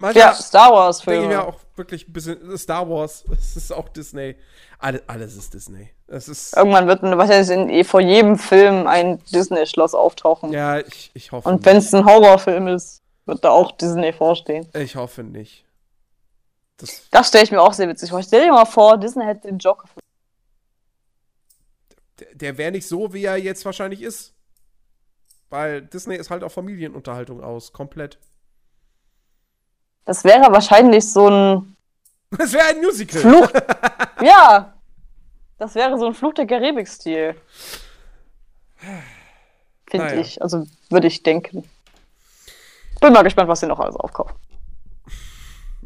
Manchmal, 0.00 0.24
Ja, 0.24 0.34
Star 0.34 0.92
denke 1.04 1.22
ich 1.22 1.28
mir 1.28 1.44
auch 1.46 1.60
wirklich 1.76 2.08
ein 2.08 2.12
bisschen 2.12 2.56
Star 2.58 2.88
Wars, 2.88 3.22
es 3.32 3.54
ist 3.56 3.70
auch 3.72 3.88
Disney. 3.90 4.34
Alle, 4.78 5.02
alles 5.06 5.36
ist 5.36 5.52
Disney. 5.52 5.90
Es 6.06 6.26
ist. 6.26 6.56
Irgendwann 6.56 6.86
wird 6.86 7.02
ein- 7.02 7.18
wahrscheinlich 7.18 7.50
in, 7.50 7.68
eh 7.68 7.84
vor 7.84 8.00
jedem 8.00 8.38
Film 8.38 8.86
ein 8.86 9.22
Disney-Schloss 9.24 9.94
auftauchen. 9.94 10.52
Ja, 10.52 10.78
ich, 10.78 11.10
ich 11.12 11.32
hoffe 11.32 11.46
Und 11.48 11.64
wenn 11.66 11.76
es 11.76 11.94
ein 11.94 12.06
Horrorfilm 12.06 12.68
ist, 12.68 13.02
wird 13.26 13.44
da 13.44 13.50
auch 13.50 13.72
Disney 13.72 14.12
vorstehen. 14.14 14.66
Ich 14.74 14.96
hoffe 14.96 15.22
nicht. 15.22 15.66
Das, 16.78 17.02
Das 17.10 17.28
stelle 17.28 17.44
ich 17.44 17.50
mir 17.52 17.60
auch 17.60 17.74
sehr 17.74 17.88
witzig 17.88 18.08
vor. 18.08 18.22
Stell 18.22 18.46
dir 18.46 18.52
mal 18.52 18.64
vor, 18.64 18.96
Disney 18.96 19.24
hätte 19.24 19.48
den 19.48 19.58
Joker. 19.58 19.86
der 22.18 22.34
der 22.34 22.58
wäre 22.58 22.72
nicht 22.72 22.88
so, 22.88 23.12
wie 23.12 23.24
er 23.24 23.36
jetzt 23.36 23.64
wahrscheinlich 23.66 24.00
ist. 24.00 24.32
Weil 25.50 25.82
Disney 25.82 26.16
ist 26.16 26.30
halt 26.30 26.42
auf 26.44 26.54
Familienunterhaltung 26.54 27.42
aus, 27.42 27.72
komplett. 27.72 28.18
Das 30.04 30.24
wäre 30.24 30.50
wahrscheinlich 30.52 31.10
so 31.10 31.28
ein 31.28 31.76
Das 32.30 32.52
wäre 32.52 32.66
ein 32.68 32.80
Musical. 32.80 33.20
Fluch. 33.20 33.50
ja! 34.22 34.74
Das 35.58 35.74
wäre 35.74 35.98
so 35.98 36.06
ein 36.06 36.14
Fluch 36.14 36.34
der 36.34 36.46
Karibik-Stil. 36.46 37.34
Finde 39.90 40.06
Naja. 40.06 40.20
ich. 40.20 40.40
Also 40.40 40.66
würde 40.88 41.06
ich 41.06 41.22
denken. 41.22 41.68
Bin 43.00 43.12
mal 43.12 43.22
gespannt, 43.22 43.48
was 43.48 43.60
sie 43.60 43.66
noch 43.66 43.80
alles 43.80 43.96
aufkaufen. 43.96 44.34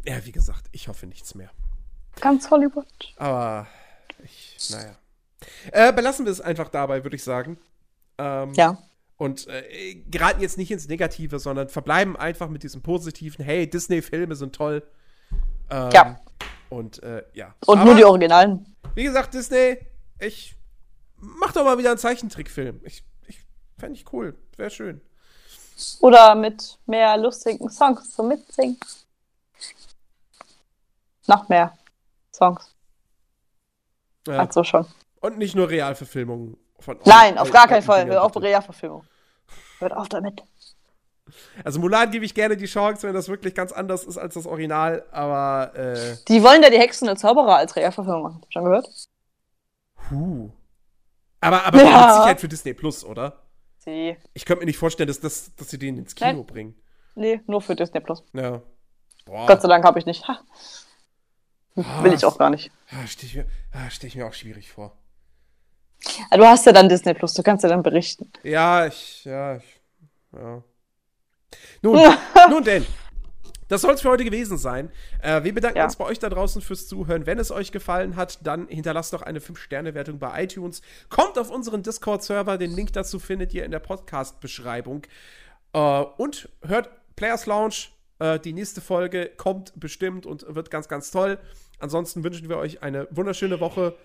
Ja, 0.05 0.23
wie 0.25 0.31
gesagt, 0.31 0.65
ich 0.71 0.87
hoffe 0.87 1.07
nichts 1.07 1.33
mehr. 1.35 1.49
Ganz 2.21 2.49
Hollywood. 2.49 2.85
Aber 3.17 3.67
ich, 4.23 4.57
naja. 4.69 4.95
Äh, 5.71 5.91
belassen 5.93 6.25
wir 6.25 6.31
es 6.31 6.41
einfach 6.41 6.69
dabei, 6.69 7.03
würde 7.03 7.15
ich 7.15 7.23
sagen. 7.23 7.57
Ähm, 8.17 8.53
Ja. 8.53 8.77
Und 9.17 9.47
äh, 9.47 9.95
geraten 10.09 10.41
jetzt 10.41 10.57
nicht 10.57 10.71
ins 10.71 10.87
Negative, 10.87 11.39
sondern 11.39 11.69
verbleiben 11.69 12.17
einfach 12.17 12.49
mit 12.49 12.63
diesem 12.63 12.81
positiven, 12.81 13.45
hey, 13.45 13.69
Disney-Filme 13.69 14.35
sind 14.35 14.53
toll. 14.53 14.83
Ähm, 15.69 15.89
Ja. 15.91 16.19
Und 16.69 17.01
äh, 17.03 17.23
ja. 17.33 17.55
Und 17.65 17.79
Aber, 17.79 17.85
nur 17.85 17.95
die 17.95 18.03
Originalen. 18.03 18.75
Wie 18.93 19.03
gesagt, 19.03 19.33
Disney, 19.33 19.77
ich 20.19 20.55
mach 21.17 21.53
doch 21.53 21.63
mal 21.63 21.77
wieder 21.77 21.89
einen 21.89 21.97
Zeichentrickfilm. 21.97 22.81
Ich, 22.83 23.05
ich 23.27 23.39
fände 23.77 23.97
ich 23.97 24.11
cool. 24.11 24.37
Wäre 24.57 24.69
schön. 24.69 25.01
Oder 25.99 26.35
mit 26.35 26.77
mehr 26.85 27.17
lustigen 27.17 27.69
Songs 27.69 28.11
zum 28.11 28.29
Mitsingen. 28.29 28.77
Noch 31.27 31.49
mehr 31.49 31.77
Songs. 32.33 32.75
Ja. 34.27 34.39
Also 34.39 34.63
schon. 34.63 34.85
Und 35.21 35.37
nicht 35.37 35.55
nur 35.55 35.69
Realverfilmungen 35.69 36.57
von. 36.85 36.99
Nein, 37.05 37.33
auf 37.37 37.41
alten- 37.47 37.53
gar 37.53 37.63
keinen 37.67 37.75
alten 37.75 37.85
Fall. 37.87 38.05
Hör 38.07 38.23
auf 38.23 38.31
bitte. 38.31 38.45
Realverfilmung. 38.45 39.03
Hört 39.79 39.93
auf 39.93 40.07
damit. 40.09 40.43
Also 41.63 41.79
Mulan 41.79 42.11
gebe 42.11 42.23
ich 42.23 42.33
gerne 42.35 42.55
die 42.55 42.65
Chance, 42.67 43.07
wenn 43.07 43.13
das 43.15 43.27
wirklich 43.27 43.55
ganz 43.55 43.71
anders 43.71 44.03
ist 44.05 44.17
als 44.17 44.35
das 44.35 44.45
Original, 44.45 45.03
aber 45.11 45.75
äh, 45.75 46.15
Die 46.27 46.41
wollen 46.43 46.61
ja 46.61 46.69
die 46.69 46.77
Hexen 46.79 47.09
und 47.09 47.17
Zauberer 47.17 47.57
als 47.57 47.75
Realverfilmung 47.75 48.21
machen. 48.23 48.41
Schon 48.49 48.63
gehört? 48.63 48.87
puh. 50.09 50.51
Aber, 51.41 51.63
aber 51.65 51.77
Ja. 51.83 51.83
mit 51.83 52.13
Sicherheit 52.15 52.39
für 52.41 52.47
Disney 52.47 52.73
Plus, 52.73 53.03
oder? 53.03 53.41
Sie. 53.79 54.15
Ich 54.33 54.45
könnte 54.45 54.61
mir 54.61 54.65
nicht 54.67 54.77
vorstellen, 54.77 55.07
dass, 55.07 55.19
das, 55.19 55.53
dass 55.55 55.69
sie 55.69 55.77
den 55.79 55.97
ins 55.97 56.15
Kino 56.15 56.31
Nein. 56.31 56.45
bringen. 56.45 56.75
Nee, 57.15 57.41
nur 57.47 57.61
für 57.61 57.75
Disney 57.75 57.99
Plus. 57.99 58.23
Ja. 58.33 58.61
Boah. 59.25 59.47
Gott 59.47 59.61
sei 59.61 59.67
Dank 59.67 59.83
habe 59.83 59.97
ich 59.99 60.05
nicht. 60.05 60.27
Ha. 60.27 60.39
Will 61.75 62.13
ich 62.13 62.23
auch 62.25 62.37
gar 62.37 62.49
nicht. 62.49 62.71
Stelle 63.07 63.27
ich, 63.27 63.35
mir- 63.35 63.45
stell 63.89 64.07
ich 64.07 64.15
mir 64.15 64.27
auch 64.27 64.33
schwierig 64.33 64.71
vor. 64.71 64.95
Ah, 66.29 66.37
Du 66.37 66.45
hast 66.45 66.65
ja 66.65 66.71
dann 66.71 66.89
Disney 66.89 67.13
Plus, 67.13 67.33
du 67.33 67.43
kannst 67.43 67.63
ja 67.63 67.69
dann 67.69 67.83
berichten. 67.83 68.31
Ja, 68.43 68.85
ich, 68.85 69.25
ja, 69.25 69.57
ich, 69.57 69.81
ja. 70.33 70.63
Nun, 71.81 71.99
nun 72.49 72.63
denn. 72.63 72.85
das 73.67 73.81
soll 73.81 73.93
es 73.93 74.01
für 74.01 74.09
heute 74.09 74.23
gewesen 74.25 74.57
sein. 74.57 74.91
Äh, 75.21 75.43
wir 75.43 75.53
bedanken 75.53 75.77
Ja. 75.79 75.85
uns 75.85 75.95
bei 75.95 76.05
euch 76.05 76.19
da 76.19 76.29
draußen 76.29 76.61
fürs 76.61 76.87
Zuhören. 76.87 77.25
Wenn 77.25 77.39
es 77.39 77.51
euch 77.51 77.71
gefallen 77.71 78.15
hat, 78.15 78.39
dann 78.45 78.67
hinterlasst 78.67 79.13
doch 79.13 79.21
eine 79.21 79.39
5-Sterne-Wertung 79.39 80.19
bei 80.19 80.43
iTunes. 80.43 80.81
Kommt 81.09 81.37
auf 81.39 81.49
unseren 81.49 81.81
Discord-Server. 81.83 82.57
Den 82.57 82.71
Link 82.71 82.93
dazu 82.93 83.19
findet 83.19 83.53
ihr 83.53 83.65
in 83.65 83.71
der 83.71 83.79
Podcast-Beschreibung. 83.79 85.03
Äh, 85.73 85.79
und 85.79 86.49
hört 86.65 86.89
Players 87.15 87.45
Lounge. 87.45 87.75
Äh, 88.19 88.39
die 88.39 88.53
nächste 88.53 88.81
Folge 88.81 89.31
kommt 89.37 89.73
bestimmt 89.79 90.25
und 90.25 90.45
wird 90.53 90.69
ganz, 90.71 90.87
ganz 90.87 91.11
toll. 91.11 91.39
Ansonsten 91.79 92.23
wünschen 92.23 92.49
wir 92.49 92.57
euch 92.57 92.81
eine 92.83 93.07
wunderschöne 93.11 93.59
Woche, 93.59 93.95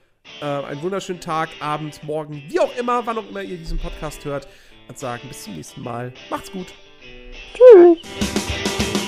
äh, 0.40 0.44
einen 0.44 0.82
wunderschönen 0.82 1.20
Tag, 1.20 1.48
Abend, 1.60 2.02
Morgen, 2.02 2.42
wie 2.48 2.60
auch 2.60 2.74
immer, 2.76 3.06
wann 3.06 3.18
auch 3.18 3.28
immer 3.28 3.42
ihr 3.42 3.56
diesen 3.56 3.78
Podcast 3.78 4.24
hört. 4.24 4.48
Und 4.88 4.98
sagen 4.98 5.28
bis 5.28 5.44
zum 5.44 5.54
nächsten 5.54 5.82
Mal. 5.82 6.12
Macht's 6.30 6.50
gut. 6.50 6.66
Tschüss. 7.54 8.99